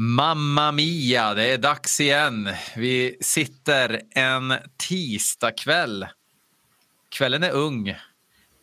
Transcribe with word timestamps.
Mamma 0.00 0.72
Mia, 0.72 1.34
det 1.34 1.52
är 1.52 1.58
dags 1.58 2.00
igen. 2.00 2.48
Vi 2.76 3.16
sitter 3.20 4.02
en 4.10 4.54
tisdagkväll. 4.76 6.06
Kvällen 7.08 7.42
är 7.42 7.50
ung. 7.50 7.88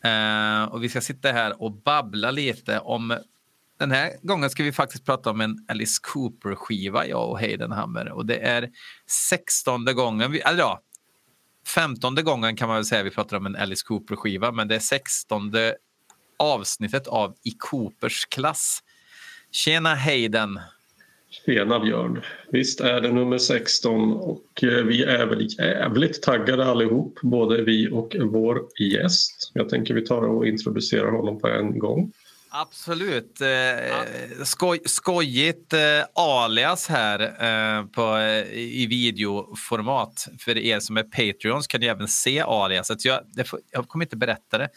Eh, 0.03 0.63
och 0.63 0.83
vi 0.83 0.89
ska 0.89 1.01
sitta 1.01 1.31
här 1.31 1.61
och 1.61 1.71
babbla 1.71 2.31
lite 2.31 2.79
om... 2.79 3.17
Den 3.79 3.91
här 3.91 4.11
gången 4.21 4.49
ska 4.49 4.63
vi 4.63 4.71
faktiskt 4.71 5.05
prata 5.05 5.29
om 5.29 5.41
en 5.41 5.65
Alice 5.67 5.99
Cooper-skiva, 6.03 7.07
jag 7.07 7.29
och 7.29 7.39
Heidenhammer. 7.39 8.11
Och 8.11 8.25
det 8.25 8.37
är 8.37 8.69
sextonde 9.29 9.93
gången, 9.93 10.31
vi, 10.31 10.39
eller 10.39 10.59
ja, 10.59 10.81
femtonde 11.67 12.21
gången 12.21 12.55
kan 12.55 12.67
man 12.67 12.77
väl 12.77 12.85
säga 12.85 13.03
vi 13.03 13.11
pratar 13.11 13.37
om 13.37 13.45
en 13.45 13.55
Alice 13.55 13.85
Cooper-skiva, 13.85 14.51
men 14.51 14.67
det 14.67 14.75
är 14.75 14.79
sextonde 14.79 15.75
avsnittet 16.39 17.07
av 17.07 17.35
I 17.43 17.51
Coopers 17.51 18.25
klass. 18.25 18.83
Tjena 19.51 19.95
Hayden! 19.95 20.59
Tjena 21.45 21.79
Björn! 21.79 22.21
Visst 22.51 22.81
är 22.81 23.01
det 23.01 23.11
nummer 23.11 23.37
16 23.37 24.13
och 24.13 24.63
eh, 24.63 24.83
vi 24.83 25.03
är 25.03 25.25
väl 25.25 25.47
jävligt 25.59 26.21
taggade 26.21 26.65
allihop, 26.65 27.19
både 27.21 27.61
vi 27.61 27.89
och 27.91 28.15
vår 28.19 28.61
gäst. 28.79 29.51
Jag 29.53 29.69
tänker 29.69 29.93
vi 29.93 30.05
tar 30.05 30.21
och 30.21 30.47
introducerar 30.47 31.11
honom 31.11 31.39
på 31.39 31.47
en 31.47 31.79
gång. 31.79 32.11
Absolut. 32.61 33.41
Eh, 33.41 34.43
skoj, 34.43 34.79
skojigt 34.85 35.73
eh, 35.73 35.79
alias 36.13 36.87
här 36.87 37.19
eh, 37.19 37.85
på, 37.85 38.17
eh, 38.17 38.53
i 38.53 38.87
videoformat. 38.89 40.27
För 40.39 40.57
er 40.57 40.79
som 40.79 40.97
är 40.97 41.03
Patreons 41.03 41.67
kan 41.67 41.81
ni 41.81 41.87
även 41.87 42.07
se 42.07 42.41
aliaset. 42.41 43.05
Jag, 43.05 43.19
får, 43.45 43.59
jag 43.71 43.87
kommer 43.87 44.05
inte 44.05 44.17
berätta 44.17 44.57
det. 44.57 44.69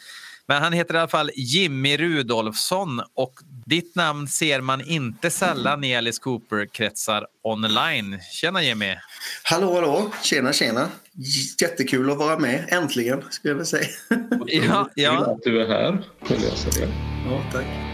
Men 0.49 0.63
han 0.63 0.73
heter 0.73 0.93
i 0.93 0.97
alla 0.97 1.07
fall 1.07 1.31
Jimmy 1.35 1.97
Rudolfsson 1.97 3.01
och 3.13 3.33
ditt 3.65 3.95
namn 3.95 4.27
ser 4.27 4.61
man 4.61 4.81
inte 4.81 5.29
sällan 5.29 5.83
i 5.83 5.95
Alice 5.95 6.21
Cooper-kretsar 6.21 7.25
online. 7.43 8.19
Tjena 8.31 8.63
Jimmy! 8.63 8.95
Hallå, 9.43 9.73
hallå! 9.75 10.11
Tjena, 10.23 10.53
tjena! 10.53 10.87
Jättekul 11.61 12.11
att 12.11 12.17
vara 12.17 12.39
med, 12.39 12.65
äntligen, 12.71 13.23
skulle 13.29 13.51
jag 13.51 13.55
vilja 13.55 13.65
säga. 13.65 13.87
ja, 14.45 14.89
ja. 14.95 15.31
att 15.31 15.43
du 15.43 15.61
är 15.61 15.67
här, 15.67 16.03
vill 16.29 16.43
jag 16.43 16.57
säga. 16.57 16.87
Ja, 17.25 17.43
tack. 17.51 17.88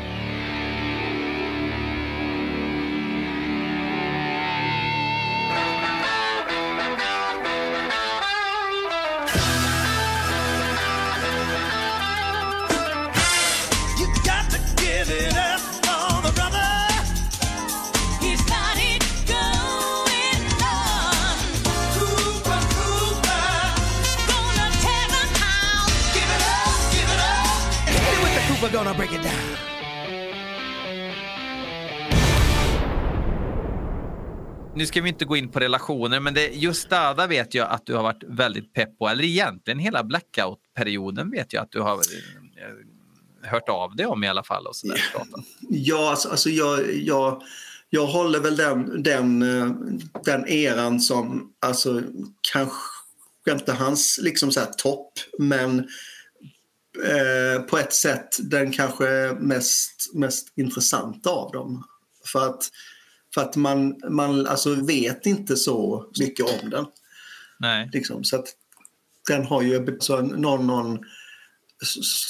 Gonna 28.76 28.94
break 28.94 29.14
it 29.14 29.23
down. 29.23 29.31
Nu 34.76 34.86
ska 34.86 35.02
vi 35.02 35.09
inte 35.09 35.26
gå 35.26 35.38
in 35.38 35.52
på 35.52 35.59
relationer, 35.59 36.20
men 36.20 36.34
det, 36.34 36.48
just 36.48 36.90
Dada 36.90 37.28
vet 37.28 37.54
jag 37.54 37.70
att 37.70 37.86
du 37.86 37.95
har 37.95 38.04
varit 38.04 38.23
väldigt 38.28 38.73
pepp 38.73 38.98
på. 38.98 39.08
Eller 39.08 39.23
egentligen 39.23 39.80
hela 39.80 40.04
blackout-perioden 40.04 41.32
vet 41.32 41.54
jag 41.54 41.64
att 41.64 41.72
du 41.72 41.82
har 41.82 41.94
eh, 41.94 43.50
hört 43.50 43.70
av 43.70 43.95
dig 43.95 44.06
om 44.06 44.23
i 44.23 44.28
alla 44.28 44.44
fall. 44.44 44.67
Och 44.67 44.76
sådär, 44.76 45.00
ja, 45.70 46.10
alltså, 46.10 46.30
alltså 46.30 46.50
jag, 46.50 46.95
jag, 46.95 47.42
jag 47.89 48.08
håller 48.08 48.39
väl 48.39 48.56
den, 48.56 49.04
den, 49.04 49.42
eh, 49.42 49.72
den 50.26 50.48
eran 50.48 51.00
som 51.00 51.54
alltså, 51.66 52.02
kanske 52.54 53.52
inte 53.52 53.73
hans 53.73 54.20
liksom 54.23 54.52
så 54.52 54.62
topp, 54.78 55.12
men 55.39 55.88
Eh, 57.04 57.61
på 57.61 57.78
ett 57.78 57.94
sätt 57.94 58.28
den 58.39 58.72
kanske 58.72 59.38
mest, 59.39 60.11
mest 60.14 60.54
intressanta 60.56 61.30
av 61.30 61.52
dem. 61.52 61.83
För 62.26 62.50
att, 62.50 62.70
för 63.33 63.42
att 63.42 63.56
man, 63.56 63.95
man 64.10 64.48
alltså 64.48 64.76
vet 64.76 65.26
inte 65.26 65.55
så 65.55 66.10
mycket 66.20 66.64
om 66.64 66.70
den. 66.70 66.86
Nej. 67.60 67.89
Liksom, 67.94 68.23
så 68.23 68.36
att 68.36 68.48
den 69.28 69.45
har 69.45 69.61
ju 69.61 69.98
så 70.00 70.22
någon, 70.22 70.67
någon 70.67 71.00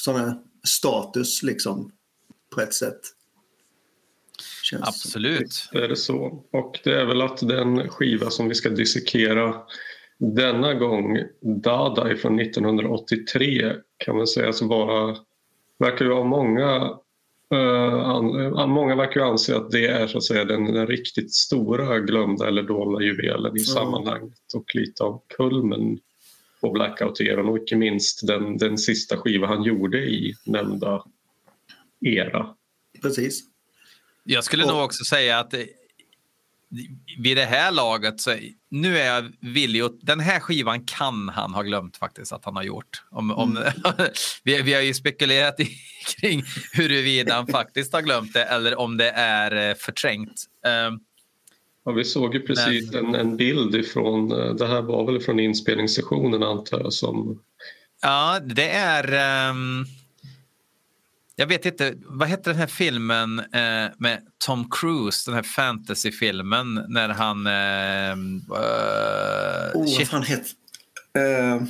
sån 0.04 0.36
status 0.64 1.44
liksom 1.44 1.92
på 2.56 2.62
ett 2.62 2.74
sätt. 2.74 3.00
Känns 4.64 4.88
Absolut. 4.88 5.70
Det 5.72 5.84
är 5.84 5.88
det 5.88 5.96
så. 5.96 6.46
Och 6.52 6.80
det 6.84 7.02
är 7.02 7.06
väl 7.06 7.22
att 7.22 7.38
den 7.38 7.90
skiva 7.90 8.30
som 8.30 8.50
vi 8.50 8.56
ska 8.56 8.70
dissekera 8.70 9.56
denna 10.18 10.74
gång 10.74 11.18
Dada 11.64 12.18
från 12.18 12.40
1983 12.40 13.74
kan 13.98 14.18
man 14.18 14.28
säga 14.28 14.54
vara, 14.62 15.18
verkar 15.80 16.06
ju 16.06 16.14
ha 16.14 16.24
många 16.24 16.98
Uh, 17.54 18.10
an, 18.10 18.70
många 18.70 18.96
verkar 18.96 19.22
ju 19.22 19.28
anse 19.28 19.56
att 19.56 19.72
det 19.72 19.88
är 19.88 20.08
så 20.08 20.18
att 20.18 20.24
säga 20.24 20.46
den, 20.46 20.74
den 20.74 20.88
riktigt 20.88 21.34
stora 21.34 22.00
glömda 22.00 22.48
eller 22.48 22.64
dolda 22.64 23.02
juvelen 23.02 23.58
i 23.58 23.60
mm. 23.60 23.66
sammanhanget 23.66 24.54
och 24.56 24.76
lite 24.76 25.04
av 25.04 25.22
kulmen 25.38 26.00
på 26.62 26.72
blackout-eran 26.72 27.50
och 27.50 27.58
inte 27.58 27.76
minst 27.76 28.28
den, 28.28 28.58
den 28.58 28.78
sista 28.78 29.18
skiva 29.18 29.48
han 29.48 29.64
gjorde 29.64 29.98
i 29.98 30.36
nämnda 30.46 31.04
era. 32.02 32.56
Precis. 33.02 33.44
Jag 34.24 34.44
skulle 34.44 34.64
och, 34.64 34.70
nog 34.70 34.84
också 34.84 35.04
säga 35.04 35.40
att 35.40 35.54
vid 37.18 37.38
det 37.38 37.46
här 37.46 37.72
laget 37.72 38.22
så 38.22 38.36
nu 38.72 38.98
är 38.98 39.16
jag 39.16 39.32
villig 39.40 39.82
att, 39.82 40.02
den 40.02 40.20
här 40.20 40.40
skivan 40.40 40.86
kan 40.86 41.30
han 41.30 41.54
ha 41.54 41.62
glömt 41.62 41.98
faktiskt 41.98 42.34
att 42.34 42.46
han 42.46 42.56
har 42.56 42.64
gjort. 42.64 43.04
Om, 43.10 43.32
om, 43.32 43.58
mm. 43.58 43.74
vi, 44.44 44.62
vi 44.62 44.74
har 44.74 44.82
ju 44.82 44.94
spekulerat 44.94 45.60
i, 45.60 45.70
kring 46.20 46.44
huruvida 46.74 47.34
han 47.34 47.48
faktiskt 47.48 47.94
har 47.94 48.02
glömt 48.02 48.34
det 48.34 48.44
eller 48.44 48.80
om 48.80 48.98
det 48.98 49.10
är 49.10 49.70
eh, 49.70 49.76
förträngt. 49.76 50.46
Um, 50.88 51.00
ja, 51.86 51.92
vi 51.92 52.04
såg 52.04 52.34
ju 52.34 52.42
precis 52.42 52.92
men, 52.92 53.06
en, 53.06 53.16
en 53.16 53.38
bild 53.38 53.76
ifrån, 53.76 54.32
eh, 54.32 54.54
det 54.56 54.68
här 54.68 54.82
var 54.82 55.06
väl 55.06 55.22
från 55.22 55.40
inspelningssessionen 55.40 56.44
antar 56.44 56.80
jag 56.80 56.94
som... 56.94 57.42
Ja, 58.02 58.40
det 58.40 58.70
är 58.70 59.50
um, 59.50 59.86
jag 61.36 61.48
vet 61.48 61.66
inte, 61.66 61.94
vad 62.06 62.28
hette 62.28 62.50
den 62.50 62.60
här 62.60 62.68
filmen 62.68 63.40
eh, 63.40 63.92
med 63.98 64.22
Tom 64.38 64.70
Cruise, 64.70 65.32
den 65.32 65.36
här 65.36 65.44
fantasyfilmen 65.44 66.86
när 66.88 67.10
han... 67.10 67.48
Eh, 67.48 68.18
uh, 68.48 68.62
oh, 69.74 69.98
vad 69.98 70.08
fan 70.08 70.24
heter... 70.24 70.52
Uh, 71.18 71.64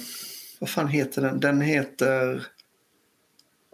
vad 0.59 0.69
fan 0.69 0.87
heter 0.87 1.21
den? 1.21 1.39
Den 1.39 1.61
heter... 1.61 2.47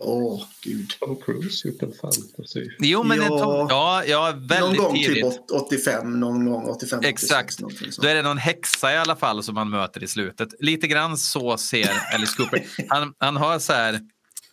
Åh, 0.03 0.33
oh, 0.33 0.43
gud. 0.63 0.93
Tom 0.99 1.15
Cruise 1.15 1.67
gjort 1.67 1.81
en 1.81 1.93
fantasy. 1.93 2.69
Jo, 2.79 3.03
men 3.03 3.17
ja, 3.17 3.27
Tom, 3.27 3.67
ja, 3.69 4.03
ja, 4.05 4.33
väldigt 4.35 4.59
Någon 4.59 4.77
gång 4.77 4.95
typ 4.95 5.05
tidigt. 5.05 5.31
typ 5.31 5.51
85, 5.51 6.19
någon 6.19 6.45
gång 6.45 6.65
85, 6.65 6.99
Exakt. 7.03 7.63
86, 7.63 7.95
Då 7.95 8.07
är 8.07 8.15
det 8.15 8.21
någon 8.21 8.37
häxa 8.37 8.93
i 8.93 8.97
alla 8.97 9.15
fall 9.15 9.43
som 9.43 9.55
man 9.55 9.69
möter 9.69 10.03
i 10.03 10.07
slutet. 10.07 10.49
Lite 10.59 10.87
grann 10.87 11.17
så 11.17 11.57
ser 11.57 11.89
Alice 12.13 12.37
Cooper. 12.37 12.65
Han, 12.89 13.13
han 13.19 13.37
har 13.37 13.59
så 13.59 13.73
här 13.73 13.99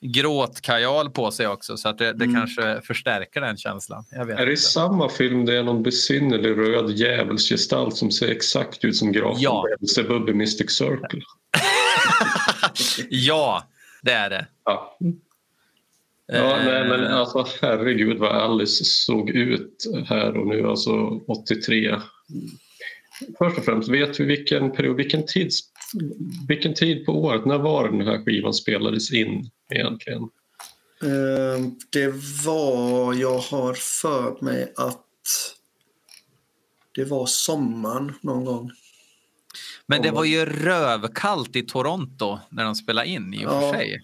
gråtkajal 0.01 1.11
på 1.11 1.31
sig 1.31 1.47
också 1.47 1.77
så 1.77 1.89
att 1.89 1.99
det, 1.99 2.13
det 2.13 2.25
mm. 2.25 2.37
kanske 2.37 2.81
förstärker 2.85 3.41
den 3.41 3.57
känslan. 3.57 4.05
är 4.11 4.27
det 4.27 4.33
inte. 4.33 4.53
i 4.53 4.57
samma 4.57 5.09
film 5.09 5.45
det 5.45 5.59
är 5.59 5.63
någon 5.63 5.83
besynnerlig 5.83 6.51
röd 6.51 6.91
djävulsgestalt 6.91 7.97
som 7.97 8.11
ser 8.11 8.29
exakt 8.29 8.85
ut 8.85 8.97
som 8.97 9.13
grafen 9.13 9.43
ja. 9.43 9.65
Bubbe 10.09 10.35
Mystic 10.35 10.71
Circle? 10.71 11.23
ja, 13.09 13.65
det 14.03 14.13
är 14.13 14.31
det. 14.31 14.47
Ja. 14.65 14.99
Ja, 16.33 16.59
nej, 16.65 16.89
men 16.89 17.07
alltså 17.07 17.47
herregud 17.63 18.19
vad 18.19 18.33
Alice 18.33 18.85
såg 18.85 19.31
ut 19.31 19.85
här 20.07 20.37
och 20.37 20.47
nu, 20.47 20.67
alltså 20.67 21.21
83. 21.29 21.97
Först 23.39 23.59
och 23.59 23.65
främst, 23.65 23.89
vet 23.89 24.21
vi 24.21 24.25
vilken 24.25 24.71
period, 24.71 24.97
vilken, 24.97 25.27
tids, 25.27 25.61
vilken 26.49 26.75
tid 26.75 27.07
på 27.07 27.13
året, 27.13 27.47
när 27.47 27.59
var 27.59 27.89
den 27.89 28.01
här 28.01 28.25
skivan 28.25 28.55
spelades 28.55 29.13
in 29.13 29.51
egentligen? 29.71 30.23
Uh, 31.05 31.69
det 31.91 32.15
var, 32.45 33.15
jag 33.15 33.39
har 33.39 33.75
för 33.75 34.45
mig 34.45 34.73
att 34.77 35.05
det 36.95 37.05
var 37.05 37.27
sommaren 37.27 38.15
någon 38.21 38.45
gång. 38.45 38.71
Men 39.87 40.03
det 40.03 40.11
var 40.11 40.25
ju 40.25 40.45
rövkallt 40.45 41.57
i 41.57 41.63
Toronto 41.63 42.39
när 42.51 42.65
de 42.65 42.75
spelade 42.75 43.09
in 43.09 43.35
i 43.35 43.47
och 43.47 43.53
ja. 43.53 43.61
för 43.61 43.73
sig. 43.73 44.01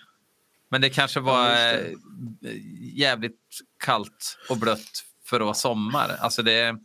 Men 0.70 0.80
det 0.80 0.90
kanske 0.90 1.20
var 1.20 1.50
ja, 1.50 1.54
det. 1.54 2.50
Eh, 2.50 2.56
jävligt 2.98 3.40
kallt 3.84 4.38
och 4.50 4.56
blött 4.56 5.04
för 5.24 5.36
att 5.36 5.44
vara 5.44 5.54
sommar. 5.54 6.16
Alltså 6.20 6.42
det... 6.42 6.76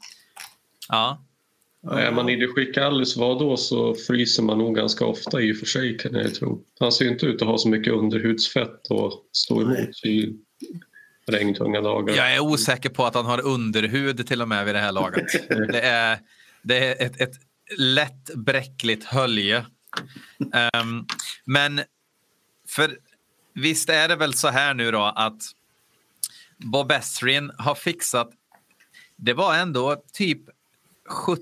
Ja. 0.89 1.25
Är 1.87 2.11
man 2.11 2.29
i 2.29 2.35
det 2.35 2.47
skick 2.47 2.77
Alice 2.77 3.19
var 3.19 3.39
då 3.39 3.57
så 3.57 3.95
fryser 3.95 4.43
man 4.43 4.57
nog 4.57 4.75
ganska 4.75 5.05
ofta 5.05 5.41
i 5.41 5.53
och 5.53 5.57
för 5.57 5.65
sig 5.65 5.97
kan 5.97 6.13
jag 6.13 6.35
tro. 6.35 6.63
Han 6.79 6.91
ser 6.91 7.07
inte 7.07 7.25
ut 7.25 7.41
att 7.41 7.47
ha 7.47 7.57
så 7.57 7.69
mycket 7.69 7.93
underhudsfett 7.93 8.91
att 8.91 9.13
stå 9.31 9.61
emot. 9.61 10.05
I, 10.05 10.35
regntunga 11.31 11.81
dagar. 11.81 12.15
Jag 12.15 12.35
är 12.35 12.39
osäker 12.39 12.89
på 12.89 13.05
att 13.05 13.15
han 13.15 13.25
har 13.25 13.45
underhud 13.45 14.27
till 14.27 14.41
och 14.41 14.47
med 14.47 14.65
vid 14.65 14.75
det 14.75 14.79
här 14.79 14.91
laget. 14.91 15.49
det 15.71 15.81
är, 15.81 16.19
det 16.61 16.77
är 16.77 17.05
ett, 17.05 17.21
ett 17.21 17.35
lätt 17.77 18.35
bräckligt 18.35 19.03
hölje. 19.03 19.65
Um, 20.81 21.05
men 21.45 21.81
för 22.67 22.97
visst 23.53 23.89
är 23.89 24.07
det 24.07 24.15
väl 24.15 24.33
så 24.33 24.47
här 24.47 24.73
nu 24.73 24.91
då 24.91 25.03
att 25.03 25.41
Bob 26.57 26.91
Esrin 26.91 27.51
har 27.57 27.75
fixat. 27.75 28.29
Det 29.15 29.33
var 29.33 29.55
ändå 29.55 30.03
typ 30.13 30.41
70 31.09 31.41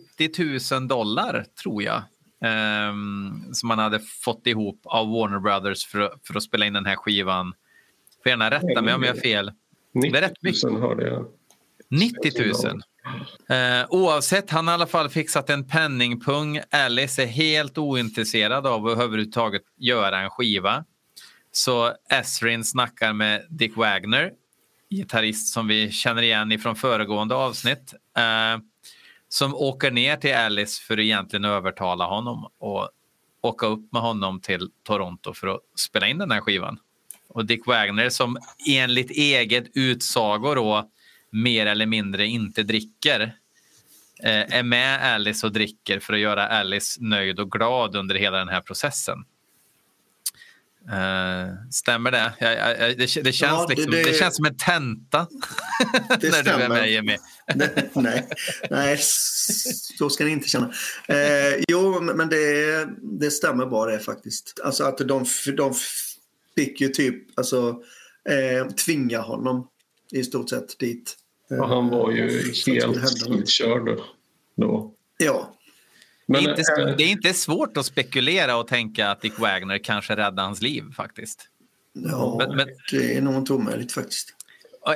000 0.71 0.87
dollar 0.87 1.45
tror 1.61 1.83
jag 1.83 2.03
um, 2.41 3.49
som 3.53 3.67
man 3.67 3.79
hade 3.79 3.99
fått 3.99 4.47
ihop 4.47 4.81
av 4.83 5.09
Warner 5.09 5.39
Brothers 5.39 5.85
för, 5.85 6.13
för 6.23 6.37
att 6.37 6.43
spela 6.43 6.65
in 6.65 6.73
den 6.73 6.85
här 6.85 6.95
skivan. 6.95 7.53
Får 8.23 8.29
gärna 8.29 8.51
rätta 8.51 8.81
mig 8.81 8.93
om 8.93 9.03
jag 9.03 9.13
har 9.13 9.21
fel. 9.21 9.51
90 9.93 10.11
det 10.11 10.17
är 10.17 10.21
rätt 10.21 10.41
mycket. 10.41 10.71
hörde 10.71 11.07
jag. 11.07 11.25
90 11.89 12.31
000. 12.65 12.81
Uh, 13.51 13.85
oavsett, 13.89 14.49
han 14.49 14.67
har 14.67 14.73
i 14.73 14.75
alla 14.75 14.87
fall 14.87 15.09
fixat 15.09 15.49
en 15.49 15.67
penningpung. 15.67 16.59
Alice 16.69 17.23
är 17.23 17.27
helt 17.27 17.77
ointresserad 17.77 18.67
av 18.67 18.87
att 18.87 18.91
överhuvudtaget 18.91 19.61
göra 19.77 20.19
en 20.19 20.29
skiva. 20.29 20.85
Så 21.51 21.93
Esrin 22.09 22.63
snackar 22.63 23.13
med 23.13 23.45
Dick 23.49 23.77
Wagner, 23.77 24.31
gitarrist 24.89 25.53
som 25.53 25.67
vi 25.67 25.91
känner 25.91 26.21
igen 26.21 26.51
ifrån 26.51 26.75
föregående 26.75 27.35
avsnitt. 27.35 27.93
Uh, 28.17 28.63
som 29.29 29.56
åker 29.56 29.91
ner 29.91 30.15
till 30.15 30.35
Alice 30.35 30.81
för 30.81 30.94
att 30.94 31.03
egentligen 31.03 31.45
övertala 31.45 32.06
honom 32.06 32.51
och 32.59 32.89
åka 33.41 33.65
upp 33.65 33.94
med 33.94 34.01
honom 34.01 34.41
till 34.41 34.69
Toronto 34.83 35.33
för 35.33 35.47
att 35.47 35.62
spela 35.75 36.07
in 36.07 36.18
den 36.18 36.31
här 36.31 36.41
skivan. 36.41 36.79
Och 37.29 37.45
Dick 37.45 37.68
Wagner 37.68 38.09
som 38.09 38.38
enligt 38.68 39.12
eget 39.12 39.65
utsago 39.74 40.56
då 40.56 40.89
mer 41.29 41.65
eller 41.65 41.85
mindre 41.85 42.25
inte 42.25 42.63
dricker 42.63 43.21
eh, 44.24 44.57
är 44.57 44.63
med 44.63 45.13
Alice 45.13 45.47
och 45.47 45.53
dricker 45.53 46.00
för 46.00 46.13
att 46.13 46.19
göra 46.19 46.47
Alice 46.47 47.03
nöjd 47.03 47.39
och 47.39 47.51
glad 47.51 47.95
under 47.95 48.15
hela 48.15 48.38
den 48.38 48.50
här 48.50 48.62
processen. 48.62 49.25
Uh, 50.91 51.53
stämmer 51.71 52.11
det? 52.11 52.33
Jag, 52.39 52.57
jag, 52.57 52.97
det, 52.97 52.97
det, 52.97 53.07
känns 53.07 53.41
ja, 53.41 53.65
det, 53.69 53.75
liksom, 53.75 53.91
det, 53.91 54.03
det, 54.03 54.13
känns 54.13 54.35
som 54.35 54.45
en 54.45 54.57
tenta 54.57 55.27
när 56.09 56.31
stämmer. 56.31 56.57
du 56.57 56.63
är 56.63 56.69
med, 56.69 56.91
Jimmy. 56.91 57.17
nej, 57.93 58.27
nej, 58.69 58.97
så 59.97 60.09
ska 60.09 60.25
ni 60.25 60.31
inte 60.31 60.49
känna. 60.49 60.67
Uh, 60.67 61.63
jo, 61.67 62.01
men 62.01 62.29
det, 62.29 62.87
det 63.19 63.31
stämmer 63.31 63.65
bra 63.65 63.85
det 63.85 63.99
faktiskt. 63.99 64.59
Alltså 64.63 64.83
att 64.83 64.97
de, 64.97 65.25
de 65.57 65.73
fick 66.55 66.81
ju 66.81 66.89
typ 66.89 67.39
alltså, 67.39 67.69
uh, 67.69 68.69
tvinga 68.85 69.21
honom 69.21 69.67
i 70.11 70.23
stort 70.23 70.49
sett 70.49 70.79
dit. 70.79 71.15
Ja, 71.49 71.65
han 71.65 71.89
var 71.89 72.11
ju 72.11 72.53
helt 72.65 73.27
utkörd 73.29 73.99
då. 74.55 74.93
Ja. 75.17 75.56
Men, 76.27 76.44
det, 76.44 76.50
är 76.50 76.59
inte, 76.59 76.81
äh, 76.81 76.95
det 76.97 77.03
är 77.03 77.07
inte 77.07 77.33
svårt 77.33 77.77
att 77.77 77.85
spekulera 77.85 78.57
och 78.57 78.68
tänka 78.68 79.12
att 79.12 79.21
Dick 79.21 79.39
Wagner 79.39 79.77
kanske 79.77 80.15
räddade 80.15 80.41
hans 80.41 80.62
liv 80.62 80.83
faktiskt. 80.95 81.47
Ja, 81.94 82.35
men, 82.39 82.56
men, 82.56 82.68
det 82.91 83.18
är 83.18 83.21
nog 83.21 83.35
inte 83.35 83.53
omöjligt 83.53 83.91
faktiskt. 83.91 84.33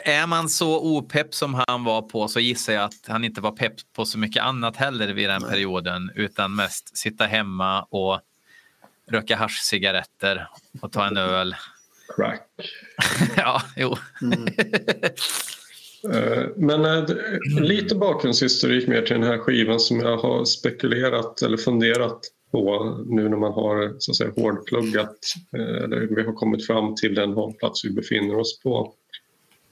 Är 0.03 0.27
man 0.27 0.49
så 0.49 0.97
opepp 0.97 1.33
som 1.33 1.63
han 1.67 1.83
var 1.83 2.01
på 2.01 2.27
så 2.27 2.39
gissar 2.39 2.73
jag 2.73 2.83
att 2.83 3.07
han 3.07 3.23
inte 3.23 3.41
var 3.41 3.51
pepp 3.51 3.73
på 3.93 4.05
så 4.05 4.17
mycket 4.17 4.43
annat 4.43 4.77
heller 4.77 5.13
vid 5.13 5.29
den 5.29 5.41
Nej. 5.41 5.51
perioden 5.51 6.11
utan 6.15 6.55
mest 6.55 6.97
sitta 6.97 7.25
hemma 7.25 7.83
och 7.83 8.19
röka 9.07 9.35
haschcigaretter 9.35 10.47
och 10.81 10.91
ta 10.91 11.07
en 11.07 11.17
öl. 11.17 11.55
Crack. 12.15 12.47
ja, 13.37 13.61
jo. 13.75 13.97
Mm. 14.21 14.45
Eh, 16.03 16.43
men 16.55 16.85
eh, 16.85 17.03
lite 17.61 17.95
bakgrundshistorik 17.95 18.87
mer 18.87 19.01
till 19.01 19.15
den 19.15 19.27
här 19.27 19.37
skivan 19.37 19.79
som 19.79 19.99
jag 19.99 20.17
har 20.17 20.45
spekulerat 20.45 21.41
eller 21.41 21.57
funderat 21.57 22.19
på 22.51 22.97
nu 23.05 23.29
när 23.29 23.37
man 23.37 23.51
har 23.51 23.95
så 23.99 24.11
att 24.11 24.15
säga, 24.15 24.31
hårdpluggat 24.35 25.17
eh, 25.57 25.83
eller 25.83 26.15
vi 26.15 26.23
har 26.23 26.33
kommit 26.33 26.67
fram 26.67 26.95
till 26.95 27.15
den 27.15 27.33
hållplats 27.33 27.85
vi 27.85 27.89
befinner 27.89 28.37
oss 28.37 28.59
på. 28.59 28.93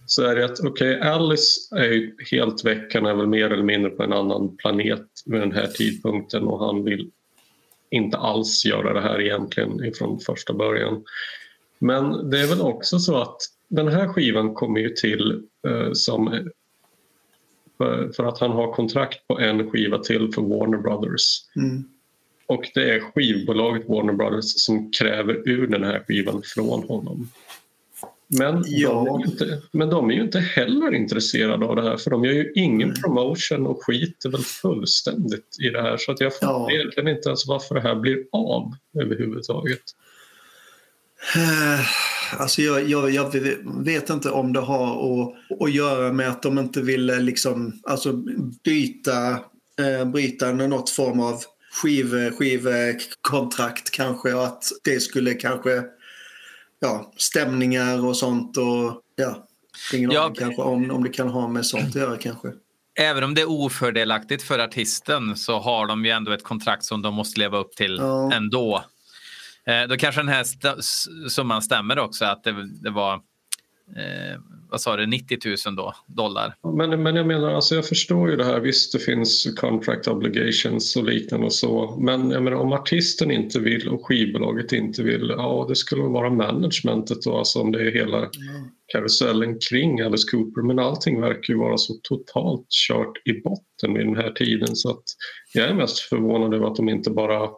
Så 0.05 0.23
är 0.23 0.35
det 0.35 0.45
att 0.45 0.59
okej, 0.59 0.97
okay, 0.97 1.09
Alice 1.09 1.75
är 1.75 2.11
helt 2.31 2.65
väck, 2.65 2.93
han 2.93 3.05
är 3.05 3.13
väl 3.13 3.27
mer 3.27 3.49
eller 3.49 3.63
mindre 3.63 3.91
på 3.91 4.03
en 4.03 4.13
annan 4.13 4.57
planet 4.57 5.05
vid 5.25 5.41
den 5.41 5.51
här 5.51 5.67
tidpunkten 5.67 6.43
och 6.43 6.65
han 6.65 6.83
vill 6.83 7.11
inte 7.91 8.17
alls 8.17 8.65
göra 8.65 8.93
det 8.93 9.01
här 9.01 9.21
egentligen 9.21 9.85
ifrån 9.85 10.19
första 10.19 10.53
början. 10.53 11.03
Men 11.79 12.29
det 12.29 12.39
är 12.39 12.47
väl 12.47 12.61
också 12.61 12.99
så 12.99 13.17
att 13.17 13.37
den 13.69 13.87
här 13.87 14.07
skivan 14.07 14.53
kommer 14.53 14.79
ju 14.79 14.89
till 14.89 15.43
eh, 15.67 15.93
som 15.93 16.49
för, 17.77 18.11
för, 18.15 18.23
att 18.23 18.39
han 18.39 18.51
har 18.51 18.73
kontrakt 18.73 19.27
på 19.27 19.39
en 19.39 19.71
skiva 19.71 19.97
till 19.97 20.33
för 20.33 20.41
Warner 20.41 20.77
Brothers. 20.77 21.41
Mm. 21.55 21.83
Och 22.45 22.71
det 22.73 22.95
är 22.95 22.99
skivbolaget 22.99 23.89
Warner 23.89 24.13
Brothers 24.13 24.45
som 24.45 24.91
kräver 24.91 25.49
ur 25.49 25.67
den 25.67 25.83
här 25.83 26.03
skivan 26.07 26.41
från 26.45 26.83
honom. 26.83 27.29
Men, 28.27 28.63
ja. 28.67 29.05
de 29.07 29.29
inte, 29.29 29.61
men 29.71 29.89
de 29.89 30.09
är 30.09 30.13
ju 30.13 30.21
inte 30.21 30.39
heller 30.39 30.93
intresserade 30.93 31.65
av 31.65 31.75
det 31.75 31.81
här 31.81 31.97
för 31.97 32.11
de 32.11 32.25
gör 32.25 32.33
ju 32.33 32.51
ingen 32.55 32.89
mm. 32.89 33.01
promotion 33.01 33.67
och 33.67 33.83
skiter 33.85 34.29
väl 34.29 34.41
fullständigt 34.41 35.57
i 35.59 35.69
det 35.69 35.81
här 35.81 35.97
så 35.97 36.11
att 36.11 36.21
jag 36.21 36.33
fattar 36.33 36.47
ja. 36.47 36.71
egentligen 36.71 37.09
inte 37.09 37.29
ens 37.29 37.47
varför 37.47 37.75
det 37.75 37.81
här 37.81 37.95
blir 37.95 38.23
av 38.31 38.73
överhuvudtaget. 39.01 39.83
Alltså 42.37 42.61
jag, 42.61 42.89
jag, 42.89 43.09
jag, 43.09 43.31
vet 43.83 44.09
inte 44.09 44.29
om 44.29 44.53
det 44.53 44.59
har 44.59 45.21
att, 45.21 45.61
att 45.61 45.71
göra 45.71 46.11
med 46.11 46.29
att 46.29 46.41
de 46.41 46.59
inte 46.59 46.81
ville 46.81 47.19
liksom, 47.19 47.79
alltså 47.83 48.13
byta, 48.63 49.31
eh, 49.79 50.05
bryta 50.05 50.51
något 50.51 50.89
form 50.89 51.19
av 51.19 51.43
skiv, 51.71 52.31
skivkontrakt 52.31 53.91
kanske 53.91 54.33
och 54.33 54.45
att 54.45 54.63
det 54.83 54.99
skulle 54.99 55.33
kanske, 55.33 55.83
ja, 56.79 57.13
stämningar 57.17 58.05
och 58.05 58.17
sånt 58.17 58.57
och 58.57 59.01
ja, 59.15 59.47
ingen 59.93 60.11
ja, 60.11 60.33
kanske 60.37 60.61
om, 60.61 60.91
om 60.91 61.03
det 61.03 61.09
kan 61.09 61.29
ha 61.29 61.47
med 61.47 61.65
sånt 61.65 61.87
att 61.87 61.95
göra 61.95 62.17
kanske. 62.17 62.47
Även 62.99 63.23
om 63.23 63.33
det 63.33 63.41
är 63.41 63.49
ofördelaktigt 63.49 64.43
för 64.43 64.59
artisten 64.59 65.35
så 65.35 65.59
har 65.59 65.87
de 65.87 66.05
ju 66.05 66.11
ändå 66.11 66.31
ett 66.31 66.43
kontrakt 66.43 66.83
som 66.83 67.01
de 67.01 67.13
måste 67.13 67.39
leva 67.39 67.57
upp 67.57 67.75
till 67.75 67.97
ja. 67.99 68.33
ändå. 68.33 68.83
Eh, 69.69 69.87
då 69.89 69.97
kanske 69.97 70.21
den 70.21 70.27
här 70.27 70.41
st 70.41 70.67
summan 71.29 71.61
stämmer 71.61 71.99
också, 71.99 72.25
att 72.25 72.43
det, 72.43 72.55
det 72.83 72.89
var 72.89 73.13
eh, 73.97 74.39
vad 74.71 74.81
sa 74.81 74.95
du, 74.95 75.05
90 75.05 75.37
000 75.65 75.75
då, 75.75 75.93
dollar. 76.07 76.55
Men, 76.77 77.03
men 77.03 77.15
jag 77.15 77.27
menar, 77.27 77.53
alltså 77.53 77.75
jag 77.75 77.85
förstår 77.85 78.29
ju 78.29 78.35
det 78.35 78.45
här. 78.45 78.59
Visst, 78.59 78.93
det 78.93 78.99
finns 78.99 79.55
contract 79.59 80.07
obligations 80.07 80.95
och 80.95 81.03
liknande 81.03 81.45
och 81.45 81.53
så. 81.53 81.97
Men 81.99 82.31
jag 82.31 82.43
menar, 82.43 82.57
om 82.57 82.73
artisten 82.73 83.31
inte 83.31 83.59
vill 83.59 83.89
och 83.89 84.05
skivbolaget 84.05 84.71
inte 84.71 85.03
vill, 85.03 85.33
ja, 85.37 85.65
det 85.69 85.75
skulle 85.75 86.03
vara 86.03 86.29
managementet 86.29 87.21
då, 87.21 87.37
alltså 87.37 87.61
om 87.61 87.71
det 87.71 87.81
är 87.81 87.91
hela 87.91 88.17
mm. 88.17 88.29
karusellen 88.93 89.57
kring 89.69 90.01
Alice 90.01 90.27
Cooper. 90.31 90.61
Men 90.61 90.79
allting 90.79 91.21
verkar 91.21 91.53
ju 91.53 91.59
vara 91.59 91.77
så 91.77 91.93
totalt 92.03 92.67
kört 92.69 93.17
i 93.25 93.41
botten 93.41 93.93
vid 93.93 94.05
den 94.05 94.15
här 94.15 94.31
tiden 94.31 94.75
så 94.75 94.89
att 94.89 95.03
jag 95.53 95.69
är 95.69 95.73
mest 95.73 95.99
förvånad 95.99 96.53
över 96.53 96.67
att 96.67 96.75
de 96.75 96.89
inte 96.89 97.09
bara 97.09 97.49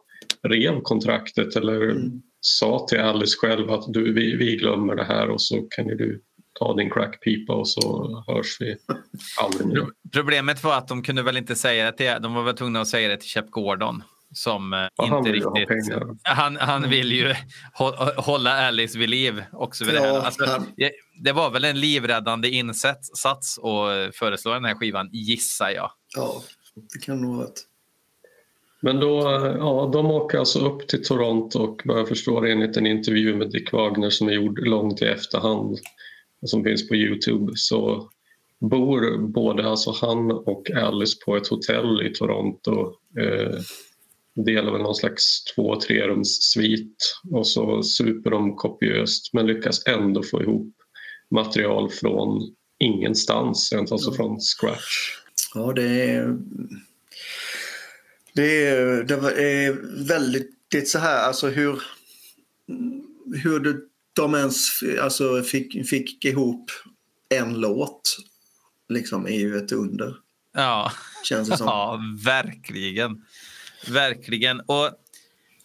rev 0.47 0.81
kontraktet 0.81 1.55
eller 1.55 1.81
mm. 1.81 2.21
sa 2.41 2.85
till 2.89 2.99
Alice 2.99 3.37
själv 3.37 3.71
att 3.71 3.93
du, 3.93 4.13
vi, 4.13 4.35
vi 4.35 4.55
glömmer 4.55 4.95
det 4.95 5.03
här 5.03 5.29
och 5.29 5.41
så 5.41 5.61
kan 5.61 5.87
ju 5.87 5.95
du 5.95 6.21
ta 6.59 6.75
din 6.75 6.89
crackpipa 6.89 7.53
och 7.53 7.69
så 7.69 8.07
hörs 8.27 8.57
vi 8.61 8.75
aldrig 9.41 9.67
mer. 9.67 9.87
Problemet 10.13 10.63
var 10.63 10.77
att 10.77 10.87
de 10.87 11.03
kunde 11.03 11.23
väl 11.23 11.37
inte 11.37 11.55
säga 11.55 11.91
det 11.91 11.97
till, 11.97 12.21
de 12.21 12.33
var 12.33 12.43
väl 12.43 12.55
tvungna 12.55 12.81
att 12.81 12.87
säga 12.87 13.09
det 13.09 13.17
till 13.17 13.29
Shep 13.29 13.51
Gordon 13.51 14.03
som 14.33 14.73
eh, 14.73 14.79
ja, 14.95 15.17
inte 15.17 15.31
riktigt... 15.31 15.93
Han, 16.23 16.55
han 16.55 16.89
vill 16.89 17.11
ju 17.11 17.35
hålla 18.17 18.67
Alice 18.67 18.97
vid 18.97 19.09
liv 19.09 19.43
också. 19.51 19.85
Vid 19.85 19.95
ja, 19.95 20.01
det, 20.01 20.07
här. 20.07 20.19
Alltså, 20.19 20.63
det 21.23 21.31
var 21.31 21.49
väl 21.49 21.65
en 21.65 21.79
livräddande 21.79 22.49
insats 22.49 23.25
att 23.25 23.43
föreslå 24.13 24.53
den 24.53 24.65
här 24.65 24.75
skivan, 24.75 25.09
gissar 25.11 25.69
jag. 25.69 25.91
Ja, 26.15 26.41
det 26.93 26.99
kan 26.99 27.21
nog 27.21 27.35
vara. 27.35 27.47
Men 28.81 28.99
då, 28.99 29.21
ja, 29.59 29.89
de 29.93 30.11
åker 30.11 30.37
alltså 30.37 30.59
upp 30.59 30.87
till 30.87 31.03
Toronto 31.03 31.59
och 31.59 31.81
vad 31.85 31.99
jag 31.99 32.07
förstår 32.07 32.47
enligt 32.47 32.77
en 32.77 32.87
intervju 32.87 33.35
med 33.35 33.51
Dick 33.51 33.71
Wagner 33.71 34.09
som 34.09 34.27
är 34.27 34.33
gjord 34.33 34.59
långt 34.67 35.01
i 35.01 35.05
efterhand 35.05 35.79
som 36.45 36.63
finns 36.63 36.87
på 36.87 36.95
Youtube 36.95 37.51
så 37.55 38.09
bor 38.59 39.27
både 39.27 39.69
alltså 39.69 39.91
han 39.91 40.31
och 40.31 40.71
Alice 40.71 41.17
på 41.25 41.37
ett 41.37 41.47
hotell 41.47 42.07
i 42.07 42.13
Toronto. 42.13 42.93
Eh, 43.19 43.59
delar 44.35 44.71
väl 44.71 44.81
någon 44.81 44.95
slags 44.95 45.43
två 45.43 45.79
trerumssvit 45.79 46.95
och 47.31 47.47
så 47.47 47.83
super 47.83 48.29
de 48.31 48.55
kopiöst 48.55 49.33
men 49.33 49.47
lyckas 49.47 49.87
ändå 49.87 50.23
få 50.23 50.41
ihop 50.41 50.75
material 51.31 51.89
från 51.89 52.55
ingenstans, 52.79 53.73
alltså 53.73 54.11
från 54.11 54.39
scratch. 54.39 55.17
Ja, 55.55 55.73
det 55.73 55.83
är 55.83 56.37
det 58.33 58.67
är, 58.67 59.03
det 59.03 59.13
är 59.43 60.05
väldigt 60.07 60.61
det 60.71 60.77
är 60.77 60.85
så 60.85 60.99
här, 60.99 61.27
alltså 61.27 61.49
hur, 61.49 61.81
hur 63.43 63.81
de 64.13 64.35
ens 64.35 64.83
alltså 65.01 65.43
fick, 65.43 65.89
fick 65.89 66.25
ihop 66.25 66.71
en 67.29 67.53
låt 67.53 68.17
liksom 68.89 69.27
är 69.27 69.39
ju 69.39 69.57
ett 69.57 69.71
under. 69.71 70.15
Ja, 70.53 70.91
Känns 71.23 71.49
det 71.49 71.57
som. 71.57 71.67
ja 71.69 71.99
verkligen. 72.25 73.25
Verkligen. 73.89 74.59
Och, 74.59 74.89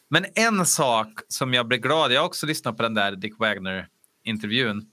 men 0.09 0.27
en 0.35 0.67
sak 0.67 1.09
som 1.29 1.55
jag 1.55 1.69
blev 1.69 1.81
glad, 1.81 2.13
jag 2.13 2.21
har 2.21 2.27
också 2.27 2.47
lyssnat 2.47 2.77
på 2.77 2.83
den 2.83 2.95
där 2.95 3.17
Dick 3.17 3.39
Wagner-intervjun. 3.39 4.87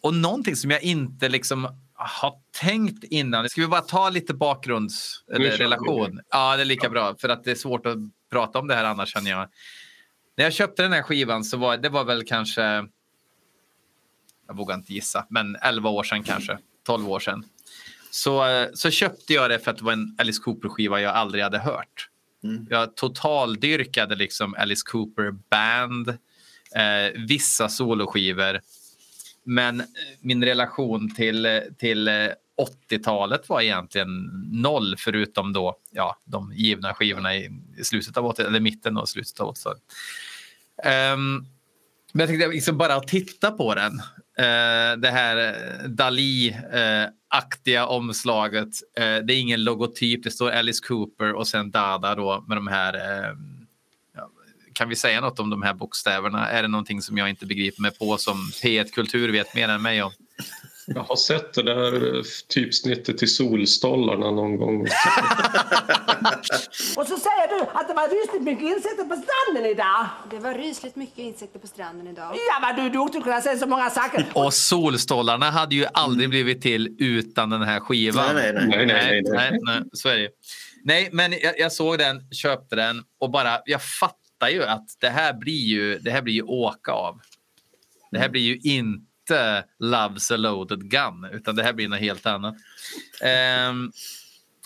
Och 0.00 0.14
någonting 0.14 0.56
som 0.56 0.70
jag 0.70 0.82
inte 0.82 1.28
liksom 1.28 1.68
har 1.96 2.34
tänkt 2.60 3.04
innan. 3.04 3.48
Ska 3.48 3.60
vi 3.60 3.66
bara 3.66 3.80
ta 3.80 4.10
lite 4.10 4.34
bakgrunds 4.34 5.24
Nu 5.28 5.34
eller 5.34 5.50
kör 5.50 5.58
vi. 5.58 5.64
relation? 5.64 6.20
Ja, 6.30 6.56
det 6.56 6.62
är 6.62 6.64
lika 6.64 6.88
bra. 6.88 7.16
För 7.18 7.28
att 7.28 7.44
det 7.44 7.50
är 7.50 7.54
svårt 7.54 7.86
att 7.86 7.98
prata 8.30 8.58
om 8.58 8.66
det 8.66 8.74
här 8.74 8.84
annars 8.84 9.12
känner 9.12 9.30
jag. 9.30 9.48
När 10.36 10.44
jag 10.44 10.52
köpte 10.52 10.82
den 10.82 10.92
här 10.92 11.02
skivan 11.02 11.44
så 11.44 11.56
var 11.56 11.76
det 11.76 11.88
var 11.88 12.04
väl 12.04 12.24
kanske... 12.24 12.62
Jag 14.48 14.56
vågar 14.56 14.74
inte 14.74 14.92
gissa, 14.92 15.26
men 15.30 15.56
11 15.56 15.90
år 15.90 16.02
sedan 16.02 16.22
kanske. 16.22 16.58
12 16.86 17.10
år 17.10 17.20
sedan. 17.20 17.44
Så, 18.10 18.66
så 18.74 18.90
köpte 18.90 19.32
jag 19.32 19.50
det 19.50 19.58
för 19.58 19.70
att 19.70 19.78
det 19.78 19.84
var 19.84 19.92
en 19.92 20.16
Alice 20.18 20.42
Cooper-skiva 20.42 21.00
jag 21.00 21.14
aldrig 21.14 21.44
hade 21.44 21.58
hört. 21.58 22.08
Mm. 22.44 22.66
Jag 22.70 22.96
totaldyrkade 22.96 24.14
liksom 24.14 24.54
Alice 24.58 24.82
Cooper 24.86 25.30
Band, 25.30 26.08
eh, 26.08 27.26
vissa 27.28 27.68
soloskivor. 27.68 28.60
Men 29.46 29.80
eh, 29.80 29.86
min 30.20 30.44
relation 30.44 31.14
till, 31.14 31.46
eh, 31.46 31.60
till 31.78 32.08
eh, 32.08 32.28
80-talet 32.90 33.48
var 33.48 33.60
egentligen 33.60 34.30
noll 34.52 34.94
förutom 34.98 35.52
då, 35.52 35.76
ja, 35.90 36.20
de 36.24 36.52
givna 36.54 36.94
skivorna 36.94 37.36
i, 37.36 37.50
i 37.78 37.84
slutet 37.84 38.16
av 38.16 38.26
80 38.26 38.42
eller 38.42 38.60
mitten 38.60 38.96
och 38.96 39.08
slutet 39.08 39.40
av 39.40 39.54
80-talet. 39.54 39.82
Um, 40.84 40.90
ehm, 40.92 41.46
men 42.12 42.20
jag 42.20 42.28
tänkte 42.28 42.48
liksom 42.48 42.78
bara 42.78 42.94
att 42.94 43.08
titta 43.08 43.50
på 43.50 43.74
den. 43.74 43.92
Uh, 43.92 44.98
det 44.98 45.10
här 45.10 45.56
Dali-aktiga 45.88 47.86
omslaget. 47.86 48.68
Uh, 49.00 49.26
det 49.26 49.34
är 49.34 49.40
ingen 49.40 49.64
logotyp. 49.64 50.22
Det 50.22 50.30
står 50.30 50.50
Alice 50.50 50.86
Cooper 50.88 51.32
och 51.32 51.48
sen 51.48 51.70
Dada 51.70 52.14
då 52.14 52.44
med 52.48 52.56
de 52.56 52.66
här. 52.66 52.94
Eh, 52.94 53.36
kan 54.76 54.88
vi 54.88 54.96
säga 54.96 55.20
något 55.20 55.38
om 55.38 55.50
de 55.50 55.62
här 55.62 55.74
bokstäverna? 55.74 56.48
Är 56.48 56.62
det 56.62 56.68
någonting 56.68 57.02
som 57.02 57.18
jag 57.18 57.30
inte 57.30 57.46
begriper 57.46 57.82
mig 57.82 57.90
på 57.90 58.18
som 58.18 58.36
P1 58.62 58.90
Kultur 58.90 59.32
vet 59.32 59.54
mer 59.54 59.68
än 59.68 59.82
mig 59.82 60.02
om? 60.02 60.12
Jag 60.86 61.02
har 61.02 61.16
sett 61.16 61.54
det 61.54 61.62
där 61.62 62.22
typsnittet 62.48 63.18
till 63.18 63.34
solstollarna 63.34 64.30
någon 64.30 64.56
gång. 64.56 64.80
Och 66.96 67.06
så 67.06 67.16
säger 67.16 67.58
du 67.58 67.60
att 67.72 67.88
det 67.88 67.94
var 67.94 68.08
rysligt 68.08 68.42
mycket 68.42 68.64
insekter 68.64 69.04
på 69.04 69.22
stranden 69.22 69.70
idag. 69.70 70.06
Det 70.30 70.38
var 70.38 70.54
rysligt 70.54 70.96
mycket 70.96 71.18
insekter 71.18 71.58
på 71.58 71.66
stranden 71.66 72.06
idag. 72.06 72.34
Ja, 72.34 72.58
vad 72.62 72.76
du 72.76 72.82
är 72.82 72.90
duktig 72.90 73.18
att 73.18 73.24
kunna 73.24 73.40
säga 73.40 73.58
så 73.58 73.66
många 73.66 73.90
saker. 73.90 74.26
Och 74.34 74.54
Solstollarna 74.54 75.50
hade 75.50 75.74
ju 75.74 75.86
aldrig 75.94 76.30
blivit 76.30 76.62
till 76.62 76.96
utan 76.98 77.50
den 77.50 77.62
här 77.62 77.80
skivan. 77.80 78.34
Nej, 78.34 78.52
nej, 78.52 78.66
nej. 78.68 78.76
Nej, 78.76 78.86
nej, 78.86 79.22
nej. 79.22 79.22
nej. 79.22 79.50
nej, 79.50 79.60
nej, 79.64 79.82
så 79.92 80.08
är 80.08 80.16
det. 80.16 80.28
Nej, 80.84 81.08
men 81.12 81.32
jag, 81.32 81.58
jag 81.58 81.72
såg 81.72 81.98
den, 81.98 82.22
köpte 82.32 82.76
den 82.76 83.02
och 83.20 83.30
bara, 83.30 83.58
jag 83.64 83.82
fattar 83.82 84.25
ju 84.44 84.64
att 84.64 84.86
det 85.00 85.08
här 85.08 85.32
blir 85.32 85.64
ju, 85.64 85.98
det 85.98 86.10
här 86.10 86.22
blir 86.22 86.34
ju 86.34 86.42
åka 86.42 86.92
av. 86.92 87.20
Det 88.10 88.18
här 88.18 88.28
blir 88.28 88.42
ju 88.42 88.58
inte 88.62 89.64
Love's 89.82 90.34
a 90.34 90.36
loaded 90.36 90.90
gun, 90.90 91.28
utan 91.32 91.56
det 91.56 91.62
här 91.62 91.72
blir 91.72 91.88
något 91.88 92.00
helt 92.00 92.26
annat. 92.26 92.54
Ehm, 93.22 93.92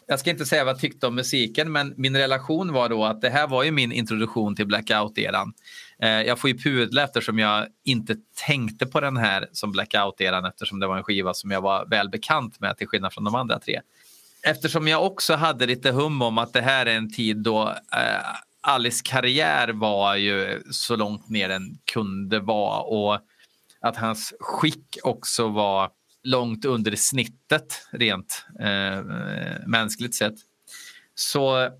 jag 0.06 0.20
ska 0.20 0.30
inte 0.30 0.46
säga 0.46 0.64
vad 0.64 0.74
jag 0.74 0.80
tyckte 0.80 1.06
om 1.06 1.14
musiken, 1.14 1.72
men 1.72 1.94
min 1.96 2.16
relation 2.16 2.72
var 2.72 2.88
då 2.88 3.04
att 3.04 3.20
det 3.20 3.30
här 3.30 3.46
var 3.46 3.62
ju 3.62 3.70
min 3.70 3.92
introduktion 3.92 4.56
till 4.56 4.66
blackout-eran. 4.66 5.52
Eh, 6.02 6.08
jag 6.08 6.38
får 6.38 6.50
ju 6.50 6.58
pudla 6.58 7.04
eftersom 7.04 7.38
jag 7.38 7.66
inte 7.84 8.16
tänkte 8.46 8.86
på 8.86 9.00
den 9.00 9.16
här 9.16 9.48
som 9.52 9.72
blackout-eran 9.72 10.48
eftersom 10.48 10.80
det 10.80 10.86
var 10.86 10.96
en 10.96 11.04
skiva 11.04 11.34
som 11.34 11.50
jag 11.50 11.60
var 11.60 11.86
väl 11.86 12.08
bekant 12.08 12.60
med 12.60 12.76
till 12.76 12.86
skillnad 12.86 13.12
från 13.12 13.24
de 13.24 13.34
andra 13.34 13.58
tre. 13.58 13.80
Eftersom 14.42 14.88
jag 14.88 15.06
också 15.06 15.34
hade 15.34 15.66
lite 15.66 15.90
hum 15.90 16.22
om 16.22 16.38
att 16.38 16.52
det 16.52 16.62
här 16.62 16.86
är 16.86 16.96
en 16.96 17.12
tid 17.12 17.36
då 17.36 17.68
eh, 17.68 18.36
Alice 18.60 19.02
karriär 19.04 19.68
var 19.68 20.16
ju 20.16 20.62
så 20.70 20.96
långt 20.96 21.28
ner 21.28 21.48
den 21.48 21.78
kunde 21.92 22.40
vara 22.40 22.80
och 22.80 23.20
att 23.80 23.96
hans 23.96 24.34
skick 24.40 24.98
också 25.02 25.48
var 25.48 25.90
långt 26.22 26.64
under 26.64 26.96
snittet 26.96 27.86
rent 27.90 28.44
eh, 28.60 29.04
mänskligt 29.66 30.14
sett. 30.14 30.34
Så 31.14 31.70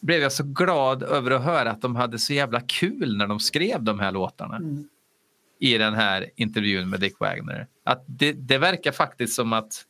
blev 0.00 0.22
jag 0.22 0.32
så 0.32 0.44
glad 0.44 1.02
över 1.02 1.30
att 1.30 1.44
höra 1.44 1.70
att 1.70 1.80
de 1.80 1.96
hade 1.96 2.18
så 2.18 2.32
jävla 2.32 2.60
kul 2.60 3.16
när 3.16 3.26
de 3.26 3.40
skrev 3.40 3.82
de 3.82 4.00
här 4.00 4.12
låtarna. 4.12 4.60
I 5.58 5.78
den 5.78 5.94
här 5.94 6.30
intervjun 6.36 6.90
med 6.90 7.00
Dick 7.00 7.20
Wagner. 7.20 7.66
Att 7.84 8.04
det, 8.06 8.32
det 8.32 8.58
verkar 8.58 8.92
faktiskt 8.92 9.34
som 9.34 9.52
att 9.52 9.86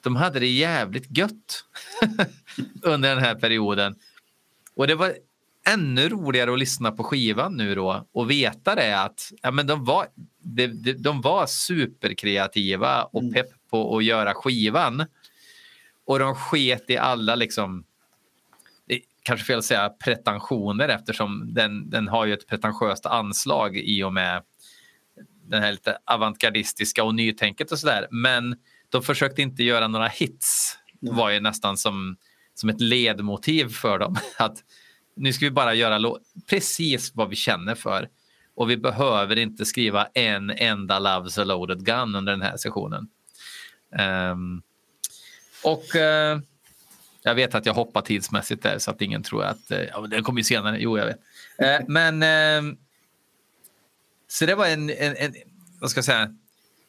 de 0.00 0.16
hade 0.16 0.40
det 0.40 0.46
jävligt 0.46 1.18
gött 1.18 1.64
under 2.82 3.14
den 3.14 3.24
här 3.24 3.34
perioden. 3.34 3.94
Och 4.76 4.86
det 4.86 4.94
var 4.94 5.14
ännu 5.68 6.08
roligare 6.08 6.52
att 6.52 6.58
lyssna 6.58 6.92
på 6.92 7.04
skivan 7.04 7.56
nu 7.56 7.74
då 7.74 8.08
och 8.12 8.30
veta 8.30 8.74
det 8.74 9.00
att 9.00 9.32
ja, 9.42 9.50
men 9.50 9.66
de, 9.66 9.84
var, 9.84 10.06
de, 10.42 10.66
de, 10.66 10.92
de 10.92 11.20
var 11.20 11.46
superkreativa 11.46 13.02
och 13.02 13.32
pepp 13.34 13.48
på 13.70 13.96
att 13.96 14.04
göra 14.04 14.34
skivan. 14.34 15.06
Och 16.06 16.18
de 16.18 16.34
sket 16.34 16.90
i 16.90 16.96
alla 16.96 17.34
liksom 17.34 17.84
kanske 19.24 19.46
fel 19.46 19.58
att 19.58 19.64
säga 19.64 19.88
pretensioner 19.88 20.88
eftersom 20.88 21.54
den, 21.54 21.90
den 21.90 22.08
har 22.08 22.26
ju 22.26 22.34
ett 22.34 22.46
pretentiöst 22.46 23.06
anslag 23.06 23.76
i 23.76 24.02
och 24.02 24.12
med 24.12 24.42
den 25.44 25.62
här 25.62 25.70
lite 25.70 25.98
avantgardistiska 26.04 27.04
och 27.04 27.14
nytänket 27.14 27.72
och 27.72 27.78
sådär. 27.78 28.06
Men 28.10 28.56
de 28.88 29.02
försökte 29.02 29.42
inte 29.42 29.62
göra 29.62 29.88
några 29.88 30.08
hits. 30.08 30.78
Det 31.00 31.12
var 31.12 31.30
ju 31.30 31.40
nästan 31.40 31.76
som, 31.76 32.16
som 32.54 32.68
ett 32.68 32.80
ledmotiv 32.80 33.68
för 33.68 33.98
dem. 33.98 34.16
Att 34.38 34.64
nu 35.16 35.32
ska 35.32 35.44
vi 35.44 35.50
bara 35.50 35.74
göra 35.74 36.18
precis 36.46 37.14
vad 37.14 37.28
vi 37.28 37.36
känner 37.36 37.74
för. 37.74 38.08
Och 38.56 38.70
vi 38.70 38.76
behöver 38.76 39.38
inte 39.38 39.64
skriva 39.64 40.06
en 40.14 40.50
enda 40.50 41.00
Love's 41.00 41.40
a 41.40 41.44
loaded 41.44 41.84
gun 41.86 42.14
under 42.14 42.32
den 42.32 42.42
här 42.42 42.56
sessionen. 42.56 43.08
Um, 44.30 44.62
och 45.64 45.84
uh, 45.94 46.42
jag 47.22 47.34
vet 47.34 47.54
att 47.54 47.66
jag 47.66 47.74
hoppar 47.74 48.00
tidsmässigt 48.00 48.62
där 48.62 48.78
så 48.78 48.90
att 48.90 49.02
ingen 49.02 49.22
tror 49.22 49.44
att 49.44 49.70
uh, 49.70 49.78
ja, 49.78 50.00
men 50.00 50.10
den 50.10 50.22
kommer 50.22 50.40
ju 50.40 50.44
senare. 50.44 50.78
Jo, 50.80 50.98
jag 50.98 51.06
vet. 51.06 51.18
Uh, 51.62 51.88
men 51.88 52.22
ehm, 52.22 52.76
så 54.28 54.46
det 54.46 54.54
var 54.54 54.66
en, 54.66 54.90
en, 54.90 55.16
en, 55.16 55.34
vad 55.80 55.90
ska 55.90 55.98
jag 55.98 56.04
säga, 56.04 56.34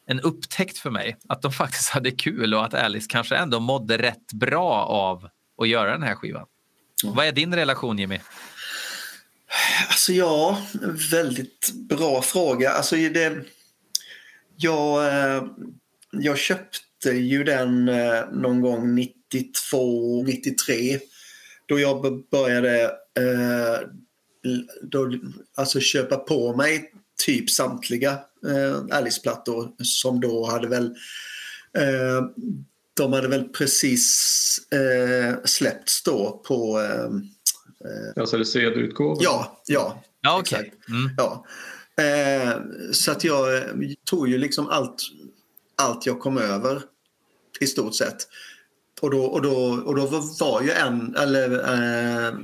en 0.06 0.20
upptäckt 0.20 0.78
för 0.78 0.90
mig 0.90 1.16
att 1.28 1.42
de 1.42 1.52
faktiskt 1.52 1.90
hade 1.90 2.10
kul 2.10 2.54
och 2.54 2.64
att 2.64 2.74
Alice 2.74 3.06
kanske 3.10 3.36
ändå 3.36 3.60
mådde 3.60 3.98
rätt 3.98 4.32
bra 4.32 4.84
av 4.84 5.28
att 5.58 5.68
göra 5.68 5.92
den 5.92 6.02
här 6.02 6.14
skivan. 6.14 6.46
Vad 7.04 7.26
är 7.26 7.32
din 7.32 7.54
relation 7.54 7.98
Jimmy? 7.98 8.20
Alltså 9.88 10.12
ja, 10.12 10.62
väldigt 11.10 11.70
bra 11.74 12.22
fråga. 12.22 12.70
Alltså 12.70 12.96
det, 12.96 13.44
jag, 14.56 15.06
eh, 15.06 15.44
jag 16.10 16.38
köpte 16.38 17.10
ju 17.10 17.44
den 17.44 17.88
eh, 17.88 18.30
någon 18.32 18.60
gång 18.60 18.94
92, 18.94 20.22
93. 20.22 20.98
Då 21.66 21.80
jag 21.80 22.28
började 22.30 22.84
eh, 23.18 23.88
då, 24.82 25.12
alltså 25.56 25.80
köpa 25.80 26.16
på 26.16 26.56
mig 26.56 26.92
typ 27.26 27.50
samtliga 27.50 28.10
eh, 28.46 28.96
Alice-plattor 28.96 29.72
som 29.78 30.20
då 30.20 30.46
hade 30.46 30.68
väl 30.68 30.86
eh, 31.78 32.22
de 32.96 33.12
hade 33.12 33.28
väl 33.28 33.48
precis 33.48 34.58
eh, 34.72 35.36
släppts 35.44 36.02
då 36.02 36.42
på 36.46 36.80
eh, 36.80 37.10
Alltså 38.22 38.38
det 38.38 38.44
CD-utgåvan. 38.44 39.18
Ja, 39.20 39.62
ja. 39.66 40.02
Ja, 40.20 40.38
okej. 40.40 40.58
exakt. 40.58 40.88
Mm. 40.88 41.10
Ja. 41.16 41.46
Eh, 42.02 42.60
så 42.92 43.12
att 43.12 43.24
jag 43.24 43.56
eh, 43.56 43.62
tog 44.04 44.28
ju 44.28 44.38
liksom 44.38 44.68
allt, 44.68 45.02
allt 45.76 46.06
jag 46.06 46.20
kom 46.20 46.38
över 46.38 46.82
i 47.60 47.66
stort 47.66 47.94
sett. 47.94 48.28
Och 49.00 49.10
då, 49.10 49.24
och 49.24 49.42
då, 49.42 49.82
och 49.84 49.96
då 49.96 50.06
var, 50.06 50.40
var 50.40 50.62
ju 50.62 50.70
en, 50.70 51.16
eller 51.16 51.50
eh, 51.50 52.34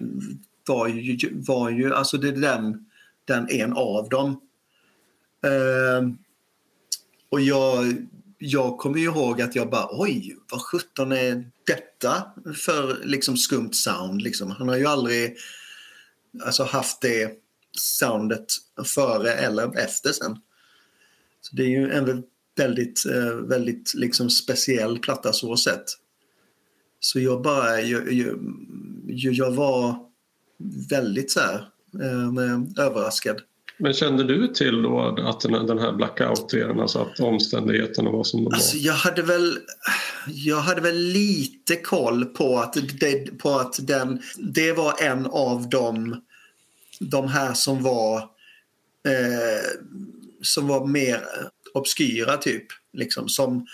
var 0.66 0.88
ju, 0.88 1.18
var 1.32 1.70
ju 1.70 1.94
alltså 1.94 2.16
det 2.16 2.28
är 2.28 2.32
den, 2.32 2.86
den 3.24 3.50
en 3.50 3.72
av 3.72 4.08
dem. 4.08 4.40
Eh, 5.44 6.08
och 7.28 7.40
jag, 7.40 8.06
jag 8.44 8.78
kommer 8.78 8.98
ju 8.98 9.04
ihåg 9.04 9.42
att 9.42 9.56
jag 9.56 9.70
bara 9.70 9.88
oj, 9.90 10.36
vad 10.50 10.60
sjutton 10.60 11.12
är 11.12 11.50
detta 11.66 12.26
för 12.56 13.00
liksom 13.04 13.36
skumt 13.36 13.72
sound? 13.72 14.22
Liksom. 14.22 14.50
Han 14.50 14.68
har 14.68 14.76
ju 14.76 14.86
aldrig 14.86 15.36
alltså, 16.44 16.64
haft 16.64 17.00
det 17.00 17.32
soundet 17.78 18.46
före 18.94 19.32
eller 19.32 19.78
efter 19.78 20.12
sen. 20.12 20.38
Så 21.40 21.56
det 21.56 21.62
är 21.62 21.68
ju 21.68 21.92
en 21.92 22.22
väldigt, 22.56 23.06
eh, 23.06 23.34
väldigt 23.34 23.94
liksom 23.94 24.30
speciell 24.30 24.98
platta 24.98 25.32
så 25.32 25.56
sett. 25.56 25.84
Så 27.00 27.20
jag 27.20 27.42
bara, 27.42 27.80
jag, 27.80 28.12
jag, 28.12 29.34
jag 29.34 29.52
var 29.52 29.96
väldigt 30.90 31.30
så 31.30 31.40
här, 31.40 31.68
eh, 32.00 32.84
överraskad 32.86 33.42
men 33.78 33.92
kände 33.92 34.24
du 34.24 34.48
till 34.48 34.82
då 34.82 35.00
att 35.00 35.40
den, 35.40 35.78
här 35.78 35.92
blackout-eran, 35.92 36.80
alltså 36.80 36.98
att 36.98 37.20
omständigheterna 37.20 38.10
var 38.10 38.24
som 38.24 38.40
de 38.40 38.44
var? 38.44 38.52
Alltså, 38.52 38.76
jag, 38.76 38.94
hade 38.94 39.22
väl, 39.22 39.58
jag 40.26 40.60
hade 40.60 40.80
väl 40.80 40.96
lite 40.96 41.76
koll 41.76 42.24
på 42.24 42.58
att, 42.58 42.76
det, 43.00 43.38
på 43.38 43.50
att 43.50 43.86
den, 43.86 44.22
det 44.38 44.72
var 44.72 45.02
en 45.02 45.26
av 45.26 45.68
de, 45.68 46.20
de 47.00 47.28
här 47.28 47.54
som 47.54 47.82
var, 47.82 48.18
eh, 49.08 49.80
som 50.42 50.68
var 50.68 50.86
mer 50.86 51.20
obskyra 51.74 52.36
typ. 52.36 52.66
Liksom, 52.92 53.28
som, 53.28 53.66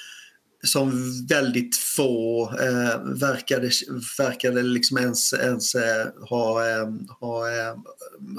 som 0.62 0.92
väldigt 1.26 1.76
få 1.76 2.42
eh, 2.60 3.02
verkade, 3.04 3.70
verkade 4.18 4.62
liksom 4.62 4.98
ens, 4.98 5.32
ens 5.32 5.74
eh, 5.74 6.06
ha, 6.28 6.68
eh, 6.70 6.88
ha 7.20 7.48
eh, 7.48 7.76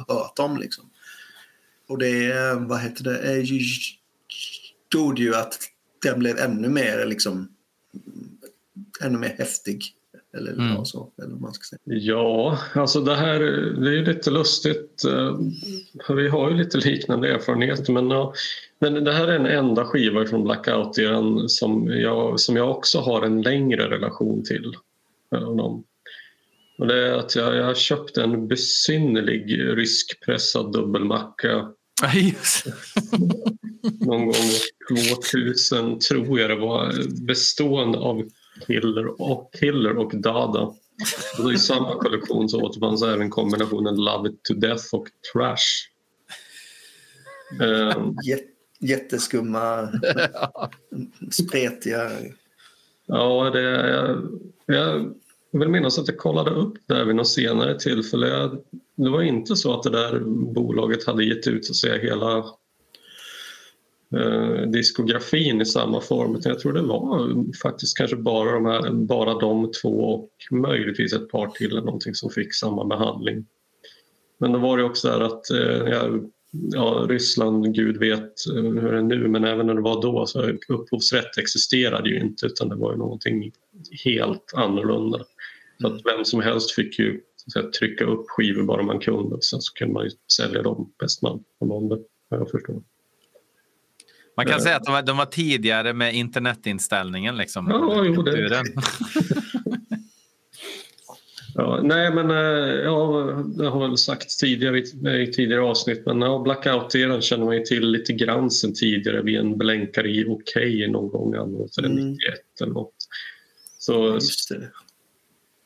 hört 0.07 0.39
om. 0.39 0.57
Liksom. 0.57 0.89
Och 1.89 1.97
det, 1.97 2.33
vad 2.59 2.79
heter 2.79 3.03
det, 3.03 3.41
ju- 3.41 3.59
gjorde 4.95 5.21
ju 5.21 5.35
att 5.35 5.57
den 6.03 6.19
blev 6.19 6.37
ännu 6.37 6.69
mer 6.69 7.05
liksom 7.05 7.49
ännu 9.03 9.17
mer 9.17 9.35
häftig. 9.37 9.81
Eller 10.37 10.51
Mm. 10.53 10.67
ja, 10.67 10.85
så, 10.85 11.11
eller 11.23 11.35
man 11.35 11.53
ska 11.53 11.63
säga. 11.63 11.79
Ja, 11.99 12.59
alltså 12.75 13.01
det 13.01 13.15
här 13.15 13.39
det 13.81 13.89
är 13.89 13.93
ju 13.93 14.05
lite 14.05 14.31
lustigt. 14.31 15.03
eh, 15.05 15.39
Vi 16.15 16.27
har 16.27 16.49
ju 16.51 16.57
lite 16.57 16.77
liknande 16.77 17.29
erfarenheter 17.33 17.93
men, 17.93 18.09
ja, 18.09 18.33
men 18.79 18.93
det 19.03 19.13
här 19.13 19.27
är 19.27 19.35
en 19.39 19.45
enda 19.45 19.85
skiva 19.85 20.25
från 20.25 20.43
Blackout-eran 20.47 21.47
som 21.49 21.87
jag, 21.87 22.39
som 22.39 22.55
jag 22.55 22.71
också 22.71 22.99
har 22.99 23.21
en 23.25 23.41
längre 23.41 23.89
relation 23.89 24.43
till. 24.43 24.73
eh. 25.35 25.47
Och 26.77 26.87
det 26.87 27.07
är 27.07 27.13
att 27.13 27.35
jag, 27.35 27.55
jag 27.55 27.77
köpte 27.77 28.23
en 28.23 28.47
besynnerlig 28.47 29.59
ryskpressad 29.59 30.73
dubbelmacka 30.73 31.71
Ja, 32.01 32.13
just. 32.13 32.65
någon 33.99 34.25
gång 34.25 34.33
2000 34.89 35.99
tror 35.99 36.39
jag 36.39 36.49
det 36.49 36.55
var 36.55 36.93
bestående 37.25 37.97
av 37.97 38.29
Killer 38.67 39.21
och, 39.21 39.53
Killer 39.59 39.97
och 39.97 40.11
Dada. 40.15 40.73
Och 41.43 41.53
I 41.53 41.57
samma 41.57 41.95
kollektion 41.95 42.49
så 42.49 42.61
återfanns 42.61 43.03
även 43.03 43.29
kombinationen 43.29 43.95
Love 43.95 44.29
it 44.29 44.43
to 44.43 44.53
death 44.53 44.83
och 44.91 45.07
Trash. 45.33 45.55
Jät, 48.25 48.43
jätteskumma, 48.79 49.89
spretiga. 51.31 52.11
ja, 53.05 53.49
det, 53.53 53.61
jag, 53.89 54.27
jag 54.65 55.59
vill 55.59 55.69
minnas 55.69 55.99
att 55.99 56.07
jag 56.07 56.17
kollade 56.17 56.51
upp 56.51 56.73
det 56.85 56.95
här 56.95 57.05
vid 57.05 57.15
något 57.15 57.27
senare 57.27 57.79
tillfälle. 57.79 58.27
Jag, 58.27 58.57
det 59.03 59.09
var 59.09 59.21
inte 59.21 59.55
så 59.55 59.73
att 59.73 59.83
det 59.83 59.89
där 59.89 60.19
bolaget 60.53 61.05
hade 61.05 61.23
gett 61.23 61.47
ut 61.47 61.65
så 61.65 61.71
att 61.71 61.75
säga, 61.75 61.97
hela 61.97 62.37
eh, 64.15 64.61
diskografin 64.67 65.61
i 65.61 65.65
samma 65.65 66.01
form. 66.01 66.35
Utan 66.35 66.49
jag 66.51 66.59
tror 66.59 66.73
det 66.73 66.81
var 66.81 67.45
faktiskt 67.61 67.97
kanske 67.97 68.15
bara 68.15 68.51
de, 68.51 68.65
här, 68.65 68.91
bara 68.91 69.39
de 69.39 69.71
två 69.81 69.89
och 69.89 70.29
möjligtvis 70.51 71.13
ett 71.13 71.29
par 71.29 71.47
till 71.47 71.71
eller 71.71 71.81
någonting 71.81 72.15
som 72.15 72.29
fick 72.29 72.53
samma 72.53 72.85
behandling. 72.85 73.45
Men 74.37 74.51
då 74.51 74.59
var 74.59 74.77
det 74.77 74.83
också 74.83 75.07
där 75.07 75.19
att 75.19 75.49
eh, 75.51 75.93
jag, 75.93 76.31
ja, 76.51 77.05
Ryssland, 77.09 77.75
gud 77.75 77.97
vet 77.97 78.47
eh, 78.55 78.63
hur 78.63 78.91
det 78.91 78.97
är 78.97 79.01
nu, 79.01 79.27
men 79.27 79.43
även 79.43 79.67
när 79.67 79.73
det 79.73 79.81
var 79.81 80.01
då 80.01 80.25
så 80.25 80.51
upphovsrätt 80.67 81.37
existerade 81.37 82.09
ju 82.09 82.19
inte 82.19 82.45
utan 82.45 82.69
det 82.69 82.75
var 82.75 82.91
ju 82.91 82.97
någonting 82.97 83.51
helt 84.05 84.53
annorlunda. 84.55 85.19
Så 85.81 85.87
att 85.87 86.01
vem 86.05 86.25
som 86.25 86.41
helst 86.41 86.71
fick 86.71 86.99
ju 86.99 87.21
så 87.49 87.59
att 87.59 87.73
trycka 87.73 88.05
upp 88.05 88.25
skivor 88.27 88.63
bara 88.63 88.83
man 88.83 88.99
kunde 88.99 89.35
och 89.35 89.43
sen 89.43 89.61
så 89.61 89.73
kunde 89.73 89.93
man 89.93 90.03
ju 90.03 90.11
sälja 90.37 90.61
dem 90.61 90.93
bäst 90.99 91.21
man 91.21 91.43
vad 91.59 91.99
jag 92.29 92.51
förstår. 92.51 92.81
Man 94.37 94.45
kan 94.45 94.61
säga 94.61 94.75
att 94.75 94.83
de 94.83 94.91
var, 94.91 95.01
de 95.01 95.17
var 95.17 95.25
tidigare 95.25 95.93
med 95.93 96.15
internetinställningen. 96.15 97.37
Liksom, 97.37 97.67
Ja, 97.69 98.05
jo, 98.05 98.21
det-. 98.21 98.63
Ja, 101.55 101.79
nej, 101.83 102.13
men 102.13 102.31
eh, 102.31 102.75
ja, 102.83 103.21
det 103.57 103.67
har 103.67 103.87
väl 103.87 103.97
sagts 103.97 104.37
tidigare 104.37 104.79
i, 104.79 105.31
tidigare 105.31 105.61
avsnitt 105.61 106.05
men 106.05 106.21
ja, 106.21 106.43
Blackout-eran 106.45 107.21
känner 107.21 107.45
man 107.45 107.55
ju 107.55 107.63
till 107.63 107.91
lite 107.91 108.13
grann 108.13 108.51
sen 108.51 108.73
tidigare 108.73 109.21
vid 109.21 109.39
en 109.39 109.57
blänkare 109.57 110.09
i 110.09 110.25
Okej 110.27 110.87
någon 110.87 111.09
gång, 111.09 111.35
anno 111.35 111.67
Mm. 111.79 112.09
91 112.11 112.17
eller 112.61 112.73
något. 112.73 112.93
Så, 113.77 114.19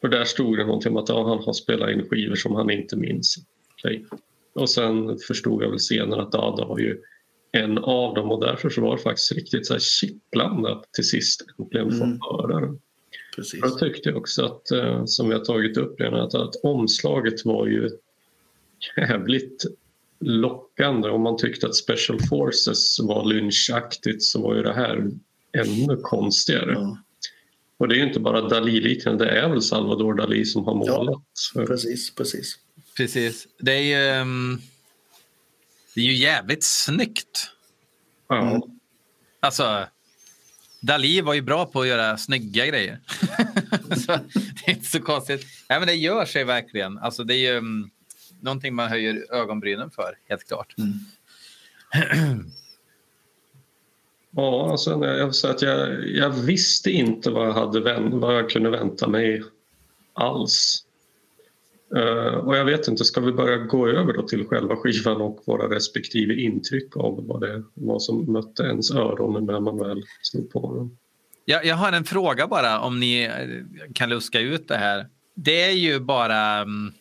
Det. 0.03 0.09
för 0.09 0.17
där 0.17 0.25
stod 0.25 0.57
det 0.57 0.65
någonting 0.65 0.91
om 0.91 0.97
att 0.97 1.09
ja, 1.09 1.27
han 1.29 1.43
har 1.43 1.53
spelat 1.53 1.89
in 1.89 2.05
skivor 2.09 2.35
som 2.35 2.55
han 2.55 2.69
inte 2.69 2.95
minns. 2.97 3.35
Okej. 3.77 4.05
Och 4.53 4.69
sen 4.69 5.17
förstod 5.27 5.63
jag 5.63 5.69
väl 5.69 5.79
senare 5.79 6.21
att 6.21 6.31
Dada 6.31 6.65
var 6.65 6.79
ju 6.79 6.97
en 7.51 7.77
av 7.77 8.15
dem 8.15 8.31
och 8.31 8.41
därför 8.41 8.69
så 8.69 8.81
var 8.81 8.95
det 8.97 9.01
faktiskt 9.01 9.31
riktigt 9.31 9.65
så 9.67 9.73
här 9.73 9.79
kittlande 9.79 10.71
att 10.71 10.93
till 10.93 11.07
sist 11.09 11.45
äntligen 11.59 11.91
få 11.91 12.03
Mm. 12.03 12.19
höra 12.21 12.59
den. 12.59 12.79
Precis. 13.35 13.59
Jag 13.61 13.79
tyckte 13.79 14.13
också 14.13 14.45
att, 14.45 14.71
eh, 14.71 15.05
som 15.05 15.29
vi 15.29 15.33
har 15.35 15.45
tagit 15.45 15.77
upp 15.77 16.01
redan, 16.01 16.19
att, 16.19 16.35
att 16.35 16.55
omslaget 16.63 17.45
var 17.45 17.67
ju 17.67 17.89
jävligt 18.97 19.65
lockande. 20.19 21.09
Om 21.09 21.21
man 21.21 21.37
tyckte 21.37 21.67
att 21.67 21.75
Special 21.75 22.19
Forces 22.29 22.99
var 22.99 23.25
lynchaktigt 23.25 24.23
så 24.23 24.41
var 24.41 24.55
ju 24.55 24.63
det 24.63 24.73
här 24.73 25.11
ännu 25.51 25.97
konstigare. 26.01 26.71
Ja, 26.73 26.97
Och 27.77 27.87
det 27.87 27.95
är 27.95 27.97
ju 27.97 28.07
inte 28.07 28.19
bara 28.19 28.41
Dalí-liknande, 28.41 29.25
det 29.25 29.31
är 29.31 29.49
väl 29.49 29.61
Salvador 29.61 30.13
Dalí 30.13 30.43
som 30.43 30.65
har 30.65 30.75
målat. 30.75 31.23
precis, 31.67 32.15
precis. 32.15 32.57
Precis. 32.97 33.47
Det 33.59 33.71
är 33.71 33.81
ju, 33.81 34.09
ehm, 34.09 34.61
det 35.95 36.01
är 36.01 36.05
ju 36.05 36.13
jävligt 36.13 36.63
snyggt. 36.63 37.49
Ja. 38.27 38.41
Mm. 38.41 38.61
Alltså, 39.39 39.87
Dalí 40.81 41.21
var 41.21 41.33
ju 41.33 41.41
bra 41.41 41.65
på 41.65 41.81
att 41.81 41.87
göra 41.87 42.17
snygga 42.17 42.65
grejer. 42.65 42.99
så, 44.05 44.11
det 44.35 44.65
är 44.65 44.69
inte 44.69 44.85
så 44.85 44.99
konstigt. 44.99 45.45
Nej, 45.69 45.79
men 45.79 45.87
det 45.87 45.93
gör 45.93 46.25
sig 46.25 46.43
verkligen. 46.43 46.97
Alltså, 46.97 47.23
det 47.23 47.35
är 47.35 47.51
ju 47.51 47.57
um, 47.57 47.89
någonting 48.41 48.75
man 48.75 48.89
höjer 48.89 49.33
ögonbrynen 49.33 49.91
för, 49.91 50.17
helt 50.29 50.47
klart. 50.47 50.75
Ja, 54.35 54.71
alltså, 54.71 55.05
jag, 55.05 55.35
så 55.35 55.47
att 55.47 55.61
jag, 55.61 56.07
jag 56.07 56.29
visste 56.29 56.91
inte 56.91 57.31
vad 57.31 57.47
jag, 57.47 57.53
hade 57.53 57.79
vänt, 57.79 58.13
vad 58.13 58.35
jag 58.35 58.49
kunde 58.49 58.69
vänta 58.69 59.07
mig 59.07 59.43
alls. 60.13 60.85
Uh, 61.95 62.35
och 62.35 62.57
jag 62.57 62.65
vet 62.65 62.87
inte, 62.87 63.05
ska 63.05 63.21
vi 63.21 63.31
börja 63.31 63.57
gå 63.57 63.87
över 63.87 64.13
då 64.13 64.27
till 64.27 64.47
själva 64.47 64.75
skivan 64.75 65.21
och 65.21 65.43
våra 65.45 65.75
respektive 65.75 66.33
intryck 66.33 66.97
av 66.97 67.27
vad 67.27 67.41
det 67.41 67.63
vad 67.73 68.01
som 68.01 68.33
mötte 68.33 68.63
ens 68.63 68.91
öron 68.91 69.45
när 69.45 69.59
man 69.59 69.79
väl 69.79 70.03
slog 70.21 70.51
på 70.51 70.75
den? 70.75 70.97
Jag, 71.45 71.65
jag 71.65 71.75
har 71.75 71.91
en 71.91 72.03
fråga 72.03 72.47
bara, 72.47 72.79
om 72.79 72.99
ni 72.99 73.31
kan 73.93 74.09
luska 74.09 74.39
ut 74.39 74.67
det 74.67 74.77
här. 74.77 75.07
Det 75.35 75.63
är 75.63 75.71
ju 75.71 75.99
bara 75.99 76.61
um, 76.61 76.91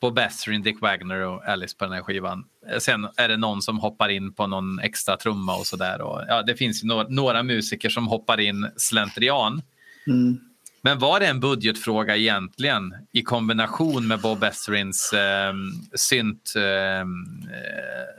Bob 0.00 0.18
Ezrin, 0.18 0.62
Dick 0.62 0.80
Wagner 0.80 1.20
och 1.20 1.48
Alice 1.48 1.76
på 1.76 1.84
den 1.84 1.94
här 1.94 2.02
skivan. 2.02 2.44
Sen 2.78 3.08
är 3.16 3.28
det 3.28 3.36
någon 3.36 3.62
som 3.62 3.78
hoppar 3.78 4.08
in 4.08 4.32
på 4.32 4.46
någon 4.46 4.78
extra 4.78 5.16
trumma 5.16 5.56
och 5.56 5.66
sådär. 5.66 5.96
Ja, 6.28 6.42
det 6.42 6.56
finns 6.56 6.82
några, 6.82 7.08
några 7.08 7.42
musiker 7.42 7.88
som 7.88 8.06
hoppar 8.08 8.40
in 8.40 8.70
slentrian. 8.76 9.62
Mm. 10.06 10.38
Men 10.82 10.98
var 10.98 11.20
det 11.20 11.26
en 11.26 11.40
budgetfråga 11.40 12.16
egentligen 12.16 12.94
i 13.12 13.22
kombination 13.22 14.06
med 14.06 14.20
Bob 14.20 14.44
Ezrins 14.44 15.12
eh, 15.12 15.54
synt 15.94 16.52
eh, 16.56 17.00
eh, 17.00 17.04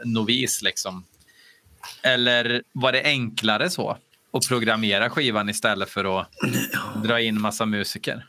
novis 0.05 0.61
liksom? 0.61 1.03
Eller 2.03 2.63
var 2.73 2.91
det 2.91 3.03
enklare 3.03 3.69
så 3.69 3.97
att 4.33 4.47
programmera 4.47 5.09
skivan 5.09 5.49
istället 5.49 5.89
för 5.89 6.19
att 6.19 6.27
dra 7.03 7.21
in 7.21 7.41
massa 7.41 7.65
musiker? 7.65 8.25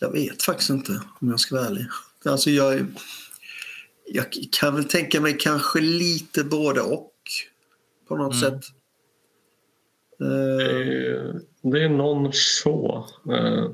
Jag 0.00 0.12
vet 0.12 0.42
faktiskt 0.42 0.70
inte 0.70 1.00
om 1.20 1.28
jag 1.30 1.40
ska 1.40 1.54
vara 1.54 1.66
ärlig. 1.66 1.86
Alltså 2.24 2.50
jag, 2.50 2.86
jag 4.06 4.26
kan 4.60 4.74
väl 4.74 4.84
tänka 4.84 5.20
mig 5.20 5.36
kanske 5.38 5.80
lite 5.80 6.44
både 6.44 6.80
och 6.80 7.12
på 8.08 8.16
något 8.16 8.34
Mm. 8.34 8.40
sätt. 8.60 8.64
Eh, 10.20 10.76
Eh, 10.76 11.34
Det 11.62 11.84
är 11.84 11.88
någon 11.88 12.32
Shaw 12.32 13.04
eh, 13.34 13.70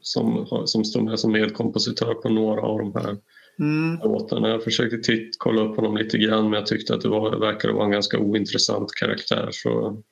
som, 0.00 0.46
som 0.66 0.84
står 0.84 1.00
med 1.00 1.18
som 1.20 1.32
medkompositör 1.32 2.14
på 2.14 2.28
några 2.28 2.62
av 2.62 2.78
de 2.78 2.94
här 2.94 3.16
mm, 3.58 3.98
låtarna. 4.04 4.48
Jag 4.48 4.64
försökte 4.64 4.98
titt, 4.98 5.36
kolla 5.38 5.62
upp 5.62 5.76
honom 5.76 5.96
lite 5.96 6.18
grann 6.18 6.44
men 6.44 6.52
jag 6.52 6.66
tyckte 6.66 6.94
att 6.94 7.00
det 7.00 7.08
var, 7.08 7.36
verkade 7.38 7.74
vara 7.74 7.84
en 7.84 7.90
ganska 7.90 8.18
ointressant 8.18 8.92
karaktär. 8.92 9.48
Så 9.52 10.02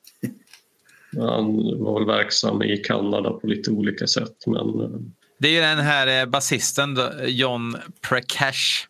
han 1.17 1.57
var 1.81 1.99
väl 1.99 2.07
verksam 2.07 2.63
i 2.63 2.77
Kanada 2.77 3.31
på 3.31 3.47
lite 3.47 3.71
olika 3.71 4.07
sätt. 4.07 4.37
Men 4.47 4.81
eh, 4.81 5.01
Det 5.39 5.49
är 5.49 5.53
ju 5.53 5.61
den 5.61 5.79
här 5.79 6.21
eh, 6.21 6.27
basisten 6.27 6.99
John 7.27 7.77
Prakash 8.01 8.87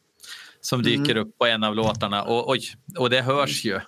som 0.60 0.82
dyker 0.82 1.16
upp 1.16 1.38
på 1.38 1.46
en 1.46 1.64
av 1.64 1.74
låtarna. 1.74 2.22
Och, 2.22 2.50
oj, 2.50 2.60
och 2.98 3.10
det 3.10 3.22
hörs 3.22 3.64
ju 3.64 3.80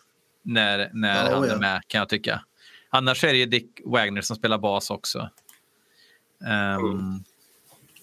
när, 0.42 0.90
när 0.92 1.24
Ja, 1.24 1.34
han 1.34 1.48
ja. 1.48 1.54
är 1.54 1.58
med 1.58 1.82
kan 1.86 1.98
jag 1.98 2.08
tycka. 2.08 2.44
Annars 2.90 3.24
är 3.24 3.32
det 3.32 3.38
ju 3.38 3.46
Dick 3.46 3.80
Wagner 3.84 4.22
som 4.22 4.36
spelar 4.36 4.58
bas 4.58 4.90
också. 4.90 5.30
Ehm, 6.46 7.24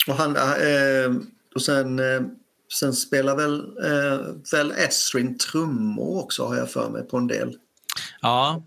och, 0.08 0.16
han, 0.16 0.36
eh, 0.36 1.16
och 1.56 1.62
sen 1.62 2.00
eh, 2.00 2.22
Sen 2.74 2.94
spelar 2.94 3.36
väl, 3.36 3.60
eh, 3.60 4.20
väl 4.52 4.72
Esrin 4.72 5.38
trummor 5.38 6.24
också 6.24 6.46
har 6.46 6.56
jag 6.56 6.72
för 6.72 6.90
mig 6.90 7.04
på 7.04 7.18
en 7.18 7.28
del. 7.28 7.58
Ja, 8.22 8.64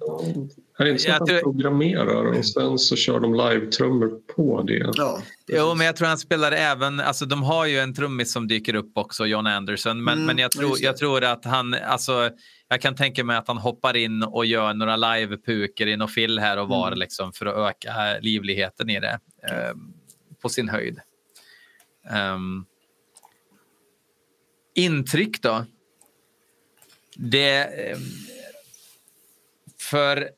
Är 0.80 0.84
det 0.84 0.90
inte 0.90 1.02
så 1.02 1.12
att 1.12 1.26
tror- 1.26 1.40
programmerar 1.42 2.24
och 2.38 2.46
sen 2.46 2.78
så 2.78 2.96
kör 2.96 3.20
de 3.20 3.34
live-trummor 3.34 4.20
på 4.36 4.62
det? 4.62 4.90
Ja, 4.94 5.22
Jo, 5.46 5.74
men 5.74 5.86
jag 5.86 5.96
tror 5.96 6.08
han 6.08 6.18
spelar 6.18 6.52
även, 6.52 7.00
alltså 7.00 7.24
de 7.26 7.42
har 7.42 7.66
ju 7.66 7.78
en 7.78 7.94
trummis 7.94 8.32
som 8.32 8.48
dyker 8.48 8.74
upp 8.74 8.92
också, 8.94 9.26
John 9.26 9.46
Anderson, 9.46 10.04
men, 10.04 10.14
Mm, 10.14 10.26
men 10.26 10.38
jag, 10.38 10.50
ja, 10.54 10.60
tror, 10.60 10.76
jag 10.80 10.96
tror 10.96 11.24
att 11.24 11.44
han, 11.44 11.74
alltså 11.74 12.30
jag 12.68 12.80
kan 12.80 12.94
tänka 12.96 13.24
mig 13.24 13.36
att 13.36 13.48
han 13.48 13.58
hoppar 13.58 13.96
in 13.96 14.22
och 14.22 14.46
gör 14.46 14.74
några 14.74 14.96
live-puker 14.96 15.86
i 15.86 15.96
något 15.96 16.14
fill 16.14 16.38
här 16.38 16.56
och 16.56 16.68
var 16.68 16.86
Mm. 16.86 16.98
liksom 16.98 17.32
för 17.32 17.46
att 17.46 17.56
öka 17.70 18.18
livligheten 18.20 18.90
i 18.90 19.00
det 19.00 19.18
eh, 19.48 19.74
på 20.42 20.48
sin 20.48 20.68
höjd. 20.68 21.00
Ehm, 22.10 22.64
intryck 24.74 25.42
då? 25.42 25.64
Det... 27.16 27.64
ehm, 27.90 27.98
för 29.80 30.30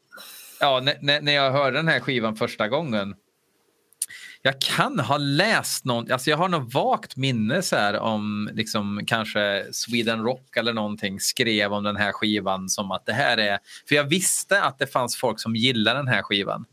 ja, 0.62 0.80
när- 0.80 1.20
när, 1.20 1.32
jag 1.32 1.52
hörde 1.52 1.76
den 1.76 1.88
här 1.88 2.00
skivan 2.00 2.36
första 2.36 2.68
gången 2.68 3.14
jag 4.42 4.60
kan 4.60 5.00
ha 5.00 5.16
läst 5.16 5.84
någon, 5.84 6.12
alltså 6.12 6.30
jag 6.30 6.36
har 6.36 6.48
något 6.48 6.74
vagt 6.74 7.16
minne 7.16 7.62
så 7.62 7.76
här 7.76 7.98
om 7.98 8.50
liksom 8.52 9.00
kanske 9.06 9.66
Sweden 9.72 10.22
Rock 10.22 10.56
eller 10.56 10.72
någonting 10.72 11.20
skrev 11.20 11.72
om 11.72 11.84
den 11.84 11.96
här 11.96 12.12
skivan 12.12 12.68
som 12.68 12.90
att 12.90 13.06
det 13.06 13.12
här 13.12 13.38
är, 13.38 13.58
för 13.88 13.94
jag 13.94 14.04
visste 14.04 14.62
att 14.62 14.78
det 14.78 14.86
fanns 14.86 15.16
folk 15.16 15.40
som 15.40 15.56
gillar 15.56 15.94
den 15.94 16.08
här 16.08 16.22
skivan. 16.22 16.64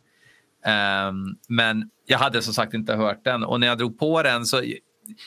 Um, 1.08 1.38
men 1.47 1.89
jag 2.06 2.17
hade 2.17 2.41
som 2.41 2.54
sagt 2.54 2.73
inte 2.73 2.95
hört 2.95 3.23
den 3.23 3.43
och 3.43 3.60
när 3.60 3.67
jag 3.67 3.78
drog 3.78 3.99
på 3.99 4.23
den 4.23 4.45
så 4.45 4.63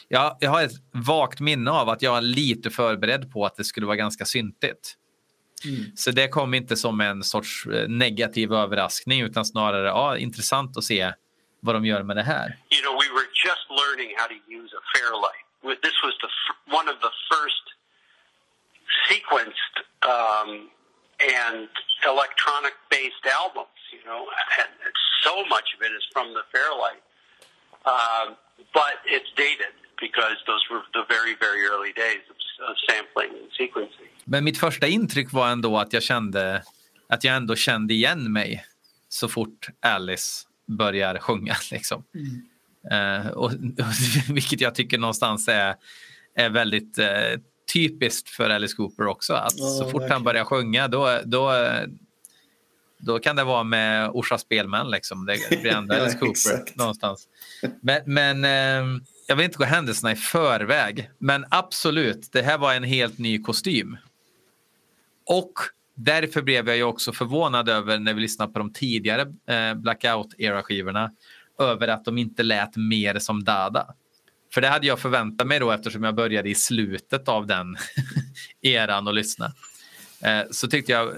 jag, 0.08 0.36
jag 0.40 0.50
har 0.50 0.62
ett 0.62 0.72
vagt 0.92 1.40
minne 1.40 1.70
av 1.70 1.88
att 1.88 2.02
jag 2.02 2.16
är 2.16 2.22
lite 2.22 2.70
förberedd 2.70 3.30
på 3.30 3.46
att 3.46 3.56
det 3.56 3.64
skulle 3.64 3.86
vara 3.86 3.96
ganska 3.96 4.24
syntigt. 4.24 4.96
Så 5.94 6.10
det 6.10 6.28
kom 6.28 6.54
inte 6.54 6.76
som 6.76 7.00
en 7.00 7.22
sorts 7.24 7.66
eh, 7.66 7.88
negativ 7.88 8.52
överraskning 8.52 9.20
utan 9.22 9.44
snarare 9.44 9.86
ja, 9.86 10.16
intressant 10.18 10.76
att 10.76 10.84
se 10.84 11.12
vad 11.60 11.74
de 11.74 11.84
gör 11.84 12.02
med 12.02 12.16
det 12.16 12.22
här. 12.22 12.56
you 12.70 12.82
know, 12.82 12.94
we 13.02 13.08
were 13.16 13.28
just 13.46 13.64
learning 13.70 14.10
how 14.18 14.26
to 14.26 14.38
use 14.60 14.70
a 14.80 14.82
Fairlight. 14.94 15.44
This 15.82 15.98
was 16.02 16.14
the 16.24 16.30
one 16.78 16.88
of 16.88 16.98
the 17.06 17.12
first 17.30 17.64
sequenced 19.08 19.74
um, 20.02 20.50
and 21.20 21.68
electronic-based 22.04 23.24
albums. 23.40 23.78
You 23.94 24.02
know, 24.08 24.22
and 24.60 24.70
so 25.22 25.44
much 25.54 25.68
of 25.74 25.82
it 25.86 25.92
is 25.98 26.04
from 26.12 26.34
the 26.34 26.44
Fairlight, 26.52 27.02
um, 27.86 28.36
but 28.74 28.96
it's 29.06 29.30
dated 29.36 29.74
because 30.00 30.36
those 30.46 30.64
were 30.70 30.82
the 30.98 31.04
very, 31.08 31.34
very 31.38 31.62
early 31.66 31.92
days 31.92 32.24
of, 32.30 32.36
of 32.70 32.76
sampling 32.88 33.42
and 33.42 33.52
sequencing. 33.52 34.08
Men 34.24 34.44
mitt 34.44 34.58
första 34.58 34.86
intryck 34.86 35.32
var 35.32 35.48
ändå 35.48 35.78
att 35.78 35.92
jag 35.92 36.02
kände 36.02 36.62
att 37.08 37.24
jag 37.24 37.36
ändå 37.36 37.56
kände 37.56 37.94
igen 37.94 38.32
mig 38.32 38.64
så 39.08 39.28
fort 39.28 39.68
Alice 39.80 40.46
börjar 40.66 41.18
sjunga. 41.18 41.56
Liksom. 41.70 42.04
Eh, 42.90 43.26
och, 43.28 43.52
vilket 44.28 44.60
jag 44.60 44.74
tycker 44.74 44.98
någonstans 44.98 45.48
är, 45.48 45.74
är 46.36 46.50
väldigt 46.50 46.98
eh, 46.98 47.40
typiskt 47.72 48.28
för 48.28 48.50
Alice 48.50 48.76
Cooper 48.76 49.06
också. 49.06 49.34
Att 49.34 49.52
Ja, 49.56 49.66
så 49.66 49.84
fort 49.84 49.92
han 49.92 50.00
verkligen. 50.00 50.24
börjar 50.24 50.44
sjunga 50.44 50.88
då, 50.88 51.20
då, 51.24 51.52
då 52.98 53.18
kan 53.18 53.36
det 53.36 53.44
vara 53.44 53.64
med 53.64 54.10
Orsa 54.10 54.38
Spelmän. 54.38 54.90
Liksom. 54.90 55.26
Det 55.26 55.60
blir 55.62 55.72
ändå 55.72 55.94
Alice 56.00 56.18
Cooper 56.18 56.78
någonstans. 56.78 57.28
Men, 57.80 58.02
men 58.06 58.44
eh, 58.44 59.00
jag 59.32 59.36
vill 59.36 59.44
inte 59.44 59.58
gå 59.58 59.64
händelserna 59.64 60.12
i 60.12 60.16
förväg. 60.16 61.10
Men 61.18 61.44
absolut, 61.50 62.32
det 62.32 62.42
här 62.42 62.58
var 62.58 62.74
en 62.74 62.84
helt 62.84 63.18
ny 63.18 63.42
kostym. 63.42 63.96
Och 65.26 65.52
därför 65.94 66.42
blev 66.42 66.68
jag 66.68 66.76
ju 66.76 66.82
också 66.82 67.12
förvånad 67.12 67.68
över 67.68 67.98
när 67.98 68.14
vi 68.14 68.20
lyssnade 68.20 68.52
på 68.52 68.58
de 68.58 68.72
tidigare 68.72 69.22
eh, 69.22 69.74
Blackout-era-skivorna 69.74 71.10
över 71.58 71.88
att 71.88 72.04
de 72.04 72.18
inte 72.18 72.42
lät 72.42 72.76
mer 72.76 73.18
som 73.18 73.44
Dada. 73.44 73.94
För 74.54 74.60
det 74.60 74.68
hade 74.68 74.86
jag 74.86 74.98
förväntat 74.98 75.46
mig 75.46 75.58
då 75.58 75.70
eftersom 75.70 76.04
jag 76.04 76.14
började 76.14 76.48
i 76.48 76.54
slutet 76.54 77.28
av 77.28 77.46
den 77.46 77.76
eran 78.62 79.06
och 79.08 79.14
lyssna. 79.14 79.52
Eh, 80.22 80.42
så 80.50 80.68
tyckte 80.68 80.92
jag, 80.92 81.14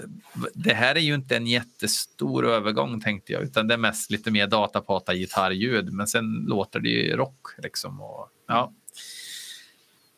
det 0.53 0.73
här 0.73 0.95
är 0.95 0.99
ju 0.99 1.15
inte 1.15 1.35
en 1.35 1.47
jättestor 1.47 2.45
övergång 2.45 3.01
tänkte 3.01 3.33
jag, 3.33 3.43
utan 3.43 3.67
det 3.67 3.73
är 3.73 3.77
mest 3.77 4.11
lite 4.11 4.31
mer 4.31 4.47
datapata 4.47 5.15
gitarrljud, 5.15 5.93
men 5.93 6.07
sen 6.07 6.45
låter 6.47 6.79
det 6.79 6.89
ju 6.89 7.15
rock 7.15 7.47
liksom. 7.57 8.01
Och, 8.01 8.29
ja. 8.47 8.73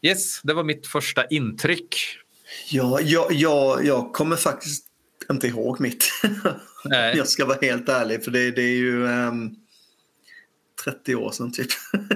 Yes, 0.01 0.41
det 0.43 0.53
var 0.53 0.63
mitt 0.63 0.87
första 0.87 1.25
intryck. 1.25 1.95
Ja, 2.69 2.99
jag, 3.01 3.33
jag, 3.33 3.85
jag 3.85 4.13
kommer 4.13 4.35
faktiskt 4.35 4.85
inte 5.31 5.47
ihåg 5.47 5.79
mitt. 5.79 6.11
Nej. 6.85 7.17
jag 7.17 7.27
ska 7.27 7.45
vara 7.45 7.57
helt 7.61 7.89
ärlig, 7.89 8.23
för 8.23 8.31
det, 8.31 8.51
det 8.51 8.61
är 8.61 8.75
ju 8.75 9.07
ehm, 9.07 9.55
30 10.83 11.15
år 11.15 11.31
sedan 11.31 11.51
typ. 11.51 11.69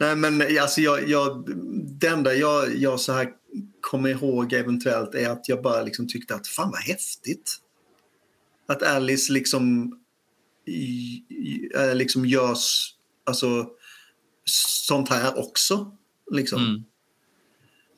Nej, 0.00 0.16
men 0.16 0.58
alltså 0.60 0.80
jag, 0.80 1.08
jag, 1.08 1.44
det 2.00 2.06
enda 2.06 2.34
jag, 2.34 2.76
jag 2.76 3.00
så 3.00 3.12
här 3.12 3.28
kommer 3.80 4.08
ihåg 4.08 4.52
eventuellt 4.52 5.14
är 5.14 5.28
att 5.28 5.48
jag 5.48 5.62
bara 5.62 5.82
liksom 5.82 6.08
tyckte 6.08 6.34
att 6.34 6.46
fan 6.46 6.70
vad 6.70 6.80
häftigt. 6.80 7.56
Att 8.66 8.82
Alice 8.82 9.32
liksom, 9.32 9.92
eh, 11.74 11.94
liksom 11.94 12.26
görs 12.26 12.94
alltså, 13.24 13.70
sånt 14.44 15.08
här 15.08 15.38
också. 15.38 15.96
Liksom. 16.30 16.62
Mm. 16.66 16.84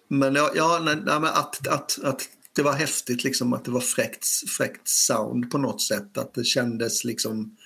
Men 0.08 0.34
ja, 0.34 0.52
ja 0.54 0.80
nej, 0.84 0.96
nej, 0.96 1.20
men 1.20 1.30
att, 1.30 1.68
att, 1.68 1.98
att 2.02 2.28
det 2.52 2.62
var 2.62 2.72
häftigt 2.72 3.24
liksom 3.24 3.52
att 3.52 3.64
det 3.64 3.70
var 3.70 3.80
fräckt, 3.80 4.26
fräckt 4.48 4.88
sound 4.88 5.50
på 5.50 5.58
något 5.58 5.82
sätt. 5.82 6.18
Att 6.18 6.34
det 6.34 6.44
kändes 6.44 7.04
liksom... 7.04 7.56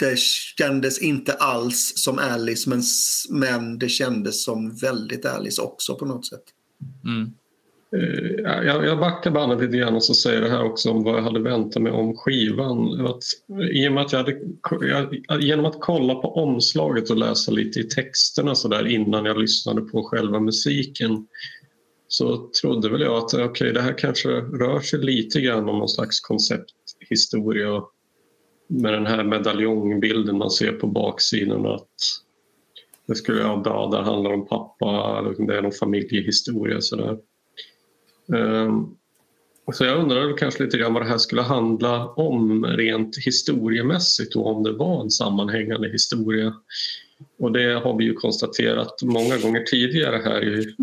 Det 0.00 0.18
kändes 0.18 1.02
inte 1.02 1.32
alls 1.32 1.92
som 1.96 2.18
Alice 2.18 2.70
men, 2.70 2.82
men 3.30 3.78
det 3.78 3.88
kändes 3.88 4.44
som 4.44 4.76
väldigt 4.76 5.26
Alice 5.26 5.62
också 5.62 5.94
på 5.94 6.04
något 6.04 6.26
sätt. 6.26 6.44
Mm. 7.04 7.32
Eh, 7.96 8.64
Jag, 8.66 8.86
jag 8.86 8.98
backar 8.98 9.30
bandet 9.30 9.60
lite 9.60 9.76
grann 9.76 9.94
och 9.94 10.04
så 10.04 10.14
säger 10.14 10.40
det 10.40 10.50
här 10.50 10.64
också 10.64 10.90
om 10.90 11.02
vad 11.02 11.16
jag 11.16 11.22
hade 11.22 11.40
väntat 11.40 11.82
mig 11.82 11.92
om 11.92 12.16
skivan. 12.16 13.06
Att, 13.06 13.22
i 13.72 13.88
och 13.88 13.92
med 13.92 14.04
att 14.04 14.12
jag 14.12 14.18
hade, 14.18 14.40
jag, 15.28 15.42
genom 15.42 15.64
att 15.64 15.80
kolla 15.80 16.14
på 16.14 16.34
omslaget 16.34 17.10
och 17.10 17.16
läsa 17.16 17.52
lite 17.52 17.80
i 17.80 17.84
texterna 17.84 18.54
så 18.54 18.68
där 18.68 18.86
innan 18.86 19.24
jag 19.24 19.38
lyssnade 19.38 19.80
på 19.80 20.02
själva 20.02 20.40
musiken 20.40 21.26
så 22.08 22.50
trodde 22.60 22.88
väl 22.88 23.00
jag 23.00 23.14
att 23.14 23.34
okay, 23.34 23.72
det 23.72 23.82
här 23.82 23.98
kanske 23.98 24.28
rör 24.28 24.80
sig 24.80 24.98
lite 24.98 25.40
grann 25.40 25.68
om 25.68 25.78
någon 25.78 25.88
slags 25.88 26.20
koncepthistoria 26.20 27.72
och 27.72 27.92
med 28.70 28.92
den 28.92 29.06
här 29.06 29.24
medaljongbilden 29.24 30.38
man 30.38 30.50
ser 30.50 30.72
på 30.72 30.86
baksidan 30.86 31.66
att 31.66 31.88
det 33.06 33.14
skulle 33.14 33.40
ja, 33.40 33.62
Dada 33.64 34.02
handlar 34.02 34.32
om 34.32 34.46
pappa, 34.46 35.22
det 35.38 35.56
är 35.56 35.62
någon 35.62 35.72
familjehistoria 35.72 36.80
sådär. 36.80 37.18
Ehm, 38.34 38.86
Så 39.72 39.84
jag 39.84 39.98
undrade 39.98 40.32
kanske 40.32 40.64
lite 40.64 40.78
grann 40.78 40.94
vad 40.94 41.02
det 41.02 41.08
här 41.08 41.18
skulle 41.18 41.42
handla 41.42 42.08
om 42.08 42.66
rent 42.66 43.16
historiemässigt 43.16 44.36
och 44.36 44.46
om 44.46 44.62
det 44.62 44.72
var 44.72 45.02
en 45.02 45.10
sammanhängande 45.10 45.88
historia. 45.88 46.54
Och 47.38 47.52
det 47.52 47.72
har 47.72 47.98
vi 47.98 48.04
ju 48.04 48.14
konstaterat 48.14 49.02
många 49.02 49.38
gånger 49.38 49.62
tidigare 49.62 50.16
här 50.24 50.44
i, 50.44 50.74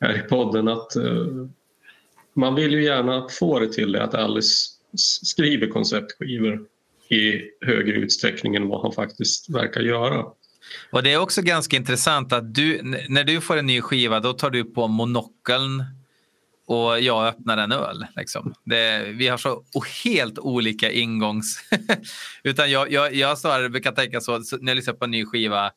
här 0.00 0.24
i 0.24 0.28
podden 0.28 0.68
att 0.68 0.96
eh, 0.96 1.26
man 2.34 2.54
vill 2.54 2.72
ju 2.72 2.84
gärna 2.84 3.28
få 3.28 3.58
det 3.58 3.72
till 3.72 3.92
det 3.92 4.02
att 4.02 4.14
Alice 4.14 4.75
skriver 5.22 5.66
konceptskivor 5.66 6.66
i 7.08 7.42
högre 7.60 7.96
utsträckning 7.96 8.56
än 8.56 8.68
vad 8.68 8.82
han 8.82 8.92
faktiskt 8.92 9.50
verkar 9.50 9.80
göra. 9.80 10.24
Och 10.90 11.02
det 11.02 11.12
är 11.12 11.20
också 11.20 11.42
ganska 11.42 11.76
intressant 11.76 12.32
att 12.32 12.54
du, 12.54 12.82
när 13.08 13.24
du 13.24 13.40
får 13.40 13.56
en 13.56 13.66
ny 13.66 13.80
skiva 13.80 14.20
då 14.20 14.32
tar 14.32 14.50
du 14.50 14.64
på 14.64 14.88
monokeln 14.88 15.84
och 16.66 17.00
jag 17.00 17.26
öppnar 17.26 17.58
en 17.58 17.72
öl. 17.72 18.06
Liksom. 18.16 18.54
Det, 18.64 19.12
vi 19.12 19.28
har 19.28 19.38
så 19.38 19.64
helt 20.04 20.38
olika 20.38 20.90
ingångs... 20.90 21.60
Utan 22.42 22.70
jag, 22.70 22.92
jag, 22.92 23.14
jag 23.14 23.38
snarare 23.38 23.68
brukar 23.68 23.92
tänka 23.92 24.20
så, 24.20 24.38
när 24.60 24.70
jag 24.70 24.76
lyssnar 24.76 24.94
på 24.94 25.04
en 25.04 25.10
ny 25.10 25.24
skiva 25.24 25.72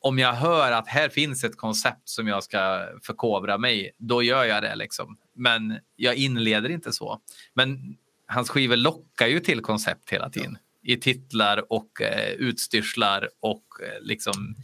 om 0.00 0.18
jag 0.18 0.32
hör 0.32 0.72
att 0.72 0.88
här 0.88 1.08
finns 1.08 1.44
ett 1.44 1.56
koncept 1.56 2.08
som 2.08 2.28
jag 2.28 2.44
ska 2.44 2.88
förkovra 3.02 3.58
mig, 3.58 3.86
i, 3.86 3.90
då 3.98 4.22
gör 4.22 4.44
jag 4.44 4.62
det. 4.62 4.76
Liksom. 4.76 5.18
Men 5.36 5.78
jag 5.96 6.14
inleder 6.14 6.68
inte 6.68 6.92
så. 6.92 7.20
Men 7.54 7.96
hans 8.30 8.50
skivor 8.50 8.76
lockar 8.76 9.26
ju 9.26 9.40
till 9.40 9.60
koncept 9.60 10.10
hela 10.10 10.30
tiden. 10.30 10.58
I 10.82 10.96
titlar 10.96 11.72
och 11.72 12.02
eh, 12.02 12.32
utstyrslar 12.32 13.28
och 13.40 13.64
eh, 13.82 14.06
liksom 14.06 14.54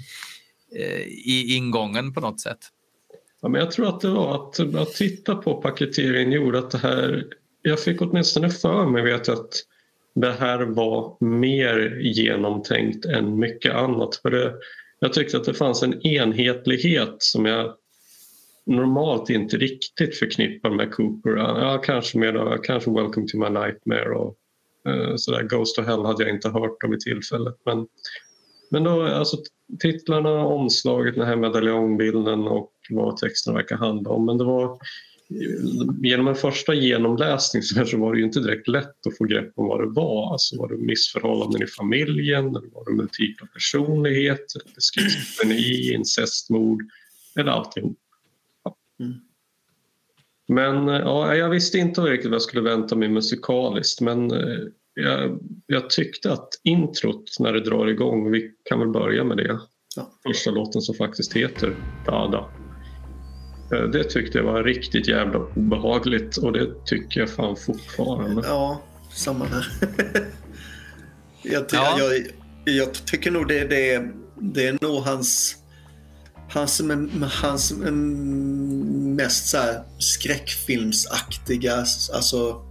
eh, 0.77 1.01
i 1.07 1.57
ingången 1.57 2.13
på 2.15 2.21
något 2.21 2.41
sätt. 2.41 2.59
Ja, 3.43 3.49
men 3.49 3.61
jag 3.61 3.71
tror 3.71 3.89
att 3.89 4.01
det 4.01 4.09
var 4.09 4.35
att, 4.35 4.75
att 4.75 4.93
titta 4.93 5.37
på 5.37 5.63
paketeringen 5.63 6.33
gjorde 6.33 6.59
att 6.59 6.71
det 6.71 6.79
här... 6.79 7.27
Jag 7.63 7.81
fick 7.81 8.03
åtminstone 8.03 8.51
för 8.51 8.87
mig 8.87 9.03
vet 9.03 9.29
att 9.29 9.55
det 10.15 10.33
här 10.33 10.59
var 10.59 11.17
mer 11.25 11.99
genomtänkt 12.01 13.05
än 13.05 13.39
mycket 13.39 13.75
annat. 13.75 14.17
För 14.17 14.31
det, 14.31 14.55
jag 14.99 15.13
tyckte 15.13 15.37
att 15.37 15.45
det 15.45 15.55
fanns 15.55 15.83
en 15.83 16.07
enhetlighet 16.07 17.17
som 17.19 17.47
jag 17.47 17.75
normalt 18.67 19.31
inte 19.31 19.57
riktigt 19.57 20.19
förknippar 20.19 20.71
med 20.71 20.93
Cooper. 20.93 21.31
Ja, 21.31 21.79
kanske 21.85 22.19
med 22.19 22.59
kanske 22.63 22.91
Welcome 22.91 23.29
to 23.29 23.39
my 23.39 23.49
nightmare 23.49 24.15
och 24.15 24.37
uh, 24.89 25.17
sådär. 25.17 25.43
Ghost 25.43 25.79
of 25.79 25.87
Hell 25.87 26.05
hade 26.05 26.25
jag 26.25 26.35
inte 26.35 26.49
hört 26.49 26.83
om 26.85 26.95
i 26.95 26.99
tillfället. 26.99 27.57
Men, 27.65 27.87
men 28.71 28.85
då, 28.85 29.03
alltså, 29.03 29.37
titlarna, 29.81 30.31
omslaget, 30.31 31.15
den 31.15 31.27
här 31.27 31.37
medaljongbilden 31.37 32.41
och 32.41 32.73
vad 32.91 33.17
texten 33.17 33.55
verkar 33.55 33.77
handla 33.77 34.11
om. 34.11 34.27
Men 34.27 34.39
det 34.39 34.45
var 34.45 34.79
genom 36.03 36.29
en 36.29 36.35
första 36.35 36.75
genomläsning 36.75 37.63
så 37.87 37.99
var 37.99 38.13
det 38.13 38.19
ju 38.19 38.25
inte 38.25 38.41
direkt 38.41 38.69
lätt 38.69 39.07
att 39.07 39.19
få 39.19 39.25
grepp 39.25 39.53
om 39.55 39.67
vad 39.67 39.81
det 39.81 39.91
var. 39.91 40.33
Alltså 40.33 40.59
var 40.59 40.69
det 40.69 40.77
missförhållanden 40.77 41.63
i 41.63 41.67
familjen, 41.67 42.47
eller 42.47 42.75
var 42.75 42.85
det 42.85 42.97
multipla 42.97 43.47
personligheter, 43.47 44.63
schizofreni, 44.95 45.93
incestmord 45.95 46.83
eller 47.39 47.53
alltihop. 47.53 47.99
Mm. 49.01 49.15
Men 50.49 50.87
ja, 50.87 51.35
jag 51.35 51.51
visste 51.51 51.79
inte 51.79 52.01
riktigt 52.01 52.31
vad 52.31 52.35
jag 52.35 52.43
skulle 52.43 52.63
vänta 52.63 52.97
mig 52.97 53.09
musikaliskt 53.09 54.01
men 54.01 54.31
eh, 54.31 54.59
jag, 54.95 55.41
jag, 55.67 55.91
tyckte 55.91 56.33
att 56.33 56.49
introt 56.63 57.37
när 57.41 57.53
det 57.53 57.61
drar 57.61 57.87
igång, 57.87 58.31
vi 58.31 58.53
kan 58.65 58.79
väl 58.79 58.89
börja 58.89 59.25
med 59.25 59.37
det. 59.37 59.59
Ja. 59.97 60.11
Första 60.27 60.51
låten 60.51 60.83
som 60.83 60.95
faktiskt 60.95 61.33
heter 61.33 61.77
Dada. 62.07 62.51
Eh, 63.73 63.83
det 63.83 64.05
tyckte 64.05 64.39
jag 64.39 64.45
var 64.45 64.63
riktigt 64.63 65.09
jävla 65.09 65.39
obehagligt 65.39 66.37
och 66.37 66.53
det 66.53 66.85
tycker 66.87 67.21
jag 67.21 67.31
fan 67.31 67.57
fortfarande. 67.57 68.43
Ja, 68.47 68.83
samma 69.13 69.45
här. 69.45 69.67
jag, 71.43 71.69
ty 71.69 71.77
ja. 71.77 71.99
jag, 71.99 72.23
jag, 72.75 72.93
tycker 73.07 73.31
nog 73.31 73.49
det, 73.49 73.65
det, 73.65 74.09
det 74.41 74.67
är 74.67 74.79
nog 74.81 75.03
hans, 75.03 75.57
hans, 76.49 76.83
hans 77.43 77.73
mest 79.17 79.49
så 79.49 79.59
här 79.59 79.83
skräckfilmsaktiga, 79.99 81.85
alltså 82.13 82.63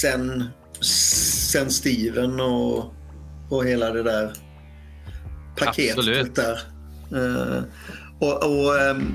sen, 0.00 0.44
sen 1.50 1.70
Steven 1.70 2.40
och, 2.40 2.94
och 3.50 3.64
hela 3.64 3.90
det 3.90 4.02
där 4.02 4.32
paketet 5.56 5.98
Absolut. 5.98 6.34
där. 6.34 6.58
Uh, 7.12 7.62
och, 8.18 8.44
och 8.44 8.90
um, 8.90 9.14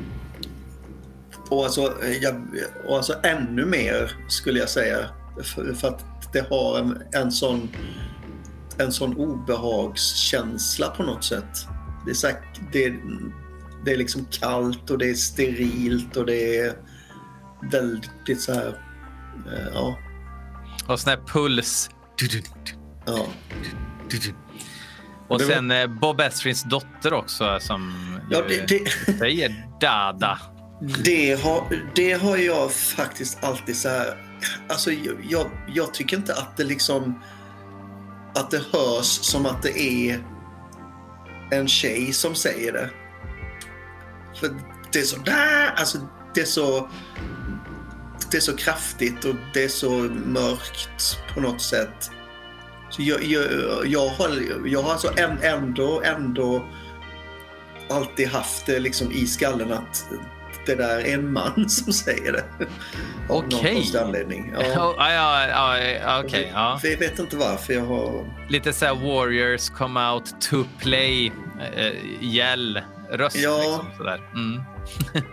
och 1.49 1.63
alltså, 1.63 1.93
jag, 2.21 2.41
och 2.87 2.97
alltså 2.97 3.13
ännu 3.23 3.65
mer 3.65 4.11
skulle 4.27 4.59
jag 4.59 4.69
säga. 4.69 4.97
För, 5.43 5.73
för 5.73 5.87
att 5.87 6.33
det 6.33 6.49
har 6.49 6.79
en, 6.79 7.03
en 7.11 7.31
sån 7.31 7.69
en 8.77 8.91
sån 8.91 9.17
obehagskänsla 9.17 10.87
på 10.87 11.03
något 11.03 11.23
sätt. 11.23 11.67
Det 12.05 12.11
är, 12.11 12.15
så 12.15 12.27
här, 12.27 12.37
det, 12.71 12.93
det 13.85 13.91
är 13.91 13.97
liksom 13.97 14.25
kallt 14.31 14.89
och 14.89 14.97
det 14.97 15.09
är 15.09 15.13
sterilt 15.13 16.17
och 16.17 16.25
det 16.25 16.57
är 16.57 16.73
väldigt 17.71 18.41
så 18.41 18.53
här, 18.53 18.67
eh, 19.47 19.67
ja. 19.73 19.97
Och 20.87 20.99
sån 20.99 21.09
här 21.09 21.19
puls. 21.27 21.89
Ja. 23.05 23.27
Och 25.27 25.41
sen 25.41 25.71
eh, 25.71 25.87
Bob 25.87 26.21
Esrins 26.21 26.63
dotter 26.63 27.13
också 27.13 27.59
som 27.61 27.93
ja, 28.29 28.41
det, 28.47 28.67
det... 28.67 28.89
säger 29.19 29.67
Dada. 29.81 30.39
Det 31.03 31.43
har, 31.43 31.67
det 31.95 32.13
har 32.13 32.37
jag 32.37 32.71
faktiskt 32.71 33.43
alltid 33.43 33.77
så 33.77 33.89
här... 33.89 34.17
Alltså 34.69 34.91
jag, 35.29 35.49
jag 35.67 35.93
tycker 35.93 36.17
inte 36.17 36.33
att 36.33 36.57
det 36.57 36.63
liksom... 36.63 37.19
Att 38.35 38.51
det 38.51 38.61
hörs 38.71 39.05
som 39.05 39.45
att 39.45 39.63
det 39.63 39.79
är 39.79 40.23
en 41.51 41.67
tjej 41.67 42.13
som 42.13 42.35
säger 42.35 42.73
det. 42.73 42.89
För 44.39 44.49
det 44.93 44.99
är 44.99 45.03
så... 45.03 45.17
Alltså, 45.75 45.97
det 46.33 46.41
är 46.41 46.45
så... 46.45 46.89
Det 48.31 48.37
är 48.37 48.41
så 48.41 48.55
kraftigt 48.55 49.25
och 49.25 49.35
det 49.53 49.63
är 49.63 49.67
så 49.67 49.89
mörkt 50.25 51.17
på 51.33 51.41
något 51.41 51.61
sätt. 51.61 52.11
Så 52.89 53.01
jag, 53.01 53.23
jag, 53.23 53.43
jag 53.85 54.07
har, 54.07 54.41
jag 54.65 54.81
har 54.81 54.91
alltså 54.91 55.13
ändå, 55.41 56.01
ändå 56.01 56.65
alltid 57.89 58.27
haft 58.27 58.65
det 58.65 58.79
liksom 58.79 59.11
i 59.11 59.27
skallen 59.27 59.71
att 59.71 60.05
det 60.65 60.75
där 60.75 60.99
är 60.99 61.13
en 61.13 61.33
man 61.33 61.69
som 61.69 61.93
säger 61.93 62.31
det. 62.31 62.43
Okej. 63.29 63.87
Okay. 63.89 64.01
anledning. 64.01 64.53
Ja. 64.53 64.93
ja, 64.97 65.11
ja, 65.49 65.77
ja, 65.77 66.23
okay, 66.23 66.45
ja. 66.53 66.79
Jag 66.83 66.97
vet 66.97 67.19
inte 67.19 67.35
varför 67.35 67.73
jag 67.73 67.85
har... 67.85 68.25
Lite 68.49 68.73
så 68.73 68.85
här 68.85 68.95
Warriors 68.95 69.69
come 69.69 70.09
out 70.09 70.41
to 70.49 70.63
play, 70.79 71.31
äh, 71.75 71.93
gäll, 72.21 72.81
röst 73.11 73.35
ja. 73.35 73.57
liksom 73.57 73.85
sådär. 73.97 74.21
Mm. 74.33 74.61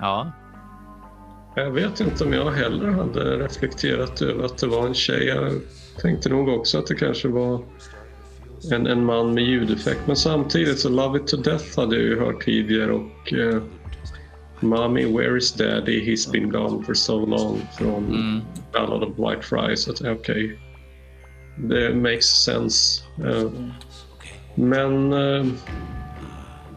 ja. 0.00 0.32
Jag 1.54 1.70
vet 1.70 2.00
inte 2.00 2.24
om 2.24 2.32
jag 2.32 2.50
heller 2.50 2.90
hade 2.90 3.36
reflekterat 3.36 4.22
över 4.22 4.44
att 4.44 4.58
det 4.58 4.66
var 4.66 4.86
en 4.86 4.94
tjej. 4.94 5.26
Jag 5.26 5.60
tänkte 6.02 6.28
nog 6.28 6.48
också 6.48 6.78
att 6.78 6.86
det 6.86 6.94
kanske 6.94 7.28
var 7.28 7.64
en, 8.70 8.86
en 8.86 9.04
man 9.04 9.34
med 9.34 9.44
ljudeffekt. 9.44 10.00
Men 10.06 10.16
samtidigt 10.16 10.78
så 10.78 10.88
Love 10.88 11.18
it 11.18 11.26
to 11.26 11.36
death 11.36 11.80
hade 11.80 11.96
jag 11.96 12.04
ju 12.04 12.20
hört 12.20 12.44
tidigare 12.44 12.92
och 12.92 13.32
eh, 13.32 13.62
Mommy, 14.62 15.06
where 15.06 15.36
is 15.36 15.50
daddy? 15.50 16.04
He's 16.04 16.26
been 16.26 16.48
gone 16.48 16.82
for 16.84 16.94
so 16.94 17.16
long 17.16 17.66
från 17.78 18.06
mm. 18.06 18.42
Ballad 18.72 19.02
of 19.02 19.18
White 19.18 19.44
Fries. 19.44 19.88
Okej, 19.88 20.10
okay. 20.10 20.58
det 21.56 21.94
makes 21.94 22.26
sense. 22.26 23.02
Uh, 23.18 23.50
men, 24.54 25.12
uh, 25.12 25.46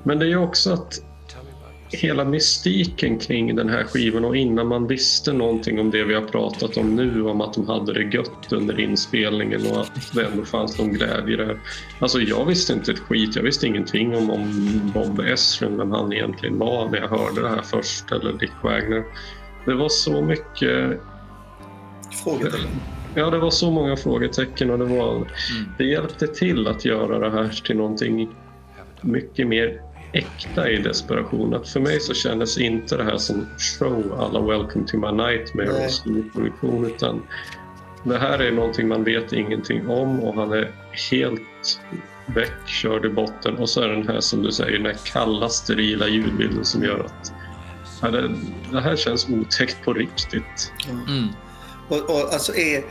men 0.03 0.19
det 0.19 0.25
är 0.25 0.29
ju 0.29 0.37
också 0.37 0.73
att 0.73 0.99
hela 1.95 2.25
mystiken 2.25 3.19
kring 3.19 3.55
den 3.55 3.69
här 3.69 3.83
skivan 3.83 4.25
och 4.25 4.35
innan 4.35 4.67
man 4.67 4.87
visste 4.87 5.33
någonting 5.33 5.79
om 5.79 5.91
det 5.91 6.03
vi 6.03 6.13
har 6.13 6.21
pratat 6.21 6.77
om 6.77 6.95
nu, 6.95 7.23
om 7.23 7.41
att 7.41 7.53
de 7.53 7.67
hade 7.67 7.93
det 7.93 8.15
gött 8.15 8.51
under 8.51 8.79
inspelningen 8.79 9.61
och 9.71 9.81
att 9.81 10.13
det 10.13 10.25
ändå 10.25 10.45
fanns 10.45 10.79
någon 10.79 10.93
glädje 10.93 11.37
där. 11.37 11.59
Alltså 11.99 12.19
jag 12.19 12.45
visste 12.45 12.73
inte 12.73 12.91
ett 12.91 12.99
skit, 12.99 13.35
jag 13.35 13.43
visste 13.43 13.67
ingenting 13.67 14.15
om, 14.15 14.29
om 14.29 14.81
Bob 14.93 15.19
Esrin, 15.19 15.77
vem 15.77 15.91
han 15.91 16.13
egentligen 16.13 16.59
var 16.59 16.89
när 16.89 16.97
jag 16.97 17.09
hörde 17.09 17.41
det 17.41 17.49
här 17.49 17.61
först, 17.61 18.11
eller 18.11 18.33
Dick 18.33 18.63
Wagner. 18.63 19.03
Det 19.65 19.73
var 19.73 19.89
så 19.89 20.21
mycket... 20.21 20.99
Frågetecken. 22.23 22.69
Ja, 23.15 23.29
det 23.29 23.37
var 23.37 23.49
så 23.49 23.71
många 23.71 23.95
frågetecken 23.95 24.69
och 24.69 24.79
det, 24.79 24.85
var, 24.85 25.15
mm. 25.15 25.27
det 25.77 25.83
hjälpte 25.83 26.27
till 26.27 26.67
att 26.67 26.85
göra 26.85 27.19
det 27.19 27.29
här 27.29 27.49
till 27.65 27.77
någonting 27.77 28.29
mycket 29.01 29.47
mer 29.47 29.81
äkta 30.13 30.69
i 30.69 30.77
desperation. 30.77 31.53
Att 31.53 31.69
för 31.69 31.79
mig 31.79 31.99
så 31.99 32.13
kändes 32.13 32.57
inte 32.57 32.97
det 32.97 33.03
här 33.03 33.17
som 33.17 33.47
show 33.57 34.19
alla 34.19 34.41
Welcome 34.41 34.87
to 34.87 34.97
my 34.97 35.11
nightmare 35.11 35.85
och 35.85 35.91
storproduktion 35.91 36.85
utan 36.85 37.21
det 38.03 38.17
här 38.17 38.39
är 38.39 38.51
någonting 38.51 38.87
man 38.87 39.03
vet 39.03 39.33
ingenting 39.33 39.89
om 39.89 40.19
och 40.19 40.35
han 40.35 40.51
är 40.53 40.71
helt 41.11 41.79
väck, 42.25 42.67
körd 42.67 43.05
i 43.05 43.09
botten 43.09 43.57
och 43.57 43.69
så 43.69 43.81
är 43.81 43.87
den 43.87 44.07
här 44.07 44.19
som 44.19 44.43
du 44.43 44.51
säger 44.51 44.77
den 44.77 44.85
här 44.85 44.97
kalla 45.03 45.49
sterila 45.49 46.07
ljudbilden 46.07 46.65
som 46.65 46.83
gör 46.83 46.99
att 46.99 47.33
ja, 48.01 48.11
det, 48.11 48.31
det, 48.71 48.81
här 48.81 48.95
känns 48.95 49.29
otäckt 49.29 49.85
på 49.85 49.93
riktigt. 49.93 50.73
Mm. 50.89 51.27
Och, 51.87 51.97
och 51.97 52.33
alltså 52.33 52.55
är, 52.55 52.83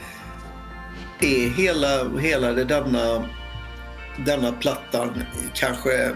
är 1.21 1.49
hela, 1.49 2.19
hela 2.19 2.53
det 2.53 2.65
denna, 2.65 3.29
denna 4.27 4.53
plattan 4.53 5.23
kanske 5.55 6.11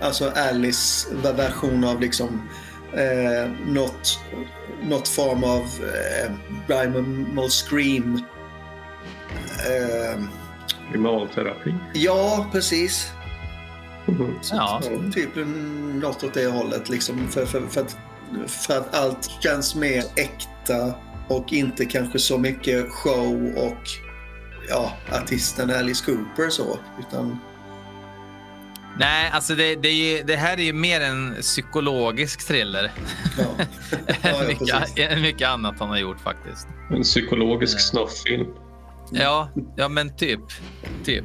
alltså 0.00 0.30
Alice 0.30 1.14
version 1.36 1.84
av 1.84 2.00
liksom 2.00 2.48
eh, 2.92 3.50
något, 3.66 4.20
något 4.82 5.08
form 5.08 5.44
av 5.44 5.62
eh, 5.62 6.32
primal 6.66 7.50
scream. 7.50 8.14
Eh, 9.66 10.22
Primalterapi? 10.92 11.74
Ja, 11.94 12.46
precis. 12.52 13.12
Mm. 14.08 14.34
Ja. 14.52 14.82
Typ 15.14 15.30
något 16.02 16.24
åt 16.24 16.34
det 16.34 16.46
hållet. 16.46 16.88
Liksom, 16.88 17.28
för, 17.28 17.46
för, 17.46 17.60
för, 17.60 17.80
att, 17.80 17.96
för 18.48 18.78
att 18.78 18.94
allt 18.94 19.30
känns 19.42 19.74
mer 19.74 20.04
äkta 20.16 20.94
och 21.28 21.52
inte 21.52 21.84
kanske 21.84 22.18
så 22.18 22.38
mycket 22.38 22.90
show 22.90 23.54
och 23.56 23.88
ja, 24.68 24.92
artisten 25.12 25.70
Alice 25.70 26.04
Cooper 26.04 26.50
så. 26.50 26.78
Utan 27.00 27.38
Nej, 28.98 29.30
alltså 29.32 29.54
det, 29.54 29.74
det, 29.74 29.88
är, 29.88 30.24
det, 30.24 30.36
här 30.36 30.56
är 30.56 30.62
ju 30.62 30.72
mer 30.72 31.00
en 31.00 31.36
psykologisk 31.40 32.46
thriller. 32.46 32.92
Ja. 33.38 33.44
Ja, 34.22 34.42
mycket, 34.48 35.20
mycket, 35.20 35.48
annat 35.48 35.74
han 35.78 35.88
har 35.88 35.98
gjort 35.98 36.20
faktiskt. 36.20 36.68
En 36.90 37.02
psykologisk 37.02 37.80
snofffilm. 37.80 38.46
Ja, 39.10 39.50
ja 39.76 39.88
men 39.88 40.16
typ. 40.16 40.40
typ. 41.04 41.24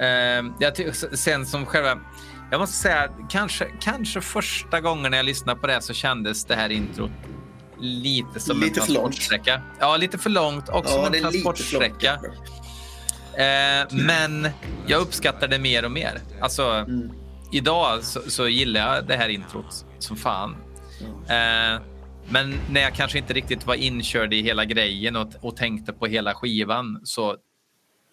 Uh, 0.00 0.52
jag 0.60 0.96
sen 1.12 1.46
som 1.46 1.66
själva... 1.66 1.98
Jag 2.50 2.60
måste 2.60 2.76
säga, 2.76 3.10
kanske, 3.30 3.66
kanske 3.80 4.20
första 4.20 4.80
gången 4.80 5.10
när 5.10 5.18
jag 5.18 5.26
lyssnade 5.26 5.60
på 5.60 5.66
det 5.66 5.82
så 5.82 5.94
kändes 5.94 6.44
det 6.44 6.54
här 6.54 6.68
introt 6.68 7.10
lite 7.80 8.40
som 8.40 8.60
lite 8.60 8.80
en 8.80 8.86
transportsträcka. 8.86 9.62
Ja, 9.80 9.96
lite 9.96 10.18
för 10.18 10.30
långt 10.30 10.68
och 10.68 10.84
ja, 10.84 10.88
som 10.88 11.04
en 11.04 11.20
transportsträcka. 11.20 12.20
Eh, 13.36 13.86
men 14.06 14.48
jag 14.86 15.00
uppskattar 15.00 15.48
det 15.48 15.58
mer 15.58 15.84
och 15.84 15.90
mer. 15.92 16.20
Alltså, 16.40 16.84
Idag 17.52 18.04
så, 18.04 18.30
så 18.30 18.48
gillar 18.48 18.94
jag 18.94 19.06
det 19.06 19.16
här 19.16 19.28
introt 19.28 19.86
som 19.98 20.16
fan. 20.16 20.56
Eh, 21.28 21.82
men 22.30 22.54
när 22.70 22.80
jag 22.80 22.94
kanske 22.94 23.18
inte 23.18 23.32
riktigt 23.32 23.66
var 23.66 23.74
inkörd 23.74 24.34
i 24.34 24.42
hela 24.42 24.64
grejen 24.64 25.16
och, 25.16 25.32
och 25.40 25.56
tänkte 25.56 25.92
på 25.92 26.06
hela 26.06 26.34
skivan 26.34 27.00
så 27.04 27.36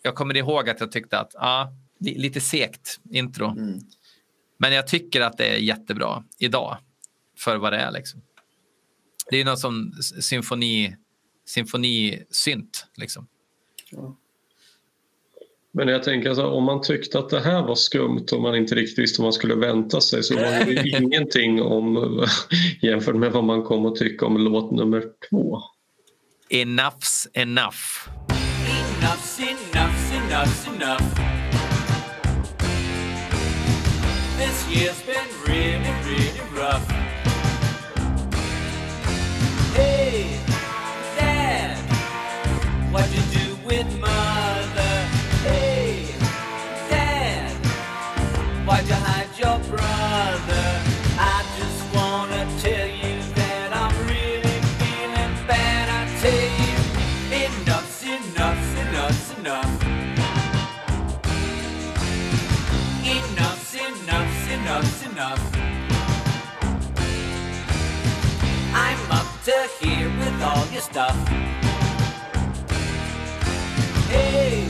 jag 0.01 0.15
kommer 0.15 0.37
ihåg 0.37 0.69
att 0.69 0.79
jag 0.79 0.91
tyckte 0.91 1.19
att 1.19 1.31
ja, 1.33 1.73
li- 1.99 2.17
lite 2.17 2.41
segt 2.41 2.99
intro. 3.11 3.55
Men 4.57 4.73
jag 4.73 4.87
tycker 4.87 5.21
att 5.21 5.37
det 5.37 5.45
är 5.47 5.57
jättebra 5.57 6.23
idag 6.39 6.77
för 7.37 7.57
vad 7.57 7.73
det 7.73 7.79
är. 7.79 7.91
Liksom. 7.91 8.21
Det 9.29 9.41
är 9.41 9.45
någon 9.45 9.57
som 9.57 9.91
symfoni, 10.21 10.95
symfonisynt. 11.45 12.87
Liksom. 12.97 13.27
Men 15.75 15.87
jag 15.87 16.03
tänker 16.03 16.29
alltså, 16.29 16.47
om 16.47 16.63
man 16.63 16.81
tyckte 16.81 17.19
att 17.19 17.29
det 17.29 17.39
här 17.39 17.63
var 17.63 17.75
skumt 17.75 18.25
och 18.31 18.41
man 18.41 18.55
inte 18.55 18.75
riktigt 18.75 18.99
visste 18.99 19.21
vad 19.21 19.25
man 19.25 19.33
skulle 19.33 19.55
vänta 19.55 20.01
sig 20.01 20.23
så 20.23 20.35
var 20.35 20.65
det 20.65 20.89
ingenting 20.99 21.61
om 21.61 22.25
jämfört 22.81 23.15
med 23.15 23.31
vad 23.31 23.43
man 23.43 23.63
kom 23.63 23.85
att 23.85 23.95
tycka 23.95 24.25
om 24.25 24.37
låt 24.37 24.71
nummer 24.71 25.03
två. 25.29 25.59
Enough's 26.49 27.27
enough. 27.33 28.07
Enough's 29.01 29.39
enough's 29.39 30.11
enough's 30.13 30.67
enough. 30.75 31.03
This 34.37 34.67
year's 34.69 35.01
been 35.05 35.29
really, 35.47 35.93
really 36.05 36.41
rough. 36.55 36.91
Hey, 39.75 40.39
Dad, 41.17 41.77
what'd 42.91 43.11
you 43.15 43.23
do 43.39 43.67
with 43.67 43.99
Mother? 43.99 44.12
Here 69.79 70.09
with 70.17 70.41
all 70.41 70.65
your 70.71 70.81
stuff. 70.81 71.15
Hey, 74.09 74.62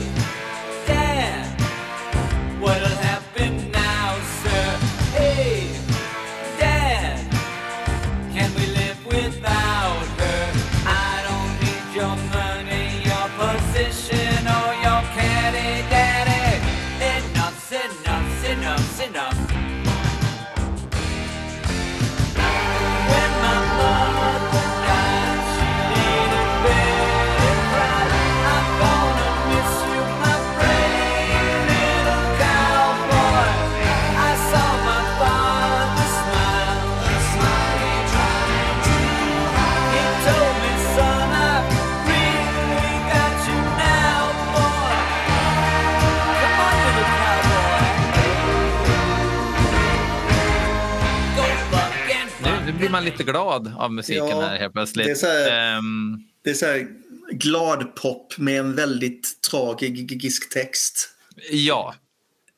lite 53.04 53.24
glad 53.24 53.72
av 53.78 53.92
musiken 53.92 54.28
Ja, 54.28 54.40
här 54.40 54.58
helt 54.58 54.72
plötsligt. 54.72 55.06
det 55.06 55.12
är 55.12 55.14
så 55.14 55.26
här- 55.26 55.76
Ehm, 55.78 56.22
Det 56.44 56.50
är 56.50 56.54
så 56.54 56.66
här 56.66 56.86
glad 57.32 57.94
pop 57.96 58.38
med 58.38 58.58
en 58.60 58.74
väldigt 58.74 59.40
tragisk 59.50 60.52
text. 60.52 61.08
Ja. 61.50 61.94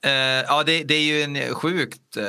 Eh, 0.05 0.11
ja, 0.13 0.63
det, 0.67 0.83
det 0.85 0.95
är 0.95 1.03
ju 1.03 1.23
en 1.23 1.55
sjukt 1.55 2.17
eh, 2.17 2.25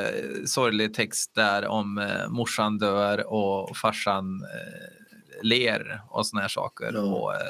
sorglig 0.46 0.94
text 0.94 1.34
där 1.34 1.66
om 1.66 1.98
eh, 1.98 2.28
morsan 2.28 2.78
dör 2.78 3.32
och 3.32 3.76
farsan 3.76 4.42
eh, 4.42 5.42
ler 5.42 6.00
och 6.08 6.26
såna 6.26 6.40
här 6.42 6.48
saker. 6.48 6.90
Ja. 6.94 7.00
Och 7.00 7.34
eh, 7.34 7.40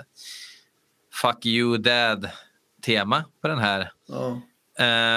fuck 1.22 1.46
you 1.46 1.78
dad-tema 1.78 3.24
på 3.42 3.48
den 3.48 3.58
här. 3.58 3.92
Ja. 4.08 4.40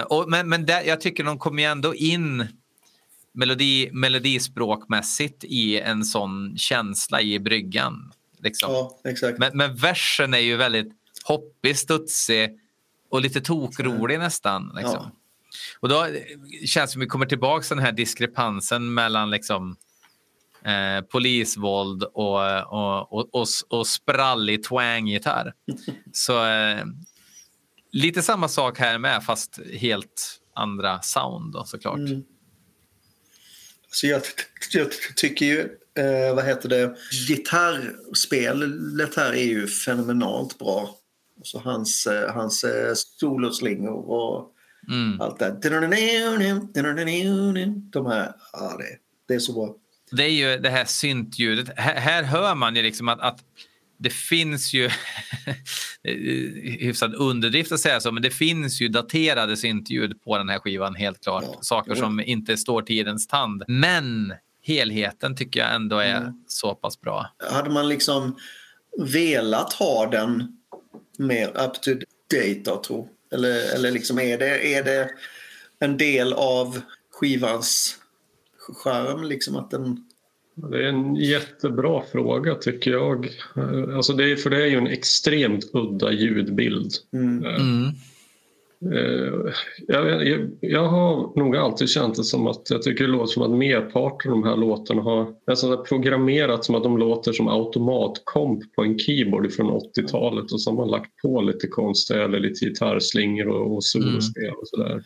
Och, 0.09 0.29
men 0.29 0.49
men 0.49 0.65
där, 0.65 0.81
jag 0.81 1.01
tycker 1.01 1.23
de 1.23 1.39
kommer 1.39 1.63
ju 1.63 1.69
ändå 1.69 1.95
in 1.95 2.47
melodi, 3.33 3.89
melodispråkmässigt 3.91 5.43
i 5.43 5.79
en 5.79 6.05
sån 6.05 6.57
känsla 6.57 7.21
i 7.21 7.39
bryggan. 7.39 8.11
Liksom. 8.39 8.71
ja, 8.71 8.99
exakt. 9.03 9.39
Men, 9.39 9.57
men 9.57 9.75
versen 9.75 10.33
är 10.33 10.39
ju 10.39 10.55
väldigt 10.55 10.91
hoppig, 11.23 11.77
studsig 11.77 12.59
och 13.09 13.21
lite 13.21 13.41
tokrolig 13.41 14.19
nästan. 14.19 14.71
Liksom. 14.75 14.99
Ja. 14.99 15.11
Och 15.79 15.89
då 15.89 16.07
känns 16.65 16.89
det 16.89 16.93
som 16.93 16.99
vi 16.99 17.07
kommer 17.07 17.25
tillbaka 17.25 17.63
till 17.63 17.77
den 17.77 17.85
här 17.85 17.91
diskrepansen 17.91 18.93
mellan 18.93 19.29
liksom, 19.29 19.75
eh, 20.65 21.01
polisvåld 21.01 22.03
och, 22.03 22.73
och, 22.73 23.13
och, 23.13 23.35
och, 23.35 23.47
och 23.69 23.87
sprallig 23.87 24.63
twang-gitarr. 24.63 25.53
Så 26.11 26.45
eh, 26.45 26.85
lite 27.91 28.21
samma 28.21 28.47
sak 28.47 28.79
här 28.79 28.97
med, 28.97 29.23
fast 29.23 29.59
helt 29.79 30.41
andra 30.55 31.01
sound 31.01 31.53
då, 31.53 31.63
såklart. 31.63 31.97
Mm. 31.97 32.23
Så 33.91 34.07
jag, 34.07 34.21
jag 34.73 34.87
tycker 35.15 35.45
ju, 35.45 35.59
eh, 35.97 36.35
vad 36.35 36.45
heter 36.45 36.69
det, 36.69 36.95
gitarrspelet 37.27 39.15
här 39.15 39.33
är 39.33 39.43
ju 39.43 39.67
fenomenalt 39.67 40.57
bra. 40.59 40.95
Och 41.39 41.47
så 41.47 41.59
hans, 41.59 42.07
eh, 42.07 42.33
hans 42.33 42.63
eh, 42.63 42.93
soloslingor 42.95 44.09
och 44.09 44.47
Mm. 44.89 45.21
allt 45.21 45.39
det. 45.39 45.57
De 47.91 48.05
här, 48.05 48.33
ja 48.53 48.77
det, 48.77 48.97
det 49.27 49.33
är 49.33 49.39
så 49.39 49.53
bra. 49.53 49.75
det 50.11 50.23
är 50.23 50.29
ju 50.29 50.57
det 50.57 50.69
här 50.69 50.85
syntljudet. 50.85 51.69
Här, 51.77 51.95
här 51.95 52.23
hör 52.23 52.55
man 52.55 52.75
ju 52.75 52.81
liksom 52.81 53.07
att, 53.09 53.19
att 53.19 53.39
det 54.01 54.09
finns 54.13 54.73
ju, 54.73 54.89
hyfsad 56.79 57.15
underdrift 57.15 57.71
att 57.71 57.79
säga 57.79 57.99
så, 57.99 58.11
men 58.11 58.23
det 58.23 58.29
finns 58.29 58.81
ju 58.81 58.87
daterade 58.87 59.57
syntljud 59.57 60.21
på 60.23 60.37
den 60.37 60.49
här 60.49 60.59
skivan 60.59 60.95
helt 60.95 61.23
klart. 61.23 61.43
Ja, 61.47 61.59
Saker 61.61 61.95
som 61.95 62.19
inte 62.19 62.57
står 62.57 62.81
tidens 62.81 63.27
tand. 63.27 63.63
Men 63.67 64.33
helheten 64.63 65.35
tycker 65.35 65.59
jag 65.59 65.75
ändå 65.75 65.97
är 65.97 66.17
Mm. 66.17 66.33
så 66.47 66.75
pass 66.75 67.01
bra. 67.01 67.35
Hade 67.51 67.69
man 67.69 67.89
liksom 67.89 68.35
velat 68.97 69.73
ha 69.73 70.05
den 70.09 70.57
mer 71.17 71.47
up 71.47 71.81
to 71.81 71.91
date 72.33 72.61
då, 72.65 72.81
tro? 72.83 73.09
Eller, 73.33 73.75
eller 73.75 73.91
liksom 73.91 74.19
är 74.19 74.37
det, 74.37 74.73
är 74.75 74.83
det 74.83 75.09
en 75.79 75.97
del 75.97 76.33
av 76.33 76.81
skivans 77.11 77.97
charm 78.83 79.23
liksom 79.23 79.55
att 79.55 79.71
den... 79.71 80.07
Det 80.69 80.77
är 80.77 80.89
en 80.89 81.15
jättebra 81.15 82.01
fråga 82.11 82.55
tycker 82.55 82.91
jag. 82.91 83.25
Eh, 83.55 83.95
Alltså 83.95 84.13
det 84.13 84.31
är, 84.31 84.35
för 84.35 84.49
det 84.49 84.63
är 84.63 84.67
ju 84.67 84.77
en 84.77 84.87
extremt 84.87 85.69
udda 85.73 86.11
ljudbild. 86.11 86.91
Mm. 87.13 87.45
Mm. 87.45 87.87
Eh, 88.93 89.53
Jag, 89.87 90.27
jag, 90.27 90.49
jag 90.59 90.87
har 90.87 91.39
nog 91.39 91.57
alltid 91.57 91.89
känt 91.89 92.15
det 92.15 92.23
som 92.23 92.47
att 92.47 92.69
jag 92.69 92.81
tycker 92.81 93.03
det 93.03 93.09
låter 93.11 93.33
som 93.33 93.43
att 93.43 93.51
merparten 93.51 94.31
av 94.31 94.41
de 94.41 94.49
här 94.49 94.57
låtarna 94.57 95.01
har 95.01 95.23
nästan 95.47 95.69
så 95.69 95.77
här 95.77 95.83
programmerat 95.83 96.65
som 96.65 96.75
att 96.75 96.83
de 96.83 96.97
låter 96.97 97.33
som 97.33 97.47
automatkomp 97.47 98.75
på 98.75 98.83
en 98.83 98.99
keyboard 98.99 99.51
från 99.51 99.71
80-talet 99.71 100.51
och 100.51 100.61
så 100.61 100.69
har 100.69 100.77
man 100.77 100.87
lagt 100.87 101.11
på 101.21 101.41
lite 101.41 101.67
konstiga 101.67 102.23
eller 102.23 102.39
lite 102.39 102.65
gitarrslingor 102.65 103.47
och, 103.47 103.75
och 103.75 103.83
solospel 103.83 104.51
och 104.61 104.67
sådär. 104.67 105.03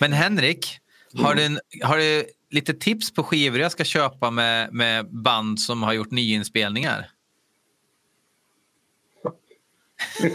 Men 0.00 0.12
Henrik, 0.12 0.66
har, 1.14 1.34
du 1.34 1.44
en, 1.44 1.58
har 1.82 1.96
du 1.96 2.24
lite 2.50 2.74
tips 2.74 3.14
på 3.14 3.22
skivor 3.22 3.60
jag 3.60 3.72
ska 3.72 3.84
köpa 3.84 4.30
med, 4.30 4.72
med 4.72 5.10
band 5.22 5.60
som 5.60 5.82
har 5.82 5.92
gjort 5.92 6.10
nyinspelningar? 6.10 7.10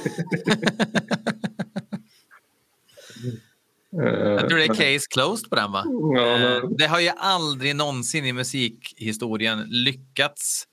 Jag 3.94 4.50
tror 4.50 4.58
det 4.58 4.64
är 4.66 4.68
case 4.68 5.08
closed 5.10 5.50
på 5.50 5.56
den 5.56 5.72
va? 5.72 5.84
Ja, 6.16 6.38
Eh, 6.38 6.62
Det 6.78 6.88
har 6.88 7.00
ju 7.00 7.10
aldrig 7.18 7.76
någonsin 7.76 8.26
i 8.26 8.34
musikhistorien 8.34 9.66
lyckats. 9.70 10.68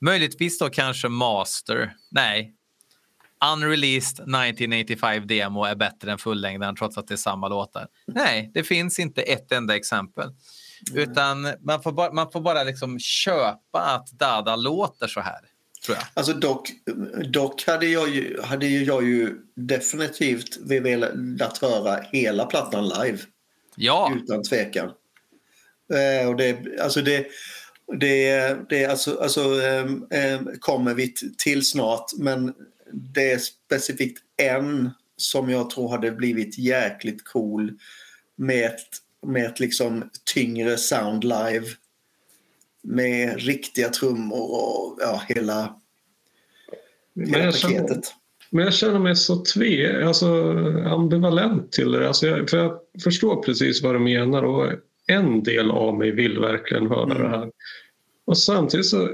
Möjligtvis 0.00 0.58
då 0.58 0.68
kanske 0.68 1.08
Master. 1.08 1.94
Nej. 2.10 2.52
unreleased 3.52 4.12
1985 4.20 5.26
demo 5.26 5.64
är 5.64 5.74
bättre 5.74 6.12
än 6.12 6.18
fullängden 6.18 6.76
trots 6.76 6.98
att 6.98 7.06
det 7.06 7.14
är 7.14 7.16
samma 7.16 7.48
låtar. 7.48 7.86
Nej, 8.06 8.50
det 8.54 8.64
finns 8.64 8.98
inte 8.98 9.22
ett 9.22 9.52
enda 9.52 9.76
exempel. 9.76 10.30
Utan 10.94 11.48
man 11.60 11.82
får 11.82 11.92
bara, 11.92 12.12
man 12.12 12.32
får 12.32 12.40
bara 12.40 12.64
liksom 12.64 12.98
köpa 12.98 13.80
att 13.80 14.10
Dada 14.12 14.56
låter 14.56 15.06
så 15.06 15.20
här, 15.20 15.40
tror 15.84 15.96
jag. 15.96 16.06
Alltså 16.14 16.32
dock, 16.32 16.70
dock 17.32 17.66
hade, 17.66 17.86
jag 17.86 18.08
ju, 18.08 18.40
hade 18.42 18.66
jag 18.66 19.04
ju 19.04 19.36
definitivt 19.54 20.56
velat 20.56 21.58
höra 21.58 22.00
hela 22.12 22.46
plattan 22.46 22.88
live. 22.88 23.18
Ja, 23.76 24.12
Utan 24.16 24.42
tvekan. 24.42 24.90
Eh, 25.94 26.28
och 26.28 26.36
det, 26.36 26.80
alltså 26.80 27.02
det, 27.02 27.26
det, 28.00 28.56
det 28.68 28.86
alltså, 28.86 29.18
alltså, 29.20 29.60
ehm, 30.10 30.58
kommer 30.60 30.94
vi 30.94 31.14
till 31.38 31.64
snart. 31.64 32.10
Men 32.18 32.54
det 32.92 33.32
är 33.32 33.38
specifikt 33.38 34.18
en 34.36 34.90
som 35.16 35.50
jag 35.50 35.70
tror 35.70 35.88
hade 35.88 36.12
blivit 36.12 36.58
jäkligt 36.58 37.24
cool 37.24 37.78
med 38.36 38.66
ett, 38.66 38.88
med 39.26 39.46
ett 39.46 39.60
liksom 39.60 40.10
tyngre 40.34 40.76
sound 40.76 41.24
live. 41.24 41.66
Med 42.82 43.40
riktiga 43.40 43.88
trummor 43.88 44.50
och 44.50 44.98
ja, 45.00 45.22
hela, 45.28 45.76
Men 47.14 47.26
hela 47.28 47.44
jag, 47.44 47.54
känner, 47.54 47.80
paketet. 47.80 48.04
men 48.50 48.64
jag 48.64 48.74
känner 48.74 48.98
mig 48.98 49.16
så 49.16 49.36
tve, 49.44 50.06
alltså, 50.06 50.26
ambivalent 50.86 51.72
till 51.72 51.92
det. 51.92 52.06
Alltså 52.08 52.26
jag, 52.26 52.50
för 52.50 52.56
jag 52.58 52.78
förstår 53.04 53.42
precis 53.42 53.82
vad 53.82 53.94
du 53.94 53.98
menar 53.98 54.42
och 54.42 54.72
en 55.06 55.42
del 55.42 55.70
av 55.70 55.98
mig 55.98 56.10
vill 56.10 56.38
verkligen 56.38 56.86
höra 56.86 57.02
Mm. 57.14 57.22
det 57.22 57.28
här. 57.28 57.50
Och 58.26 58.38
samtidigt 58.38 58.86
så 58.86 59.10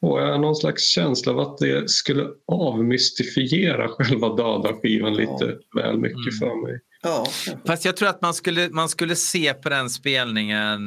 får 0.00 0.20
jag 0.20 0.40
någon 0.40 0.56
slags 0.56 0.82
känsla 0.82 1.32
av 1.32 1.40
att 1.40 1.58
det 1.58 1.90
skulle 1.90 2.28
avmystifiera 2.46 3.88
själva 3.88 4.28
Dada-skivan 4.36 5.14
lite 5.14 5.58
väl 5.76 5.98
mycket 5.98 6.16
Mm. 6.16 6.38
för 6.38 6.66
mig. 6.66 6.80
Ja, 7.02 7.26
fast 7.66 7.84
jag 7.84 7.96
tror 7.96 8.08
att 8.08 8.22
man 8.22 8.34
skulle, 8.34 8.68
man 8.70 8.88
skulle 8.88 9.16
se 9.16 9.54
på 9.54 9.68
den 9.68 9.90
spelningen 9.90 10.80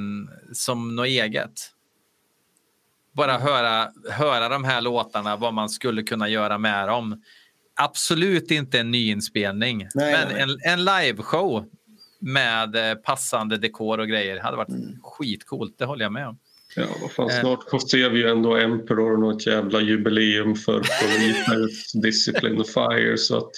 som 0.54 0.96
något 0.96 1.06
eget. 1.08 1.52
Bara 3.14 3.38
höra, 3.38 3.90
höra 4.10 4.50
de 4.50 4.64
här 4.64 4.82
låtarna, 4.82 5.36
vad 5.36 5.54
man 5.54 5.70
skulle 5.70 6.04
kunna 6.04 6.30
göra 6.30 6.58
med 6.58 6.88
dem. 6.88 7.22
Absolut 7.76 8.52
inte 8.52 8.80
en 8.80 8.92
nyinspelning, 8.92 9.88
Nej, 9.96 10.12
men 10.12 10.28
nej, 10.28 10.42
en, 10.42 10.80
en 10.80 10.86
liveshow 10.86 11.66
med 12.20 12.76
eh, 12.92 12.96
passande 12.96 13.58
dekor 13.58 13.98
och 14.00 14.08
grejer 14.08 14.40
hade 14.40 14.58
varit 14.58 14.70
Mm. 14.70 15.00
skitcoolt, 15.04 15.76
det 15.78 15.86
håller 15.86 16.06
jag 16.06 16.12
med 16.12 16.28
om. 16.28 16.38
Ja, 16.76 16.84
vad 17.02 17.12
fan, 17.12 17.30
Eh. 17.30 17.40
snart 17.40 17.82
ser 17.92 18.10
vi 18.10 18.20
ju 18.20 18.30
ändå 18.30 18.58
Emperor 18.58 19.18
något 19.18 19.46
jävla 19.48 19.82
jubileum 19.82 20.56
för 20.56 20.80
Prometheus, 21.02 21.92
Discipline 21.92 22.64
Fire. 22.66 23.18
Så 23.18 23.38
att 23.38 23.52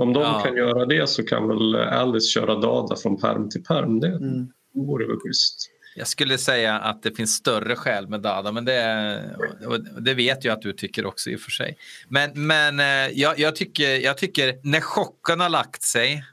om 0.00 0.12
de 0.12 0.22
Ja. 0.22 0.40
kan 0.44 0.56
göra 0.56 0.86
det 0.86 1.08
så 1.08 1.22
kan 1.26 1.48
väl 1.48 1.76
Alice 1.76 2.26
köra 2.28 2.54
Dada 2.54 2.96
från 2.96 3.20
perm 3.20 3.50
till 3.50 3.64
perm. 3.64 4.00
Det 4.00 4.08
Mm. 4.08 4.48
vore 4.74 5.06
väl 5.06 5.16
schysst. 5.16 5.70
Jag 5.96 6.08
skulle 6.08 6.38
säga 6.38 6.78
att 6.78 7.02
det 7.02 7.16
finns 7.16 7.34
större 7.34 7.76
skäl 7.76 8.08
med 8.08 8.20
Dada, 8.20 8.52
men 8.52 8.64
det, 8.64 9.22
och 9.66 9.80
det 10.02 10.14
vet 10.14 10.44
jag 10.44 10.52
att 10.52 10.62
du 10.62 10.72
tycker 10.72 11.06
också 11.06 11.30
i 11.30 11.36
och 11.36 11.40
för 11.40 11.50
sig. 11.50 11.76
Men, 12.08 12.46
men 12.46 12.80
eh, 12.80 13.18
jag, 13.18 13.38
jag, 13.38 13.56
tycker, 13.56 13.96
jag 13.96 14.18
tycker 14.18 14.54
när 14.62 14.80
chocken 14.80 15.40
har 15.40 15.48
lagt 15.48 15.82
sig 15.82 16.24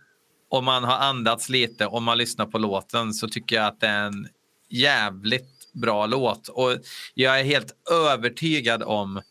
och 0.50 0.64
man 0.64 0.84
har 0.84 0.98
andats 0.98 1.50
lite 1.50 1.86
och 1.86 2.02
man 2.02 2.18
lyssnar 2.18 2.46
på 2.46 2.58
låten 2.58 3.14
så 3.14 3.28
tycker 3.28 3.56
jag 3.56 3.66
att 3.66 3.80
det 3.80 3.88
är 3.88 4.06
en 4.06 4.28
jävligt 4.70 5.74
bra 5.74 6.06
låt. 6.06 6.48
Och 6.48 6.72
jag 7.14 7.40
är 7.40 7.44
helt 7.44 7.72
övertygad 7.92 8.84
om 8.84 9.22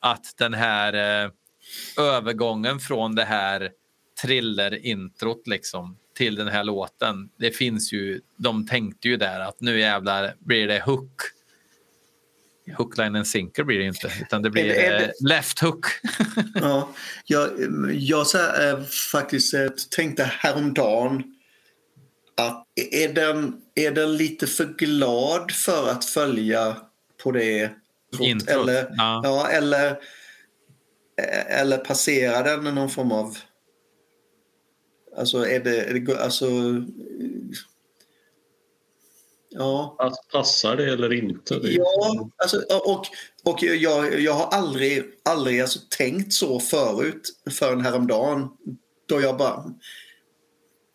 att 0.00 0.24
den 0.38 0.54
här 0.54 1.24
eh, 1.24 1.30
övergången 1.98 2.80
från 2.80 3.14
det 3.14 3.24
här 3.24 3.70
thriller-introt 4.22 5.46
liksom, 5.46 5.96
till 6.16 6.34
den 6.34 6.48
här 6.48 6.64
låten. 6.64 7.28
Det 7.38 7.50
finns 7.50 7.92
ju, 7.92 8.20
de 8.36 8.66
tänkte 8.66 9.08
ju 9.08 9.16
där 9.16 9.40
att 9.40 9.60
nu 9.60 9.80
jävlar 9.80 10.34
blir 10.38 10.66
det 10.68 10.82
hook. 10.86 11.20
Hookline 12.76 13.16
and 13.16 13.26
sinker 13.26 13.64
blir 13.64 13.78
det 13.78 13.84
inte, 13.84 14.12
utan 14.22 14.42
det 14.42 14.50
blir 14.50 14.64
Är 14.64 14.68
det- 14.68 14.86
är 14.86 14.98
det- 14.98 15.28
left 15.28 15.58
hook. 15.60 15.84
Ja, 16.54 16.88
jag, 17.24 17.50
jag 17.92 18.26
så 18.26 18.38
här, 18.38 18.72
eh, 18.72 18.82
faktiskt 19.12 19.54
eh, 19.54 19.68
tänkte 19.96 20.24
häromdagen 20.24 21.34
att 22.36 22.64
är 22.92 23.12
den, 23.12 23.56
är 23.74 23.90
den 23.90 24.16
lite 24.16 24.46
för 24.46 24.64
glad 24.64 25.50
för 25.52 25.88
att 25.90 26.04
följa 26.04 26.76
på 27.22 27.32
det 27.32 27.70
Introt, 28.20 28.48
Eller, 28.50 28.86
ja. 28.96 29.20
ja. 29.24 29.48
eller, 29.50 29.96
eller 31.48 31.78
passerar 31.78 32.44
den 32.44 32.74
någon 32.74 32.90
form 32.90 33.12
av... 33.12 33.36
Alltså 35.16 35.46
är 35.46 35.60
det... 35.60 35.84
Är 35.84 35.94
det 35.94 36.22
alltså, 36.22 36.46
ja. 39.50 39.96
Att 39.98 40.32
passar 40.32 40.76
det 40.76 40.92
eller 40.92 41.12
inte? 41.12 41.58
Det 41.58 41.72
Ja, 41.72 42.30
alltså, 42.36 42.56
och, 42.84 43.06
och 43.44 43.62
jag, 43.62 44.20
jag 44.20 44.32
har 44.32 44.46
aldrig, 44.46 45.04
aldrig 45.24 45.60
alltså, 45.60 45.78
tänkt 45.90 46.32
så 46.32 46.60
förut 46.60 47.40
förrän 47.50 47.80
häromdagen. 47.80 48.48
Då 49.06 49.20
jag 49.20 49.36
bara... 49.36 49.74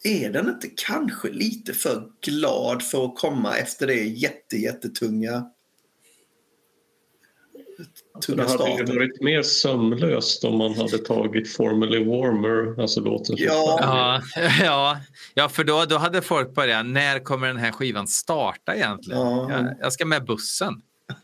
Är 0.06 0.30
den 0.30 0.50
inte 0.50 0.70
kanske 0.76 1.30
lite 1.30 1.74
för 1.74 2.12
glad 2.22 2.84
för 2.84 3.06
att 3.06 3.16
komma 3.16 3.58
efter 3.58 3.88
det 3.88 4.04
jätte, 4.04 4.58
jättetunga 4.58 5.53
Det 8.16 8.22
tunga 8.22 8.44
hade 8.48 8.70
ju 8.70 9.00
varit 9.00 9.22
mer 9.22 9.42
sömlöst 9.42 10.44
om 10.44 10.58
man 10.58 10.74
hade 10.74 10.98
tagit 10.98 11.54
Formally 11.54 12.04
Warmer, 12.06 12.82
alltså 12.82 13.00
låten 13.02 13.36
Ja. 13.40 13.78
Ja, 14.36 14.42
ja, 14.64 14.98
ja 15.34 15.50
för 15.50 15.64
då, 15.64 15.86
då 15.86 15.98
hade 15.98 16.22
folk 16.22 16.54
börjat, 16.56 16.86
när 16.86 17.20
kommer 17.20 17.48
den 17.48 17.58
här 17.58 17.72
skivan 17.72 18.08
starta 18.08 18.76
egentligen? 18.76 19.22
Ja. 19.22 19.52
Jag, 19.52 19.76
jag 19.80 19.94
ska 19.94 20.06
med 20.06 20.26
bussen. 20.26 20.82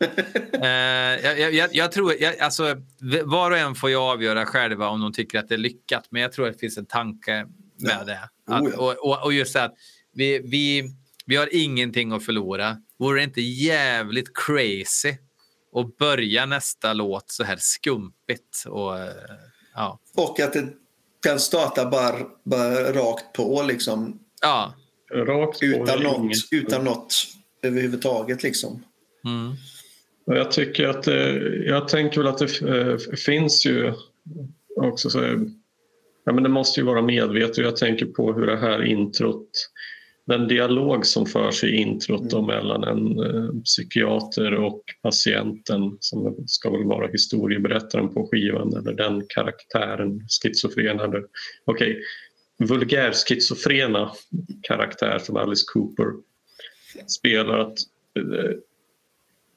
Eh, 0.62 0.66
jag, 0.68 1.40
jag- 1.40 1.52
jag, 1.54 1.68
jag 1.72 1.92
tror, 1.92 2.14
jag, 2.20 2.38
alltså, 2.38 2.76
var 3.24 3.50
och 3.50 3.58
en 3.58 3.74
får 3.74 3.90
ju 3.90 3.96
avgöra 3.96 4.46
själva 4.46 4.88
om 4.88 5.00
de 5.00 5.12
tycker 5.12 5.38
att 5.38 5.48
det 5.48 5.54
är 5.54 5.58
lyckat, 5.58 6.04
men 6.10 6.22
jag 6.22 6.32
tror 6.32 6.46
att 6.46 6.52
det 6.52 6.58
finns 6.58 6.78
en 6.78 6.86
tanke 6.86 7.32
med 7.34 7.46
Ja. 8.00 8.04
det. 8.04 8.20
Att, 8.54 8.62
Oh, 8.62 8.70
ja. 8.72 8.78
och, 8.78 9.10
och, 9.10 9.24
och 9.24 9.32
just 9.32 9.52
det 9.54 9.62
att 9.64 9.74
vi, 10.12 10.38
vi, 10.44 10.90
vi 11.26 11.36
har 11.36 11.48
ingenting 11.52 12.12
att 12.12 12.24
förlora. 12.24 12.76
Vore 12.98 13.20
det 13.20 13.24
inte 13.24 13.40
jävligt 13.40 14.28
crazy 14.46 15.14
att 15.74 15.96
börja 15.96 16.46
nästa 16.46 16.92
låt 16.92 17.30
så 17.30 17.44
här 17.44 17.56
skumpigt? 17.60 18.64
Och, 18.66 18.98
eh, 18.98 19.10
ja. 19.74 19.98
Och 20.16 20.40
att 20.40 20.52
det, 20.52 20.68
den 21.22 21.40
startar 21.40 21.90
bara, 21.90 22.18
bara 22.44 22.92
rakt 22.92 23.32
på 23.32 23.62
liksom. 23.62 24.18
ja. 24.40 24.74
Rakt 25.14 25.60
på 25.60 25.66
Utan 25.66 26.02
något, 26.02 26.32
utan 26.50 26.84
något 26.84 27.14
överhuvudtaget 27.62 28.42
liksom. 28.42 28.84
Mm. 29.24 29.54
Och 30.26 30.36
Jag 30.36 30.52
tycker 30.52 30.88
att 30.88 31.02
det, 31.02 31.38
jag 31.66 31.88
tänker 31.88 32.20
väl 32.20 32.28
att 32.28 32.38
det 32.38 32.60
eh, 32.62 33.16
finns 33.16 33.66
ju 33.66 33.94
också 34.76 35.10
så 35.10 35.18
ja, 36.24 36.32
men 36.32 36.42
det 36.42 36.48
måste 36.48 36.80
ju 36.80 36.86
vara 36.86 37.02
medvetet. 37.02 37.58
Jag 37.58 37.76
tänker 37.76 38.06
på 38.06 38.32
hur 38.32 38.46
det 38.46 38.56
här 38.56 38.84
introt, 38.84 39.50
den 40.30 40.48
dialog 40.48 41.06
som 41.06 41.26
förs 41.26 41.64
i 41.64 41.76
introt 41.76 42.30
då 42.30 42.42
mellan 42.42 42.84
en 42.84 43.18
eh, 43.18 43.62
psykiater 43.64 44.54
och 44.54 44.82
patienten 45.02 45.96
som 46.00 46.36
ska 46.46 46.70
väl 46.70 46.84
vara 46.84 47.06
historieberättaren 47.06 48.14
på 48.14 48.28
skivan 48.30 48.76
eller 48.76 48.92
den 48.92 49.22
karaktären, 49.28 50.20
schizofren 50.42 51.00
eller 51.00 51.24
okej, 51.64 52.00
vulgär 52.58 53.12
schizofrena 53.12 54.12
karaktär 54.62 55.18
som 55.18 55.36
Alice 55.36 55.64
Cooper 55.72 56.06
spelar 57.06 57.58
att 57.58 57.78
eh, 58.18 58.56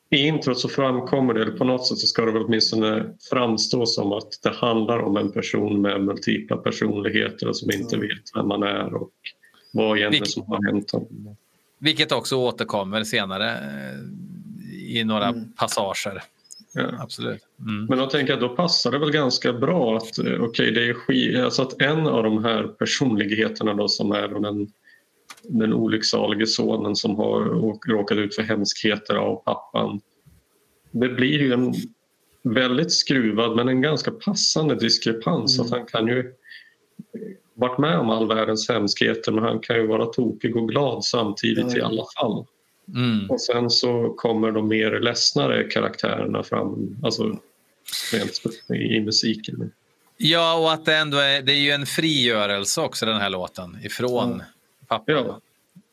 i 0.09 0.27
introt 0.27 0.59
så 0.59 0.69
framkommer 0.69 1.33
det, 1.33 1.41
eller 1.41 1.57
på 1.57 1.63
något 1.63 1.87
sätt 1.87 1.97
så 1.97 2.07
ska 2.07 2.25
det 2.25 2.31
väl 2.31 2.43
åtminstone 2.43 3.13
framstå 3.29 3.85
som 3.85 4.11
att 4.11 4.39
det 4.43 4.53
handlar 4.53 4.99
om 4.99 5.17
en 5.17 5.31
person 5.31 5.81
med 5.81 6.01
multipla 6.01 6.57
personligheter 6.57 7.47
och 7.47 7.57
som 7.57 7.71
inte 7.71 7.97
vet 7.97 8.35
vem 8.35 8.47
man 8.47 8.63
är 8.63 8.93
och 8.93 9.11
vad 9.73 9.97
egentligen 9.97 10.11
Vilket- 10.11 10.31
som 10.33 10.43
har 10.47 10.65
hänt. 10.65 10.91
Vilket 11.79 12.11
också 12.11 12.35
återkommer 12.35 13.03
senare 13.03 13.51
eh, 13.51 13.99
i 14.99 15.03
några 15.03 15.27
Mm. 15.27 15.53
passager. 15.53 16.23
Ja. 16.73 16.89
Absolut. 16.99 17.41
Mm. 17.59 17.85
Men 17.85 17.97
då 17.97 18.05
tänker 18.05 18.33
jag 18.33 18.39
då 18.41 18.49
passar 18.49 18.91
det 18.91 18.99
väl 18.99 19.11
ganska 19.11 19.53
bra 19.53 19.97
att 19.97 20.17
eh, 20.17 20.41
okej, 20.43 20.71
det 20.71 20.89
är 20.89 20.93
sk- 20.93 21.43
alltså 21.43 21.61
att 21.61 21.81
en 21.81 22.07
av 22.07 22.23
de 22.23 22.43
här 22.43 22.63
personligheterna 22.67 23.73
då 23.73 23.87
som 23.87 24.11
är 24.11 24.27
då 24.27 24.39
den, 24.39 24.71
den 25.43 25.73
olycksalige 25.73 26.47
sonen 26.47 26.95
som 26.95 27.15
har 27.15 27.39
råkat 27.89 28.17
ut 28.17 28.35
för 28.35 28.41
hemskheter 28.43 29.15
av 29.15 29.35
pappan. 29.35 30.01
Det 30.91 31.09
blir 31.09 31.39
ju 31.39 31.53
en 31.53 31.73
väldigt 32.43 32.91
skruvad 32.93 33.55
men 33.55 33.67
en 33.69 33.81
ganska 33.81 34.11
passande 34.11 34.75
diskrepans. 34.75 35.59
Att 35.59 35.69
han 35.71 35.85
kan 35.85 36.07
ju 36.07 36.33
varit 37.53 37.77
med 37.77 37.99
om 37.99 38.09
all 38.09 38.27
världens 38.27 38.69
hemskheter 38.69 39.31
men 39.31 39.43
han 39.43 39.59
kan 39.59 39.75
ju 39.75 39.87
vara 39.87 40.05
tokig 40.05 40.55
och 40.55 40.69
glad 40.69 41.05
samtidigt 41.05 41.71
Ja, 41.71 41.77
i 41.77 41.81
alla 41.81 42.05
fall. 42.17 42.45
Mm. 42.87 43.29
Och 43.29 43.41
sen 43.41 43.69
så 43.69 44.13
kommer 44.17 44.51
de 44.51 44.67
mer 44.67 44.99
ledsnare 44.99 45.63
karaktärerna 45.63 46.43
fram, 46.43 46.97
alltså 47.03 47.39
rent 48.13 48.41
i 48.69 49.01
musiken. 49.01 49.71
Ja, 50.17 50.57
och 50.57 50.73
att 50.73 50.85
det 50.85 50.95
ändå 50.95 51.17
är, 51.17 51.41
det 51.41 51.51
är 51.51 51.59
ju 51.59 51.71
en 51.71 51.85
frigörelse 51.85 52.81
också 52.81 53.05
den 53.05 53.21
här 53.21 53.29
låten 53.29 53.77
ifrån 53.83 54.43
pappa. 54.87 55.11
Ja. 55.11 55.41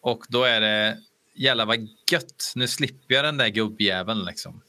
Och 0.01 0.25
då 0.29 0.45
är 0.45 0.61
det, 0.61 0.99
jävlar 1.35 1.67
vad 1.67 1.89
gött, 2.11 2.53
nu 2.55 2.69
slipper 2.69 3.15
jag 3.15 3.25
den 3.25 3.37
där 3.37 3.49
gubbjäveln 3.49 4.25
liksom. 4.25 4.61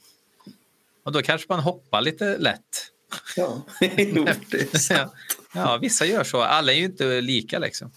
Och 1.04 1.12
då 1.12 1.22
kanske 1.22 1.46
man 1.48 1.60
hoppar 1.60 2.00
lite 2.00 2.38
lätt. 2.38 2.91
Ja, 3.36 3.66
jo, 3.96 4.26
det 4.50 4.74
är 4.74 4.78
sant. 4.78 5.12
ja, 5.54 5.76
vissa 5.76 6.06
gör 6.06 6.24
så. 6.24 6.42
Alla 6.42 6.72
är 6.72 6.76
ju 6.76 6.84
inte 6.84 7.20
lika 7.20 7.58
liksom. 7.58 7.90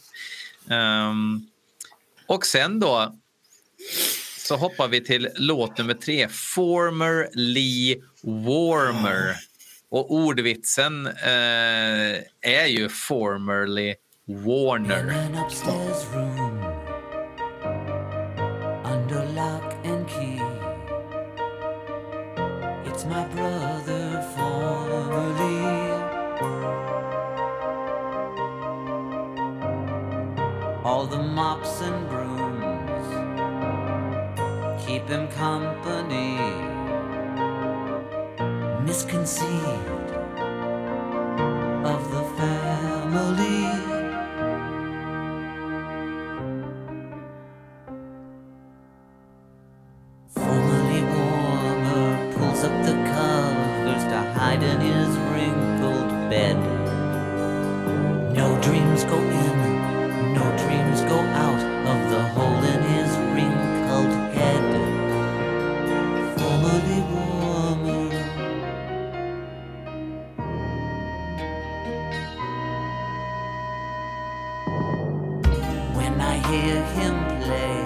Ehm, 0.69 1.47
och 2.27 2.45
sen 2.45 2.79
då 2.79 3.15
så 4.37 4.55
hoppar 4.55 4.87
vi 4.87 5.03
till 5.03 5.29
låt 5.35 5.77
nummer 5.77 5.93
tre, 5.93 6.27
Former 6.29 7.29
Lee 7.33 8.01
Warmer. 8.21 9.35
Och 9.89 10.13
ordvitsen 10.13 11.07
eh, 11.07 12.21
är 12.41 12.65
ju 12.67 12.89
formerly 12.89 13.95
Warner. 14.25 15.03
under 18.85 19.25
lock 19.35 19.85
and 19.85 20.09
key. 20.09 20.54
It's 22.95 23.03
my 23.03 23.25
brother 23.25 24.21
formerly. 24.37 25.59
All 30.81 31.05
the 31.05 31.17
mops 31.21 31.81
and 31.81 32.07
brooms 32.07 33.07
keep 34.85 35.09
him 35.09 35.27
company. 35.27 36.39
Misconceived 38.85 40.14
to 54.59 54.65
in 54.71 54.79
his 54.79 55.17
wrinkled 55.31 56.29
bed. 56.29 56.57
No 58.33 58.57
dreams 58.61 59.03
go 59.03 59.17
in, 59.17 60.33
no 60.33 60.43
dreams 60.63 61.01
go 61.01 61.19
out 61.19 61.61
of 61.91 62.09
the 62.09 62.21
hole 62.29 62.63
in 62.63 62.81
his 62.93 63.17
wrinkled 63.33 64.13
head. 64.33 64.65
Formerly 66.39 67.01
warmer. 67.11 68.09
When 75.97 76.21
I 76.21 76.37
hear 76.49 76.77
him 76.99 77.15
play 77.43 77.81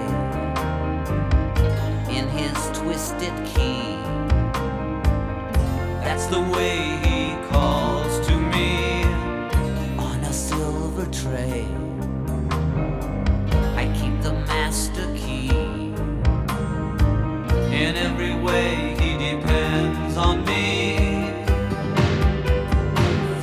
in 2.17 2.27
his 2.27 2.57
twisted 2.77 3.33
key. 3.45 3.78
The 6.29 6.41
way 6.41 6.77
he 7.03 7.35
calls 7.49 8.27
to 8.27 8.35
me 8.35 9.03
on 9.97 10.19
a 10.19 10.31
silver 10.31 11.05
tray. 11.11 11.65
I 13.75 13.85
keep 13.99 14.21
the 14.21 14.33
master 14.47 15.07
key. 15.15 15.49
In 17.75 17.95
every 17.95 18.35
way, 18.35 18.95
he 18.99 19.11
depends 19.17 20.17
on 20.17 20.45
me. 20.45 21.31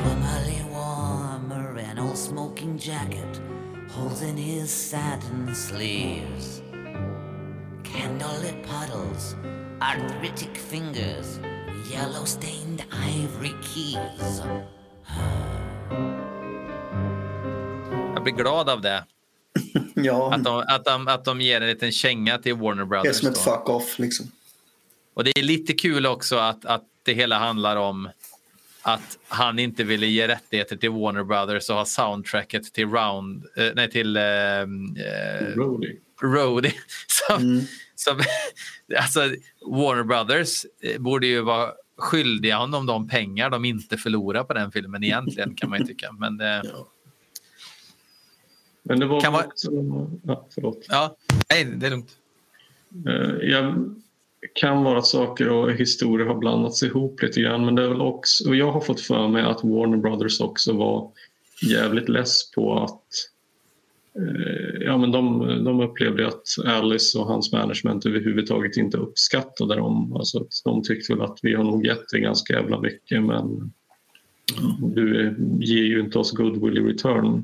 Formerly 0.03 0.61
warmer, 0.71 1.77
an 1.77 1.99
old 1.99 2.17
smoking 2.17 2.77
jacket 2.77 3.41
holds 3.89 4.21
in 4.21 4.37
his 4.37 4.71
satin 4.71 5.53
sleeves 5.53 6.61
candlelit 7.83 8.63
puddles, 8.63 9.35
arthritic 9.81 10.55
fingers, 10.55 11.39
yellow 11.89 12.25
stained 12.25 12.66
ivory 13.05 13.53
keys. 13.73 14.41
Jag 18.13 18.23
blir 18.23 18.33
glad 18.33 18.69
av 18.69 18.81
det. 18.81 19.03
Ja, 19.93 20.33
Att 20.33 20.43
de, 20.43 20.63
att 20.67 20.85
de, 20.85 21.07
att 21.07 21.25
de 21.25 21.41
ger 21.41 21.61
en 21.61 21.67
liten 21.67 21.91
känga 21.91 22.37
till 22.37 22.53
Warner 22.53 22.75
det 22.75 22.81
är 22.81 22.85
Brothers. 22.85 23.15
som 23.15 23.27
ett 23.29 23.35
då. 23.35 23.41
fuck 23.41 23.69
off 23.69 23.99
liksom. 23.99 24.31
Och 25.13 25.23
det 25.23 25.39
är 25.39 25.43
lite 25.43 25.73
kul 25.73 26.05
också 26.05 26.35
att, 26.37 26.65
att 26.65 26.83
det 27.03 27.13
hela 27.13 27.39
handlar 27.39 27.75
om 27.75 28.09
att 28.81 29.17
han 29.27 29.59
inte 29.59 29.83
ville 29.83 30.07
ge 30.07 30.27
rättigheter 30.27 30.77
till 30.77 30.89
Warner 30.89 31.23
Brothers 31.23 31.69
och 31.69 31.75
ha 31.75 31.85
soundtracket 31.85 32.73
till 32.73 32.87
Round, 32.89 33.45
eh, 33.57 33.69
nej 33.75 33.91
till 33.91 34.17
eh, 34.17 34.21
Roadie. 35.55 35.95
Roadie. 36.21 36.73
Som, 37.07 37.67
som, 37.95 38.21
alltså, 38.97 39.19
Warner 39.71 40.03
Brothers 40.03 40.65
eh, 40.83 40.99
borde 41.01 41.27
ju 41.27 41.41
vara 41.41 41.71
skyldiga 41.97 42.57
honom 42.57 42.85
de 42.85 43.07
pengar 43.07 43.49
de 43.49 43.65
inte 43.65 43.97
förlorar 43.97 44.43
på 44.43 44.53
den 44.53 44.71
filmen 44.71 45.03
egentligen 45.03 45.55
kan 45.55 45.69
man 45.69 45.79
ju 45.79 45.85
tycka. 45.85 46.11
Men 46.11 46.41
eh, 46.41 46.47
Ja. 46.47 46.87
Men 48.83 48.99
det 48.99 49.05
var 49.05 49.21
Kan 49.21 49.35
också... 49.35 49.71
Ja, 50.23 50.47
förlåt. 50.55 50.85
ja, 50.89 51.15
nej, 51.49 51.65
det 51.65 51.85
är 51.85 51.89
lugnt. 51.89 52.11
Eh, 53.07 53.49
Jag 53.49 53.95
kan 54.53 54.83
vara 54.83 54.97
att 54.99 55.05
saker 55.05 55.49
och 55.49 55.71
historier 55.71 56.27
har 56.27 56.35
blandats 56.35 56.83
ihop 56.83 57.21
lite 57.21 57.41
grann 57.41 57.65
men 57.65 57.75
det 57.75 57.83
är 57.83 57.87
väl 57.87 58.01
också, 58.01 58.49
och 58.49 58.55
jag 58.55 58.71
har 58.71 58.81
fått 58.81 59.01
för 59.01 59.27
mig 59.27 59.41
att 59.43 59.63
Warner 59.63 59.97
Brothers 59.97 60.39
också 60.39 60.73
var 60.73 61.11
jävligt 61.61 62.09
less 62.09 62.51
på 62.51 62.79
att 62.83 63.01
ja, 64.79 64.97
men 64.97 65.11
de, 65.11 65.39
de 65.63 65.79
upplevde 65.79 66.27
att 66.27 66.65
Alice 66.65 67.19
och 67.19 67.25
hans 67.25 67.51
management 67.51 68.05
överhuvudtaget 68.05 68.77
inte 68.77 68.97
uppskattade 68.97 69.75
dem. 69.75 70.15
Alltså 70.15 70.39
att 70.39 70.61
de 70.63 70.83
tyckte 70.83 71.13
väl 71.13 71.21
att 71.21 71.39
vi 71.41 71.55
har 71.55 71.63
nog 71.63 71.85
gett 71.85 72.09
dig 72.09 72.21
ganska 72.21 72.53
jävla 72.53 72.79
mycket 72.79 73.23
men 73.23 73.71
du 74.79 75.35
ger 75.59 75.83
ju 75.83 75.99
inte 75.99 76.19
oss 76.19 76.31
goodwill 76.31 76.77
i 76.77 76.81
return. 76.81 77.43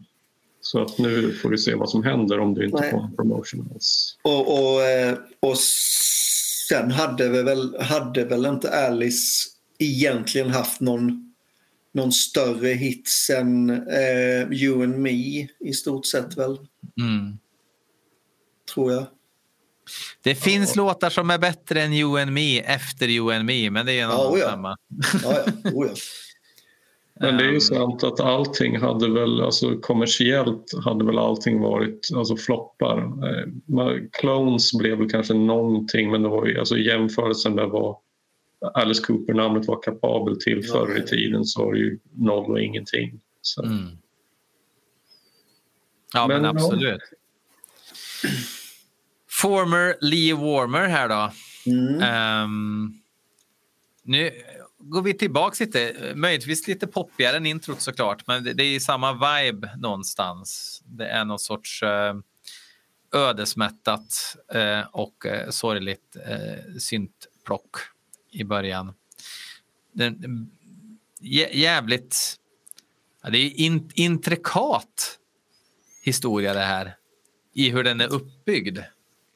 Så 0.62 0.82
att 0.82 0.98
nu 0.98 1.32
får 1.32 1.50
du 1.50 1.58
se 1.58 1.76
vad 1.76 1.90
som 1.90 2.04
händer 2.04 2.40
om 2.40 2.54
du 2.54 2.66
inte 2.66 2.82
Nej. 2.82 2.92
får 2.92 3.04
en 3.04 3.16
promotion 3.16 3.70
alls. 3.74 4.18
Och, 4.22 4.54
och, 4.54 4.82
eh, 4.82 5.18
och 5.40 5.58
sen 6.70 6.92
hade 6.92 7.30
vi 7.30 7.44
väl, 7.44 7.76
hade 7.80 8.26
väl 8.26 8.46
inte 8.46 8.88
Alice 8.88 9.50
egentligen 9.80 10.50
haft 10.50 10.82
någon, 10.82 11.33
någon 11.94 12.12
större 12.12 12.68
hits 12.68 13.30
än 13.30 13.70
eh, 13.70 14.52
You 14.52 14.84
and 14.84 14.98
Me 14.98 15.48
i 15.60 15.74
stort 15.74 16.06
sett 16.06 16.38
väl, 16.38 16.58
Mm. 17.02 17.38
tror 18.74 18.92
jag. 18.92 19.06
Det 20.24 20.36
finns 20.36 20.76
låtar 20.76 21.10
som 21.10 21.30
är 21.30 21.38
bättre 21.38 21.82
än 21.82 21.94
You 21.94 22.22
and 22.22 22.32
Me 22.34 22.60
efter 22.60 23.08
You 23.08 23.34
and 23.36 23.46
Me, 23.46 23.70
men 23.70 23.86
det 23.86 23.94
är 24.00 24.04
en 24.04 24.10
Ja, 24.10 24.28
annan 24.28 24.40
ja. 24.40 24.50
femma. 24.50 24.78
Ja, 25.24 25.44
ja. 25.64 25.72
Oh, 25.74 25.88
ja. 25.88 25.94
Men 27.20 27.38
det 27.38 27.44
är 27.44 27.48
ju 27.48 27.54
Ehm, 27.56 27.62
sant 27.62 28.04
att 28.04 28.20
allting 28.20 28.78
hade 28.80 29.10
väl, 29.14 29.42
alltså 29.42 29.78
kommersiellt 29.78 30.72
hade 30.84 31.06
väl 31.06 31.18
allting 31.18 31.60
varit 31.62 32.10
alltså 32.16 32.36
floppar. 32.38 32.98
Eh, 32.98 33.98
Clones 34.12 34.74
blev 34.74 34.98
väl 34.98 35.10
kanske 35.10 35.34
någonting 35.34 36.12
men 36.12 36.22
det 36.22 36.30
var 36.30 36.46
ju, 36.46 36.60
alltså 36.60 36.78
jämförelsen 36.78 37.56
med 37.56 37.70
vad 37.70 37.96
Alice 38.74 39.04
Cooper-namnet 39.04 39.68
var 39.68 39.82
kapabel 39.84 40.42
till 40.42 40.62
Ja. 40.64 40.74
förr 40.74 40.98
i 40.98 41.08
tiden 41.08 41.46
så 41.46 41.66
var 41.66 41.74
det 41.74 41.80
ju 41.80 42.00
noll 42.14 42.52
och 42.52 42.62
ingenting. 42.62 43.22
Så. 43.42 43.64
Mm. 43.64 43.98
Ja, 46.14 46.28
men, 46.28 46.42
Men, 46.42 46.44
ja. 46.44 46.50
absolut. 46.50 47.02
Former 49.30 49.96
Lee 50.02 50.34
Warmer 50.34 50.88
här 50.88 51.10
då. 51.10 51.32
Mm. 51.72 52.02
Ehm, 52.02 52.94
nu 54.04 54.32
går 54.78 55.02
vi 55.02 55.14
tillbaka 55.14 55.64
lite, 55.64 56.12
möjligtvis 56.16 56.68
lite 56.68 56.88
poppigare 56.88 57.38
än 57.38 57.46
introt 57.46 57.82
såklart, 57.82 58.28
men 58.28 58.44
det, 58.44 58.54
det 58.54 58.64
är 58.64 58.80
samma 58.80 59.14
vibe 59.14 59.70
någonstans. 59.78 60.82
Det 60.86 61.08
är 61.08 61.26
någon 61.26 61.40
sorts 61.40 61.84
eh, 61.84 62.16
ödesmättat 63.14 64.36
eh, 64.54 64.82
och 64.92 65.26
eh, 65.26 65.50
sorgligt 65.50 66.18
syntplock 66.80 67.78
i 68.34 68.44
början. 68.44 68.94
Den, 69.92 70.50
jä, 71.20 71.50
jävligt... 71.54 72.36
Ja, 73.24 73.30
det 73.30 73.38
är 73.38 73.60
in, 73.60 73.92
intrikat 73.94 75.20
historia 76.02 76.54
det 76.54 76.60
här 76.60 76.96
i 77.54 77.70
hur 77.70 77.84
den 77.84 78.02
är 78.02 78.14
uppbyggd. 78.14 78.80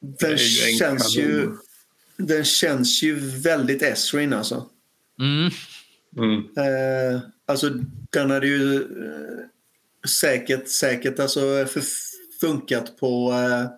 Den, 0.00 0.30
är 0.30 0.36
ju 0.36 0.78
känns 0.78 1.16
ju, 1.16 1.56
den 2.16 2.44
känns 2.44 3.02
ju 3.02 3.14
väldigt 3.40 3.82
Esrin 3.82 4.32
alltså. 4.32 4.66
Mm. 5.20 5.50
Mm. 6.16 6.38
Eh, 6.56 7.20
alltså 7.46 7.70
den 8.10 8.30
hade 8.30 8.46
ju 8.46 8.76
eh, 8.76 10.08
säkert, 10.08 10.68
säkert 10.68 11.18
alltså 11.18 11.66
funkat 12.40 12.96
på, 12.96 13.32
eh, 13.32 13.70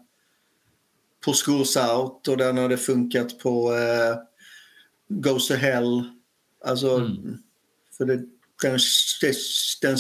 på 1.25 1.33
Screws 1.33 1.77
Out 1.77 2.29
och 2.29 2.37
den 2.37 2.59
hade 2.59 2.77
funkat 2.77 3.39
på 3.39 3.75
eh, 3.75 4.17
Goes 5.11 5.49
to 5.49 5.55
Hell. 5.55 6.05
Alltså, 6.65 6.97
Mm. 6.97 7.39
för 7.99 8.05
det, 8.05 8.17
den, 8.63 8.79
det, 9.21 9.35
den 9.83 9.99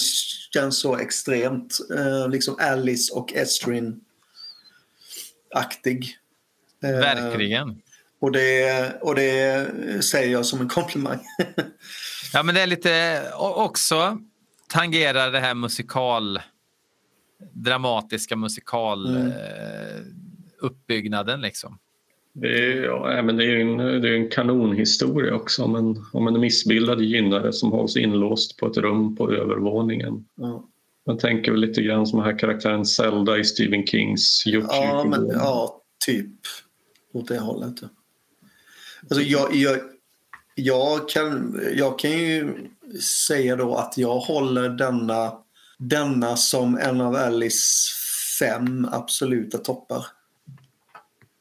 känns 0.55 0.81
så 0.81 0.97
extremt 0.97 1.79
eh, 1.97 2.29
liksom 2.29 2.57
Alice 2.61 3.13
och 3.13 3.33
Estrin-aktig. 3.33 6.17
Eh, 6.83 6.91
Verkligen. 6.91 7.83
Och 8.21 8.33
det, 8.33 8.93
och 9.03 9.15
det 9.15 10.05
säger 10.05 10.33
jag 10.33 10.47
som 10.47 10.61
en 10.61 10.69
komplimang. 10.69 11.21
Ja, 12.33 12.43
men 12.43 12.55
det 12.55 12.61
är 12.61 12.67
lite 12.67 13.23
också 13.39 14.19
tangerar 14.69 15.31
det 15.31 15.41
här 15.41 15.55
musikal 15.55 16.41
dramatiska 17.53 18.37
musikal 18.37 19.17
Mm. 19.17 19.33
eh, 19.33 20.01
uppbyggnaden 20.59 21.41
liksom. 21.41 21.79
Det 22.33 22.73
är, 22.73 22.83
ja, 22.85 23.23
men 23.23 23.37
det 23.37 23.45
är 23.45 23.57
en, 23.57 23.77
det 23.77 24.09
är 24.09 24.15
en 24.15 24.31
kanonhistoria 24.31 25.35
också 25.35 25.65
om 25.65 25.77
en, 25.77 26.05
om 26.13 26.27
en 26.27 26.41
missbildad 26.41 27.01
gynnare 27.01 27.53
som 27.53 27.73
hålls 27.73 27.97
inlåst 27.97 28.57
på 28.57 28.67
ett 28.67 28.77
rum 28.77 29.17
på 29.17 29.33
övervåningen. 29.33 30.25
ja. 30.35 30.67
Man 31.07 31.19
tänker 31.19 31.53
väl 31.53 31.61
lite 31.61 31.83
grann 31.83 32.07
som 32.07 32.19
den 32.19 32.29
här 32.29 32.39
karaktären 32.39 32.87
Zelda 32.87 33.39
i 33.39 33.45
Stephen 33.45 33.87
Kings 33.87 34.43
Ja, 34.47 35.05
men, 35.11 35.29
ja, 35.29 35.83
typ 36.07 36.31
åt 37.13 37.29
det 37.29 37.39
hållet. 37.39 37.75
Alltså, 39.03 39.21
jag, 39.21 39.55
jag, 39.55 39.79
jag, 40.55 41.09
kan, 41.09 41.61
jag 41.75 41.99
kan 41.99 42.11
ju 42.11 42.55
säga 43.27 43.57
då 43.57 43.75
att 43.75 43.99
jag 43.99 44.17
håller 44.17 44.69
denna, 44.69 45.33
denna 45.79 46.37
som 46.37 46.79
en 46.79 47.01
av 47.01 47.15
Alice 47.15 47.91
fem 48.39 48.89
absoluta 48.93 49.59
toppar. 49.59 50.07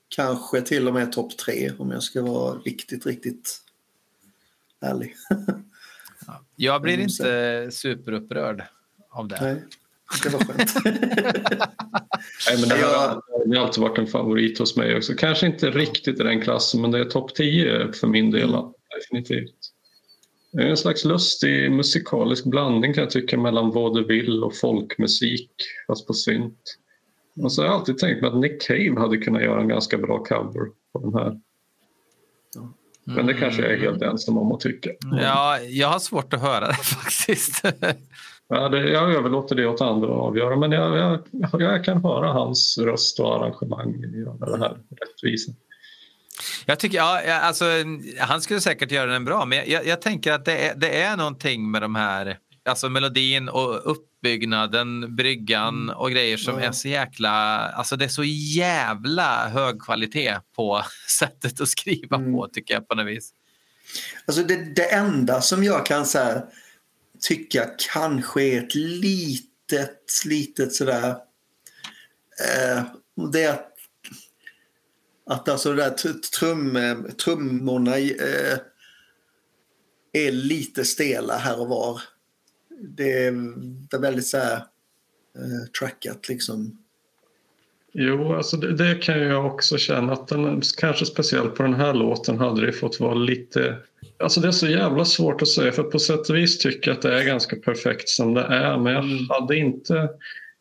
Kanske 0.10 0.62
till 0.62 0.88
och 0.88 0.94
med 0.94 1.12
topp 1.12 1.38
tre 1.38 1.72
om 1.78 1.92
jag 1.92 2.04
ska 2.04 2.22
vara 2.22 2.58
riktigt, 2.60 3.06
riktigt 3.06 3.62
ärlig. 4.82 5.16
Jag 6.56 6.82
blir 6.82 6.94
Mm, 6.94 7.04
inte 7.10 7.70
superupprörd 7.72 8.64
av 9.12 9.28
det. 9.28 9.38
Nej, 9.42 9.64
det 10.24 10.30
var 10.30 10.40
skönt. 10.40 10.76
Nej, 12.50 12.60
men 12.60 12.70
det 12.70 12.76
här 12.76 12.82
Jag- 12.82 13.24
det 13.46 13.58
har 13.58 13.66
alltid 13.66 13.82
varit 13.82 13.98
en 13.98 14.08
favorit 14.08 14.60
hos 14.60 14.76
mig 14.78 14.98
också. 14.98 15.14
Kanske 15.14 15.46
inte 15.48 15.70
riktigt 15.72 16.20
i 16.20 16.24
den 16.24 16.42
klassen 16.42 16.82
men 16.82 16.92
det 16.92 17.00
är 17.00 17.06
topp 17.06 17.36
10 17.36 17.92
för 17.94 18.08
min 18.08 18.32
del. 18.32 18.56
Definitivt. 19.00 19.56
Det 20.52 20.64
är 20.64 20.68
en 20.68 20.78
slags 20.78 21.06
lustig 21.06 21.72
musikalisk 21.72 22.46
blandning 22.46 22.94
kan 22.94 23.02
jag 23.04 23.12
tycka 23.12 23.38
mellan 23.38 23.72
vaudeville 23.72 24.46
och 24.46 24.56
folkmusik 24.56 25.52
fast 25.88 26.08
på 26.08 26.14
synt. 26.14 26.78
Och 27.44 27.52
så 27.52 27.62
har 27.62 27.68
jag 27.68 27.76
alltid 27.76 27.98
tänkt 27.98 28.22
mig 28.22 28.28
att 28.28 28.38
Nick 28.38 28.62
Cave 28.62 29.00
hade 29.00 29.18
kunnat 29.18 29.42
göra 29.42 29.62
en 29.62 29.68
ganska 29.68 29.98
bra 29.98 30.24
cover 30.24 30.66
på 30.94 31.00
den 31.00 31.14
här. 31.14 31.40
Men 33.04 33.26
det 33.26 33.34
kanske 33.34 33.62
jag 33.62 33.72
är 33.72 33.78
helt 33.78 34.02
ensam 34.02 34.38
om 34.38 34.52
att 34.52 34.60
tycka. 34.60 34.90
Ja, 35.22 35.60
jag 35.60 35.88
har 35.88 36.00
svårt 36.00 36.34
att 36.34 36.42
höra 36.42 36.68
det 36.68 36.74
faktiskt. 36.84 37.66
Ja, 38.48 38.70
det, 38.70 38.90
jag 38.90 39.14
överlåter 39.14 39.56
det 39.56 39.68
åt 39.68 39.82
andra 39.82 40.08
att 40.08 40.22
avgöra 40.22 40.56
men 40.56 40.72
jag, 40.72 40.98
jag, 41.32 41.62
jag 41.62 41.84
kan 41.84 42.04
höra 42.04 42.32
hans 42.32 42.78
röst 42.78 43.20
och 43.20 43.36
arrangemang 43.36 44.04
göra 44.14 44.58
det 44.58 44.60
här 44.60 44.78
rättvisa. 45.02 45.52
Jag 46.66 46.80
tycker, 46.80 46.98
ja, 46.98 47.40
alltså, 47.42 47.66
han 48.20 48.42
skulle 48.42 48.62
säkert 48.62 48.92
göra 48.92 49.12
den 49.12 49.26
bra, 49.26 49.46
men 49.46 49.58
jag, 49.58 49.68
jag, 49.68 49.88
jag 49.88 50.02
tänker 50.02 50.34
att 50.34 50.46
det 50.46 50.58
är, 50.58 50.76
det 50.76 51.02
är 51.02 51.18
någonting 51.18 51.72
med 51.72 51.82
de 51.82 51.96
här, 51.96 52.38
alltså 52.66 52.90
melodin 52.90 53.50
och 53.50 53.92
uppbyggnaden, 53.92 55.16
bryggan 55.16 55.90
och 55.90 56.12
grejer 56.12 56.38
som 56.38 56.54
Mm. 56.54 56.68
Är 56.68 56.72
så 56.72 56.88
jäkla, 56.88 57.30
alltså 57.70 57.96
det 57.96 58.06
är 58.06 58.10
så 58.10 58.24
jävla 58.24 59.50
hög 59.50 59.82
kvalitet 59.82 60.40
på 60.56 60.84
sättet 61.20 61.62
att 61.62 61.70
skriva 61.70 62.18
Mm. 62.18 62.34
på 62.34 62.48
tycker 62.48 62.74
jag 62.74 62.88
på 62.88 62.96
något 62.96 63.08
vis. 63.08 63.34
Alltså 64.26 64.44
det, 64.44 64.76
det 64.76 64.92
enda 64.94 65.42
som 65.42 65.64
jag 65.64 65.86
kan 65.86 66.06
så 66.06 66.18
här, 66.20 66.46
tycka 67.22 67.70
kanske 67.94 68.44
är 68.44 68.64
ett 68.64 68.76
litet, 68.76 70.26
litet 70.26 70.74
sådär... 70.74 71.10
Eh, 72.40 72.84
det 73.32 73.44
är 73.44 73.54
att, 73.54 73.74
att 75.30 75.50
alltså 75.50 75.74
det 75.74 75.84
där 75.84 75.92
tr- 75.92 76.22
trum, 76.40 77.12
trummorna 77.24 77.98
eh, 77.98 78.58
är 80.14 80.32
lite 80.32 80.86
stela 80.86 81.38
här 81.38 81.60
och 81.60 81.68
var. 81.68 82.02
Det 82.82 83.24
är, 83.26 83.98
väldigt 84.00 84.28
så 84.28 84.38
här 84.38 84.56
eh, 85.36 85.72
trackat 85.80 86.30
liksom. 86.30 86.78
Jo, 87.94 88.34
alltså 88.34 88.58
det, 88.58 88.76
det 88.76 88.96
kan 88.96 89.22
jag 89.22 89.46
också 89.46 89.78
känna 89.78 90.14
att 90.14 90.28
den, 90.28 90.62
kanske 90.78 91.06
speciellt 91.06 91.56
på 91.56 91.64
den 91.64 91.74
här 91.74 91.94
låten 91.94 92.38
hade 92.38 92.66
det 92.66 92.72
fått 92.72 93.00
vara 93.00 93.14
lite... 93.14 93.78
Alltså 94.20 94.40
det 94.42 94.48
är 94.48 94.52
så 94.52 94.68
jävla 94.68 95.06
svårt 95.06 95.42
att 95.42 95.48
säga 95.48 95.72
för 95.72 95.84
på 95.84 96.00
sätt 96.00 96.30
och 96.30 96.36
vis 96.36 96.60
tycker 96.60 96.92
jag 96.92 96.96
att 96.96 97.02
det 97.02 97.20
är 97.20 97.26
ganska 97.26 97.56
perfekt 97.56 98.10
som 98.10 98.34
det 98.34 98.42
är 98.42 98.78
men 98.78 98.94
jag 98.94 99.04
Mm. 99.04 99.26
hade 99.30 99.56
inte 99.56 100.10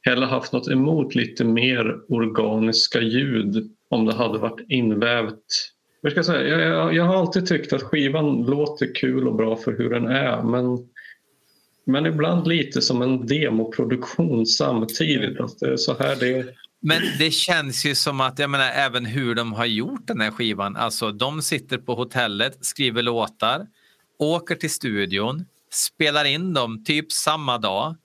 heller 0.01 0.27
haft 0.27 0.53
något 0.53 0.69
emot 0.69 1.15
lite 1.15 1.45
mer 1.45 1.97
organiska 2.09 3.01
ljud 3.01 3.71
om 3.91 4.07
det 4.07 4.15
hade 4.15 4.39
varit 4.39 4.67
invävt. 4.69 5.45
Jag, 6.01 6.13
ska 6.13 6.23
säga, 6.23 6.49
jag, 6.49 6.61
jag, 6.61 6.95
jag 6.95 7.05
har 7.05 7.17
alltid 7.17 7.47
tyckt 7.47 7.73
att 7.73 7.83
skivan 7.83 8.43
låter 8.43 8.95
kul 8.95 9.29
och 9.29 9.35
bra 9.35 9.57
för 9.57 9.73
hur 9.73 9.91
den 9.91 10.07
är 10.07 10.43
men 10.43 10.79
men 11.89 12.07
ibland 12.07 12.47
lite 12.47 12.83
som 12.83 13.03
en 13.03 13.27
demoproduktion 13.27 14.47
samtidigt. 14.47 15.41
Att 15.41 15.59
det 15.59 15.73
är 15.73 15.77
så 15.77 15.97
här 15.99 16.17
det 16.17 16.55
Men 16.81 17.03
det 17.19 17.31
känns 17.31 17.85
ju 17.87 17.95
som 17.95 18.21
att, 18.21 18.39
jag 18.39 18.51
menar 18.51 18.71
även 18.71 19.07
hur 19.07 19.35
de 19.35 19.53
har 19.53 19.67
gjort 19.67 20.07
den 20.07 20.21
här 20.21 20.31
skivan. 20.31 20.77
Alltså 20.77 21.13
de 21.13 21.43
sitter 21.43 21.79
på 21.79 21.95
hotellet, 21.95 22.59
skriver 22.61 23.03
låtar, 23.03 23.67
åker 24.19 24.55
till 24.55 24.71
studion, 24.71 25.45
spelar 25.71 26.25
in 26.25 26.55
dem 26.55 26.85
typ 26.85 27.13
samma 27.13 27.59
dag, 27.59 27.97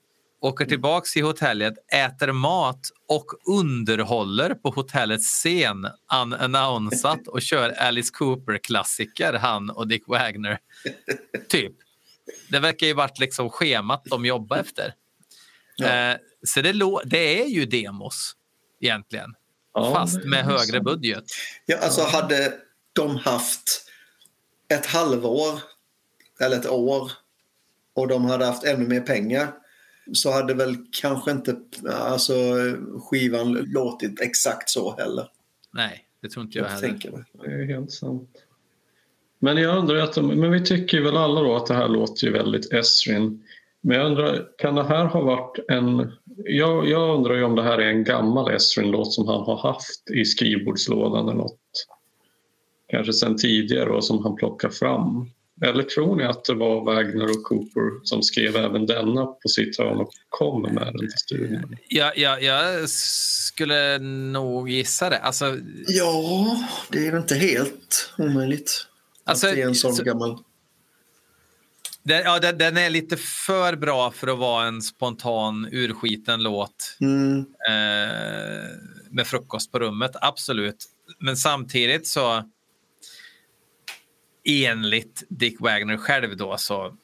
åker 0.41 0.65
tillbaks 0.65 1.13
till 1.13 1.23
hotellet, 1.23 1.73
äter 1.93 2.31
mat 2.31 2.81
och 3.09 3.25
underhåller 3.59 4.53
på 4.53 4.69
hotellets 4.69 5.27
scen 5.27 5.87
unannonsat 6.39 7.27
och 7.27 7.41
kör 7.41 7.69
Alice 7.69 8.11
Cooper-klassiker, 8.13 9.33
han 9.33 9.69
och 9.69 9.87
Dick 9.87 10.07
Wagner. 10.07 10.57
Typ. 11.49 11.73
Det 12.49 12.59
verkar 12.59 12.87
ju 12.87 12.93
varit 12.93 13.19
liksom 13.19 13.49
schemat 13.49 14.05
de 14.05 14.25
jobbar 14.25 14.57
efter. 14.57 14.93
Ja. 15.75 16.11
Eh, 16.11 16.17
så 16.47 16.61
det, 16.61 16.73
det 17.05 17.41
är 17.43 17.47
ju 17.47 17.65
demos 17.65 18.35
egentligen. 18.81 19.35
Ja, 19.73 19.93
fast 19.95 20.21
det 20.21 20.27
med 20.29 20.45
högre 20.45 20.81
budget. 20.81 21.23
Ja, 21.65 21.77
alltså 21.77 22.01
hade 22.01 22.53
de 22.93 23.17
haft 23.17 23.85
ett 24.67 24.85
halvår 24.85 25.59
eller 26.39 26.57
ett 26.57 26.69
år 26.69 27.11
och 27.95 28.07
de 28.07 28.25
hade 28.25 28.45
haft 28.45 28.63
ännu 28.63 28.87
mer 28.87 29.01
pengar 29.01 29.53
så 30.13 30.31
hade 30.31 30.53
väl 30.53 30.77
kanske 30.91 31.31
inte 31.31 31.55
alltså, 31.89 32.33
skivan 33.09 33.51
låtit 33.53 34.19
exakt 34.21 34.69
så 34.69 34.95
heller. 34.97 35.29
Nej, 35.71 36.05
det 36.21 36.29
tror 36.29 36.45
inte 36.45 36.57
jag 36.57 36.65
Jag 36.67 36.71
heller. 36.71 36.87
tänker 36.87 37.11
mig. 37.11 37.23
Det 37.33 37.51
är 37.51 37.65
helt 37.65 37.91
sant. 37.91 38.42
Men 39.43 39.57
jag 39.57 39.77
undrar, 39.77 39.95
att, 39.95 40.17
men 40.17 40.51
vi 40.51 40.65
tycker 40.65 41.01
väl 41.01 41.17
alla 41.17 41.41
då 41.41 41.55
att 41.55 41.65
det 41.65 41.73
här 41.73 41.87
låter 41.87 42.27
ju 42.27 42.33
väldigt 42.33 42.73
Esrin. 42.73 43.43
Men 43.81 43.97
jag 43.97 44.05
undrar, 44.05 44.45
kan 44.57 44.75
det 44.75 44.83
här 44.83 45.05
ha 45.05 45.21
varit 45.21 45.59
en... 45.67 46.11
Jag, 46.35 46.89
jag 46.89 47.15
undrar 47.15 47.35
ju 47.35 47.43
om 47.43 47.55
det 47.55 47.63
här 47.63 47.77
är 47.77 47.89
en 47.89 48.03
gammal 48.03 48.51
Esrin-låt 48.51 49.13
som 49.13 49.27
han 49.27 49.41
har 49.41 49.57
haft 49.57 50.09
i 50.09 50.25
skrivbordslådan 50.25 51.27
eller 51.27 51.37
något. 51.37 51.59
Kanske 52.87 53.13
sen 53.13 53.37
tidigare 53.37 53.89
och 53.89 54.03
som 54.03 54.23
han 54.23 54.35
plockar 54.35 54.69
fram. 54.69 55.29
Eller 55.61 55.83
tror 55.83 56.15
ni 56.15 56.23
att 56.23 56.45
det 56.45 56.53
var 56.53 56.85
Wagner 56.85 57.25
och 57.25 57.43
Cooper 57.43 58.03
som 58.03 58.23
skrev 58.23 58.55
även 58.55 58.85
denna 58.85 59.25
på 59.25 59.49
sitt 59.49 59.77
hörn 59.77 59.97
och 59.97 60.11
kom 60.29 60.61
med 60.61 60.85
den 60.85 60.99
till 60.99 61.17
studion? 61.17 61.77
Jag, 61.87 62.17
jag, 62.17 62.43
jag 62.43 62.89
skulle 62.89 63.97
nog 63.99 64.69
gissa 64.69 65.09
det. 65.09 65.17
Alltså, 65.17 65.45
Ja, 65.87 66.57
det 66.91 67.07
är 67.07 67.17
inte 67.17 67.35
helt 67.35 68.13
omöjligt. 68.17 68.87
Alltså, 69.23 69.47
att 69.47 69.55
det 69.55 69.61
är 69.61 69.67
en 69.67 69.75
sån 69.75 69.93
så- 69.93 70.03
gammal... 70.03 70.43
den, 72.03 72.21
ja, 72.23 72.39
den, 72.39 72.57
den 72.57 72.77
är 72.77 72.89
lite 72.89 73.17
för 73.17 73.75
bra 73.75 74.11
för 74.11 74.27
att 74.27 74.37
vara 74.37 74.65
en 74.67 74.81
spontan 74.81 75.69
urskiten 75.71 76.43
låt 76.43 76.97
Mm, 77.01 77.39
eh, 77.69 78.69
med 79.09 79.27
frukost 79.27 79.71
på 79.71 79.79
rummet. 79.79 80.11
Absolut. 80.21 80.85
Men 81.19 81.37
samtidigt 81.37 82.07
så 82.07 82.49
enligt 84.43 85.23
Dick 85.29 85.59
Wagner 85.59 85.97
själv 85.97 86.37
då 86.37 86.57
så 86.57 86.97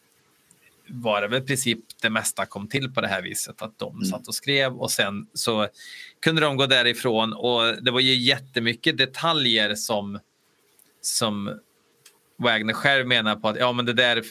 var 0.88 1.22
det 1.22 1.28
väl 1.28 1.43
i 1.43 1.45
princip 1.45 1.80
det 2.01 2.09
mesta 2.09 2.45
kom 2.45 2.67
till 2.67 2.93
på 2.93 3.01
det 3.01 3.07
här 3.07 3.22
viset. 3.22 3.61
Att 3.61 3.80
de 3.80 4.05
satt 4.05 4.28
och 4.28 4.36
skrev 4.36 4.74
och 4.76 4.91
sen 4.91 5.28
så 5.34 5.67
kunde 6.20 6.41
de 6.41 6.57
gå 6.57 6.65
därifrån 6.65 7.34
och 7.34 7.84
det 7.84 7.91
var 7.91 7.99
ju 7.99 8.13
jättemycket 8.15 8.97
detaljer 8.97 9.76
som, 9.76 10.20
som 11.01 11.59
Wagner 12.39 12.73
själv 12.73 13.07
menar 13.07 13.35
på 13.35 13.47
att 13.47 13.57
ja, 13.59 13.71
men 13.71 13.85
det 13.85 13.93
där 13.93 14.23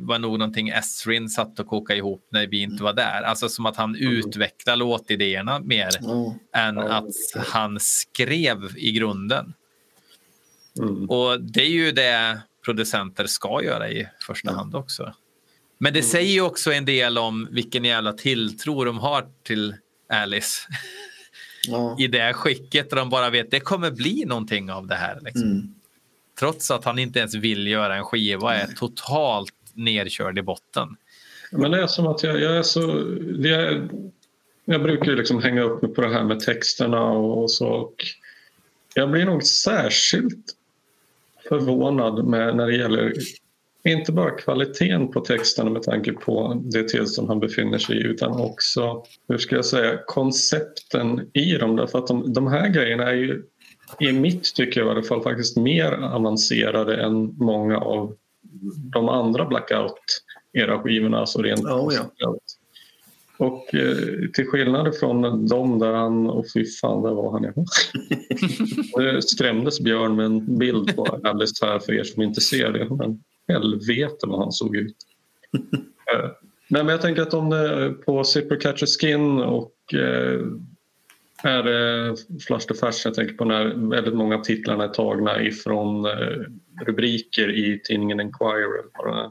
var 0.00 0.18
nog 0.18 0.38
någonting 0.38 0.68
Esrin 0.68 1.28
satt 1.28 1.60
och 1.60 1.66
kokade 1.66 1.98
ihop 1.98 2.28
när 2.32 2.46
vi 2.46 2.62
inte 2.62 2.82
var 2.82 2.92
där. 2.92 3.22
Alltså 3.22 3.48
som 3.48 3.66
att 3.66 3.76
han 3.76 3.96
utvecklar 3.96 4.76
låtidéerna 4.76 5.60
mer 5.60 5.88
ja. 6.00 6.36
än 6.56 6.76
Ja, 6.76 6.82
att 6.82 7.46
han 7.46 7.80
skrev 7.80 8.76
i 8.76 8.92
grunden. 8.92 9.54
Mm. 10.78 11.10
Och 11.10 11.40
det 11.40 11.62
är 11.62 11.70
ju 11.70 11.92
det 11.92 12.40
producenter 12.64 13.26
ska 13.26 13.62
göra 13.62 13.90
i 13.90 14.08
första 14.26 14.52
hand 14.52 14.74
också. 14.74 15.14
Men 15.78 15.92
det 15.92 16.02
säger 16.02 16.32
ju 16.32 16.40
också 16.40 16.72
en 16.72 16.84
del 16.84 17.18
om 17.18 17.48
vilken 17.50 17.84
jävla 17.84 18.12
tilltro 18.12 18.84
de 18.84 18.98
har 18.98 19.26
till 19.42 19.74
Alice. 20.12 20.68
I 21.98 22.06
det 22.06 22.32
skicket 22.32 22.90
där 22.90 22.96
de 22.96 23.10
bara 23.10 23.30
vet 23.30 23.50
det 23.50 23.60
kommer 23.60 23.90
bli 23.90 24.24
någonting 24.26 24.70
av 24.70 24.86
det 24.86 24.94
här. 24.94 25.20
Liksom. 25.22 25.79
Trots 26.40 26.70
att 26.70 26.84
han 26.84 26.98
inte 26.98 27.18
ens 27.18 27.34
vill 27.34 27.66
göra 27.66 27.96
en 27.96 28.04
skiva 28.04 28.54
är 28.54 28.66
totalt 28.66 29.54
nerkörd 29.74 30.38
i 30.38 30.42
botten. 30.42 30.96
Men 31.52 31.70
det 31.70 31.82
är 31.82 31.86
som 31.86 32.06
att 32.06 32.22
jag, 32.22 32.40
jag 32.40 32.56
är 32.56 32.62
så... 32.62 32.80
Är, 33.44 33.88
jag 34.64 34.82
brukar 34.82 35.06
ju 35.10 35.16
liksom 35.16 35.42
hänga 35.42 35.62
upp 35.62 35.82
mig 35.82 35.94
på 35.94 36.00
det 36.00 36.12
här 36.12 36.24
med 36.24 36.40
texterna 36.40 37.02
och, 37.02 37.42
och 37.42 37.50
så. 37.50 37.68
Och 37.68 37.94
jag 38.94 39.10
blir 39.10 39.24
nog 39.24 39.42
särskilt 39.42 40.56
förvånad 41.48 42.24
med 42.24 42.56
när 42.56 42.66
det 42.66 42.76
gäller 42.76 43.14
inte 43.84 44.12
bara 44.12 44.30
kvaliteten 44.30 45.08
på 45.08 45.20
texterna 45.20 45.70
med 45.70 45.82
tanke 45.82 46.12
på 46.12 46.62
det 46.64 46.88
tillstånd 46.88 47.28
han 47.28 47.40
befinner 47.40 47.78
sig 47.78 47.96
i 47.96 48.02
utan 48.02 48.40
också, 48.40 49.04
hur 49.28 49.38
ska 49.38 49.56
jag 49.56 49.64
säga, 49.64 49.98
koncepten 50.06 51.30
i 51.32 51.52
dem. 51.52 51.76
Därför 51.76 51.98
att 51.98 52.06
de, 52.06 52.32
de 52.32 52.46
här 52.46 52.68
grejerna 52.68 53.10
är 53.10 53.14
ju 53.14 53.42
i 53.98 54.12
mitt 54.12 54.54
tycke 54.54 54.80
i 54.80 54.82
alla 54.82 55.02
fall 55.02 55.22
faktiskt 55.22 55.56
mer 55.56 55.92
avancerade 55.92 57.02
än 57.02 57.34
många 57.38 57.78
av 57.78 58.16
de 58.92 59.08
andra 59.08 59.44
Blackout-era 59.44 60.82
skivorna. 60.82 61.18
Alltså 61.18 61.42
rent 61.42 61.64
Oh, 61.64 61.94
ja. 62.16 62.36
Och 63.38 63.74
eh, 63.74 63.96
till 64.34 64.46
skillnad 64.46 64.96
från 64.96 65.46
dem 65.46 65.78
där 65.78 65.92
han, 65.92 66.30
och 66.30 66.46
fy 66.54 66.64
fan 66.64 67.02
där 67.02 67.10
var 67.10 67.32
han 67.32 67.42
ja. 67.42 67.64
Nu 69.02 69.22
skrämdes 69.22 69.80
Björn 69.80 70.16
med 70.16 70.26
en 70.26 70.58
bild 70.58 70.96
på 70.96 71.20
Alice 71.24 71.66
här 71.66 71.78
för 71.78 71.92
er 71.92 72.04
som 72.04 72.22
inte 72.22 72.40
ser 72.40 72.72
det. 72.72 72.88
Men 72.90 73.22
helvete 73.48 74.26
vad 74.26 74.38
han 74.40 74.52
såg 74.52 74.76
ut. 74.76 74.96
Eh, 76.14 76.30
Nej, 76.70 76.84
men 76.84 76.92
jag 76.92 77.00
tänker 77.00 77.22
att 77.22 77.34
om 77.34 77.50
det 77.50 77.90
på 77.90 78.24
Zipper 78.24 78.60
Catcher 78.60 78.86
Skin 78.86 79.40
och 79.40 79.94
eh, 79.94 80.40
är 81.42 81.62
det 81.62 82.16
Flush 82.46 82.66
the 82.66 82.74
Fashion 82.74 83.02
jag 83.04 83.14
tänker 83.14 83.34
på 83.34 83.44
när 83.44 83.90
väldigt 83.90 84.14
många 84.14 84.34
av 84.34 84.42
titlarna 84.42 84.84
är 84.84 84.88
tagna 84.88 85.42
ifrån 85.42 86.06
eh, 86.06 86.36
rubriker 86.86 87.50
i 87.50 87.80
tidningen 87.84 88.20
Enquirer. 88.20 89.30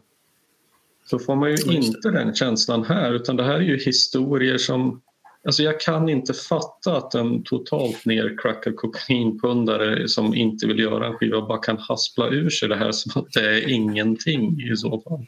Så 1.05 1.19
får 1.19 1.35
man 1.35 1.51
ju 1.51 1.57
inte 1.75 2.11
den 2.11 2.35
känslan 2.35 2.83
här 2.83 3.13
utan 3.13 3.35
det 3.35 3.43
här 3.43 3.55
är 3.55 3.61
ju 3.61 3.77
historier 3.77 4.57
som 4.57 5.01
Alltså 5.45 5.63
jag 5.63 5.79
kan 5.79 6.09
inte 6.09 6.33
fatta 6.33 6.97
att 6.97 7.15
en 7.15 7.43
totalt 7.43 8.05
nercrackad 8.05 8.75
kokainpundare 8.75 10.07
som 10.07 10.35
inte 10.35 10.67
vill 10.67 10.79
göra 10.79 11.07
en 11.07 11.13
skiva 11.13 11.41
bara 11.41 11.57
kan 11.57 11.77
haspla 11.77 12.29
ur 12.29 12.49
sig 12.49 12.69
det 12.69 12.75
här 12.75 12.91
som 12.91 13.21
att 13.21 13.31
det 13.31 13.49
är 13.49 13.69
ingenting 13.69 14.61
i 14.71 14.75
så 14.75 15.01
fall. 15.01 15.25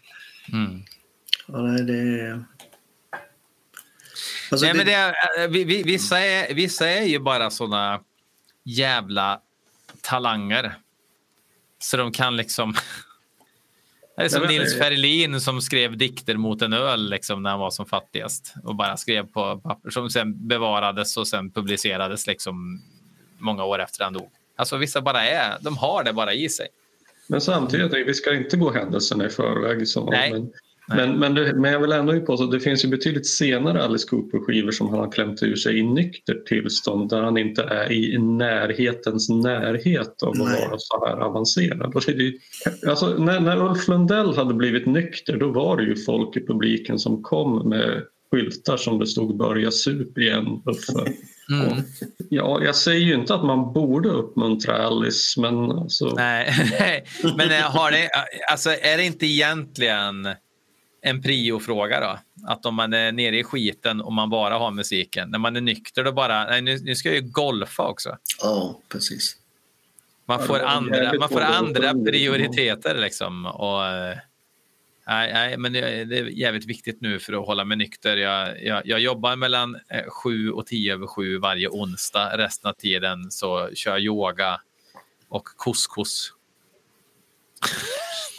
Mm. 0.53 0.81
Ja, 1.47 1.61
nej, 1.61 1.83
det 1.83 1.93
är... 1.93 2.43
Alltså, 4.51 4.65
Nej, 4.65 4.73
det- 4.73 4.77
men 4.77 4.85
det 4.85 4.93
är, 4.93 5.43
eh, 5.43 5.47
vi- 5.49 5.63
vi- 5.63 5.83
vissa, 5.83 6.19
är, 6.19 6.53
vissa 6.53 6.89
är 6.89 7.03
ju 7.05 7.19
bara 7.19 7.49
såna 7.49 8.01
jävla 8.63 9.39
talanger. 10.01 10.75
Så 11.79 11.97
de 11.97 12.11
kan 12.11 12.37
liksom... 12.37 12.73
Det 14.17 14.25
är 14.25 14.29
som 14.29 14.43
Nils 14.47 14.77
Ferlin 14.77 15.41
som 15.41 15.61
skrev 15.61 15.97
dikter 15.97 16.37
mot 16.37 16.61
en 16.61 16.73
öl 16.73 17.09
liksom, 17.09 17.43
när 17.43 17.49
han 17.49 17.59
var 17.59 17.71
som 17.71 17.85
fattigast 17.85 18.53
och 18.63 18.75
bara 18.75 18.97
skrev 18.97 19.25
på 19.25 19.57
papper 19.59 19.89
som 19.89 20.09
sen 20.09 20.47
bevarades 20.47 21.17
och 21.17 21.27
sen 21.27 21.51
publicerades 21.51 22.27
liksom 22.27 22.81
många 23.39 23.63
år 23.63 23.81
efter 23.81 24.03
han 24.03 24.13
dog. 24.13 24.29
Alltså 24.55 24.77
vissa 24.77 25.01
bara 25.01 25.25
är, 25.25 25.57
de 25.61 25.77
har 25.77 26.03
det 26.03 26.13
bara 26.13 26.33
i 26.33 26.49
sig. 26.49 26.67
Men 27.27 27.41
samtidigt, 27.41 27.93
vi 27.93 28.13
ska 28.13 28.33
inte 28.33 28.57
gå 28.57 28.71
händelserna 28.71 29.25
i 29.25 29.29
förväg. 29.29 29.87
Så, 29.87 30.09
Nej. 30.11 30.31
Men. 30.31 30.51
Men, 30.95 31.19
men, 31.19 31.33
det, 31.33 31.53
men 31.53 31.71
jag 31.71 31.79
vill 31.79 31.91
ändå 31.91 32.19
påstå 32.19 32.43
att 32.43 32.51
det 32.51 32.59
finns 32.59 32.85
ju 32.85 32.89
betydligt 32.89 33.27
senare 33.27 33.83
Alice 33.83 34.07
Cooper-skivor 34.07 34.71
som 34.71 34.89
han 34.89 34.99
har 34.99 35.11
klämt 35.11 35.43
ur 35.43 35.55
sig 35.55 35.79
i 35.79 35.83
nyktert 35.83 36.45
tillstånd 36.45 37.09
där 37.09 37.21
han 37.21 37.37
inte 37.37 37.63
är 37.63 37.91
i 37.91 38.17
närhetens 38.17 39.29
närhet 39.29 40.23
av 40.23 40.29
att 40.29 40.37
Nej. 40.37 40.67
vara 40.67 40.79
så 40.79 41.05
här 41.05 41.17
avancerad. 41.17 41.95
Och 41.95 42.03
det 42.07 42.33
alltså, 42.89 43.07
när, 43.07 43.39
när 43.39 43.69
Ulf 43.69 43.87
Lundell 43.87 44.35
hade 44.35 44.53
blivit 44.53 44.85
nykter 44.85 45.37
då 45.37 45.51
var 45.51 45.77
det 45.77 45.83
ju 45.83 45.95
folk 45.95 46.37
i 46.37 46.47
publiken 46.47 46.99
som 46.99 47.23
kom 47.23 47.69
med 47.69 48.03
skyltar 48.31 48.77
som 48.77 48.99
det 48.99 49.07
stod 49.07 49.37
“Börja 49.37 49.71
sup 49.71 50.17
igen 50.17 50.61
Uffe”. 50.65 51.13
Mm. 51.51 51.67
Och, 51.67 51.77
ja, 52.29 52.61
jag 52.63 52.75
säger 52.75 53.05
ju 53.05 53.13
inte 53.13 53.35
att 53.35 53.45
man 53.45 53.73
borde 53.73 54.09
uppmuntra 54.09 54.87
Alice 54.87 55.41
men 55.41 55.71
alltså, 55.71 56.13
Nej, 56.15 56.53
nej. 56.79 57.05
men 57.37 57.51
eh, 57.51 57.57
har 57.57 57.91
det, 57.91 58.09
alltså, 58.51 58.69
är 58.69 58.97
det 58.97 59.03
inte 59.03 59.25
egentligen 59.25 60.27
en 61.01 61.21
priofråga 61.21 61.99
då? 61.99 62.19
Att 62.47 62.65
om 62.65 62.75
man 62.75 62.93
är 62.93 63.11
nere 63.11 63.39
i 63.39 63.43
skiten 63.43 64.01
och 64.01 64.13
man 64.13 64.29
bara 64.29 64.57
har 64.57 64.71
musiken. 64.71 65.29
När 65.29 65.39
man 65.39 65.55
är 65.55 65.61
nykter 65.61 66.03
då 66.03 66.11
bara, 66.11 66.45
nej 66.45 66.61
nu, 66.61 66.77
nu 66.83 66.95
ska 66.95 67.09
jag 67.09 67.15
ju 67.15 67.29
golfa 67.29 67.87
också. 67.87 68.17
Ja, 68.41 68.79
precis. 68.89 69.37
Man 70.25 70.39
Ja, 70.39 70.45
får 70.45 70.59
andra, 70.59 71.13
man 71.19 71.29
får 71.29 71.41
andra 71.41 71.93
prioriteter 71.93 72.97
liksom. 72.97 73.45
Och, 73.45 73.85
eh, 73.85 74.17
nej, 75.07 75.33
nej, 75.33 75.57
men 75.57 75.73
det, 75.73 76.05
det 76.05 76.17
är 76.19 76.25
jävligt 76.25 76.65
viktigt 76.65 77.01
nu 77.01 77.19
för 77.19 77.33
att 77.33 77.45
hålla 77.45 77.65
mig 77.65 77.77
nykter. 77.77 78.17
Jag, 78.17 78.63
jag, 78.63 78.81
jag 78.85 78.99
jobbar 78.99 79.35
mellan 79.35 79.75
eh, 79.89 80.09
sju 80.09 80.51
och 80.51 80.65
tio 80.65 80.93
över 80.93 81.07
sju 81.07 81.37
varje 81.37 81.67
onsdag. 81.69 82.37
Resten 82.37 82.69
av 82.69 82.73
tiden 82.73 83.31
så 83.31 83.69
kör 83.73 83.91
jag 83.91 84.01
yoga 84.01 84.61
och 85.29 85.45
couscous. 85.57 86.33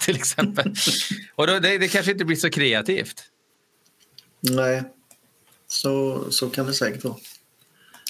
Till 0.05 0.17
exempel. 0.17 0.75
Och 1.35 1.47
då, 1.47 1.59
det, 1.59 1.79
det 1.79 1.89
kanske 1.89 2.13
inte 2.13 2.25
blir 2.25 2.37
så 2.37 2.51
kreativt. 2.51 3.23
Nej, 4.41 4.83
så, 5.69 6.25
så 6.31 6.51
kan 6.51 6.67
det 6.67 6.75
säkert 6.75 7.05
vara. 7.05 7.17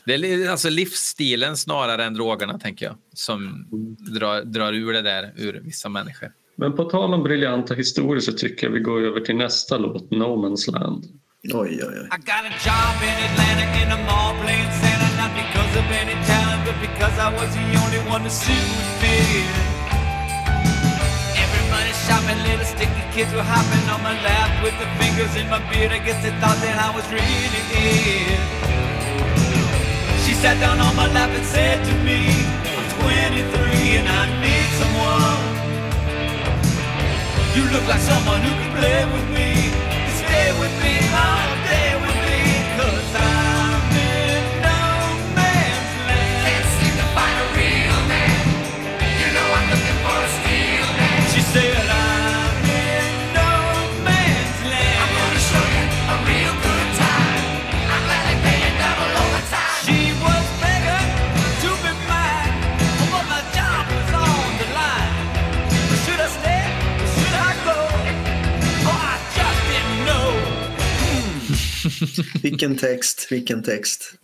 Det 0.04 0.14
är 0.14 0.50
alltså 0.50 0.68
livsstilen 0.68 1.56
snarare 1.56 2.04
än 2.04 2.14
drogerna, 2.14 2.58
tänker 2.58 2.86
jag, 2.86 2.96
som 3.14 3.66
drar, 3.98 4.42
drar 4.42 4.72
ur 4.72 4.92
det 4.92 5.02
där 5.02 5.32
ur 5.36 5.60
vissa 5.64 5.88
människor. 5.88 6.32
Men 6.56 6.72
på 6.72 6.84
tal 6.84 7.14
om 7.14 7.22
briljanta 7.22 7.74
historier 7.74 8.20
så 8.20 8.32
tycker 8.32 8.66
jag 8.66 8.74
vi 8.74 8.80
går 8.80 9.00
över 9.00 9.20
till 9.20 9.36
nästa 9.36 9.78
låt, 9.78 10.10
No 10.10 10.46
Man's 10.46 10.72
Land. 10.72 11.04
Oj, 11.44 11.52
oj, 11.52 11.84
oj. 11.84 12.08
I 12.12 12.18
got 12.18 12.44
a 12.50 12.54
job 12.66 12.96
in 13.02 13.16
Atlanta 13.26 13.64
in 13.82 13.88
a 13.92 13.98
mall 14.06 14.34
playing 14.42 14.70
Santa, 14.80 15.08
not 15.22 15.32
because 15.42 15.72
of 15.80 15.86
any 16.02 16.16
talent, 16.26 16.62
but 16.66 16.76
because 16.80 17.16
I 17.18 17.28
was 17.38 17.50
the 17.54 17.66
only 17.82 18.10
one 18.14 18.22
to 18.24 18.30
suit 18.30 18.68
fit. 19.00 19.81
Shopping, 22.12 22.42
little 22.44 22.66
sticky 22.66 23.04
kids 23.16 23.32
were 23.32 23.40
hopping 23.40 23.88
on 23.88 24.02
my 24.02 24.12
lap 24.20 24.62
with 24.62 24.76
the 24.76 24.84
fingers 25.00 25.32
in 25.34 25.48
my 25.48 25.56
beard. 25.72 25.92
I 25.92 25.98
guess 26.04 26.20
they 26.20 26.28
thought 26.44 26.60
that 26.60 26.76
I 26.76 26.92
was 26.92 27.08
really 27.08 27.62
it. 27.72 28.36
She 30.20 30.36
sat 30.36 30.60
down 30.60 30.76
on 30.76 30.92
my 30.94 31.08
lap 31.08 31.32
and 31.32 31.46
said 31.46 31.80
to 31.80 31.94
me, 32.04 32.28
I'm 32.68 32.84
23 33.00 33.96
and 33.96 34.06
I 34.12 34.28
need 34.44 34.68
someone. 34.76 35.40
You 37.56 37.64
look 37.72 37.88
like 37.88 38.04
someone 38.04 38.44
who 38.44 38.52
can 38.60 38.70
play 38.76 39.08
with 39.08 39.26
me. 39.32 39.72
Stay 40.20 40.52
with 40.60 40.74
me, 40.84 41.00
all 41.16 41.61
Vilken 72.42 72.76
text, 72.76 73.28
vilken 73.30 73.62
text. 73.62 74.14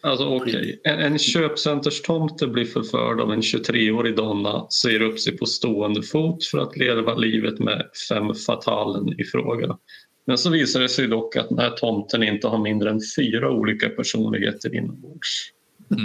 Alltså 0.00 0.26
okej, 0.26 0.80
en, 0.84 0.98
en 0.98 1.18
köpcenterstomte 1.18 2.46
blir 2.46 2.64
förförd 2.64 3.20
av 3.20 3.32
en 3.32 3.40
23-årig 3.40 4.16
donna, 4.16 4.66
säger 4.70 5.00
upp 5.00 5.20
sig 5.20 5.36
på 5.36 5.46
stående 5.46 6.02
fot 6.02 6.44
för 6.44 6.58
att 6.58 6.76
leva 6.76 7.14
livet 7.14 7.58
med 7.58 7.90
fem 8.08 8.34
fatalen 8.34 9.20
i 9.20 9.24
fråga. 9.24 9.78
Men 10.26 10.38
så 10.38 10.50
visar 10.50 10.80
det 10.80 10.88
sig 10.88 11.06
dock 11.06 11.36
att 11.36 11.48
den 11.48 11.58
här 11.58 11.70
tomten 11.70 12.22
inte 12.22 12.48
har 12.48 12.58
mindre 12.58 12.90
än 12.90 13.00
fyra 13.16 13.50
olika 13.50 13.88
personligheter 13.88 14.74
inombords. 14.74 15.52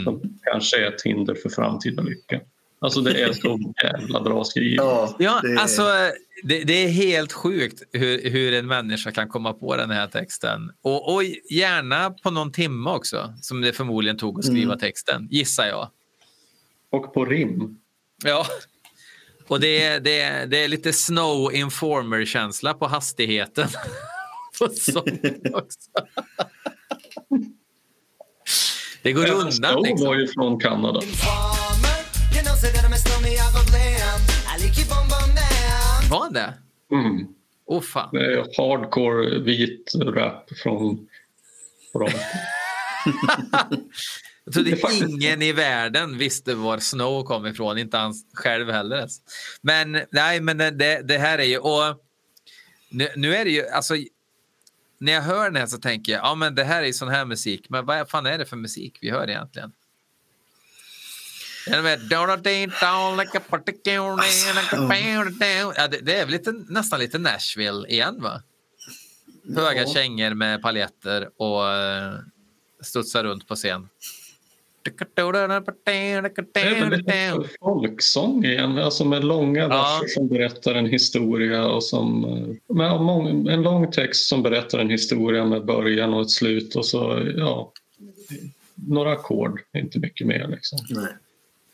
Som 0.03 0.39
kanske 0.51 0.77
är 0.77 0.87
ett 0.87 1.01
hinder 1.01 1.35
för 1.35 1.49
framtida 1.49 2.03
lycka. 2.03 2.39
Alltså 2.83 3.01
det 3.01 3.21
är 3.21 3.33
så 3.33 3.73
jävla 3.83 4.21
bra 4.21 4.43
skrivet. 4.43 4.75
Ja, 4.77 5.15
Ja, 5.19 5.39
det, 5.43 5.61
alltså 5.61 5.83
det, 6.43 6.63
det 6.63 6.73
är 6.73 6.87
helt 6.87 7.31
sjukt 7.33 7.83
hur, 7.91 8.29
hur 8.29 8.53
en 8.53 8.67
människa 8.67 9.11
kan 9.11 9.29
komma 9.29 9.53
på 9.53 9.75
den 9.75 9.89
här 9.89 10.07
texten. 10.07 10.71
Och, 10.81 11.13
och 11.13 11.23
gärna 11.49 12.09
på 12.09 12.31
någon 12.31 12.51
timme 12.51 12.89
också, 12.89 13.33
som 13.41 13.61
det 13.61 13.73
förmodligen 13.73 14.17
tog 14.17 14.39
att 14.39 14.45
skriva 14.45 14.77
texten, 14.77 15.27
gissar 15.31 15.65
jag. 15.65 15.89
Och 16.91 17.13
på 17.13 17.25
rim. 17.25 17.77
Ja. 18.23 18.45
Och 19.47 19.59
det 19.59 19.83
är, 19.83 19.99
det, 19.99 20.21
är, 20.21 20.47
det 20.47 20.63
är 20.63 20.67
lite 20.67 20.93
Snow 20.93 21.53
Informer-känsla 21.53 22.73
på 22.73 22.87
hastigheten. 22.87 23.67
på 24.59 24.65
också. 25.53 25.89
Det 29.03 29.11
går 29.11 29.31
undan 29.31 29.51
Snow 29.51 29.83
liksom. 29.83 30.07
var 30.07 30.15
ju 30.15 30.27
från 30.27 30.59
Kanada. 30.59 31.01
Var 36.09 36.29
det? 36.33 36.53
Mm. 36.91 37.27
Åh 37.65 37.81
fan. 37.81 38.09
Det 38.11 38.25
är 38.33 38.37
hardcore 38.37 39.39
vit 39.39 39.91
rap 39.95 40.49
från... 40.63 41.07
från. 41.91 42.09
Jag 44.45 44.53
trodde 44.53 44.69
Det 44.69 44.75
är 44.75 44.79
faktiskt- 44.81 45.03
ingen 45.09 45.41
i 45.41 45.51
världen 45.51 46.17
visste 46.17 46.55
var 46.55 46.79
Snow 46.79 47.23
kom 47.23 47.45
ifrån, 47.47 47.77
inte 47.77 47.97
han 47.97 48.13
själv 48.33 48.69
heller. 48.71 48.95
ens. 48.97 49.17
Men 49.61 50.01
nej, 50.11 50.41
men 50.41 50.57
det- 50.57 50.71
det, 50.71 51.01
det 51.07 51.17
här 51.17 51.37
är 51.37 51.43
ju... 51.43 51.57
Och 51.57 52.01
nu, 52.89 53.07
nu 53.15 53.35
är 53.35 53.45
det 53.45 53.51
ju... 53.51 53.67
Alltså, 53.67 53.93
när 54.97 55.11
jag 55.13 55.21
hör 55.21 55.43
den 55.45 55.55
här 55.55 55.65
så 55.67 55.77
tänker 55.77 56.11
jag 56.11 56.21
ja 56.21 56.35
men 56.35 56.55
det 56.55 56.63
här 56.63 56.81
är 56.81 56.85
ju 56.87 56.93
sån 56.93 57.09
här 57.09 57.25
musik. 57.25 57.65
Men 57.69 57.85
vad 57.85 58.09
fan 58.09 58.25
är 58.25 58.37
det 58.37 58.45
för 58.45 58.57
musik 58.57 58.97
vi 59.01 59.09
hör 59.09 59.29
egentligen? 59.29 59.71
Ja, 65.77 65.87
det, 65.87 65.97
det 65.97 66.15
är 66.15 66.25
väl 66.25 66.31
lite, 66.31 66.51
nästan 66.69 66.99
lite 66.99 67.17
Nashville 67.17 67.87
igen 67.87 68.21
va? 68.21 68.41
Höga 69.55 69.81
Ja. 69.81 69.93
kängor 69.93 70.33
med 70.33 70.61
paljetter 70.61 71.29
och 71.37 71.61
uh, 71.61 72.19
studsar 72.83 73.23
runt 73.23 73.47
på 73.47 73.55
scen. 73.55 73.89
Det 76.53 76.59
är 76.59 76.89
väl 76.89 76.99
lite 76.99 77.49
folksång 77.59 78.45
igen, 78.45 78.77
alltså 78.77 79.05
med 79.05 79.23
långa 79.23 79.59
Ja. 79.59 79.67
verser 79.67 80.07
som 80.07 80.27
berättar 80.27 80.75
en 80.75 80.85
historia 80.85 81.65
och 81.67 81.83
som... 81.83 82.25
eh, 82.69 82.75
Med 82.75 82.91
en 83.53 83.61
lång 83.61 83.91
text 83.91 84.29
som 84.29 84.43
berättar 84.43 84.79
en 84.79 84.89
historia 84.89 85.45
med 85.45 85.65
början 85.65 86.13
och 86.13 86.21
ett 86.21 86.29
slut 86.31 86.75
och 86.75 86.85
så, 86.85 87.31
ja... 87.37 87.71
Några 88.75 89.11
ackord, 89.11 89.61
inte 89.77 89.99
mycket 89.99 90.27
mer 90.27 90.47
liksom. 90.47 90.79
Nej. 90.89 91.13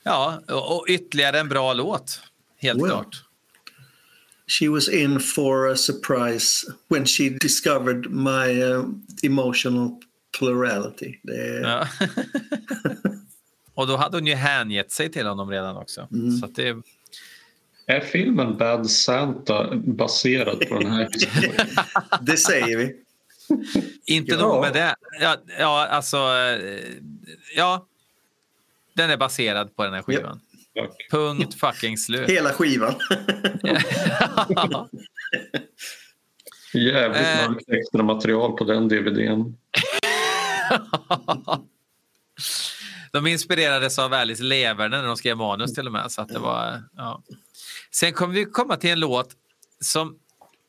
Ja, 0.07 0.41
och 0.47 0.85
ytterligare 0.89 1.39
en 1.39 1.49
bra 1.49 1.73
låt. 1.73 2.21
Helt 2.59 2.79
ja. 2.81 2.85
klart. 2.87 3.23
She 4.59 4.69
was 4.69 4.89
in 4.89 5.19
for 5.19 5.71
a 5.71 5.75
surprise 5.75 6.67
when 6.89 7.05
she 7.05 7.29
discovered 7.29 8.09
my 8.11 8.63
uh, 8.63 8.85
emotional 9.23 9.89
plurality. 10.39 11.19
Det 11.23 11.59
Ja. 11.61 11.87
och 13.73 13.87
då 13.87 13.97
hade 13.97 14.17
hon 14.17 14.27
ju 14.27 14.33
hängett 14.35 14.91
sig 14.91 15.11
till 15.11 15.27
honom 15.27 15.49
redan 15.51 15.77
också. 15.77 16.07
Mm. 16.11 16.31
Så 16.37 16.45
att 16.45 16.55
det, 16.55 16.77
Är 17.85 17.99
filmen 17.99 18.57
Bad 18.57 18.89
Santa 18.89 19.75
baserad 19.75 20.59
på 20.69 20.79
den 20.79 20.91
här 20.91 21.09
historien? 21.13 21.67
det 22.21 22.37
säger 22.37 22.77
vi. 22.77 22.95
inte 24.05 24.31
Ja. 24.33 24.37
nog 24.41 24.61
med 24.61 24.73
det. 24.73 24.95
Ja, 25.21 25.35
ja, 25.59 25.87
alltså... 25.87 26.17
eh, 26.17 26.81
Ja. 27.55 27.87
Den 28.97 29.09
är 29.09 29.17
baserad 29.17 29.75
på 29.75 29.83
den 29.83 29.93
här 29.93 30.01
skivan. 30.01 30.39
Tack. 30.75 31.07
Punkt 31.11 31.59
fucking 31.59 31.97
slut. 31.97 32.29
Hela 32.29 32.49
skivan. 32.53 32.93
Jävligt 36.73 37.21
Eh. 37.21 37.49
mörkt 37.49 37.69
extra 37.69 38.03
material 38.03 38.57
på 38.57 38.63
den 38.63 38.87
DVDn. 38.87 39.57
De 43.11 43.27
inspirerades 43.27 43.99
av 43.99 44.13
Alice 44.13 44.43
Leverne 44.43 44.97
när 44.97 45.07
de 45.07 45.17
skrev 45.17 45.37
manus 45.37 45.73
till 45.73 45.85
och 45.87 45.93
med. 45.93 46.11
Så 46.11 46.21
att 46.21 46.27
det 46.27 46.39
var, 46.39 46.83
ja. 46.97 47.23
Sen 47.91 48.13
kommer 48.13 48.33
vi 48.33 48.45
komma 48.45 48.75
till 48.77 48.89
en 48.89 48.99
låt 48.99 49.29
som... 49.81 50.19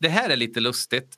Det 0.00 0.08
här 0.08 0.30
är 0.30 0.36
lite 0.36 0.60
lustigt. 0.60 1.14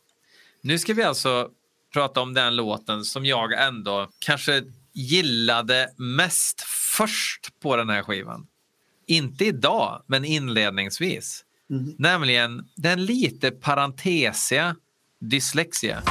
Nu 0.61 0.79
ska 0.79 0.95
vi 0.95 1.03
alltså 1.03 1.49
prata 1.93 2.21
om 2.21 2.35
den 2.35 2.57
låten 2.57 3.05
som 3.05 3.27
jag 3.27 3.67
ändå 3.67 4.09
kanske 4.19 4.63
gillade 4.93 5.89
mest 5.97 6.61
först 6.97 7.61
på 7.63 7.77
den 7.77 7.89
här 7.89 8.03
skivan. 8.03 8.47
Inte 9.07 9.45
idag, 9.45 10.03
men 10.07 10.25
inledningsvis. 10.25 11.45
Nämligen 11.99 12.69
den 12.77 13.05
lite 13.05 13.51
parentesiga 13.51 14.77
dyslexia. 15.21 16.03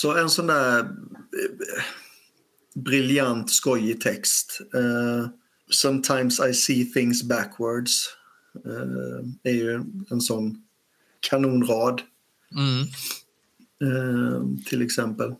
Också 0.00 0.20
en 0.20 0.30
sån 0.30 0.46
där 0.46 0.78
eh, 0.80 0.86
briljant 2.74 3.50
skojig 3.50 4.00
text. 4.00 4.60
Eh, 4.74 5.28
Sometimes 5.70 6.40
I 6.40 6.54
see 6.54 6.84
things 6.84 7.22
backwards. 7.22 8.16
Eh, 8.64 9.50
är 9.52 9.54
ju 9.54 9.80
en 10.10 10.20
sån 10.20 10.64
kanonrad. 11.20 12.02
Mm. 12.56 12.86
Eh, 13.82 14.64
till 14.66 14.82
exempel. 14.82 15.34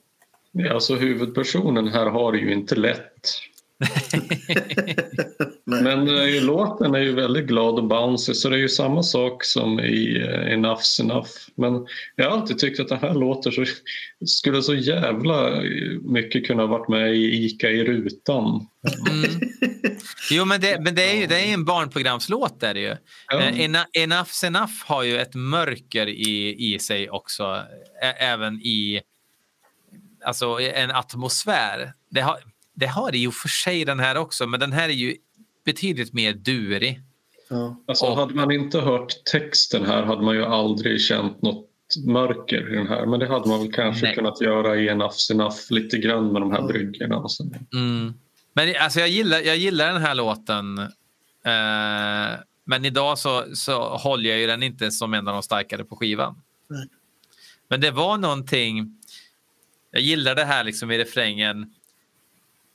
Ja, 0.52 0.74
alltså 0.74 0.94
huvudpersonen 0.94 1.88
här 1.88 2.06
har 2.06 2.34
ju 2.34 2.52
inte 2.52 2.74
lätt. 2.74 3.30
Men 5.64 6.08
eh, 6.08 6.42
låten 6.44 6.94
är 6.94 6.98
ju 6.98 7.12
väldigt 7.12 7.46
glad 7.46 7.74
och 7.74 7.88
bouncy 7.88 8.34
så 8.34 8.48
det 8.48 8.56
är 8.56 8.60
ju 8.60 8.68
samma 8.68 9.02
sak 9.02 9.44
som 9.44 9.80
i 9.80 10.16
eh, 10.16 10.56
Enough's 10.56 11.00
Enough. 11.00 11.30
Men 11.56 11.86
jag 12.16 12.30
har 12.30 12.38
alltid 12.38 12.58
tyckt 12.58 12.80
att 12.80 12.88
det 12.88 12.96
här 12.96 13.14
låter 13.14 13.50
så 13.50 13.64
skulle 14.26 14.62
så 14.62 14.74
jävla 14.74 15.62
mycket 16.02 16.46
kunna 16.46 16.66
varit 16.66 16.88
med 16.88 17.14
i 17.14 17.44
Ica 17.44 17.70
i 17.70 17.84
rutan. 17.84 18.66
Mm. 19.10 19.40
Jo, 20.30 20.44
men 20.44 20.60
det, 20.60 20.80
men 20.80 20.94
det 20.94 21.10
är 21.10 21.20
ju 21.20 21.26
det 21.26 21.40
är 21.40 21.54
en 21.54 21.64
barnprogramslåt. 21.64 22.60
Där 22.60 22.74
det 22.74 22.80
ju. 22.80 22.96
Ja. 23.28 23.40
Eh, 23.40 23.68
Enough's 23.98 24.46
Enough 24.46 24.72
har 24.86 25.02
ju 25.02 25.18
ett 25.18 25.34
mörker 25.34 26.06
i, 26.06 26.56
i 26.74 26.78
sig 26.78 27.10
också. 27.10 27.44
Ä- 28.02 28.16
även 28.18 28.54
i 28.54 29.00
alltså, 30.24 30.60
en 30.60 30.90
atmosfär. 30.90 31.92
Det 32.10 32.20
har, 32.20 32.38
det 32.74 32.86
har 32.86 33.14
i 33.14 33.26
och 33.26 33.34
för 33.34 33.48
sig 33.48 33.84
den 33.84 34.00
här 34.00 34.16
också, 34.16 34.46
men 34.46 34.60
den 34.60 34.72
här 34.72 34.88
är 34.88 34.92
ju 34.92 35.16
betydligt 35.64 36.12
mer 36.12 36.32
durig. 36.32 37.00
Ja. 37.48 37.76
Alltså, 37.86 38.06
Och- 38.06 38.16
hade 38.16 38.34
man 38.34 38.50
inte 38.50 38.80
hört 38.80 39.24
texten 39.32 39.86
här 39.86 40.02
hade 40.02 40.22
man 40.22 40.34
ju 40.34 40.44
aldrig 40.44 41.00
känt 41.00 41.42
något 41.42 41.66
mörker 42.06 42.72
i 42.72 42.76
den 42.76 42.86
här. 42.86 43.06
Men 43.06 43.20
det 43.20 43.28
hade 43.28 43.48
man 43.48 43.60
väl 43.60 43.72
kanske 43.72 44.06
Nej. 44.06 44.14
kunnat 44.14 44.40
göra 44.40 44.76
i 44.76 44.90
Enough's 44.90 45.32
Enough 45.32 45.56
lite 45.70 45.98
grann 45.98 46.32
med 46.32 46.42
de 46.42 46.52
här 46.52 46.62
bryggorna. 46.62 47.16
Och 47.18 47.32
så. 47.32 47.50
Mm. 47.74 48.14
Men 48.52 48.74
alltså, 48.80 49.00
jag, 49.00 49.08
gillar, 49.08 49.38
jag 49.40 49.56
gillar 49.56 49.92
den 49.92 50.02
här 50.02 50.14
låten. 50.14 50.78
Eh, 51.44 52.38
men 52.64 52.84
idag 52.84 53.18
så, 53.18 53.44
så 53.54 53.96
håller 53.96 54.30
jag 54.30 54.38
ju 54.38 54.46
den 54.46 54.62
inte 54.62 54.90
som 54.90 55.14
en 55.14 55.28
av 55.28 55.34
de 55.34 55.42
starkare 55.42 55.84
på 55.84 55.96
skivan. 55.96 56.42
Nej. 56.68 56.86
Men 57.68 57.80
det 57.80 57.90
var 57.90 58.18
någonting... 58.18 58.96
Jag 59.90 60.02
gillar 60.02 60.34
det 60.34 60.44
här 60.44 60.64
liksom 60.64 60.90
i 60.90 60.98
refrängen. 60.98 61.74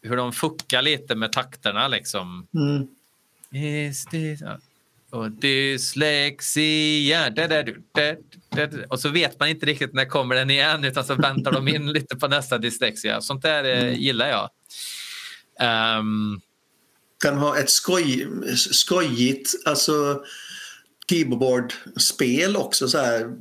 Hur 0.06 0.18
de 0.18 0.34
fuckar 0.34 0.82
lite 0.82 1.16
med 1.16 1.32
takterna 1.32 1.88
liksom. 1.88 2.48
Mm. 2.54 2.88
Is 3.90 4.06
this... 4.06 4.42
Och 5.10 5.32
dyslexia. 5.32 7.30
Da, 7.30 7.48
da, 7.48 7.64
da. 7.64 8.68
Och 8.90 9.00
så 9.00 9.10
vet 9.10 9.40
man 9.40 9.50
inte 9.50 9.66
riktigt 9.66 9.94
när 9.94 10.06
kommer 10.06 10.36
den 10.36 10.50
igen 10.50 10.84
utan 10.84 11.06
så 11.06 11.16
väntar 11.16 11.52
de 11.52 11.68
in 11.68 11.92
lite 11.94 12.16
på 12.16 12.28
nästa 12.28 12.58
dyslexia. 12.58 13.22
Sånt 13.22 13.42
där 13.42 13.64
eh, 13.64 14.00
gillar 14.00 14.28
jag. 14.28 14.50
Ehm, 15.60 16.42
Den 17.24 17.38
har 17.38 17.58
ett 17.58 17.70
skoj, 17.70 18.28
skojigt, 18.56 19.54
alltså 19.66 20.24
keyboardspel 21.10 22.56
också. 22.56 22.88
Så 22.88 22.98
här, 22.98 23.36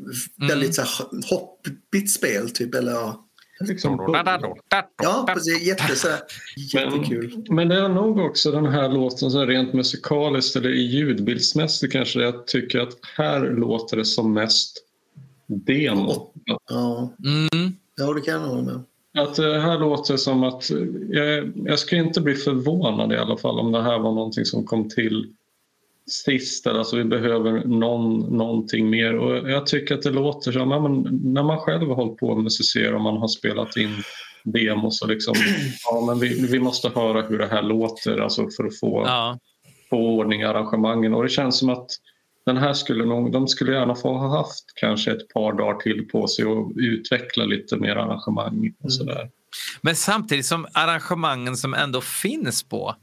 Väldigt 0.48 0.74
så 0.74 0.82
här, 0.82 0.90
hoppigt 1.30 2.10
spel 2.10 2.50
typ. 2.50 2.74
Eller, 2.74 2.92
ja. 2.92 3.23
Liksom, 3.60 4.16
ja, 5.02 5.24
precis. 5.28 5.66
Jätte, 5.66 5.96
så 5.96 6.08
här, 6.08 6.20
jättekul. 6.56 7.46
Men 7.50 7.68
det 7.68 7.74
är 7.74 7.88
nog 7.88 8.18
också 8.18 8.50
den 8.50 8.66
här 8.66 8.88
låten 8.88 9.30
så 9.30 9.44
rent 9.44 9.72
musikaliskt 9.72 10.56
eller 10.56 10.70
i 10.70 10.82
ljudbildsmässigt 10.82 11.92
kanske 11.92 12.20
jag 12.20 12.46
tycker 12.46 12.80
att 12.80 12.92
här 13.16 13.40
låter 13.50 13.96
det 13.96 14.04
som 14.04 14.32
mest 14.32 14.76
demo. 15.46 16.32
Ja, 16.44 17.12
Mm. 17.24 17.72
ja 17.96 18.12
det 18.12 18.20
kan 18.20 18.34
jag 18.34 18.40
hålla 18.40 18.62
med. 18.62 18.80
Att 19.18 19.34
det 19.34 19.60
här 19.60 19.78
låter 19.78 20.16
som 20.16 20.42
att 20.42 20.70
jag, 21.10 21.52
jag 21.54 21.78
skulle 21.78 22.00
inte 22.02 22.20
bli 22.20 22.34
förvånad 22.34 23.12
i 23.12 23.16
alla 23.16 23.36
fall 23.36 23.58
om 23.58 23.72
det 23.72 23.82
här 23.82 23.98
var 23.98 24.12
någonting 24.12 24.44
som 24.44 24.64
kom 24.64 24.88
till 24.88 25.32
sist. 26.06 26.66
eller 26.66 26.78
Alltså 26.78 26.96
vi 26.96 27.04
behöver 27.04 27.64
någon, 27.64 28.36
någonting 28.36 28.90
mer 28.90 29.14
och 29.18 29.50
jag 29.50 29.66
tycker 29.66 29.94
att 29.94 30.02
det 30.02 30.10
låter 30.10 30.52
som 30.52 30.70
ja, 30.70 30.88
men 30.88 31.20
när 31.34 31.42
man 31.42 31.58
själv 31.58 31.88
har 31.88 31.94
hållit 31.94 32.16
på 32.18 32.28
och 32.28 32.42
musicerar 32.42 32.92
och 32.92 33.00
man 33.00 33.16
har 33.16 33.28
spelat 33.28 33.76
in 33.76 34.02
demos 34.44 35.02
och 35.02 35.08
liksom 35.08 35.34
ja, 35.84 36.04
men 36.06 36.18
vi, 36.18 36.46
vi 36.46 36.58
måste 36.58 36.88
höra 36.88 37.22
hur 37.22 37.38
det 37.38 37.46
här 37.46 37.62
låter 37.62 38.18
alltså 38.18 38.48
för 38.56 38.64
att 38.64 38.78
få, 38.78 39.02
Ja. 39.06 39.38
få 39.90 39.96
ordning 39.96 40.40
i 40.40 40.44
arrangemangen 40.44 41.14
och 41.14 41.22
det 41.22 41.28
känns 41.28 41.58
som 41.58 41.68
att 41.68 41.90
den 42.46 42.56
här 42.56 42.72
skulle 42.72 43.04
nog, 43.04 43.32
de 43.32 43.48
skulle 43.48 43.72
gärna 43.72 43.94
få 43.94 44.08
ha 44.12 44.36
haft 44.38 44.64
kanske 44.74 45.12
ett 45.12 45.28
par 45.28 45.52
dagar 45.52 45.74
till 45.80 46.08
på 46.08 46.26
sig 46.28 46.44
och 46.44 46.72
utveckla 46.76 47.44
lite 47.44 47.76
mer 47.76 47.96
arrangemang 47.96 48.72
och 48.82 48.92
sådär. 48.92 49.30
Men 49.82 49.96
samtidigt 49.96 50.46
som 50.46 50.66
arrangemangen 50.72 51.56
som 51.56 51.74
ändå 51.74 52.00
finns 52.00 52.62
på 52.62 52.94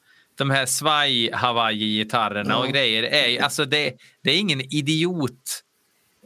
de 0.42 0.50
här 0.50 0.66
svaj 0.66 1.32
Hawaii-gitarrerna 1.32 2.58
och 2.58 2.68
grejer. 2.68 3.04
Är, 3.04 3.42
alltså 3.42 3.66
det, 3.66 3.94
det 4.24 4.32
är 4.32 4.38
ingen 4.38 4.62
idiot 4.62 5.64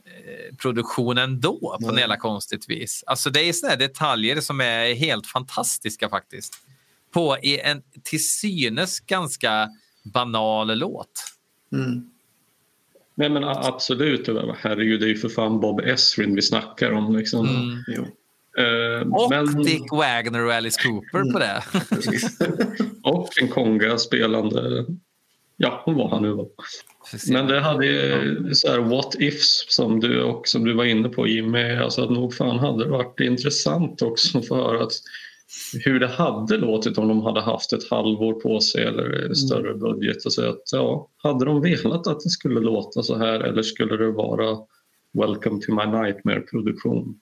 eh, 0.06 0.56
produktion 0.56 1.18
ändå 1.18 1.78
på 1.82 1.88
något 1.88 2.00
jävla 2.00 2.18
konstigt 2.18 2.70
vis. 2.70 3.04
Alltså 3.08 3.30
det 3.30 3.40
är 3.40 3.54
såna 3.54 3.76
detaljer 3.76 4.42
som 4.42 4.62
är 4.62 4.96
helt 4.96 5.28
fantastiska 5.28 6.10
faktiskt. 6.10 6.54
På 7.14 7.38
i 7.42 7.60
en 7.60 7.82
till 8.04 8.28
synes 8.28 9.00
ganska 9.00 9.70
banal 10.04 10.78
låt. 10.78 11.24
Mm. 11.74 12.10
Nej 13.16 13.30
men 13.30 13.44
absolut, 13.44 14.28
herregud 14.58 15.00
det 15.00 15.06
är 15.06 15.10
ju 15.10 15.18
för 15.18 15.30
fan 15.30 15.60
Bob 15.60 15.80
Esrin 15.80 16.36
vi 16.36 16.42
snackar 16.42 16.92
om. 16.92 17.16
Liksom. 17.16 17.48
Mm. 17.48 18.12
Eh, 18.58 19.08
Och 19.08 19.30
men, 19.30 19.64
Dick 19.64 19.92
Wagner 19.92 20.46
och 20.46 20.54
Alice 20.54 20.82
Cooper 20.84 21.32
på 21.32 21.40
det. 21.40 21.64
precis. 21.90 22.38
och 23.04 23.30
en 23.42 23.48
konga 23.48 23.98
spelande, 23.98 24.86
ja 25.58 25.84
vad 25.86 26.10
han 26.10 26.22
nu 26.22 26.32
var. 26.32 26.48
Men 27.32 27.48
det 27.48 27.60
hade 27.60 27.86
ju 27.86 28.50
så 28.54 28.72
här 28.72 28.80
what 28.80 29.16
ifs 29.20 29.66
som 29.70 30.00
du, 30.00 30.24
och 30.24 30.48
som 30.48 30.66
du 30.66 30.74
var 30.74 30.86
inne 30.86 31.10
på 31.10 31.28
Jimmy. 31.28 31.76
Alltså 31.76 32.04
att 32.04 32.12
nog 32.12 32.34
fan 32.34 32.60
hade 32.60 32.84
det 32.84 32.90
varit 32.90 33.20
intressant 33.20 34.02
också 34.02 34.42
för 34.42 34.56
att 34.58 34.66
höra 34.66 34.84
att 34.84 34.94
hur 35.86 36.00
det 36.00 36.08
hade 36.08 36.58
låtit 36.58 36.98
om 36.98 37.08
de 37.08 37.22
hade 37.22 37.42
haft 37.42 37.74
ett 37.74 37.90
halvår 37.90 38.34
på 38.34 38.60
sig 38.60 38.84
eller 38.84 39.34
större 39.34 39.74
budget. 39.74 40.26
Och 40.26 40.34
så 40.34 40.50
att, 40.50 40.62
ja, 40.72 41.10
hade 41.18 41.46
de 41.46 41.62
velat 41.62 42.08
att 42.08 42.20
det 42.20 42.30
skulle 42.30 42.60
låta 42.60 43.04
så 43.04 43.18
här 43.18 43.40
eller 43.40 43.64
skulle 43.64 43.98
det 43.98 44.12
vara 44.12 44.58
Welcome 45.14 45.62
to 45.62 45.72
my 45.72 45.86
nightmare-produktion? 45.86 47.20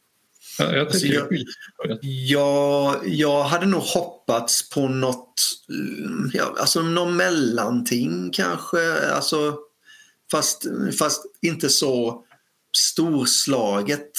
Jag, 0.60 0.74
jag 0.74 0.80
Alltså, 0.80 1.00
tycker 1.00 1.16
jag-. 1.16 2.00
Jag, 2.02 3.08
jag 3.08 3.44
hade 3.44 3.66
nog 3.66 3.82
hoppats 3.82 4.70
på 4.70 4.88
något, 4.88 5.42
mm, 5.70 6.32
ja, 6.34 6.56
alltså 6.60 6.82
någon 6.82 7.16
mellanting 7.16 8.30
kanske. 8.34 9.12
Alltså, 9.12 9.58
fast, 10.32 10.66
fast 11.00 11.26
inte 11.42 11.70
så 11.70 12.24
storslaget. 12.78 14.12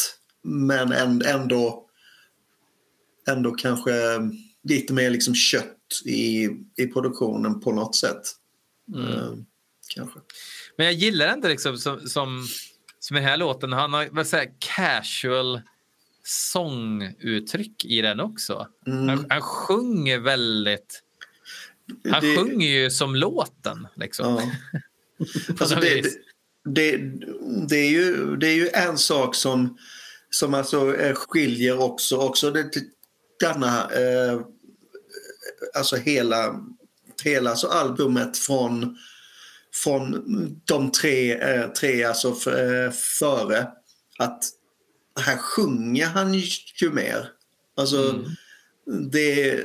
Men 0.42 0.92
änd- 0.92 1.26
ändå, 1.26 1.86
ändå 3.28 3.50
kanske 3.50 3.92
lite 4.68 4.92
mer 4.92 5.10
liksom 5.10 5.34
kött 5.34 6.00
i, 6.04 6.48
i 6.76 6.86
produktionen 6.92 7.60
på 7.60 7.72
något 7.72 7.96
sätt. 7.96 8.22
Eh, 8.96 9.32
kanske. 9.94 10.18
Men 10.76 10.86
jag 10.86 10.94
gillar 10.94 11.26
ändå 11.26 11.48
liksom 11.48 11.78
som, 11.78 12.00
som, 12.08 12.46
som 12.98 13.16
i 13.16 13.20
den 13.20 13.28
här 13.28 13.36
låten. 13.36 13.72
Han 13.72 13.92
har 13.92 14.08
vad 14.12 14.26
säger, 14.26 14.52
casual 14.58 15.60
sånguttryck 16.26 17.84
i 17.84 18.00
den 18.00 18.20
också. 18.20 18.68
Han, 18.86 19.26
han 19.28 19.42
sjunger 19.42 20.18
väldigt... 20.18 21.00
Han 22.10 22.20
Det- 22.22 22.36
sjunger 22.36 22.68
ju 22.68 22.90
som 22.90 23.14
låten. 23.16 23.86
Liksom. 23.96 24.26
Ja. 24.34 24.78
Alltså 25.60 25.76
det, 25.76 26.04
det, 26.64 26.96
det, 27.68 27.76
är 27.76 27.90
ju, 27.90 28.36
det 28.36 28.46
är 28.48 28.54
ju 28.54 28.68
en 28.68 28.98
sak 28.98 29.34
som, 29.34 29.78
som 30.30 30.54
alltså 30.54 30.96
eh, 30.96 31.14
skiljer 31.14 31.80
också, 31.80 32.16
också 32.16 32.50
det, 32.50 32.62
det- 32.62 32.84
denna, 33.40 33.90
eh, 33.90 34.40
alltså 35.76 35.96
hela, 35.96 36.60
hela 37.24 37.50
alltså 37.50 37.66
albumet 37.66 38.38
från, 38.38 38.96
från 39.84 40.24
de 40.64 40.92
tre, 40.92 41.32
eh, 41.40 41.66
tre 41.68 42.04
alltså 42.04 42.34
f, 42.40 42.46
eh, 42.46 42.90
före. 42.90 43.68
Att 44.18 44.44
här 45.20 45.36
sjunger 45.36 46.06
han 46.06 46.34
ju 46.82 46.90
mer. 46.90 47.28
Alltså, 47.76 48.24
det, 49.10 49.64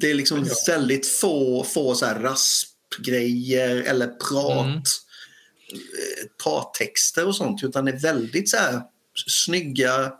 det 0.00 0.10
är 0.10 0.14
liksom 0.14 0.48
väldigt 0.66 1.06
få, 1.06 1.64
få 1.64 1.94
så 1.94 2.06
här 2.06 2.20
raspgrejer 2.20 3.76
eller 3.76 4.06
prat, 4.06 4.66
Mm. 4.66 4.76
eh, 5.72 6.28
prattexter 6.44 7.26
och 7.26 7.36
sånt. 7.36 7.64
Utan 7.64 7.84
det 7.84 7.90
är 7.92 7.98
väldigt 8.00 8.48
så 8.50 8.56
här 8.56 8.80
snygga, 9.26 10.12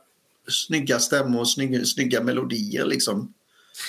snygga 0.48 0.98
stämmor 1.00 1.44
snygga, 1.44 1.84
snygga 1.84 2.22
melodier. 2.22 2.86
Liksom. 2.86 3.34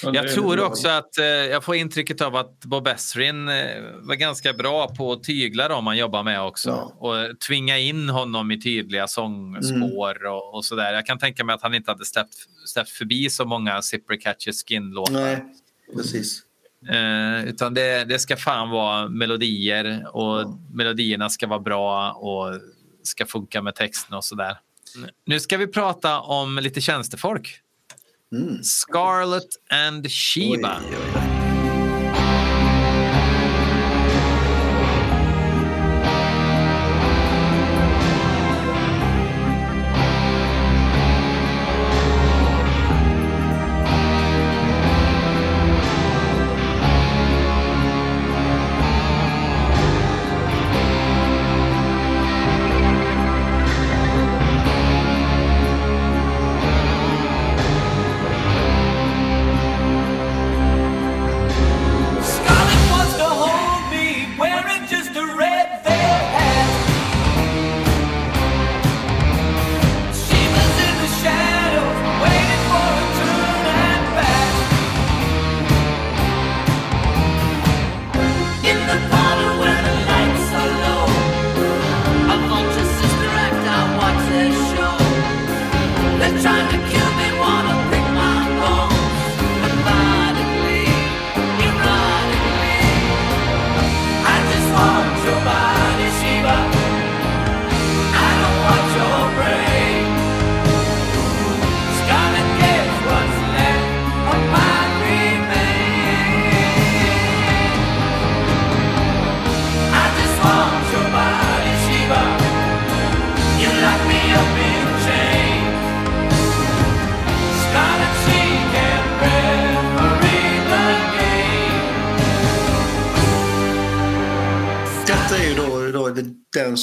Ja, 0.03 0.11
Jag 0.13 0.33
tror 0.33 0.59
också 0.59 0.87
att 0.87 1.17
eh, 1.17 1.25
jag 1.25 1.63
får 1.63 1.75
intrycket 1.75 2.21
av 2.21 2.35
att 2.35 2.59
Bob 2.59 2.87
Esrin 2.87 3.49
eh, 3.49 3.55
var 4.01 4.15
ganska 4.15 4.53
bra 4.53 4.87
på 4.95 5.11
att 5.11 5.23
tygla 5.23 5.67
dem 5.67 5.87
han 5.87 5.97
jobbar 5.97 6.23
med 6.23 6.41
också. 6.41 6.69
Ja. 6.69 6.93
Och 6.99 7.39
tvinga 7.39 7.77
in 7.77 8.09
honom 8.09 8.51
i 8.51 8.61
tydliga 8.61 9.07
sångspår 9.07 10.25
och, 10.25 10.55
och 10.55 10.65
sådär. 10.65 10.93
Jag 10.93 11.05
kan 11.05 11.19
tänka 11.19 11.43
mig 11.43 11.55
att 11.55 11.61
han 11.61 11.73
inte 11.73 11.91
hade 11.91 12.05
släppt, 12.05 12.35
släppt 12.65 12.89
förbi 12.89 13.29
så 13.29 13.45
många 13.45 13.81
Zipper 13.81 14.21
Catches 14.21 14.63
Skin-låtar. 14.67 15.13
Nej, 15.13 15.45
precis. 15.95 16.43
Eh, 16.89 17.45
utan 17.49 17.73
det, 17.73 18.05
det 18.05 18.19
ska 18.19 18.37
fan 18.37 18.69
vara 18.69 19.09
melodier 19.09 20.07
och 20.11 20.59
melodierna 20.73 21.29
ska 21.29 21.47
vara 21.47 21.59
bra 21.59 22.11
och 22.11 22.59
ska 23.03 23.25
funka 23.25 23.61
med 23.61 23.75
texten 23.75 24.15
och 24.17 24.23
sådär. 24.23 24.57
Nu 25.25 25.39
ska 25.39 25.57
vi 25.57 25.67
prata 25.67 26.19
om 26.19 26.57
lite 26.57 26.81
tjänstefolk. 26.81 27.61
Mm. 28.34 28.63
Scarlett 28.63 29.55
and 29.71 30.09
Sheba. 30.09 30.82
Oj, 30.86 30.93
oj, 30.93 31.15
oj. 31.15 31.38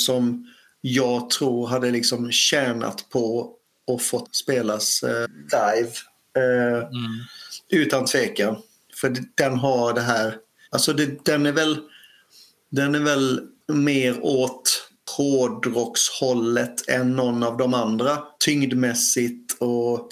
Som 0.07 0.46
jag 0.80 1.30
tror 1.30 1.66
hade 1.66 1.90
liksom 1.90 2.32
tjänat 2.32 3.07
på 3.11 3.52
att 3.94 4.02
fått 4.02 4.34
spelas 4.36 5.02
eh, 5.02 5.26
live. 5.52 5.90
Eh, 6.38 6.88
Utan 7.70 8.04
tvekan. 8.04 8.57
För 8.94 9.16
den 9.34 9.59
har 9.59 9.92
det 9.94 10.00
här... 10.00 10.36
Alltså 10.70 10.92
det, 10.92 11.24
den 11.24 11.46
är 11.46 11.52
väl... 11.52 11.78
Den 12.70 12.94
är 12.94 13.00
väl 13.00 13.40
mer 13.72 14.18
åt 14.22 14.88
hårdrockshållet 15.16 16.88
än 16.88 17.16
någon 17.16 17.42
av 17.42 17.57
de 17.57 17.74
andra. 17.74 18.18
Tyngdmässigt 18.44 19.57
och... 19.59 20.09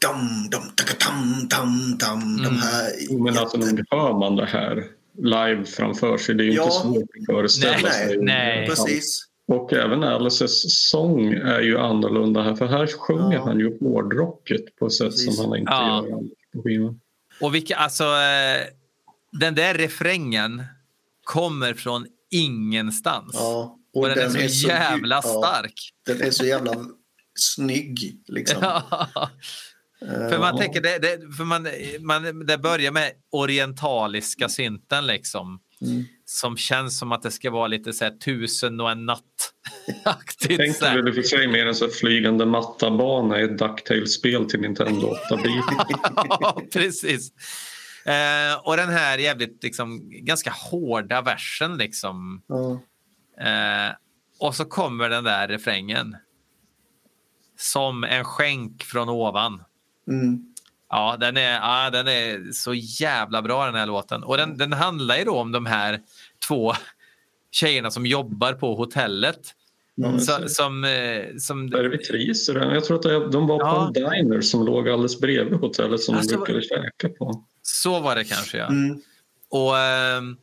Dam, 0.00 0.50
dam, 0.50 0.62
taka, 0.76 1.06
dam, 1.08 1.48
dam, 1.48 1.98
dam, 1.98 2.42
De 2.42 2.58
här... 2.58 2.90
Jo, 2.98 3.24
Men 3.24 3.38
alltså, 3.38 3.56
nog 3.56 3.84
hör 3.90 4.18
man 4.18 4.36
det 4.36 4.46
här 4.46 4.84
live 5.22 5.64
framför 5.64 6.18
sig. 6.18 6.34
Det 6.34 6.44
är 6.44 6.46
ju 6.46 6.52
Ja. 6.52 6.62
inte 6.64 6.74
svårt 6.76 7.08
att 7.20 7.26
föreställa 7.34 7.78
Nej, 7.88 8.08
sig. 8.08 8.18
nej. 8.22 8.66
Precis. 8.68 9.27
Och 9.48 9.72
även 9.72 10.04
Alices 10.04 10.88
sång 10.90 11.32
är 11.32 11.60
ju 11.60 11.78
annorlunda 11.78 12.42
här. 12.42 12.54
För 12.54 12.66
här 12.66 12.86
sjunger 12.86 13.36
Ja. 13.36 13.44
han 13.44 13.58
ju 13.58 13.78
hårdrocket 13.80 14.76
på 14.78 14.86
ett 14.86 14.92
sätt 14.92 15.06
Precis. 15.10 15.36
som 15.36 15.50
han 15.50 15.58
inte 15.58 15.72
Ja. 15.72 16.04
gör 16.08 16.18
på 16.52 16.62
skivan. 16.64 17.00
Och 17.40 17.54
vilka, 17.54 17.76
alltså, 17.76 18.04
eh, 18.04 18.66
den 19.32 19.54
där 19.54 19.74
refrängen 19.74 20.64
kommer 21.24 21.74
från 21.74 22.06
ingenstans. 22.30 23.30
Ja. 23.34 23.78
och, 23.94 24.08
den, 24.08 24.36
är 24.36 24.48
så 24.48 24.68
jävla 24.68 25.16
ja, 25.16 25.22
stark. 25.22 25.92
Den 26.06 26.22
är 26.22 26.30
så 26.30 26.44
jävla 26.46 26.74
snygg. 27.34 28.16
Liksom. 28.26 28.62
för 30.00 30.32
Eh, 30.34 30.40
man 30.40 30.58
tänker, 30.58 30.80
det, 30.80 30.98
det, 30.98 31.36
för 31.36 31.44
man, 31.44 31.68
man, 32.00 32.46
det 32.46 32.58
börjar 32.58 32.92
med 32.92 33.12
orientaliska 33.30 34.48
synten 34.48 35.06
liksom. 35.06 35.60
Mm. 35.82 36.04
Som 36.24 36.56
känns 36.56 36.98
som 36.98 37.12
att 37.12 37.22
det 37.22 37.30
ska 37.30 37.50
vara 37.50 37.66
lite 37.66 37.92
så 37.92 38.04
här 38.04 38.10
tusen 38.10 38.80
och 38.80 38.90
en 38.90 39.06
natt-aktigt. 39.06 40.56
Tänk 40.56 40.76
så 40.76 40.84
här. 40.84 40.96
väl 40.96 41.08
i 41.08 41.10
och 41.10 41.14
för 41.14 41.22
sig 41.22 41.48
mer 41.48 41.66
en 41.66 41.74
så 41.74 41.84
här 41.84 41.92
flygande 41.92 42.46
mattabana 42.46 43.40
i 43.40 43.44
ett 43.44 43.58
Ducktails-spel 43.58 44.44
till 44.44 44.60
Nintendo 44.60 45.14
8-bit. 45.30 45.64
Ja, 46.14 46.62
precis. 46.72 47.32
Eh, 48.04 48.58
och 48.64 48.76
den 48.76 48.88
här 48.88 49.18
jävligt 49.18 49.62
liksom, 49.62 50.10
ganska 50.10 50.50
hårda 50.50 51.22
versen 51.22 51.76
liksom. 51.76 52.42
ja. 52.46 52.82
Eh, 53.40 53.94
och 54.40 54.54
så 54.54 54.64
kommer 54.64 55.08
den 55.08 55.24
där 55.24 55.48
refrängen. 55.48 56.16
Som 57.56 58.04
en 58.04 58.24
skänk 58.24 58.82
från 58.82 59.08
ovan. 59.08 59.62
Mm. 60.10 60.47
Ja, 60.90 61.16
den 61.20 61.36
är, 61.36 61.52
ja, 61.54 61.90
den 61.90 62.08
är 62.08 62.52
så 62.52 62.74
jävla 62.74 63.42
bra 63.42 63.66
den 63.66 63.74
här 63.74 63.86
låten. 63.86 64.22
Och 64.22 64.36
den, 64.36 64.56
den 64.58 64.72
handlar 64.72 65.16
ju 65.16 65.24
då 65.24 65.34
om 65.36 65.52
de 65.52 65.66
här 65.66 66.00
två 66.48 66.72
tjejerna 67.50 67.90
som 67.90 68.06
jobbar 68.06 68.52
på 68.52 68.74
hotellet. 68.74 69.54
Mm. 70.04 70.20
Så, 70.20 70.48
som, 70.48 70.84
eh, 70.84 71.36
som, 71.38 71.68
Servitriser. 71.70 72.54
Jag 72.74 72.84
tror 72.84 72.96
att 73.26 73.32
de 73.32 73.46
var 73.46 73.58
på 73.58 73.64
Ja. 73.64 73.86
en 73.86 73.92
diner 74.22 74.40
som 74.40 74.64
låg 74.66 74.88
alldeles 74.88 75.20
bredvid 75.20 75.58
hotellet 75.58 76.00
som 76.00 76.14
Alltså, 76.14 76.30
de 76.30 76.36
brukade 76.36 76.62
käka 76.62 77.08
på. 77.18 77.44
så 77.62 78.00
var 78.00 78.14
det 78.16 78.24
kanske, 78.24 78.58
ja. 78.58 78.66
Mm. 78.66 79.00
Och, 79.50 79.78
ehm, 79.78 80.36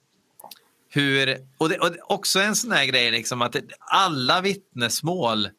hur, 0.90 1.38
och, 1.58 1.70
det, 1.70 1.78
och 1.80 1.90
också 2.14 2.40
en 2.40 2.56
sån 2.56 2.72
här 2.72 2.86
grej, 2.86 3.12
liksom, 3.12 3.42
att 3.42 3.56
alla 3.80 4.42
vittnesmål 4.42 5.50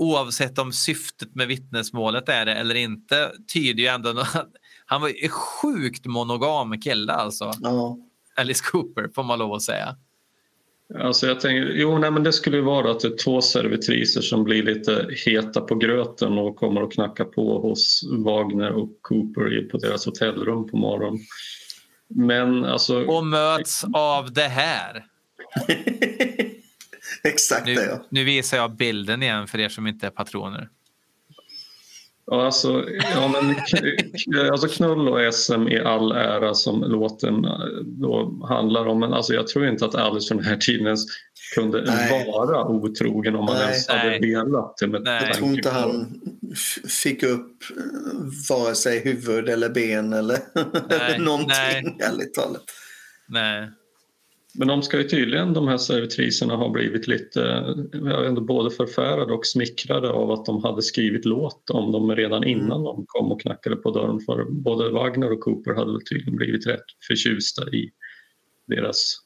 oavsett 0.00 0.58
om 0.58 0.72
syftet 0.72 1.34
med 1.34 1.48
vittnesmålet 1.48 2.28
är 2.28 2.46
det 2.46 2.54
eller 2.54 2.74
inte 2.74 3.30
tyder 3.54 3.82
ju 3.82 3.86
ändå 3.88 4.10
att 4.20 4.48
han 4.86 5.00
var 5.00 5.08
ju 5.08 5.14
en 5.22 5.28
sjukt 5.28 6.06
monogam 6.06 6.80
kille 6.80 7.12
alltså. 7.12 7.52
Ja. 7.60 7.98
Alice 8.36 8.64
Cooper 8.72 9.08
får 9.14 9.22
man 9.22 9.38
lov 9.38 9.52
att 9.52 9.62
säga. 9.62 9.96
Alltså 11.00 11.26
jag 11.26 11.40
tänker, 11.40 11.72
jo, 11.74 11.98
nej, 11.98 12.10
men 12.10 12.22
det 12.22 12.32
skulle 12.32 12.56
ju 12.56 12.62
vara 12.62 12.90
att 12.90 13.00
det 13.00 13.08
är 13.08 13.16
två 13.16 13.40
servitriser 13.42 14.20
som 14.20 14.44
blir 14.44 14.62
lite 14.62 15.06
heta 15.26 15.60
på 15.60 15.74
gröten 15.74 16.38
och 16.38 16.56
kommer 16.56 16.82
att 16.82 16.92
knacka 16.92 17.24
på 17.24 17.60
hos 17.60 18.00
Wagner 18.24 18.70
och 18.72 18.88
Cooper 19.02 19.58
i- 19.58 19.62
på 19.68 19.78
deras 19.78 20.06
hotellrum 20.06 20.66
på 20.68 20.76
morgonen. 20.76 21.20
Men 22.08 22.64
alltså, 22.64 23.04
Och 23.04 23.26
möts 23.26 23.84
av 23.94 24.32
det 24.32 24.48
här. 24.48 25.04
Exakt 27.28 27.66
det, 27.66 27.74
Nu, 27.74 27.80
ja. 27.80 28.06
nu 28.10 28.24
visar 28.24 28.56
jag 28.56 28.76
bilden 28.76 29.22
igen 29.22 29.46
för 29.46 29.58
er 29.60 29.68
som 29.68 29.86
inte 29.86 30.06
är 30.06 30.10
patroner. 30.10 30.68
ja, 32.26 32.44
alltså, 32.46 32.84
ja, 33.14 33.28
men, 33.28 33.56
alltså 34.52 34.68
knull 34.68 35.08
och 35.08 35.34
SM 35.34 35.68
i 35.68 35.78
all 35.80 36.12
ära 36.12 36.54
som 36.54 36.80
låten 36.82 37.44
eh, 37.44 37.50
då 37.84 38.46
handlar 38.48 38.86
om. 38.86 39.00
Men 39.00 39.12
alltså, 39.12 39.32
jag 39.34 39.46
tror 39.48 39.68
inte 39.68 39.84
att 39.84 39.94
Alice 39.94 40.28
från 40.28 40.36
den 40.36 40.46
här 40.46 40.56
tiden 40.56 40.86
ens 40.86 41.04
kunde 41.54 41.84
Nej. 41.86 42.26
vara 42.32 42.64
otrogen 42.68 43.36
om 43.36 43.44
man 43.44 43.54
Nej. 43.54 43.64
ens 43.64 43.88
hade 43.88 44.04
Nej. 44.10 44.20
velat 44.20 44.76
det. 44.80 44.86
Med 44.86 45.02
Nej. 45.02 45.24
Jag 45.26 45.36
tror 45.36 45.48
inte 45.48 45.68
på- 45.68 45.74
han 45.74 46.20
fick 47.02 47.22
upp 47.22 47.62
eh, 47.76 48.56
vare 48.56 48.74
sig 48.74 49.00
huvud 49.04 49.48
eller 49.48 49.68
ben 49.68 50.12
eller, 50.12 50.38
eller 50.90 51.18
någonting, 51.24 51.48
nej. 51.58 51.96
ärligt 52.00 52.34
talat. 52.34 52.64
Nej. 53.28 53.70
Men 54.54 54.68
de 54.68 54.82
ska 54.82 54.98
ju 54.98 55.08
tydligen, 55.08 55.52
de 55.52 55.68
här 55.68 55.78
servitriserna, 55.78 56.56
ha 56.56 56.68
blivit 56.68 57.06
lite 57.06 57.64
både 58.40 58.70
förfärade 58.70 59.32
och 59.32 59.46
smickrade 59.46 60.10
av 60.10 60.30
att 60.30 60.44
de 60.46 60.64
hade 60.64 60.82
skrivit 60.82 61.24
låt 61.24 61.70
om 61.70 61.92
dem 61.92 62.16
redan 62.16 62.44
innan 62.44 62.82
de 62.82 63.04
kom 63.06 63.32
och 63.32 63.40
knackade 63.40 63.76
på 63.76 63.90
dörren. 63.90 64.20
För 64.20 64.44
både 64.50 64.90
Wagner 64.90 65.32
och 65.32 65.40
Cooper 65.40 65.74
hade 65.74 65.92
väl 65.92 66.04
tydligen 66.04 66.36
blivit 66.36 66.66
rätt 66.66 66.84
förtjusta 67.08 67.68
i 67.70 67.90
deras 68.66 69.16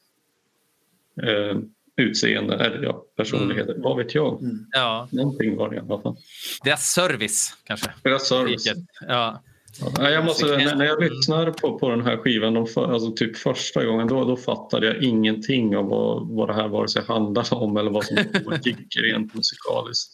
eh, 1.23 1.57
utseende, 1.97 2.55
eller 2.55 2.83
ja, 2.83 3.05
personligheter. 3.17 3.75
Vad 3.77 3.97
vet 3.97 4.15
jag? 4.15 4.39
Ja, 4.71 5.09
Någonting 5.11 5.55
var 5.55 5.69
det 5.69 5.75
i 5.75 5.79
alla 5.79 6.01
fall. 6.01 6.15
deras 6.63 6.83
service 6.93 7.53
kanske. 7.63 7.93
Deras 8.03 8.27
service. 8.27 8.73
Ja. 9.07 9.43
Ja, 9.79 10.09
jag 10.09 10.25
måste, 10.25 10.45
när, 10.45 10.75
när 10.75 10.85
jag 10.85 11.03
lyssnade 11.03 11.51
på, 11.51 11.79
på 11.79 11.89
den 11.89 12.01
här 12.01 12.17
skivan, 12.17 12.53
de 12.53 12.67
för, 12.67 12.93
alltså 12.93 13.11
typ 13.11 13.37
första 13.37 13.85
gången, 13.85 14.07
då, 14.07 14.25
då 14.25 14.37
fattade 14.37 14.85
jag 14.85 15.03
ingenting 15.03 15.77
av 15.77 15.85
vad, 15.85 16.27
vad 16.27 16.49
det 16.49 16.53
här 16.53 16.67
vare 16.67 16.87
sig 16.87 17.03
handlade 17.03 17.55
om 17.55 17.77
eller 17.77 17.91
vad 17.91 18.05
som 18.05 18.17
gick 18.63 18.95
rent 19.03 19.33
musikaliskt. 19.33 20.11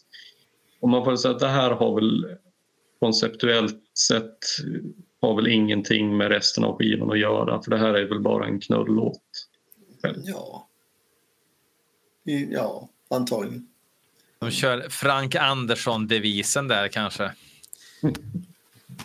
Och 0.79 0.89
man 0.89 1.05
får 1.05 1.15
säga 1.15 1.33
att 1.33 1.39
det 1.39 1.47
här 1.47 1.71
har 1.71 1.95
väl 1.95 2.37
konceptuellt 2.99 3.97
sett 3.97 4.37
har 5.21 5.35
väl 5.35 5.47
ingenting 5.47 6.17
med 6.17 6.27
resten 6.31 6.63
av 6.63 6.77
skivan 6.77 7.11
att 7.11 7.19
göra, 7.19 7.61
för 7.61 7.71
det 7.71 7.77
här 7.77 7.93
är 7.93 8.05
väl 8.05 8.19
bara 8.19 8.45
en 8.47 8.59
knullåt. 8.59 9.21
Ja. 10.23 10.67
Ja, 12.49 12.89
antagligen. 13.09 13.67
De 14.39 14.51
kör 14.51 14.89
Frank 14.89 15.35
Andersson-devisen 15.35 16.67
där 16.67 16.87
kanske. 16.87 17.31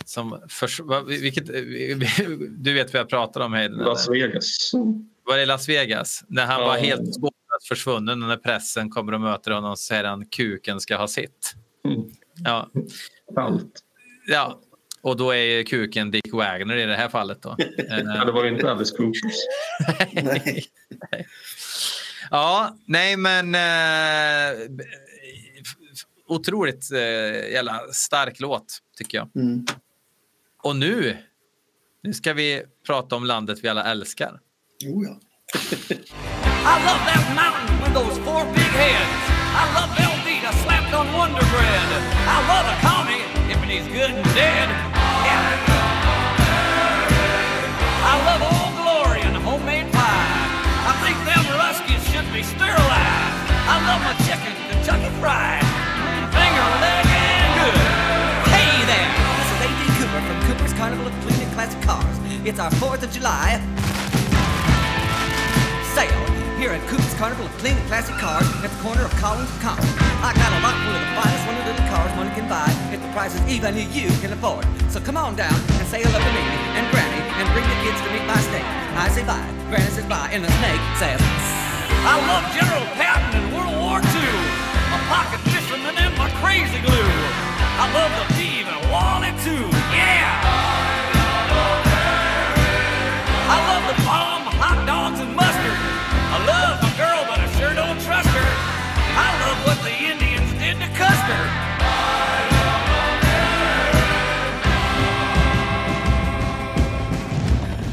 Som 0.04 0.40
förs- 0.48 0.80
vad- 0.80 1.06
vilket, 1.06 1.46
du 2.64 2.72
vet 2.74 2.92
vad 2.92 3.00
jag 3.00 3.08
pratar 3.08 3.40
om, 3.40 3.52
Hayden? 3.52 3.78
Las 3.78 4.08
Vegas. 4.08 4.70
Var 5.24 5.36
det 5.36 5.42
i 5.42 5.46
Las 5.46 5.68
Vegas? 5.68 6.24
När 6.28 6.46
han 6.46 6.60
Ja. 6.60 6.66
var 6.66 6.76
helt 6.76 7.00
försvunnen 7.68 8.22
och 8.22 8.28
när 8.28 8.36
pressen 8.36 8.90
kommer 8.90 9.12
och 9.14 9.20
möter 9.20 9.50
honom 9.50 9.70
och 9.70 9.78
säger 9.78 10.04
han 10.04 10.26
kuken 10.26 10.80
ska 10.80 10.96
ha 10.96 11.08
sitt. 11.08 11.54
Mm. 11.84 12.00
Ja. 12.44 12.70
Allt. 13.36 13.82
ja. 14.26 14.60
Och 15.00 15.16
då 15.16 15.34
är 15.34 15.62
kuken 15.62 16.10
Dick 16.10 16.32
Wagner 16.32 16.76
i 16.76 16.84
det 16.86 16.94
här 16.96 17.08
fallet. 17.08 17.42
Då. 17.42 17.56
Ja, 17.76 17.96
Eh, 17.98 18.26
det 18.26 18.32
var 18.32 18.44
ju 18.44 18.50
inte 18.50 18.70
Alice 18.70 18.96
Coopers. 18.96 19.34
Nej. 20.22 20.64
ja, 22.30 22.76
nej 22.86 23.16
men... 23.16 23.54
Eh, 23.54 24.58
otroligt 26.28 26.92
eh, 26.92 27.52
jävla 27.52 27.80
stark 27.92 28.40
låt, 28.40 28.78
tycker 28.96 29.18
jag. 29.18 29.30
Mm. 29.42 29.64
Och 30.66 30.76
nu, 30.76 31.16
nu 32.02 32.14
ska 32.14 32.32
vi 32.32 32.62
prata 32.86 33.16
om 33.16 33.24
landet 33.24 33.58
vi 33.62 33.68
alla 33.68 33.84
älskar. 33.84 34.40
Jo, 34.80 35.04
ja. 35.04 35.10
I 36.70 36.74
love 36.88 37.02
that 37.10 37.24
mountain 37.40 37.76
with 37.82 37.94
those 37.94 38.16
four 38.26 38.44
big 38.54 38.72
heads. 38.82 39.22
I 39.60 39.64
love 39.76 39.90
Velveeta 39.98 40.52
slapped 40.64 40.94
on 41.00 41.06
Wonder 41.18 41.46
Bread. 41.54 41.90
I 42.34 42.38
love 42.52 42.66
a 42.74 42.76
commie 42.86 43.24
if 43.52 43.58
he's 43.70 43.86
good 43.98 44.10
and 44.16 44.24
dead. 44.34 44.68
Yeah. 45.26 45.46
I 48.12 48.14
love 48.28 48.42
Old 48.52 48.74
Glory 48.80 49.20
and 49.26 49.36
homemade 49.48 49.88
pie. 49.92 50.30
I 50.90 50.94
think 51.02 51.16
them 51.30 51.44
Ruskies 51.62 52.02
should 52.10 52.28
be 52.36 52.42
sterilized. 52.54 53.38
I 53.72 53.76
love 53.88 54.00
my 54.08 54.14
chicken 54.26 54.54
Kentucky 54.68 55.10
fried. 55.20 55.64
Finger 56.34 56.68
leg 56.82 57.05
Cars. 61.82 62.16
It's 62.44 62.58
our 62.58 62.70
4th 62.78 63.02
of 63.02 63.10
July 63.10 63.58
sale 65.96 66.26
here 66.60 66.76
at 66.76 66.84
Cooper's 66.92 67.16
Carnival 67.16 67.46
of 67.48 67.52
Clean 67.56 67.72
and 67.72 67.86
Classic 67.88 68.14
Cars 68.20 68.44
at 68.60 68.68
the 68.68 68.80
corner 68.84 69.00
of 69.00 69.10
Collins 69.16 69.48
and 69.48 69.60
Common. 69.64 69.88
I 70.20 70.36
got 70.36 70.52
a 70.52 70.60
lot 70.60 70.76
full 70.84 70.92
of 70.92 71.00
the 71.00 71.12
finest 71.16 71.42
one 71.48 71.56
of 71.56 71.64
little 71.64 71.86
cars 71.88 72.12
money 72.20 72.32
can 72.36 72.44
buy 72.48 72.68
at 72.92 73.00
the 73.00 73.10
prices 73.16 73.40
even 73.48 73.72
you 73.76 74.12
can 74.20 74.32
afford. 74.36 74.68
So 74.92 75.00
come 75.00 75.16
on 75.16 75.36
down 75.40 75.56
and 75.56 75.86
say 75.88 76.04
hello 76.04 76.20
to 76.20 76.32
me 76.36 76.44
and 76.76 76.84
Granny 76.92 77.20
and 77.40 77.48
bring 77.56 77.64
the 77.64 77.78
kids 77.80 77.96
to 78.04 78.08
meet 78.12 78.28
my 78.28 78.40
snake. 78.44 78.68
I 78.96 79.08
say 79.08 79.24
bye, 79.24 79.48
Granny 79.72 79.88
says 79.88 80.04
bye, 80.04 80.28
and 80.32 80.44
the 80.44 80.52
snake 80.60 80.84
says. 81.00 81.20
I 82.04 82.14
love 82.28 82.44
General 82.52 82.84
Patton 83.00 83.32
in 83.40 83.44
World 83.56 83.74
War 83.80 83.98
II. 84.04 84.32
My 84.92 85.00
pocket 85.08 85.40
fisherman 85.48 85.96
and 85.96 86.12
my 86.20 86.28
crazy 86.44 86.80
glue. 86.84 87.12
I 87.80 87.88
love 87.96 88.12
the 88.20 88.26
Peeve 88.36 88.68
and 88.68 88.80
Wally 88.92 89.32
too. 89.44 89.75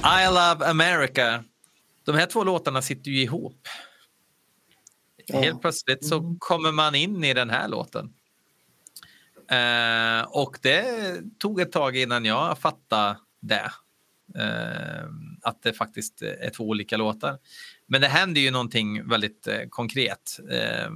I 0.06 0.26
Love 0.28 0.66
America. 0.66 1.44
De 2.06 2.16
här 2.16 2.26
två 2.26 2.44
låtarna 2.44 2.82
sitter 2.82 3.12
ju 3.12 3.22
ihop. 3.22 3.68
Helt 5.34 5.62
plötsligt 5.62 6.06
så 6.06 6.36
kommer 6.40 6.72
man 6.72 6.96
in 6.96 7.24
i 7.24 7.34
den 7.34 7.50
här 7.50 7.68
låten. 7.68 8.14
Eh, 9.50 10.28
och 10.30 10.60
det 10.62 10.86
tog 11.40 11.62
ett 11.62 11.72
tag 11.72 11.98
innan 11.98 12.26
jag 12.26 12.60
fattade 12.60 13.18
det. 13.40 13.72
Eh, 14.36 15.06
att 15.42 15.62
det 15.62 15.74
faktiskt 15.74 16.22
är 16.22 16.50
två 16.50 16.64
olika 16.64 16.98
låtar. 16.98 17.38
Men 17.88 18.02
det 18.02 18.08
händer 18.08 18.42
ju 18.42 18.52
någonting 18.52 19.10
väldigt 19.10 19.48
eh, 19.48 19.62
konkret. 19.70 20.40
Eh, 20.52 20.90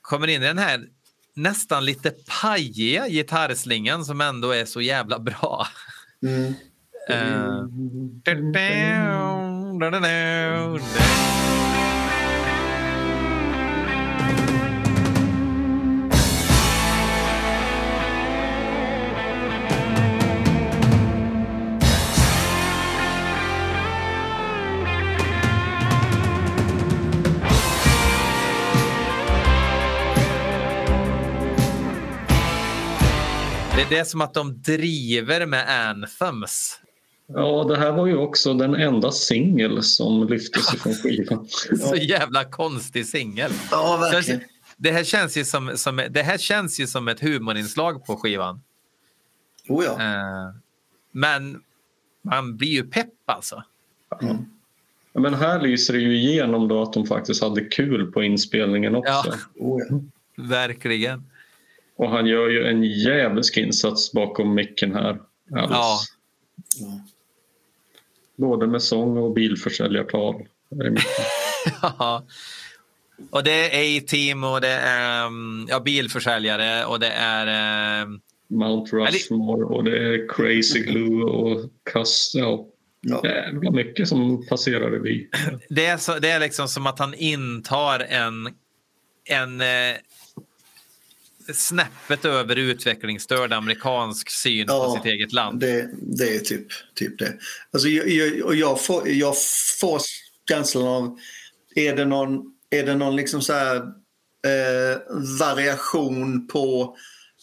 kommer 0.00 0.28
in 0.28 0.42
i 0.42 0.46
den 0.46 0.58
här 0.58 0.88
nästan 1.34 1.84
lite 1.84 2.14
pajiga 2.42 3.08
gitarrslingan 3.08 4.04
som 4.04 4.20
ändå 4.20 4.50
är 4.50 4.64
så 4.64 4.80
jävla 4.80 5.18
bra. 5.18 5.66
Mm. 6.22 6.54
Uh, 7.10 7.64
Det 33.94 33.98
är 33.98 34.04
som 34.04 34.20
att 34.20 34.34
de 34.34 34.62
driver 34.62 35.46
med 35.46 35.88
anthems. 35.88 36.80
Ja, 37.26 37.64
det 37.68 37.76
här 37.76 37.92
var 37.92 38.06
ju 38.06 38.16
också 38.16 38.54
den 38.54 38.74
enda 38.74 39.12
singel 39.12 39.82
som 39.82 40.28
lyftes 40.28 40.74
ifrån 40.74 40.94
skivan. 40.94 41.48
Så 41.80 41.96
jävla 41.96 42.44
konstig 42.44 43.06
singel. 43.06 43.52
Ja, 43.70 43.96
verkligen. 43.96 44.40
Det 44.76 44.90
här 44.90 45.04
känns 45.04 45.36
ju 45.36 45.44
som, 45.44 45.72
som, 45.76 46.02
det 46.10 46.22
här 46.22 46.38
känns 46.38 46.80
ju 46.80 46.86
som 46.86 47.08
ett 47.08 47.20
humorinslag 47.20 48.06
på 48.06 48.16
skivan. 48.16 48.60
Oh, 49.68 49.84
ja. 49.84 49.92
Eh, 49.92 50.54
men 51.12 51.62
man 52.22 52.56
blir 52.56 52.68
ju 52.68 52.84
pepp 52.84 53.08
alltså. 53.24 53.62
Ja, 54.08 54.38
Men 55.12 55.34
här 55.34 55.60
lyser 55.60 55.94
det 55.94 56.00
ju 56.00 56.16
igenom 56.16 56.68
då 56.68 56.82
att 56.82 56.92
de 56.92 57.06
faktiskt 57.06 57.42
hade 57.42 57.64
kul 57.64 58.12
på 58.12 58.22
inspelningen 58.22 58.94
också. 58.94 59.12
Ja. 59.12 59.34
Oh, 59.54 59.82
ja. 59.88 60.00
Verkligen. 60.36 61.24
Och 61.96 62.10
han 62.10 62.26
gör 62.26 62.48
ju 62.48 62.66
en 62.66 62.82
jävlisk 62.82 63.56
insats 63.56 64.12
bakom 64.12 64.54
micken 64.54 64.94
här. 64.94 65.20
Alice. 65.52 65.74
Ja. 65.74 66.00
Både 68.36 68.66
med 68.66 68.82
sång 68.82 69.16
och 69.16 69.32
bilförsäljartal. 69.34 70.34
Ja. 71.82 72.24
Och 73.30 73.44
det 73.44 73.50
är 73.50 73.98
A-team 73.98 74.44
och 74.44 74.60
det 74.60 74.68
är 74.68 75.26
um, 75.26 75.66
ja, 75.70 75.80
bilförsäljare 75.80 76.84
och 76.84 77.00
det 77.00 77.10
är... 77.10 78.02
Um, 78.02 78.20
Mount 78.48 78.96
Rushmore 78.96 79.64
och 79.64 79.84
det 79.84 79.98
är 79.98 80.28
Crazy 80.28 80.80
Glue 80.90 81.24
och 81.24 81.60
Cuss. 81.92 82.32
Ja, 82.34 82.66
Ja. 83.06 83.20
jävla 83.24 83.70
mycket 83.70 84.08
som 84.08 84.46
passerar 84.46 84.90
revy. 84.90 85.28
det, 85.68 85.86
är 85.86 85.96
så, 85.96 86.18
det 86.18 86.30
är 86.30 86.40
liksom 86.40 86.68
som 86.68 86.86
att 86.86 86.98
han 86.98 87.14
intar 87.14 88.00
en, 88.00 88.48
en 89.24 89.60
eh, 89.60 89.96
snäppet 91.52 92.24
över 92.24 92.56
utvecklingsstörd 92.56 93.52
amerikansk 93.52 94.30
syn 94.30 94.66
på 94.66 94.96
sitt 94.96 95.12
eget 95.12 95.32
land. 95.32 95.60
Det, 95.60 95.90
det 96.02 96.36
är 96.36 96.40
typ, 96.40 96.66
typ 96.94 97.18
det. 97.18 97.32
Alltså, 97.72 97.88
jag, 97.88 98.08
jag, 98.08 98.44
och 98.44 98.54
jag, 98.54 98.84
får, 98.84 99.08
jag 99.08 99.34
får 99.80 100.00
känslan 100.48 100.86
av, 100.86 101.18
är 101.74 101.96
det 101.96 102.04
någon, 102.04 102.40
är 102.70 102.86
det 102.86 102.94
någon 102.94 103.16
liksom 103.16 103.42
så 103.42 103.52
här, 103.52 103.76
eh, 103.76 105.00
variation 105.40 106.48
på 106.48 106.96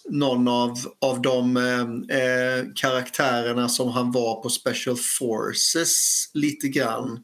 någon 0.10 0.48
av, 0.48 0.78
av 1.02 1.22
de 1.22 1.58
eh, 1.58 2.18
eh, 2.20 2.66
karaktärerna 2.76 3.70
som 3.70 3.90
han 3.90 4.12
var 4.12 4.42
på 4.44 4.50
Special 4.50 4.98
Forces 4.98 6.30
lite 6.34 6.68
grann. 6.68 7.24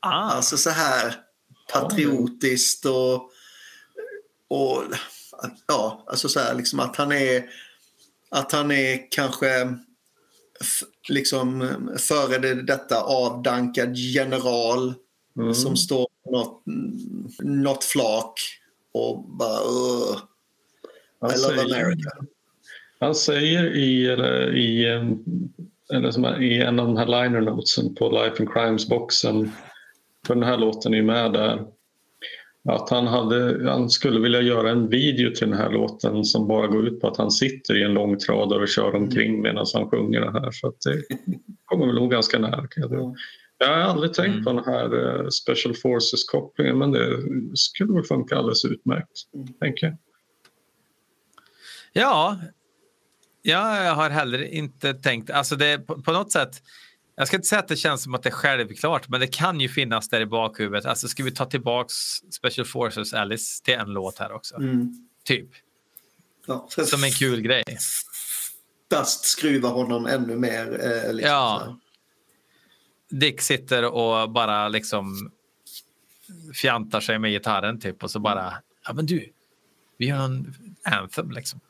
Ah, 0.00 0.30
Alltså 0.30 0.56
så 0.56 0.70
här 0.70 1.14
patriotiskt 1.72 2.84
och, 2.84 3.30
och 4.48 4.84
ja, 5.66 6.04
alltså 6.06 6.28
så 6.28 6.40
här 6.40 6.54
liksom 6.54 6.80
att 6.80 6.96
han 6.96 7.12
är 7.12 7.44
att 8.30 8.52
han 8.52 8.70
är 8.70 9.10
kanske 9.10 9.74
liksom 11.08 11.68
före 11.98 12.38
det- 12.38 12.62
detta 12.62 13.00
avdankad 13.02 13.96
general 13.96 14.94
Mm. 15.36 15.54
som 15.54 15.76
står 15.76 16.08
på 16.24 16.30
något, 16.30 16.62
något 17.42 17.84
flak 17.84 18.34
och 18.94 19.24
bara 19.28 19.58
"Ugh, 19.60 20.18
Han 21.20 21.30
I 21.30 21.34
love 21.34 21.56
säger- 21.56 21.84
America. 21.84 22.10
Han 23.00 23.14
säger 23.14 23.76
i, 23.76 24.06
eller, 24.06 24.56
i, 24.56 24.84
eller 25.94 26.10
som 26.10 26.24
är, 26.24 26.42
i 26.42 26.60
en 26.62 26.80
av 26.80 26.86
de 26.86 26.96
här 26.96 27.06
liner 27.06 27.40
notesen 27.40 27.94
på 27.94 28.10
Life 28.10 28.36
and 28.38 28.48
Crimes-boxen, 28.52 29.50
för 30.26 30.34
den 30.34 30.44
här 30.44 30.56
låten 30.58 30.92
är 30.92 30.96
ju 30.96 31.02
med 31.04 31.32
där, 31.32 31.64
att 32.68 32.90
han, 32.90 33.06
hade, 33.06 33.70
han 33.70 33.90
skulle 33.90 34.20
vilja 34.20 34.40
göra 34.40 34.70
en 34.70 34.88
video 34.88 35.34
till 35.34 35.50
den 35.50 35.58
här 35.58 35.70
låten 35.70 36.24
som 36.24 36.48
bara 36.48 36.66
går 36.66 36.86
ut 36.88 37.00
på 37.00 37.08
att 37.08 37.16
han 37.16 37.30
sitter 37.30 37.76
i 37.76 37.82
en 37.82 37.94
långtradare 37.94 38.62
och 38.62 38.68
kör 38.68 38.94
omkring 38.94 39.42
medan 39.42 39.66
han 39.74 39.90
sjunger 39.90 40.20
det 40.20 40.32
här. 40.32 40.50
Så 40.50 40.72
det 40.84 41.02
kommer 41.64 41.86
väl 41.86 41.94
nog 41.94 42.10
ganska 42.10 42.38
nära. 42.38 42.68
Jag, 42.76 43.16
jag 43.58 43.68
har 43.68 43.74
aldrig 43.74 44.14
tänkt 44.14 44.32
Mm. 44.32 44.44
på 44.44 44.52
den 44.52 44.64
här 44.64 45.20
eh, 45.20 45.28
Special 45.28 45.74
Forces-kopplingen 45.74 46.78
men 46.78 46.92
det 46.92 47.22
skulle 47.54 47.92
väl 47.92 48.04
funka 48.04 48.36
alldeles 48.36 48.64
utmärkt, 48.64 49.10
tänker 49.60 49.86
jag. 49.86 49.96
Ja, 51.92 52.38
jag 53.42 53.94
har 53.94 54.10
heller 54.10 54.42
inte 54.42 54.94
tänkt... 54.94 55.30
Alltså 55.30 55.56
det, 55.56 55.78
på, 55.78 56.02
på 56.02 56.12
något 56.12 56.32
sätt, 56.32 56.62
jag 57.22 57.28
ska 57.28 57.36
inte 57.36 57.48
säga 57.48 57.58
att 57.58 57.68
det 57.68 57.76
känns 57.76 58.02
som 58.02 58.14
att 58.14 58.22
det 58.22 58.28
är 58.28 58.30
självklart, 58.32 59.08
men 59.08 59.20
det 59.20 59.26
kan 59.26 59.60
ju 59.60 59.68
finnas 59.68 60.08
där 60.08 60.20
i 60.20 60.26
bakhuvudet. 60.26 60.84
Alltså 60.86 61.08
ska 61.08 61.22
vi 61.24 61.30
ta 61.30 61.44
tillbaks 61.46 61.94
Special 62.30 62.66
Forces 62.66 63.14
Alice 63.14 63.64
till 63.64 63.74
en 63.74 63.88
låt 63.90 64.18
här 64.18 64.32
också? 64.32 64.54
Mm. 64.56 65.08
Typ. 65.24 65.48
Ja, 66.46 66.68
Som 66.84 67.04
en 67.04 67.10
kul 67.10 67.40
grej. 67.40 67.64
fast 68.90 69.24
skruva 69.24 69.68
honom 69.68 70.06
ännu 70.06 70.36
mer. 70.36 70.80
Eh, 71.06 71.14
liksom, 71.14 71.30
Ja. 71.32 71.78
Dick 73.10 73.40
sitter 73.40 73.84
och 73.84 74.30
bara 74.30 74.68
liksom 74.68 75.32
fjantar 76.54 77.00
sig 77.00 77.18
med 77.18 77.30
gitarren 77.30 77.80
typ 77.80 78.02
och 78.02 78.10
så 78.10 78.18
bara, 78.20 78.54
ja 78.86 78.92
men 78.92 79.06
du, 79.06 79.32
vi 79.98 80.06
gör 80.06 80.24
en 80.24 80.54
anthem 80.84 81.30
liksom. 81.30 81.60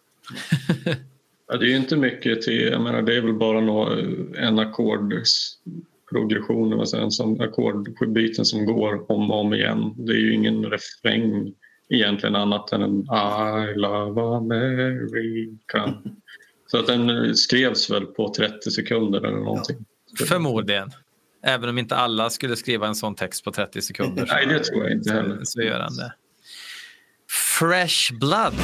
Ja, 1.53 1.59
det 1.59 1.67
är 1.67 1.69
ju 1.69 1.77
inte 1.77 1.97
mycket 1.97 2.43
till, 2.43 2.61
jag 2.61 2.81
menar 2.81 3.03
det 3.03 3.17
är 3.17 3.21
väl 3.21 3.35
bara 3.35 3.61
nå, 3.61 3.91
en 4.37 4.59
ackordsprogression, 4.59 6.81
alltså 6.81 6.97
en 6.97 7.11
sån 7.11 7.41
ackordbyten 7.41 8.45
som 8.45 8.67
går 8.67 9.13
om 9.13 9.31
och 9.31 9.41
om 9.41 9.55
igen. 9.55 9.95
Det 9.97 10.13
är 10.13 10.17
ju 10.17 10.35
ingen 10.35 10.65
refräng 10.65 11.55
egentligen 11.89 12.37
annat 12.37 12.73
än 12.73 12.83
en 12.83 13.01
I 13.01 13.75
love 13.77 14.21
America. 14.21 15.95
Så 16.67 16.79
att 16.79 16.87
den 16.87 17.37
skrevs 17.37 17.91
väl 17.91 18.07
på 18.07 18.35
30 18.35 18.71
sekunder 18.71 19.19
eller 19.19 19.39
någonting. 19.39 19.77
Förmodligen. 20.29 20.91
Även 21.45 21.69
om 21.69 21.79
inte 21.79 21.97
alla 21.97 22.31
skulle 22.31 22.57
skriva 22.57 22.87
en 22.87 22.95
sån 22.95 23.15
text 23.15 23.45
på 23.45 23.53
30 23.53 23.83
sekunder. 23.83 24.27
Nej, 24.33 24.47
det 24.47 24.65
tror 24.65 24.83
jag 24.83 24.93
inte 24.93 25.13
heller. 25.13 25.41
Så 25.45 25.63
gör 25.63 25.81
han 25.81 25.97
det. 25.97 26.15
Fresh 27.59 28.19
Blood. 28.21 28.55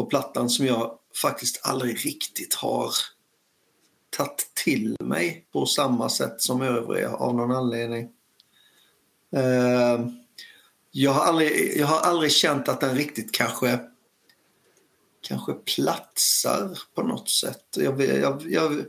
På 0.00 0.06
plattan 0.06 0.50
som 0.50 0.66
jag 0.66 0.98
faktiskt 1.22 1.60
aldrig 1.66 2.06
riktigt 2.06 2.54
har 2.54 2.92
tagit 4.10 4.50
till 4.64 4.96
mig 5.00 5.46
på 5.52 5.66
samma 5.66 6.08
sätt 6.08 6.40
som 6.40 6.62
övriga 6.62 7.10
av 7.10 7.34
någon 7.34 7.52
anledning. 7.52 8.08
Eh, 9.36 10.06
jag, 10.90 11.12
har 11.12 11.24
aldrig, 11.24 11.76
jag 11.76 11.86
har 11.86 12.00
aldrig 12.00 12.32
känt 12.32 12.68
att 12.68 12.80
den 12.80 12.96
riktigt 12.96 13.32
kanske 13.32 13.78
kanske 15.20 15.52
platsar 15.52 16.78
på 16.94 17.02
något 17.02 17.30
sätt. 17.30 17.64
Jag, 17.76 17.92
vet- 17.92 18.20
jag, 18.20 18.42
jag, 18.50 18.84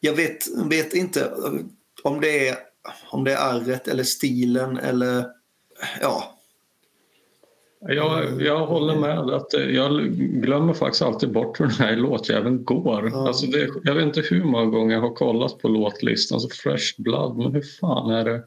jag 0.00 0.12
vet, 0.12 0.46
vet 0.70 0.94
inte 0.94 1.32
om 2.02 2.20
det 2.20 2.48
är 2.48 2.58
om 3.10 3.24
det 3.24 3.32
är 3.32 3.36
arret 3.36 3.88
eller 3.88 4.04
stilen 4.04 4.76
eller 4.76 5.26
ja. 6.00 6.35
Jag, 7.88 8.42
jag 8.42 8.66
håller 8.66 8.94
med. 8.94 9.18
att 9.18 9.54
eh, 9.54 9.60
Jag 9.70 10.02
glömmer 10.16 10.72
faktiskt 10.74 11.02
alltid 11.02 11.32
bort 11.32 11.60
hur 11.60 11.64
den 11.66 11.74
här 11.74 11.96
låtjäveln 11.96 12.64
går. 12.64 13.10
Ja. 13.12 13.26
Alltså 13.28 13.46
det, 13.46 13.68
jag 13.84 13.94
vet 13.94 14.04
inte 14.04 14.20
hur 14.30 14.44
många 14.44 14.64
gånger 14.66 14.94
jag 14.94 15.00
har 15.02 15.14
kollat 15.14 15.58
på 15.58 15.68
låtlistan. 15.68 16.40
Så 16.40 16.48
Fresh 16.48 16.94
Blood, 16.98 17.36
men 17.36 17.52
hur 17.54 17.64
fan 17.80 18.10
är 18.10 18.24
det? 18.24 18.42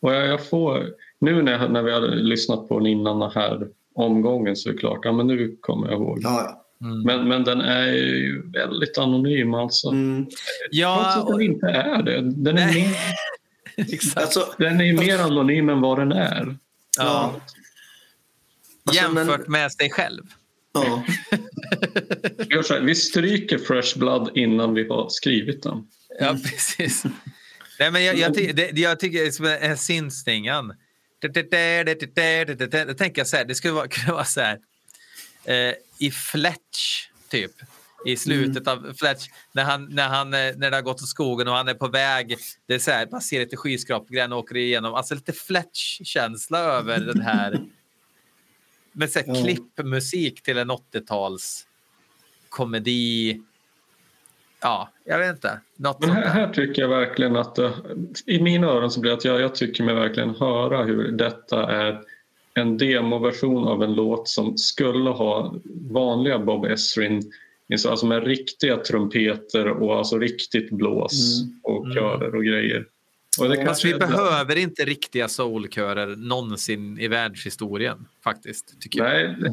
Och 0.00 0.14
jag, 0.14 0.26
jag 0.26 0.46
får, 0.46 0.86
nu 1.18 1.42
när, 1.42 1.52
jag, 1.52 1.70
när 1.70 1.82
vi 1.82 1.92
hade 1.92 2.14
lyssnat 2.14 2.68
på 2.68 2.78
den 2.78 2.86
innan 2.86 3.18
den 3.20 3.30
här 3.30 3.68
omgången 3.94 4.56
så 4.56 4.68
är 4.68 4.72
det 4.72 4.78
klart, 4.78 4.98
ja 5.02 5.12
men 5.12 5.26
nu 5.26 5.56
kommer 5.60 5.86
jag 5.90 5.94
ihåg. 6.00 6.18
ja, 6.22 6.64
Men, 7.04 7.28
men 7.28 7.44
den 7.44 7.60
är 7.60 7.86
ju 7.92 8.42
väldigt 8.50 8.98
anonym 8.98 9.54
alltså. 9.54 9.86
ja. 9.86 9.92
Mm. 9.92 10.24
Trots 10.24 10.36
Ja, 10.70 11.06
att 11.18 11.26
den 11.26 11.34
och, 11.34 11.42
inte 11.42 11.66
är 11.66 12.02
det. 12.02 12.20
Den 12.20 12.58
är, 12.58 12.74
mer, 12.74 12.96
exakt. 13.94 14.16
Alltså, 14.18 14.40
den 14.58 14.80
är 14.80 14.92
mer 14.92 15.18
anonym 15.18 15.68
än 15.68 15.80
vad 15.80 15.98
den 15.98 16.12
är. 16.12 16.56
Ja. 16.98 17.32
Alltså, 18.86 19.08
men- 19.12 19.26
Jämfört 19.26 19.48
med 19.48 19.72
sig 19.72 19.90
själv. 19.90 20.22
ja. 20.74 21.04
Vi, 22.38 22.54
gör 22.54 22.62
så 22.62 22.74
här, 22.74 22.80
vi 22.80 22.94
stryker 22.94 23.58
Fresh 23.58 23.98
Blood 23.98 24.30
innan 24.36 24.74
vi 24.74 24.88
har 24.88 25.08
skrivit 25.08 25.62
den. 25.62 25.86
Ja, 26.20 26.36
precis. 26.44 27.04
Nej, 27.78 27.90
men 27.90 28.04
jag, 28.04 28.16
jag, 28.16 28.34
ty- 28.34 28.52
det, 28.52 28.70
jag 28.78 29.00
tycker 29.00 29.30
som 29.30 29.44
den 29.44 29.62
här 29.62 29.76
syntstingan. 29.76 30.74
Då 31.20 31.28
tänker 32.94 33.20
jag 33.20 33.26
så 33.26 33.36
här, 33.36 33.44
det 33.44 33.54
skulle 33.54 33.72
vara, 33.74 33.88
kunna 33.90 34.12
vara 34.12 34.24
så 34.24 34.40
här. 34.40 34.58
Eh, 35.44 35.74
I 35.98 36.10
Fletch, 36.10 37.08
typ. 37.28 37.52
I 38.06 38.16
slutet 38.16 38.68
av 38.68 38.94
Fletch, 38.98 39.26
när, 39.52 39.64
han, 39.64 39.84
när, 39.90 40.08
han, 40.08 40.34
eh, 40.34 40.52
när 40.56 40.70
det 40.70 40.76
har 40.76 40.82
gått 40.82 41.02
åt 41.02 41.08
skogen 41.08 41.48
och 41.48 41.54
han 41.54 41.68
är 41.68 41.74
på 41.74 41.88
väg. 41.88 42.36
Det 42.66 42.74
är 42.74 42.78
så 42.78 42.90
här, 42.90 43.08
man 43.12 43.20
ser 43.20 43.40
lite 43.40 43.56
skyskrapor, 43.56 44.20
han 44.20 44.32
åker 44.32 44.56
igenom. 44.56 44.94
Alltså 44.94 45.14
lite 45.14 45.32
Fletch-känsla 45.32 46.58
över 46.58 47.00
den 47.00 47.20
här. 47.20 47.60
Med 48.94 49.10
så 49.10 49.18
här 49.18 49.26
Ja. 49.28 49.34
klippmusik 49.44 50.42
till 50.42 50.58
en 50.58 50.70
80-tals 50.70 51.66
komedi. 52.48 53.40
Ja, 54.62 54.90
jag 55.04 55.18
vet 55.18 55.34
inte. 55.34 55.60
Något 55.76 56.00
Men 56.00 56.10
här, 56.10 56.28
här 56.28 56.52
tycker 56.52 56.82
jag 56.82 56.88
verkligen 56.88 57.36
att 57.36 57.54
det, 57.54 57.72
i 58.26 58.40
mina 58.42 58.66
öron 58.66 58.90
så 58.90 59.00
blir 59.00 59.10
det 59.10 59.16
att 59.16 59.24
jag, 59.24 59.40
jag 59.40 59.54
tycker 59.54 59.84
mig 59.84 59.94
verkligen 59.94 60.30
höra 60.30 60.84
hur 60.84 61.12
detta 61.12 61.72
är 61.72 62.00
en 62.54 62.78
demoversion 62.78 63.68
av 63.68 63.82
en 63.82 63.94
låt 63.94 64.28
som 64.28 64.58
skulle 64.58 65.10
ha 65.10 65.54
vanliga 65.90 66.38
Bob 66.38 66.64
Esrin 66.64 67.32
alltså 67.88 68.06
med 68.06 68.24
riktiga 68.26 68.76
trumpeter 68.76 69.68
och 69.68 69.96
alltså 69.96 70.18
riktigt 70.18 70.70
blås 70.70 71.42
Mm. 71.42 71.60
och 71.62 71.94
körer 71.94 72.34
och 72.34 72.44
grejer. 72.44 72.86
Fast 73.66 73.84
vi 73.84 73.94
behöver 73.94 74.56
inte 74.56 74.84
riktiga 74.84 75.28
soulkörer 75.28 76.16
någonsin 76.16 76.98
i 76.98 77.08
världshistorien 77.08 78.08
faktiskt. 78.24 78.80
Tycker 78.80 79.04
jag. 79.04 79.36
Nej, 79.38 79.52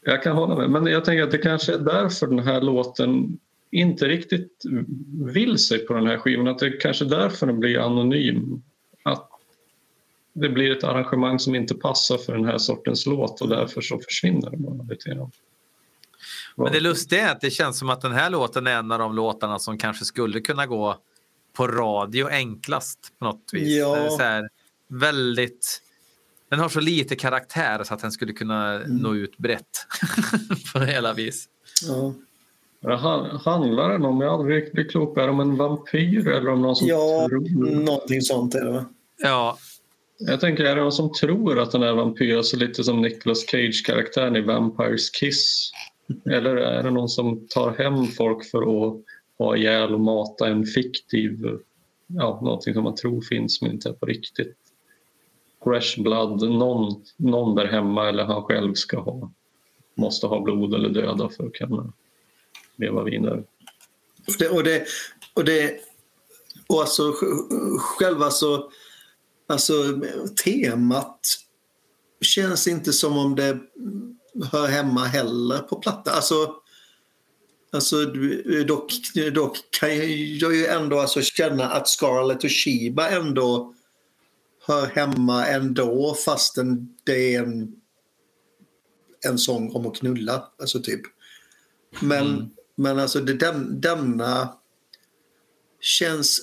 jag 0.00 0.22
kan 0.22 0.36
hålla 0.36 0.56
med. 0.56 0.70
Men 0.70 0.92
jag 0.92 1.04
tänker 1.04 1.22
att 1.22 1.30
det 1.30 1.38
kanske 1.38 1.74
är 1.74 1.78
därför 1.78 2.26
den 2.26 2.38
här 2.38 2.60
låten 2.60 3.38
inte 3.70 4.08
riktigt 4.08 4.62
vill 5.22 5.58
sig 5.58 5.78
på 5.78 5.94
den 5.94 6.06
här 6.06 6.18
skivan. 6.18 6.48
Att 6.48 6.58
det 6.58 6.70
kanske 6.70 7.04
är 7.04 7.08
därför 7.08 7.46
den 7.46 7.60
blir 7.60 7.78
anonym. 7.78 8.62
Att 9.02 9.28
det 10.32 10.48
blir 10.48 10.76
ett 10.76 10.84
arrangemang 10.84 11.38
som 11.38 11.54
inte 11.54 11.74
passar 11.74 12.18
för 12.18 12.32
den 12.32 12.44
här 12.44 12.58
sortens 12.58 13.06
låt 13.06 13.40
och 13.40 13.48
därför 13.48 13.80
så 13.80 13.98
försvinner 13.98 14.50
den 14.50 14.62
bara 14.62 14.82
lite 14.82 15.10
grann. 15.10 15.30
Men 16.56 16.72
det 16.72 16.80
lustiga 16.80 17.28
är 17.28 17.32
att 17.32 17.40
det 17.40 17.50
känns 17.50 17.78
som 17.78 17.90
att 17.90 18.00
den 18.00 18.12
här 18.12 18.30
låten 18.30 18.66
är 18.66 18.78
en 18.78 18.92
av 18.92 18.98
de 18.98 19.14
låtarna 19.14 19.58
som 19.58 19.78
kanske 19.78 20.04
skulle 20.04 20.40
kunna 20.40 20.66
gå 20.66 20.98
på 21.58 21.66
radio 21.66 22.28
enklast 22.28 22.98
på 23.18 23.24
något 23.24 23.50
vis. 23.52 23.76
Ja. 23.78 23.94
Det 23.96 24.00
är 24.00 24.08
så 24.08 24.22
här 24.22 24.48
väldigt... 24.88 25.82
Den 26.48 26.58
har 26.58 26.68
så 26.68 26.80
lite 26.80 27.16
karaktär 27.16 27.84
så 27.84 27.94
att 27.94 28.00
den 28.00 28.12
skulle 28.12 28.32
kunna 28.32 28.78
nå 28.86 29.14
ut 29.14 29.38
brett 29.38 29.86
på 30.72 30.78
hela 30.78 31.12
vis. 31.12 31.48
Ja. 31.88 32.14
Det 32.80 32.96
han- 32.96 33.36
Handlar 33.44 33.88
den 33.88 34.04
om, 34.04 34.20
jag 34.20 34.30
har 34.30 34.38
aldrig 34.38 34.56
riktigt 34.62 34.90
klok 34.90 35.14
på, 35.14 35.20
är 35.20 35.24
det 35.24 35.30
om 35.32 35.40
en 35.40 35.56
vampyr 35.56 36.28
eller 36.28 36.48
om 36.50 36.62
någon 36.62 36.76
som 36.76 36.88
ja, 36.88 37.26
tror? 37.28 37.70
någonting 37.84 38.22
sånt 38.22 38.54
är 38.54 38.64
det 38.64 38.70
va? 38.72 38.84
Ja, 39.16 39.58
Jag 40.18 40.40
tänker, 40.40 40.64
är 40.64 40.76
det 40.76 40.82
någon 40.82 40.92
som 40.92 41.12
tror 41.12 41.58
att 41.58 41.72
den 41.72 41.82
är 41.82 41.92
vampyr, 41.92 42.36
alltså 42.36 42.56
lite 42.56 42.84
som 42.84 43.02
Nicolas 43.02 43.44
Cage-karaktären 43.46 44.36
i 44.36 44.40
Vampires 44.40 45.10
Kiss? 45.10 45.70
Eller 46.30 46.56
är 46.56 46.82
det 46.82 46.90
någon 46.90 47.08
som 47.08 47.46
tar 47.48 47.70
hem 47.78 48.06
folk 48.06 48.50
för 48.50 48.62
att 48.62 49.02
ha 49.38 49.56
ihjäl 49.56 49.94
och 49.94 50.00
mata 50.00 50.48
en 50.48 50.66
fiktiv, 50.66 51.58
ja, 52.06 52.40
någonting 52.42 52.74
som 52.74 52.84
man 52.84 52.94
tror 52.94 53.20
finns 53.20 53.62
men 53.62 53.72
inte 53.72 53.88
är 53.88 53.92
på 53.92 54.06
riktigt? 54.06 54.56
Fresh 55.64 56.02
blood, 56.02 56.42
någon, 56.50 57.04
någon 57.16 57.54
där 57.54 57.66
hemma 57.66 58.08
eller 58.08 58.24
han 58.24 58.42
själv 58.42 58.74
ska 58.74 59.00
ha, 59.00 59.30
måste 59.94 60.26
ha 60.26 60.40
blod 60.40 60.74
eller 60.74 60.88
döda 60.88 61.28
för 61.28 61.46
att 61.46 61.52
kunna 61.52 61.92
leva 62.76 63.02
vidare. 63.02 63.44
Och 64.26 64.34
det, 64.38 64.48
och 64.48 64.64
det, 64.64 64.86
och 65.34 65.44
det 65.44 65.80
och 66.68 66.80
alltså 66.80 67.12
själva 67.78 68.30
så, 68.30 68.70
alltså, 69.48 69.82
alltså 69.82 70.00
temat 70.44 71.20
känns 72.20 72.68
inte 72.68 72.92
som 72.92 73.18
om 73.18 73.34
det 73.34 73.58
hör 74.52 74.68
hemma 74.68 75.04
heller 75.04 75.58
på 75.58 75.76
platta. 75.76 76.10
Alltså, 76.10 76.54
alltså 77.72 78.04
du- 78.04 78.64
dock, 78.64 78.92
dock 79.34 79.56
kan 79.70 79.96
jag 79.96 80.54
ju 80.54 80.66
ändå 80.66 80.98
alltså 81.00 81.22
känna 81.22 81.64
att 81.64 81.88
Scarlett 81.88 82.44
och 82.44 82.50
Shiba 82.50 83.08
ändå 83.08 83.74
hör 84.66 84.86
hemma 84.86 85.46
ändå 85.46 86.14
fastän 86.14 86.94
det 87.04 87.34
är 87.34 87.42
en, 87.42 87.80
en 89.26 89.38
sång 89.38 89.70
om 89.72 89.86
att 89.86 89.96
knulla. 89.96 90.52
Alltså 90.58 90.80
typ. 90.80 91.00
Men, 92.00 92.50
men 92.76 92.98
alltså 92.98 93.20
det, 93.20 93.34
den, 93.34 93.80
denna 93.80 94.54
känns, 95.80 96.40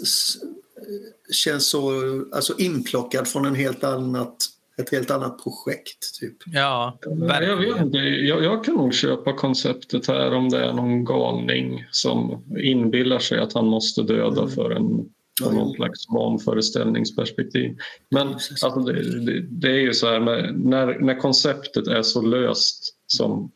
känns 1.32 1.68
så 1.70 2.02
alltså 2.34 2.58
inplockad 2.58 3.28
från 3.28 3.46
en 3.46 3.56
helt 3.56 3.84
annat, 3.84 4.38
ett 4.78 4.92
helt 4.92 5.12
annat 5.12 5.44
projekt. 5.44 6.20
Typ. 6.20 6.38
ja 6.46 6.98
Jag, 7.42 7.58
vet 7.58 7.82
inte. 7.82 7.98
Jag, 7.98 8.44
jag 8.44 8.64
kan 8.64 8.76
nog 8.76 8.94
köpa 8.94 9.34
konceptet 9.34 10.08
här 10.08 10.34
om 10.34 10.50
det 10.50 10.66
är 10.66 10.74
någon 10.74 11.06
galning 11.06 11.86
som 11.92 12.44
inbillar 12.60 13.20
sig 13.20 13.40
att 13.40 13.54
han 13.54 13.66
måste 13.66 14.02
döda 14.02 14.42
Mm. 14.42 14.50
för 14.56 14.72
en 14.72 15.10
för 15.44 15.52
någon 15.52 15.74
slags 15.74 16.10
vanföreställningsperspektiv. 16.10 17.78
Men 18.10 18.28
alltså, 18.28 18.70
det, 18.70 19.26
det, 19.26 19.42
det 19.42 19.72
är 19.72 19.80
ju 19.80 19.94
så 19.94 20.08
här 20.08 20.20
med, 20.20 20.60
när, 20.60 21.00
när 21.00 21.20
konceptet 21.20 21.88
är 21.88 22.02
så 22.02 22.22
löst 22.22 22.96
som 23.08 23.52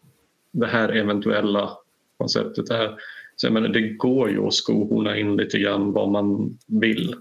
det 0.51 0.67
här 0.67 0.89
eventuella 0.89 1.77
konceptet 2.17 2.69
är. 2.69 2.95
Så 3.35 3.47
jag 3.47 3.53
menar, 3.53 3.69
det 3.69 3.89
går 3.89 4.29
ju 4.29 4.47
att 4.47 4.53
skohorna 4.53 5.17
in 5.17 5.37
lite 5.37 5.59
grann 5.59 5.91
vad 5.91 6.09
man 6.09 6.57
vill. 6.67 7.15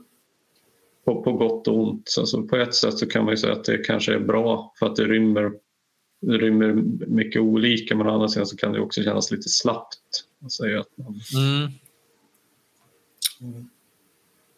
På, 1.09 1.23
på 1.23 1.33
gott 1.33 1.69
och 1.69 1.79
ont. 1.89 2.15
Alltså, 2.19 2.43
på 2.43 2.57
ett 2.57 2.75
sätt 2.75 2.99
så 2.99 3.07
kan 3.07 3.25
man 3.25 3.37
säga 3.37 3.53
att 3.53 3.65
det 3.65 3.79
kanske 3.79 4.15
är 4.15 4.19
bra 4.19 4.73
för 4.79 4.87
att 4.87 4.97
det 4.97 5.05
rymmer, 5.05 5.53
det 6.21 6.39
rymmer 6.39 6.73
mycket 7.07 7.43
olika 7.43 7.97
men 7.97 8.07
å 8.07 8.11
andra 8.15 8.29
sidan 8.29 8.47
så 8.47 8.57
kan 8.57 8.73
det 8.73 8.81
också 8.81 9.03
kännas 9.03 9.31
lite 9.31 9.49
slappt. 9.49 9.99
Att 10.45 10.53
säga 10.53 10.81
att 10.81 10.89
man, 10.99 11.21
Mm. 11.35 11.71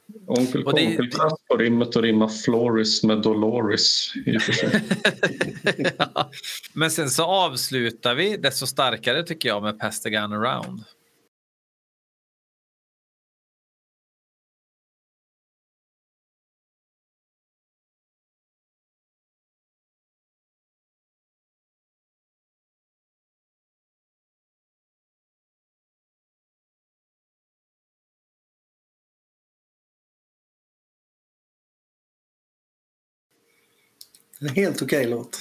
det- 0.06 0.86
onkel 0.86 1.10
Kratt 1.10 1.46
på 1.48 1.56
rimmet 1.56 1.96
och 1.96 2.02
rimma 2.02 2.28
Floris 2.28 3.02
med 3.04 3.22
Dolores. 3.22 4.12
Ja. 5.98 6.30
Men 6.72 6.90
sen 6.90 7.10
så 7.10 7.24
avslutar 7.24 8.14
vi 8.14 8.36
desto 8.36 8.66
starkare 8.66 9.22
tycker 9.22 9.48
jag 9.48 9.62
med 9.62 9.78
Pass 9.78 10.02
the 10.02 10.10
Gun 10.10 10.32
Around. 10.32 10.84
En 34.40 34.48
helt 34.48 34.82
okej 34.82 35.06
låt. 35.06 35.38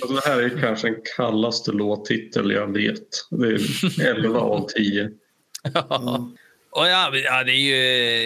Alltså, 0.00 0.14
det 0.14 0.24
här 0.24 0.42
är 0.42 0.60
kanske 0.60 0.88
den 0.88 1.00
kallaste 1.16 1.72
låttitel 1.72 2.50
jag 2.50 2.72
vet. 2.72 3.26
Det 3.30 3.46
är 3.46 3.60
11 4.06 4.40
av 4.40 4.68
10. 4.68 5.10
Ja. 5.74 6.30
Och 6.70 6.86
ja, 6.86 7.16
ja, 7.16 7.44
det 7.44 7.52
är 7.52 7.56
ju, 7.56 7.76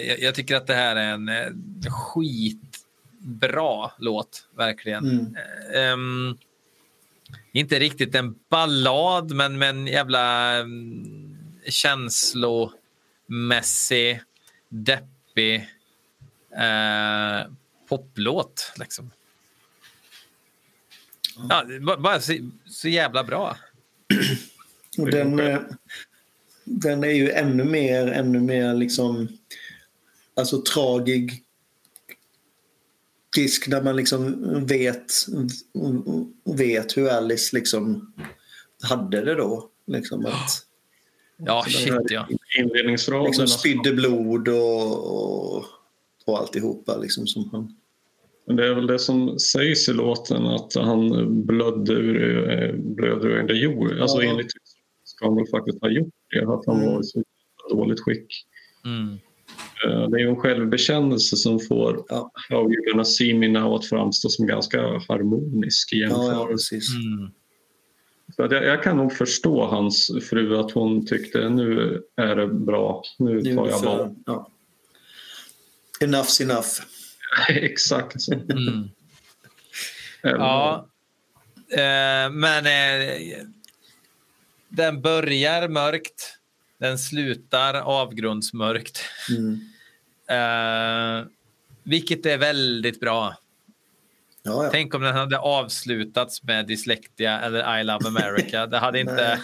jag, 0.06 0.20
jag 0.20 0.34
tycker 0.34 0.56
att 0.56 0.66
det 0.66 0.74
här 0.74 0.96
är 0.96 1.12
en 1.12 1.28
eh, 1.28 1.48
skitbra 1.90 3.90
låt, 3.98 4.48
verkligen. 4.56 5.10
Mm. 5.10 5.36
Ehm, 5.74 6.36
inte 7.52 7.78
riktigt 7.78 8.14
en 8.14 8.34
ballad, 8.48 9.32
men, 9.32 9.58
men 9.58 9.86
jävla 9.86 10.58
um, 10.60 11.38
känslomässig, 11.68 14.20
deppig 14.68 15.54
eh, 16.56 17.40
poplåt. 17.88 18.72
Liksom. 18.76 19.10
Ja, 21.48 21.64
bara- 21.98 22.20
så, 22.20 22.32
så 22.66 22.88
jävla 22.88 23.24
bra. 23.24 23.56
Och 24.98 25.10
den, 25.10 25.40
eh, 25.40 25.58
den 26.64 27.04
är 27.04 27.10
ju 27.10 27.30
ännu 27.30 27.64
mer, 27.64 28.06
ännu 28.06 28.40
mer 28.40 28.74
liksom, 28.74 29.28
alltså 30.36 30.62
tragig 30.62 31.42
risk 33.36 33.68
när 33.68 33.82
man 33.82 33.96
liksom 33.96 34.34
vet, 34.66 35.12
vet 36.44 36.96
hur 36.96 37.08
Alice 37.08 37.56
liksom 37.56 38.12
hade 38.82 39.24
det 39.24 39.34
då. 39.34 39.70
Liksom 39.86 40.26
att 40.26 40.62
Ja, 41.38 41.64
shit 41.68 42.10
ja. 42.10 42.28
Inledningsfrasen. 42.58 43.24
liksom 43.26 43.46
spydde 43.48 43.92
blod 43.92 44.48
och, 44.48 45.56
och, 45.56 45.64
och 46.24 46.38
alltihopa 46.38 46.96
liksom 46.96 47.26
som 47.26 47.50
han... 47.52 47.76
Men 48.46 48.56
Det 48.56 48.66
är 48.66 48.74
väl 48.74 48.86
det 48.86 48.98
som 48.98 49.38
sägs 49.38 49.88
i 49.88 49.92
låten 49.92 50.46
att 50.46 50.74
han 50.74 51.26
blödde 51.46 51.92
ur, 51.92 52.50
eh, 52.50 52.72
blöder 52.74 53.28
ur 53.28 53.40
under 53.40 53.54
jord. 53.54 53.92
Alltså 54.00 54.22
Ja. 54.22 54.30
enligt 54.30 54.50
ska 55.04 55.26
han 55.26 55.36
väl 55.36 55.46
faktiskt 55.46 55.80
ha 55.80 55.90
gjort 55.90 56.14
det. 56.30 56.38
Att 56.54 56.66
han 56.66 56.76
Mm. 56.80 56.92
var 56.92 57.00
i 57.00 57.04
så 57.04 57.22
dåligt 57.70 58.00
skick. 58.00 58.26
Mm. 58.84 59.12
Eh, 59.84 60.08
Det 60.10 60.16
är 60.16 60.20
ju 60.20 60.28
en 60.28 60.36
självbekännelse 60.36 61.36
som 61.36 61.60
får 61.60 62.04
Ja. 62.08 62.30
How 62.50 62.72
You 62.72 62.90
Gonna 62.92 63.04
See 63.04 63.34
Me 63.34 63.48
Now 63.48 63.74
att 63.74 63.84
framstå 63.86 64.28
som 64.28 64.46
ganska 64.46 64.80
harmonisk 65.08 65.92
i 65.92 65.96
Ja, 65.96 66.06
ja, 66.10 66.24
jämförelse. 66.26 66.74
precis. 66.74 66.94
Mm. 67.18 67.30
Så 68.36 68.42
att 68.42 68.52
jag, 68.52 68.64
jag 68.64 68.82
kan 68.82 68.96
nog 68.96 69.12
förstå 69.12 69.64
hans 69.66 70.10
fru 70.30 70.56
att 70.56 70.70
hon 70.70 71.06
tyckte 71.06 71.48
nu 71.48 72.02
är 72.16 72.36
det 72.36 72.46
bra, 72.46 73.02
nu 73.18 73.42
tar 73.42 73.68
jag 73.68 73.82
bara. 73.82 74.14
ja. 74.26 74.50
Enough's 76.00 76.42
enough. 76.42 76.68
Exakt 77.48 78.20
så. 78.20 78.32
Mm. 78.32 78.88
Ja, 80.22 80.88
eh, 81.70 82.30
men 82.30 82.66
eh, 82.66 83.38
den 84.68 85.02
börjar 85.02 85.68
mörkt. 85.68 86.38
Den 86.78 86.98
slutar 86.98 87.74
avgrundsmörkt. 87.74 89.00
Mm. 89.30 89.60
Eh, 90.28 91.26
vilket 91.82 92.26
är 92.26 92.38
väldigt 92.38 93.00
bra. 93.00 93.36
Ja, 94.42 94.64
ja. 94.64 94.70
Tänk 94.72 94.94
om 94.94 95.02
den 95.02 95.16
hade 95.16 95.38
avslutats 95.38 96.42
med 96.42 96.66
Dyslektia 96.66 97.40
eller 97.40 97.80
I 97.80 97.84
Love 97.84 98.08
America. 98.08 98.66
Det 98.66 98.78
hade 98.78 99.00
inte... 99.00 99.40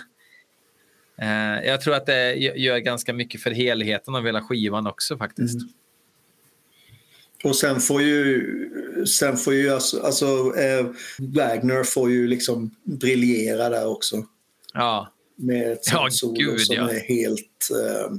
Eh, 1.16 1.64
jag 1.64 1.80
tror 1.80 1.94
att 1.94 2.06
det 2.06 2.34
gö- 2.34 2.56
gör 2.56 2.78
ganska 2.78 3.12
mycket 3.12 3.42
för 3.42 3.50
helheten 3.50 4.14
av 4.14 4.26
hela 4.26 4.40
skivan 4.42 4.86
också 4.86 5.18
faktiskt. 5.18 5.54
Mm. 5.62 5.72
Och 7.42 7.56
sen 7.56 7.80
får 7.80 8.02
ju, 8.02 8.44
sen 9.06 9.36
får 9.36 9.54
ju 9.54 9.70
alltså, 9.70 10.00
alltså 10.00 10.26
eh, 10.56 10.86
Wagner 11.18 11.84
får 11.84 12.10
ju 12.10 12.26
liksom 12.26 12.70
briljera 12.84 13.68
där 13.68 13.86
också. 13.88 14.16
Ja. 14.74 15.12
Med 15.36 15.72
ett 15.72 15.92
Ja, 15.92 16.08
solo 16.10 16.32
gud, 16.32 16.60
som 16.60 16.76
ja. 16.76 16.90
är 16.90 17.00
helt 17.00 17.68
eh, 17.70 18.12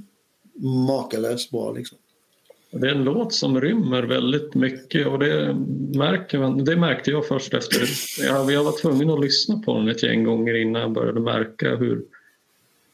makalöst 0.64 1.52
bra. 1.52 1.72
Liksom. 1.72 1.98
Det 2.72 2.88
är 2.88 2.92
en 2.92 3.04
låt 3.04 3.34
som 3.34 3.62
rymmer 3.62 4.04
väldigt 4.04 4.56
mycket 4.56 5.08
och 5.08 5.20
det, 5.20 5.56
märker 5.96 6.40
man, 6.40 6.66
det 6.66 6.76
märkte 6.76 7.12
jag 7.12 7.28
först 7.28 7.54
efter 7.54 7.90
ja, 8.20 8.52
Jag 8.52 8.64
var 8.64 8.82
tvungen 8.82 9.10
att 9.10 9.22
lyssna 9.22 9.58
på 9.66 9.78
den 9.78 9.88
ett 9.88 10.04
gäng 10.04 10.24
gånger 10.24 10.54
innan 10.54 10.82
jag 10.82 10.92
började 10.92 11.20
märka 11.20 11.76
hur, 11.76 12.04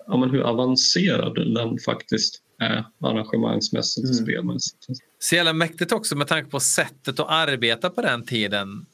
ja, 0.08 0.18
men 0.18 0.30
hur 0.30 0.42
avancerad 0.42 1.36
den 1.36 1.80
faktiskt 1.80 2.42
är 2.60 2.86
arrangemangsmässigt 3.02 4.08
och 4.10 4.14
Mm. 4.14 4.24
spelmässigt. 4.26 4.86
Så 5.20 5.36
jävla 5.36 5.54
mäktigt 5.54 5.92
också 5.92 6.16
med 6.16 6.28
tanke 6.28 6.50
på 6.50 6.60
sättet 6.60 7.20
att 7.20 7.30
arbeta 7.30 7.90
på 7.90 8.02
den 8.02 8.26
tiden 8.26 8.86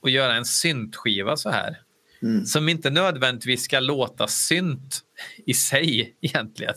och 0.00 0.10
göra 0.10 0.34
en 0.34 0.44
syntskiva 0.44 1.36
så 1.36 1.50
här. 1.50 1.80
Mm. 2.22 2.44
Som 2.46 2.68
inte 2.68 2.90
nödvändigtvis 2.90 3.64
ska 3.64 3.80
låta 3.80 4.26
synt 4.26 5.00
i 5.46 5.54
sig 5.54 6.16
egentligen. 6.20 6.74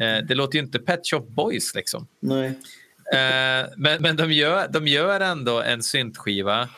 Eh, 0.00 0.18
det 0.28 0.34
låter 0.34 0.58
ju 0.58 0.64
inte 0.64 0.78
Pet 0.78 1.00
Shop 1.10 1.20
Boys 1.28 1.74
liksom. 1.74 2.06
Nej. 2.20 2.46
Eh, 3.12 3.66
men 3.76 4.02
men 4.02 4.16
de, 4.16 4.32
gör, 4.32 4.68
de 4.68 4.86
gör 4.86 5.20
ändå 5.20 5.62
en 5.62 5.82
syntskiva. 5.82 6.68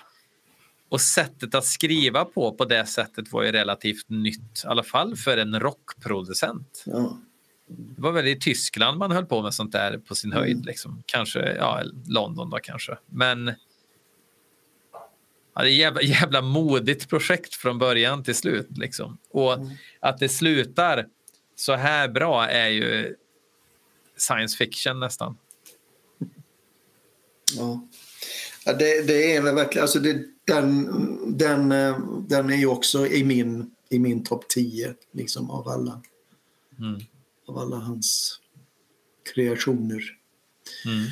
Och 0.90 1.00
sättet 1.00 1.54
att 1.54 1.64
skriva 1.64 2.24
på 2.24 2.52
på 2.52 2.64
det 2.64 2.86
sättet 2.86 3.32
var 3.32 3.42
ju 3.42 3.52
relativt 3.52 4.08
nytt. 4.08 4.62
I 4.64 4.66
alla 4.66 4.82
fall 4.82 5.16
för 5.16 5.36
en 5.36 5.60
rockproducent. 5.60 6.82
Ja. 6.86 7.18
Det 7.68 8.02
var 8.02 8.12
väl 8.12 8.26
i 8.26 8.36
Tyskland 8.36 8.98
man 8.98 9.10
höll 9.10 9.26
på 9.26 9.42
med 9.42 9.54
sånt 9.54 9.72
där 9.72 9.98
på 9.98 10.14
sin 10.14 10.32
höjd. 10.32 10.66
Liksom. 10.66 11.02
Kanske 11.06 11.52
ja, 11.52 11.82
London 12.06 12.50
då 12.50 12.58
kanske. 12.62 12.98
Men 13.06 13.52
ja, 15.54 15.62
det 15.62 15.70
är 15.70 15.74
jävla, 15.74 16.02
jävla 16.20 16.42
modigt 16.42 17.08
projekt 17.08 17.54
från 17.54 17.78
början 17.78 18.24
till 18.24 18.34
slut. 18.34 18.68
Liksom. 18.78 19.18
Och 19.30 19.58
att 20.00 20.18
det 20.18 20.28
slutar 20.28 21.06
så 21.56 21.74
här 21.74 22.08
bra 22.08 22.48
är 22.48 22.68
ju 22.68 23.14
science 24.16 24.56
fiction 24.56 25.00
nästan. 25.00 25.38
Ja. 27.56 27.88
Ja, 28.64 28.72
det, 28.72 29.06
det 29.06 29.36
är 29.36 29.42
verkligen, 29.42 29.82
alltså 29.82 29.98
det, 29.98 30.24
den, 30.44 30.88
den, 31.38 31.72
eh, 31.72 31.98
den 32.28 32.50
är 32.50 32.56
ju 32.56 32.66
också 32.66 33.06
i 33.06 33.24
min, 33.24 33.70
i 33.88 33.98
min 33.98 34.24
topp 34.24 34.48
10 34.48 34.94
liksom, 35.12 35.50
av, 35.50 35.68
alla, 35.68 36.02
Mm. 36.78 37.00
Av 37.48 37.58
alla 37.58 37.76
hans 37.76 38.38
kreationer. 39.34 40.02
Mm. 40.84 41.06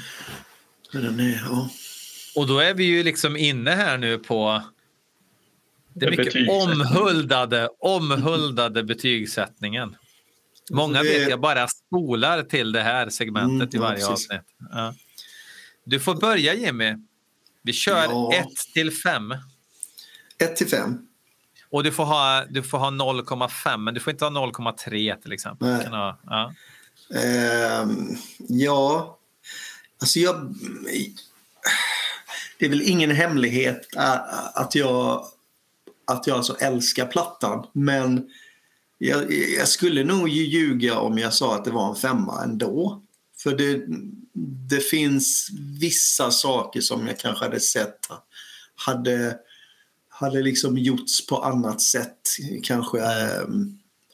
Men 0.93 1.03
den 1.03 1.21
är, 1.21 1.41
ja. 1.45 1.71
Och 2.37 2.47
då 2.47 2.59
är 2.59 2.75
vi 2.75 2.85
ju 2.85 3.03
liksom 3.03 3.37
inne 3.37 3.71
här 3.71 3.99
nu 3.99 4.19
på 4.19 4.63
det 5.95 6.11
mycket 6.11 6.51
omhuldade, 6.51 7.69
omhuldade 7.81 8.85
betygssättningen. 8.85 9.97
Många 10.71 11.03
det- 11.03 11.09
vet 11.19 11.31
jag 11.31 11.41
bara 11.41 11.69
spolar 11.69 12.43
till 12.43 12.73
det 12.73 12.83
här 12.83 13.11
segmentet 13.11 13.51
Mm, 13.53 13.69
i 13.73 13.77
ja, 13.77 13.81
varje 13.81 13.95
precis. 13.97 14.11
avsnitt. 14.11 14.47
Ja. 14.71 14.95
Du 15.85 16.01
får 16.01 16.15
börja 16.15 16.55
Jimmy. 16.55 16.95
Vi 17.63 17.73
kör 17.73 18.03
Ja. 18.05 18.33
1 18.35 18.47
till 18.75 18.91
5. 18.93 19.35
1 20.39 20.57
till 20.57 20.69
5. 20.69 21.06
Och 21.71 21.85
du 21.85 21.93
får 21.93 22.05
ha, 22.05 22.45
du 22.51 22.63
får 22.63 22.79
ha 22.79 22.91
0,5 22.91 23.77
men 23.77 23.95
du 23.95 24.01
får 24.01 24.11
inte 24.11 24.25
ha 24.25 24.31
0,3 24.31 25.23
till 25.23 25.33
exempel. 25.33 25.69
Nej. 25.69 25.87
Ha, 25.87 26.19
ja. 26.25 26.53
Ehm, 27.15 28.17
ja, 28.49 29.19
alltså 30.01 30.19
jag... 30.19 30.55
Det 32.59 32.67
är 32.67 32.71
väl 32.71 32.83
ingen 32.83 33.11
hemlighet 33.11 33.89
att 34.55 34.75
jag, 34.75 35.25
att 36.07 36.27
jag 36.27 36.37
alltså 36.37 36.57
älskar 36.57 37.07
plattan. 37.07 37.67
Men 37.73 38.31
jag, 38.99 39.33
jag 39.33 39.69
skulle 39.69 40.05
nog 40.05 40.29
ju 40.29 40.43
ljuga 40.43 40.99
om 40.99 41.19
jag 41.19 41.35
sa 41.35 41.55
att 41.55 41.65
det 41.65 41.71
var 41.71 41.89
en 41.89 41.97
femma 41.97 42.43
ändå. 42.45 43.03
För 43.39 43.57
det, 43.57 43.85
det 44.71 44.81
finns 44.81 45.49
vissa 45.81 46.31
saker 46.31 46.81
som 46.81 47.07
jag 47.07 47.19
kanske 47.19 47.45
hade 47.45 47.61
sett 47.61 47.99
hade, 48.75 49.39
hade 50.19 50.43
liksom 50.43 50.79
gjorts 50.79 51.27
på 51.27 51.37
annat 51.37 51.81
sätt. 51.83 52.21
Kanske 52.63 52.99
eh, 53.01 53.49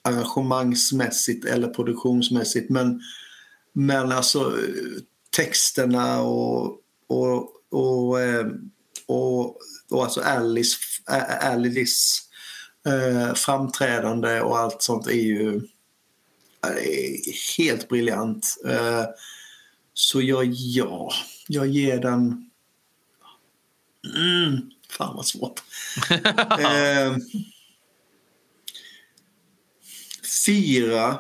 arrangemangsmässigt 0.02 1.44
eller 1.44 1.68
produktionsmässigt. 1.68 2.70
Men, 2.70 3.00
men 3.72 4.12
alltså 4.12 4.56
texterna 5.36 6.22
och, 6.22 6.78
och, 7.06 7.50
och, 7.70 8.20
eh, 8.20 8.46
och, 9.06 9.58
och 9.90 10.04
alltså 10.04 10.20
Alice, 10.20 10.76
Alice 11.40 12.22
eh, 12.86 13.34
framträdande 13.34 14.40
och 14.40 14.58
allt 14.58 14.82
sånt 14.82 15.06
är 15.06 15.12
ju 15.12 15.60
är 16.62 17.58
helt 17.58 17.88
briljant. 17.88 18.56
Eh, 18.64 19.04
så 19.94 20.22
jag, 20.22 20.44
ja, 20.52 21.12
jag 21.48 21.66
ger 21.66 21.98
den... 21.98 22.50
Mm, 24.16 24.70
fan 24.92 25.16
vad 25.16 25.26
svårt. 25.26 25.62
eh, 26.60 27.16
fyra 30.46 31.18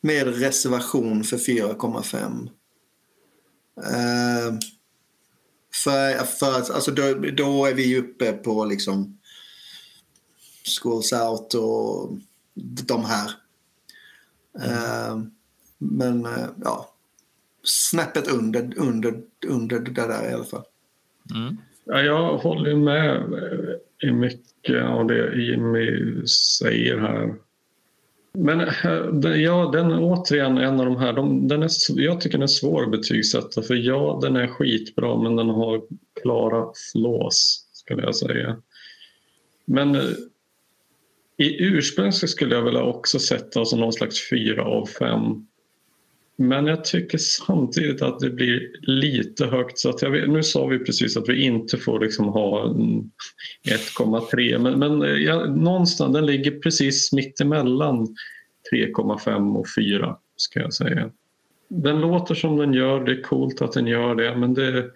med 0.00 0.38
reservation 0.38 1.24
för 1.24 1.38
4,5. 1.38 2.50
Eh, 3.76 4.58
För, 5.84 6.24
för 6.24 6.58
att, 6.58 6.70
alltså 6.70 6.90
då, 6.90 7.14
då 7.14 7.66
är 7.66 7.74
vi 7.74 7.98
uppe 7.98 8.32
på 8.32 8.64
liksom 8.64 9.18
Schools 10.80 11.12
Out 11.12 11.54
och 11.54 12.18
de 12.86 13.04
här. 13.04 13.30
Eh, 14.60 15.18
men 15.78 16.28
ja, 16.64 16.94
snäppet 17.62 18.28
under, 18.28 18.78
under, 18.78 19.22
under 19.46 19.80
det 19.80 19.90
där 19.90 20.30
i 20.30 20.34
alla 20.34 20.44
fall. 20.44 20.64
Ja, 21.84 22.02
jag 22.02 22.38
håller 22.38 22.74
med 22.74 23.22
i 24.02 24.10
mycket 24.10 24.84
av 24.84 25.06
det 25.06 25.36
Jimmy 25.36 26.26
säger 26.26 26.98
här. 26.98 27.34
Men 28.38 28.60
eh, 28.60 29.42
ja, 29.42 29.70
den 29.72 29.90
är 29.90 29.98
återigen 30.00 30.58
en 30.58 30.80
av 30.80 30.86
de 30.86 30.96
här. 30.96 31.12
De, 31.12 31.48
den 31.48 31.62
är, 31.62 31.70
jag 31.96 32.20
tycker 32.20 32.38
den 32.38 32.42
är 32.42 32.46
svår 32.46 32.82
att 32.82 32.90
betygsätta. 32.90 33.62
För 33.62 33.74
ja, 33.74 34.18
den 34.22 34.36
är 34.36 34.46
skitbra 34.46 35.22
men 35.22 35.36
den 35.36 35.48
har 35.48 35.82
klara 36.22 36.72
flås 36.92 37.68
skulle 37.72 38.02
jag 38.02 38.16
säga. 38.16 38.56
Men 39.64 39.94
eh, 39.94 40.02
i 41.36 41.64
ursprung 41.64 42.12
så 42.12 42.26
skulle 42.26 42.54
jag 42.54 42.62
vilja 42.62 42.82
också 42.82 43.18
sätta 43.18 43.64
som 43.64 43.80
någon 43.80 43.92
slags 43.92 44.30
fyra 44.30 44.64
av 44.64 44.86
fem. 44.86 45.46
Men 46.36 46.66
jag 46.66 46.84
tycker 46.84 47.18
samtidigt 47.18 48.02
att 48.02 48.20
det 48.20 48.30
blir 48.30 48.70
lite 48.82 49.46
högt. 49.46 49.78
Så 49.78 49.90
att 49.90 50.02
jag 50.02 50.10
vet, 50.10 50.28
nu 50.28 50.42
sa 50.42 50.66
vi 50.66 50.78
precis 50.78 51.16
att 51.16 51.28
vi 51.28 51.42
inte 51.42 51.78
får 51.78 52.00
liksom 52.00 52.28
ha 52.28 52.66
1,3 52.66 54.58
men, 54.58 54.78
men 54.78 55.02
eh, 55.02 55.08
ja, 55.08 55.46
någonstans 55.46 56.12
den 56.12 56.26
ligger 56.26 56.50
precis 56.50 57.12
mittemellan 57.12 58.16
3,5 58.72 59.56
och 59.56 59.66
4 59.78 60.16
ska 60.36 60.60
jag 60.60 60.74
säga. 60.74 61.10
Den 61.68 62.00
låter 62.00 62.34
som 62.34 62.56
den 62.56 62.74
gör, 62.74 63.04
det 63.04 63.12
är 63.12 63.22
coolt 63.22 63.62
att 63.62 63.72
den 63.72 63.86
gör 63.86 64.14
det 64.14 64.36
men 64.36 64.54
det, 64.54 64.90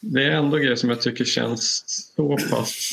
det 0.00 0.24
är 0.24 0.30
ändå 0.30 0.56
grejer 0.56 0.76
som 0.76 0.90
jag 0.90 1.00
tycker 1.00 1.24
känns 1.24 1.84
så 2.16 2.36
pass 2.50 2.90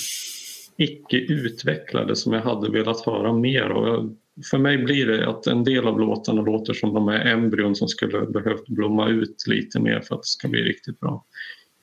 icke 0.77 1.17
utvecklade 1.17 2.15
som 2.15 2.33
jag 2.33 2.41
hade 2.41 2.71
velat 2.71 3.05
höra 3.05 3.33
mer 3.33 3.63
av. 3.63 4.15
För 4.51 4.57
mig 4.57 4.77
blir 4.77 5.05
det 5.05 5.29
att 5.29 5.47
en 5.47 5.63
del 5.63 5.87
av 5.87 5.99
låtarna 5.99 6.41
låter 6.41 6.73
som 6.73 6.93
de 6.93 7.07
är 7.07 7.25
embryon 7.25 7.75
som 7.75 7.87
skulle 7.87 8.25
behövt 8.25 8.67
blomma 8.67 9.09
ut 9.09 9.47
lite 9.47 9.79
mer 9.79 9.99
för 9.99 10.15
att 10.15 10.21
det 10.21 10.27
ska 10.27 10.47
bli 10.47 10.61
riktigt 10.61 10.99
bra. 10.99 11.25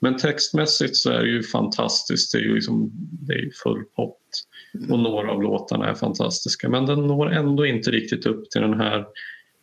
Men 0.01 0.17
textmässigt 0.17 0.97
så 0.97 1.11
är 1.11 1.23
det 1.23 1.29
ju 1.29 1.43
fantastiskt. 1.43 2.33
Det 2.33 2.39
är 2.39 2.43
ju 2.43 2.55
liksom, 2.55 2.91
det 2.95 3.35
är 3.35 3.51
full 3.63 3.85
pott. 3.97 4.19
Och 4.91 4.99
några 4.99 5.31
av 5.31 5.43
låtarna 5.43 5.91
är 5.91 5.95
fantastiska. 5.95 6.69
Men 6.69 6.87
den 6.87 7.07
når 7.07 7.33
ändå 7.33 7.67
inte 7.67 7.91
riktigt 7.91 8.27
upp 8.27 8.51
till 8.51 8.61
den 8.61 8.81
här... 8.81 9.07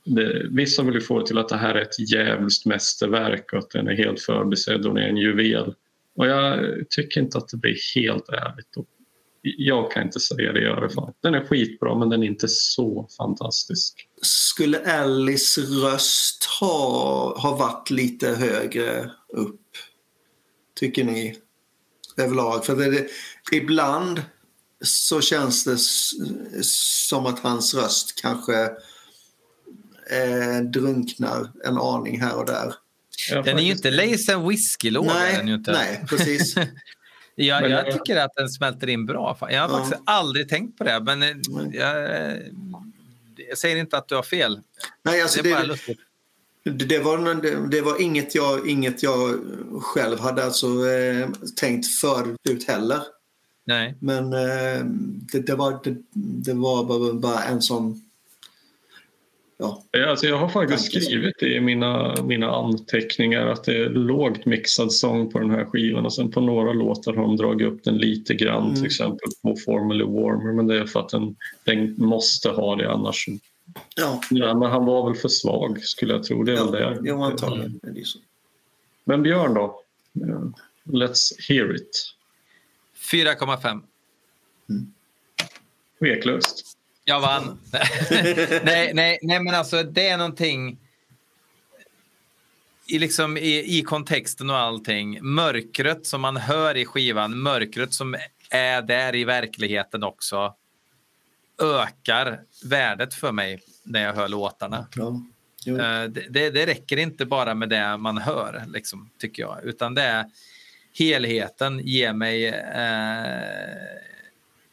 Det, 0.05 0.47
vissa 0.49 0.83
vill 0.83 0.93
ju 0.93 1.01
få 1.01 1.19
det 1.19 1.25
till 1.25 1.37
att 1.37 1.49
det 1.49 1.57
här 1.57 1.75
är 1.75 1.81
ett 1.81 2.11
jävligt 2.11 2.65
mästerverk 2.65 3.53
och 3.53 3.59
att 3.59 3.69
den 3.69 3.87
är 3.87 3.95
helt 3.95 4.21
förbisedd 4.21 4.85
och 4.85 4.95
den 4.95 5.03
är 5.03 5.09
en 5.09 5.17
juvel. 5.17 5.73
Och 6.15 6.27
jag 6.27 6.59
tycker 6.89 7.21
inte 7.21 7.37
att 7.37 7.47
det 7.47 7.57
blir 7.57 7.77
helt 7.95 8.29
ärligt. 8.29 8.77
Och 8.77 8.85
jag 9.41 9.91
kan 9.91 10.03
inte 10.03 10.19
säga 10.19 10.51
det 10.53 10.61
i 10.61 10.67
alla 10.67 10.89
fall. 10.89 11.13
Den 11.23 11.33
är 11.33 11.45
skitbra 11.45 11.95
men 11.99 12.09
den 12.09 12.23
är 12.23 12.27
inte 12.27 12.47
så 12.47 13.09
fantastisk. 13.17 14.07
Skulle 14.21 14.99
Alice 15.01 15.61
röst 15.61 16.43
ha, 16.59 17.39
ha 17.41 17.55
varit 17.55 17.89
lite 17.89 18.29
högre 18.29 19.11
upp? 19.33 19.61
Tycker 20.79 21.03
ni? 21.03 21.37
Överlag. 22.17 22.65
För 22.65 22.75
det, 22.75 22.89
det, 22.91 23.07
ibland 23.55 24.21
så 24.83 25.21
känns 25.21 25.63
det 25.63 25.73
s- 25.73 26.11
som 27.09 27.25
att 27.25 27.39
hans 27.39 27.73
röst 27.73 28.21
kanske 28.21 28.63
eh, 30.11 30.61
drunknar 30.73 31.51
en 31.65 31.77
aning 31.77 32.21
här 32.21 32.35
och 32.35 32.45
där. 32.45 32.73
Den 33.43 33.57
är 33.57 33.61
ju 33.63 33.71
inte 33.71 33.91
Lace 33.91 34.35
Nej, 35.13 35.53
inte. 35.53 35.71
nej, 35.71 36.05
precis. 36.09 36.55
Jag, 37.35 37.61
Men, 37.61 37.71
jag 37.71 37.87
eh, 37.87 37.93
tycker 37.93 38.17
att 38.17 38.31
den 38.35 38.49
smälter 38.49 38.89
in 38.89 39.05
bra. 39.05 39.37
Jag 39.41 39.47
har 39.47 39.53
Ja. 39.53 39.77
faktiskt 39.77 40.01
aldrig 40.05 40.49
tänkt 40.49 40.77
på 40.77 40.83
det. 40.83 40.99
Men 40.99 41.23
eh, 41.23 41.29
jag, 41.71 42.05
eh, 42.31 42.37
jag 43.49 43.57
säger 43.57 43.75
inte 43.75 43.97
att 43.97 44.07
du 44.07 44.15
har 44.15 44.23
fel. 44.23 44.59
Nej, 45.03 45.21
alltså 45.21 45.41
det 45.43 45.49
det, 46.63 46.71
det, 46.71 46.85
det, 46.85 46.99
var, 46.99 47.67
det 47.69 47.81
var 47.81 48.01
inget 48.01 48.35
jag, 48.35 48.67
inget 48.69 49.03
jag 49.03 49.39
själv 49.81 50.19
hade 50.19 50.43
alltså, 50.45 50.67
eh, 50.67 51.29
tänkt 51.55 51.87
förut 51.87 52.67
heller. 52.67 52.99
Nej. 53.63 53.95
Men 53.99 54.33
eh, 54.33 54.85
det, 55.31 55.39
det, 55.39 55.55
var, 55.55 55.79
det, 55.83 55.95
det 56.13 56.53
var 56.53 56.83
bara, 56.83 57.13
bara 57.13 57.43
en 57.43 57.61
sån... 57.61 58.01
Ja, 59.63 59.83
Ja, 59.91 60.09
Alltså 60.09 60.25
jag 60.25 60.37
har 60.37 60.49
faktiskt 60.49 60.85
skrivit 60.85 61.43
i 61.43 61.59
mina, 61.59 62.15
mina 62.23 62.51
anteckningar 62.51 63.47
att 63.47 63.63
det 63.63 63.77
är 63.77 63.89
lågt 63.89 64.45
mixad 64.45 64.93
sång 64.93 65.31
på 65.31 65.39
den 65.39 65.49
här 65.51 65.65
skivan 65.65 66.05
och 66.05 66.13
sen 66.13 66.31
på 66.31 66.41
några 66.41 66.73
låtar 66.73 67.13
har 67.13 67.21
de 67.21 67.37
dragit 67.37 67.67
upp 67.67 67.83
den 67.83 67.97
lite 67.97 68.33
grann, 68.33 68.63
Mm. 68.63 68.75
till 68.75 68.85
exempel 68.85 69.29
på 69.41 69.55
Formally 69.65 70.03
Warmer, 70.03 70.53
men 70.53 70.67
det 70.67 70.79
är 70.79 70.85
för 70.85 70.99
att 70.99 71.09
den, 71.09 71.35
den 71.63 71.95
måste 71.97 72.49
ha 72.49 72.75
det 72.75 72.91
annars. 72.91 73.25
ja, 73.95 74.21
Ja, 74.29 74.53
men 74.59 74.71
han 74.71 74.85
var 74.85 75.09
väl 75.09 75.19
för 75.19 75.29
svag 75.29 75.83
skulle 75.83 76.13
jag 76.13 76.23
tro. 76.23 76.43
Det 76.43 76.51
är 76.51 76.55
ja, 76.55 76.71
väl 76.71 77.03
det. 77.03 77.09
jo, 77.09 77.23
antagligen. 77.23 77.79
det 77.81 78.05
så. 78.07 78.19
Men 79.03 79.23
Björn 79.23 79.53
då? 79.53 79.81
Let's 80.83 81.31
hear 81.49 81.75
it. 81.75 82.13
4,5. 83.11 83.81
Tveklöst. 85.99 86.77
Jag 87.05 87.21
vann. 87.21 87.59
nej, 88.63 88.91
nej, 88.93 89.19
nej, 89.21 89.39
men 89.43 89.55
alltså 89.55 89.83
det 89.83 90.07
är 90.07 90.17
någonting 90.17 90.77
i, 92.87 92.99
liksom, 92.99 93.37
i, 93.37 93.77
i 93.77 93.83
kontexten 93.83 94.49
och 94.49 94.57
allting. 94.57 95.19
Mörkret 95.21 96.05
som 96.05 96.21
man 96.21 96.37
hör 96.37 96.77
i 96.77 96.85
skivan, 96.85 97.41
mörkret 97.41 97.93
som 97.93 98.15
är 98.49 98.81
där 98.81 99.15
i 99.15 99.23
verkligheten 99.23 100.03
också 100.03 100.55
ökar 101.61 102.41
värdet 102.63 103.13
för 103.13 103.31
mig 103.31 103.59
när 103.83 104.03
jag 104.03 104.13
hör 104.13 104.27
låtarna. 104.27 104.87
Ja. 104.95 105.21
Eh, 105.67 106.09
Det, 106.09 106.27
det, 106.29 106.49
det 106.49 106.65
räcker 106.65 106.97
inte 106.97 107.25
bara 107.25 107.53
med 107.53 107.69
det 107.69 107.97
man 107.97 108.17
hör, 108.17 108.63
liksom, 108.67 109.09
tycker 109.19 109.43
jag. 109.43 109.63
Utan 109.63 109.95
det 109.95 110.01
är 110.01 110.25
helheten 110.93 111.79
ger 111.79 112.13
mig 112.13 112.47
eh, 112.47 113.33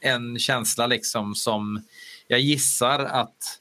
en 0.01 0.39
känsla 0.39 0.87
liksom 0.87 1.35
som 1.35 1.83
jag 2.29 2.41
gissar 2.41 2.99
att 2.99 3.61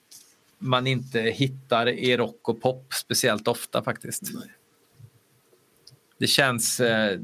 man 0.60 0.88
inte 0.88 1.22
hittar 1.22 1.88
i 1.88 2.18
rock 2.18 2.50
och 2.50 2.62
pop 2.62 2.94
speciellt 2.94 3.48
ofta 3.48 3.84
faktiskt. 3.84 4.24
Det 6.18 6.28
känns 6.28 6.80
eh, 6.80 7.20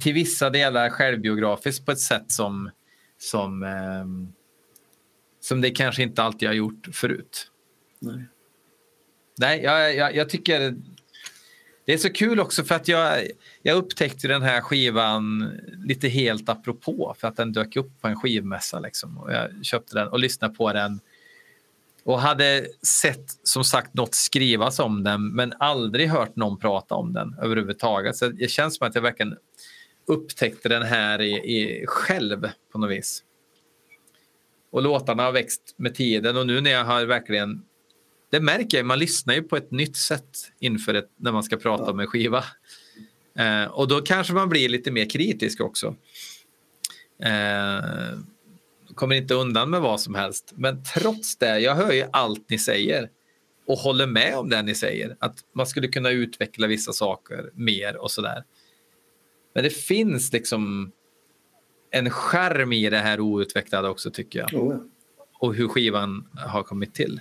till 0.00 0.14
vissa 0.14 0.50
delar 0.50 0.90
självbiografiskt 0.90 1.86
på 1.86 1.92
ett 1.92 2.00
sätt 2.00 2.32
som, 2.32 2.70
som, 3.18 3.62
ehm, 3.62 4.32
som 5.40 5.60
det 5.60 5.70
kanske 5.70 6.02
inte 6.02 6.22
alltid 6.22 6.48
har 6.48 6.54
gjort 6.54 6.88
förut. 6.92 7.50
Nej. 7.98 8.24
Nej, 9.38 9.62
jag, 9.62 9.96
jag, 9.96 10.16
jag 10.16 10.28
tycker 10.28 10.74
det 11.84 11.92
är 11.92 11.98
så 11.98 12.12
kul 12.12 12.40
också 12.40 12.64
för 12.64 12.74
att 12.74 12.88
jag, 12.88 13.26
jag 13.62 13.76
upptäckte 13.76 14.28
den 14.28 14.42
här 14.42 14.60
skivan 14.60 15.52
lite 15.86 16.08
helt 16.08 16.48
apropå 16.48 17.14
för 17.18 17.28
att 17.28 17.36
den 17.36 17.52
dök 17.52 17.76
upp 17.76 18.00
på 18.00 18.08
en 18.08 18.16
skivmässa. 18.16 18.80
Liksom. 18.80 19.18
Och 19.18 19.32
jag 19.32 19.50
köpte 19.62 19.94
den 19.94 20.08
och 20.08 20.18
lyssnade 20.18 20.54
på 20.54 20.72
den 20.72 21.00
och 22.04 22.20
hade 22.20 22.66
sett 23.02 23.24
som 23.42 23.64
sagt 23.64 23.94
något 23.94 24.14
skrivas 24.14 24.78
om 24.78 25.04
den 25.04 25.28
men 25.28 25.52
aldrig 25.58 26.08
hört 26.08 26.36
någon 26.36 26.58
prata 26.58 26.94
om 26.94 27.12
den 27.12 27.36
överhuvudtaget. 27.42 28.16
Så 28.16 28.28
det 28.28 28.50
känns 28.50 28.76
som 28.76 28.86
att 28.86 28.94
jag 28.94 29.02
verkligen 29.02 29.36
upptäckte 30.06 30.68
den 30.68 30.82
här 30.82 31.20
i, 31.20 31.32
i, 31.32 31.84
själv 31.86 32.48
på 32.72 32.78
något 32.78 32.90
vis. 32.90 33.24
Och 34.70 34.82
låtarna 34.82 35.22
har 35.22 35.32
växt 35.32 35.74
med 35.76 35.94
tiden 35.94 36.36
och 36.36 36.46
nu 36.46 36.60
när 36.60 36.70
jag 36.70 36.84
har 36.84 37.04
verkligen 37.04 37.62
det 38.32 38.40
märker 38.40 38.76
jag, 38.76 38.86
man 38.86 38.98
lyssnar 38.98 39.34
ju 39.34 39.42
på 39.42 39.56
ett 39.56 39.70
nytt 39.70 39.96
sätt 39.96 40.52
inför 40.58 40.94
ett, 40.94 41.10
när 41.16 41.32
man 41.32 41.42
ska 41.42 41.56
prata 41.56 41.90
om 41.90 42.00
en 42.00 42.06
skiva. 42.06 42.44
Eh, 43.38 43.64
och 43.64 43.88
då 43.88 44.00
kanske 44.00 44.32
man 44.32 44.48
blir 44.48 44.68
lite 44.68 44.90
mer 44.90 45.10
kritisk 45.10 45.60
också. 45.60 45.96
Eh, 47.22 48.18
kommer 48.94 49.16
inte 49.16 49.34
undan 49.34 49.70
med 49.70 49.80
vad 49.80 50.00
som 50.00 50.14
helst. 50.14 50.52
Men 50.56 50.84
trots 50.84 51.36
det, 51.36 51.60
jag 51.60 51.74
hör 51.74 51.92
ju 51.92 52.04
allt 52.12 52.50
ni 52.50 52.58
säger 52.58 53.10
och 53.66 53.78
håller 53.78 54.06
med 54.06 54.36
om 54.36 54.48
det 54.48 54.62
ni 54.62 54.74
säger. 54.74 55.16
Att 55.18 55.36
man 55.54 55.66
skulle 55.66 55.88
kunna 55.88 56.10
utveckla 56.10 56.66
vissa 56.66 56.92
saker 56.92 57.50
mer 57.54 57.96
och 57.96 58.10
sådär. 58.10 58.44
Men 59.54 59.64
det 59.64 59.70
finns 59.70 60.32
liksom 60.32 60.92
en 61.90 62.10
skärm 62.10 62.72
i 62.72 62.90
det 62.90 62.98
här 62.98 63.20
outvecklade 63.20 63.88
också 63.88 64.10
tycker 64.10 64.38
jag. 64.38 64.48
Ja. 64.52 64.80
Och 65.38 65.54
hur 65.54 65.68
skivan 65.68 66.28
har 66.34 66.62
kommit 66.62 66.94
till. 66.94 67.20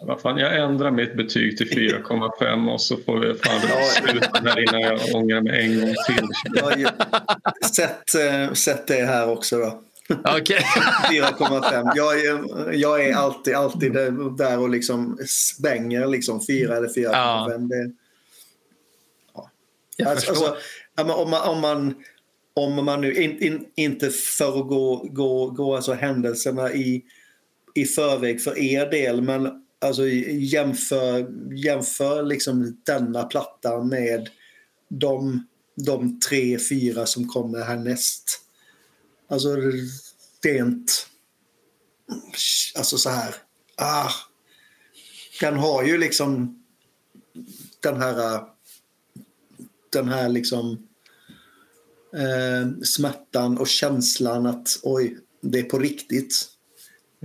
Vad 0.00 0.20
fan, 0.20 0.38
jag 0.38 0.56
ändrar 0.56 0.90
mitt 0.90 1.16
betyg 1.16 1.58
till 1.58 1.66
4,5 1.70 2.72
och 2.72 2.80
så 2.80 2.96
får 2.96 3.18
vi 3.18 3.34
fan 3.34 3.60
Ja. 3.68 4.10
sluta 4.10 4.40
här 4.40 4.60
innan 4.60 4.80
jag 4.80 5.00
ångrar 5.14 5.40
mig 5.40 5.64
en 5.64 5.80
gång 5.80 5.94
till. 6.06 6.24
Ju 6.80 6.86
sett, 7.74 8.14
eh, 8.14 8.52
sett 8.52 8.86
det 8.86 9.04
här 9.04 9.28
också 9.30 9.58
då. 9.58 9.82
Okej. 10.38 10.58
4,5. 11.10 11.92
Jag, 11.96 12.20
är- 12.24 12.72
jag 12.72 13.04
är 13.06 13.14
alltid, 13.14 13.54
alltid 13.54 13.92
där- 14.38 14.58
och 14.58 14.68
liksom 14.70 15.18
svänger 15.26 16.06
liksom 16.06 16.46
4 16.46 16.76
eller 16.76 16.88
4,5. 16.88 17.68
Det, 17.68 17.90
Jag 19.96 20.08
alltså, 20.08 20.30
alltså, 20.30 20.56
Ja, 20.96 21.14
om, 21.14 21.30
man, 21.30 21.48
om, 21.48 21.60
man, 21.60 21.94
om 22.54 22.84
man 22.84 23.00
nu 23.00 23.12
in, 23.14 23.42
in, 23.42 23.64
inte 23.76 24.10
för 24.10 24.60
att 24.60 24.68
gå, 24.68 24.96
gå, 25.12 25.46
gå 25.50 25.76
alltså 25.76 25.92
händelserna 25.92 26.72
i, 26.72 27.02
i 27.74 27.84
förväg 27.84 28.42
för 28.42 28.58
er 28.58 28.90
del 28.90 29.22
men 29.22 29.63
alltså 29.84 30.08
jämför, 30.08 31.26
jämför 31.54 32.22
liksom 32.22 32.80
denna 32.84 33.24
platta 33.24 33.84
med 33.84 34.30
de, 34.88 35.46
de 35.76 36.20
tre, 36.20 36.58
fyra 36.58 37.06
som 37.06 37.28
kommer 37.28 37.64
härnäst. 37.64 38.40
Alltså 39.28 39.56
rent... 40.42 41.08
Alltså 42.76 42.98
så 42.98 43.10
här... 43.10 43.34
Ah, 43.76 44.10
den 45.40 45.54
har 45.54 45.84
ju 45.84 45.98
liksom 45.98 46.62
den 47.80 48.00
här... 48.00 48.18
Ah, 48.18 48.50
den 49.90 50.08
här 50.08 50.28
liksom 50.28 50.88
eh, 52.14 52.82
smärtan 52.82 53.58
och 53.58 53.68
känslan 53.68 54.46
att 54.46 54.80
oj, 54.82 55.18
det 55.40 55.58
är 55.58 55.62
på 55.62 55.78
riktigt. 55.78 56.53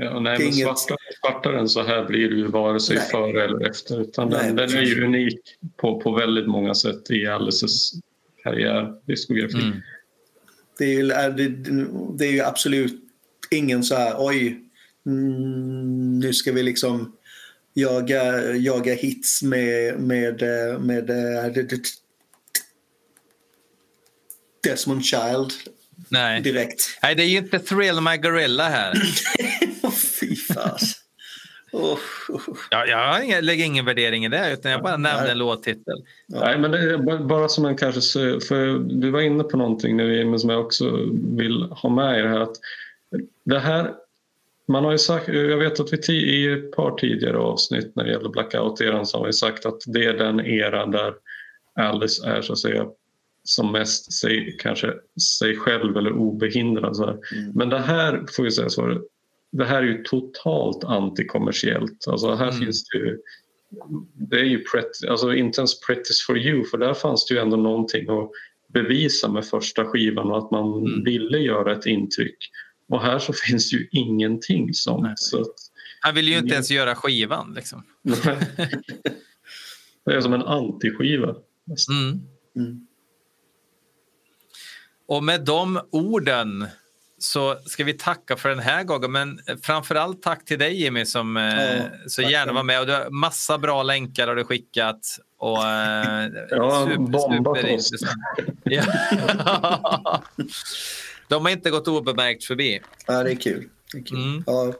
Ja, 0.01 0.19
nej, 0.19 0.37
men 0.39 0.47
inget- 0.47 0.79
svarta, 0.79 0.95
svartare 1.21 1.59
än 1.59 1.69
så 1.69 1.83
här 1.83 2.05
blir 2.05 2.29
det 2.29 2.35
ju 2.35 2.47
vare 2.47 2.79
sig 2.79 2.95
Nej. 2.95 3.05
före 3.11 3.45
eller 3.45 3.69
efter. 3.69 4.01
Utan 4.01 4.29
Nej, 4.29 4.47
den, 4.47 4.55
den 4.55 4.69
är 4.77 4.81
ju 4.81 5.05
unik 5.05 5.39
på, 5.77 6.01
på 6.01 6.11
väldigt 6.11 6.47
många 6.47 6.73
sätt 6.73 7.11
i 7.11 7.27
Alices 7.27 7.91
karriär, 8.43 8.93
diskografi. 9.05 9.61
Mm. 9.61 9.81
Det 10.77 10.85
är 10.85 10.93
ju, 10.93 11.07
det, 11.07 11.47
det 12.17 12.27
är 12.27 12.31
ju 12.31 12.41
absolut 12.41 13.03
ingen 13.51 13.83
så 13.83 13.95
här 13.95 14.15
oj, 14.17 14.59
mm, 15.05 16.19
nu 16.19 16.33
ska 16.33 16.51
vi 16.51 16.63
liksom 16.63 17.15
jaga, 17.73 18.55
jaga 18.55 18.93
hits 18.93 19.43
med, 19.43 19.99
med, 19.99 20.41
eh, 20.41 20.79
med, 20.79 21.09
eh, 21.09 21.51
Desmond 24.63 25.05
Child 25.05 25.53
Nej. 26.09 26.41
direkt. 26.41 26.99
Nej, 27.03 27.15
det 27.15 27.23
är 27.23 27.27
ju 27.27 27.37
inte 27.37 27.59
Thrill 27.59 28.01
My 28.01 28.17
Gorilla 28.17 28.69
här. 28.69 28.93
Fy 30.19 30.35
fas. 30.35 30.95
Oh, 31.71 31.99
oh. 32.29 32.57
Ja, 32.71 32.85
jag 33.23 33.43
lägger 33.43 33.65
ingen 33.65 33.85
värdering 33.85 34.25
i 34.25 34.29
det, 34.29 34.53
utan 34.53 34.71
jag 34.71 34.81
bara 34.81 34.97
nämnde 34.97 35.31
en 35.31 35.37
låttitel. 35.37 36.03
Nej, 36.27 36.57
men 36.57 36.71
det 36.71 36.79
är 36.79 37.17
bara- 37.17 37.49
som 37.49 37.65
en 37.65 37.77
kanske... 37.77 38.01
För 38.47 38.79
du 38.79 39.11
var 39.11 39.21
inne 39.21 39.43
på 39.43 39.57
någonting 39.57 39.97
nu 39.97 40.17
Jimmy, 40.17 40.37
som 40.39 40.49
jag 40.49 40.65
också 40.65 40.99
vill 41.37 41.63
ha 41.63 41.89
med 41.89 42.19
i 42.19 42.21
det 42.21 42.29
här. 42.29 42.39
Att 42.39 42.55
det 43.43 43.59
här 43.59 43.93
man 44.67 44.83
har 44.83 44.91
ju 44.91 44.97
sagt, 44.97 45.27
jag 45.27 45.57
vet 45.57 45.79
att 45.79 45.93
vi 45.93 46.13
i 46.13 46.53
ett 46.53 46.71
par 46.71 46.91
tidigare 46.91 47.37
avsnitt 47.37 47.95
när 47.95 48.03
det 48.03 48.11
gäller 48.11 48.29
blackout-eran 48.29 49.05
så 49.05 49.17
har 49.17 49.25
vi 49.25 49.33
sagt 49.33 49.65
att 49.65 49.81
det 49.85 50.05
är 50.05 50.13
den 50.13 50.45
era 50.45 50.85
där 50.85 51.13
Alice 51.75 52.27
är 52.27 52.41
så 52.41 52.53
att 52.53 52.59
säga 52.59 52.85
som 53.49 53.71
mest 53.71 54.13
sig, 54.13 54.55
kanske 54.59 54.93
sig 55.39 55.55
själv 55.55 55.97
eller 55.97 56.11
obehindrad. 56.11 56.95
Så 56.95 57.05
här. 57.05 57.17
Men 57.53 57.69
det 57.69 57.79
här 57.79 58.25
får 58.35 58.43
vi 58.43 58.51
säga 58.51 58.69
så 58.69 59.01
det 59.51 59.65
här 59.65 59.77
är 59.83 59.87
ju 59.87 60.03
totalt 60.03 60.83
antikommersiellt. 60.83 62.07
Alltså 62.07 62.35
här 62.35 62.47
Mm. 62.49 62.59
finns 62.59 62.83
det 62.89 62.97
ju 62.97 63.17
det 64.13 64.39
är 64.39 64.43
ju 64.43 64.63
pretty, 64.63 65.07
alltså 65.07 65.33
inte 65.33 65.61
ens 65.61 65.81
Pretty's 65.87 66.25
for 66.27 66.37
you 66.37 66.65
för 66.65 66.77
där 66.77 66.93
fanns 66.93 67.25
det 67.25 67.33
ju 67.33 67.39
ändå 67.39 67.57
någonting 67.57 68.09
att 68.09 68.29
bevisa 68.73 69.27
med 69.27 69.45
första 69.45 69.85
skivan 69.85 70.31
och 70.31 70.37
att 70.37 70.51
man 70.51 70.87
Mm. 70.87 71.03
ville 71.03 71.37
göra 71.37 71.73
ett 71.73 71.85
intryck. 71.85 72.37
Och 72.89 73.01
här 73.01 73.19
så 73.19 73.33
finns 73.47 73.69
det 73.71 73.77
ju 73.77 73.87
ingenting 73.91 74.73
sånt. 74.73 75.03
Nej. 75.03 75.13
Så 75.15 75.41
att, 75.41 75.53
Han 76.01 76.15
vill 76.15 76.27
ju 76.27 76.37
inte 76.37 76.53
ens 76.53 76.71
göra 76.71 76.95
skivan. 76.95 77.53
Liksom. 77.55 77.83
det 80.05 80.13
är 80.15 80.21
som 80.21 80.33
en 80.33 80.41
antiskiva. 80.41 81.35
nästan. 81.65 81.95
Mm. 82.55 82.87
Mm. 85.09 85.17
Och 85.17 85.23
med 85.23 85.41
de 85.41 85.79
orden 85.91 86.67
så 87.19 87.55
ska 87.65 87.83
vi 87.83 87.93
tacka 87.93 88.37
för 88.37 88.49
den 88.49 88.59
här 88.59 88.83
gången. 88.83 89.11
Men 89.11 89.39
framförallt 89.63 90.21
tack 90.21 90.45
till 90.45 90.59
dig 90.59 90.81
Jimmy 90.81 91.05
som 91.05 91.37
eh, 91.37 91.43
Ja, 91.43 91.83
så 92.07 92.21
gärna 92.21 92.53
var 92.53 92.63
med. 92.63 92.79
Och 92.79 92.85
du 92.85 92.93
har 92.93 93.09
massa 93.09 93.57
bra 93.57 93.83
länkar 93.83 94.27
har 94.27 94.35
du 94.35 94.43
skickat. 94.43 94.99
Och, 95.37 95.65
eh, 95.65 96.29
Ja, 96.49 96.87
bombat 96.97 97.63
oss. 97.63 97.87
superintressant. 97.87 98.11
Ja. 98.63 100.23
De 101.27 101.45
har 101.45 101.51
inte 101.51 101.69
gått 101.69 101.87
obemärkt 101.87 102.43
förbi. 102.43 102.81
Ja, 103.05 103.23
det 103.23 103.31
är 103.31 103.35
kul. 103.35 103.69
Det 103.91 103.97
är 103.97 104.03
kul. 104.03 104.17
Mm. 104.17 104.43
Ja, 104.47 104.73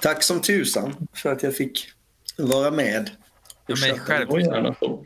tack 0.00 0.22
som 0.22 0.40
tusan 0.40 1.08
för 1.14 1.32
att 1.32 1.42
jag 1.42 1.56
fick 1.56 1.88
vara 2.36 2.70
med. 2.70 3.10
Ja, 3.66 3.76
men 3.80 3.98
själv. 3.98 4.30
Och 4.30 4.40
gärna 4.40 4.74
så. 4.74 5.04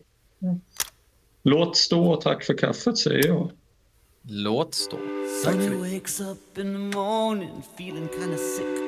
Låt 1.42 1.76
stå 1.76 2.12
och 2.12 2.20
tack 2.20 2.44
för 2.44 2.58
kaffet 2.58 2.98
säger 2.98 3.26
jag. 3.26 3.50
Låt 4.30 4.74
stå. 4.74 4.98
Sonny 5.42 5.82
wakes 5.82 6.20
up 6.20 6.58
in 6.58 6.72
the 6.72 6.96
morning 6.98 7.62
feeling 7.76 8.08
kinda 8.08 8.36
sick. 8.36 8.78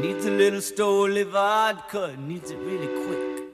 Needs 0.00 0.26
a 0.26 0.30
little 0.30 0.60
Stoli 0.60 1.24
vodka, 1.24 2.16
needs 2.28 2.50
it 2.50 2.58
really 2.58 2.86
quick. 3.06 3.48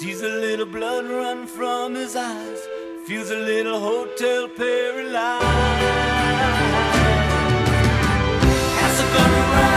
Sees 0.00 0.22
a 0.22 0.28
little 0.28 0.66
blood 0.66 1.04
run 1.04 1.46
from 1.46 1.94
his 1.94 2.16
eyes, 2.16 2.60
feels 3.06 3.30
a 3.30 3.38
little 3.38 3.78
hotel 3.78 4.48
paralyzed. 4.48 5.44
Has 8.80 9.00
a 9.00 9.06
gun 9.14 9.73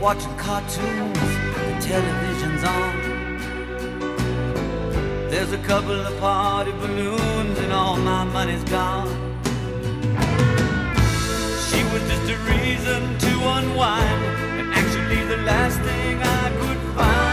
watching 0.00 0.36
cartoons, 0.38 1.18
the 1.18 1.76
television's 1.80 2.64
on. 2.64 2.94
There's 5.30 5.52
a 5.52 5.58
couple 5.58 5.92
of 5.92 6.18
party 6.18 6.72
balloons 6.72 7.58
and 7.58 7.72
all 7.72 7.96
my 7.96 8.24
money's 8.24 8.64
gone. 8.64 9.06
She 11.68 11.84
was 11.92 12.02
just 12.10 12.30
a 12.30 12.38
reason 12.50 13.18
to 13.18 13.32
unwind, 13.56 14.49
the 15.30 15.36
last 15.44 15.78
thing 15.82 16.20
I 16.20 16.50
could 16.58 16.78
find. 16.96 17.29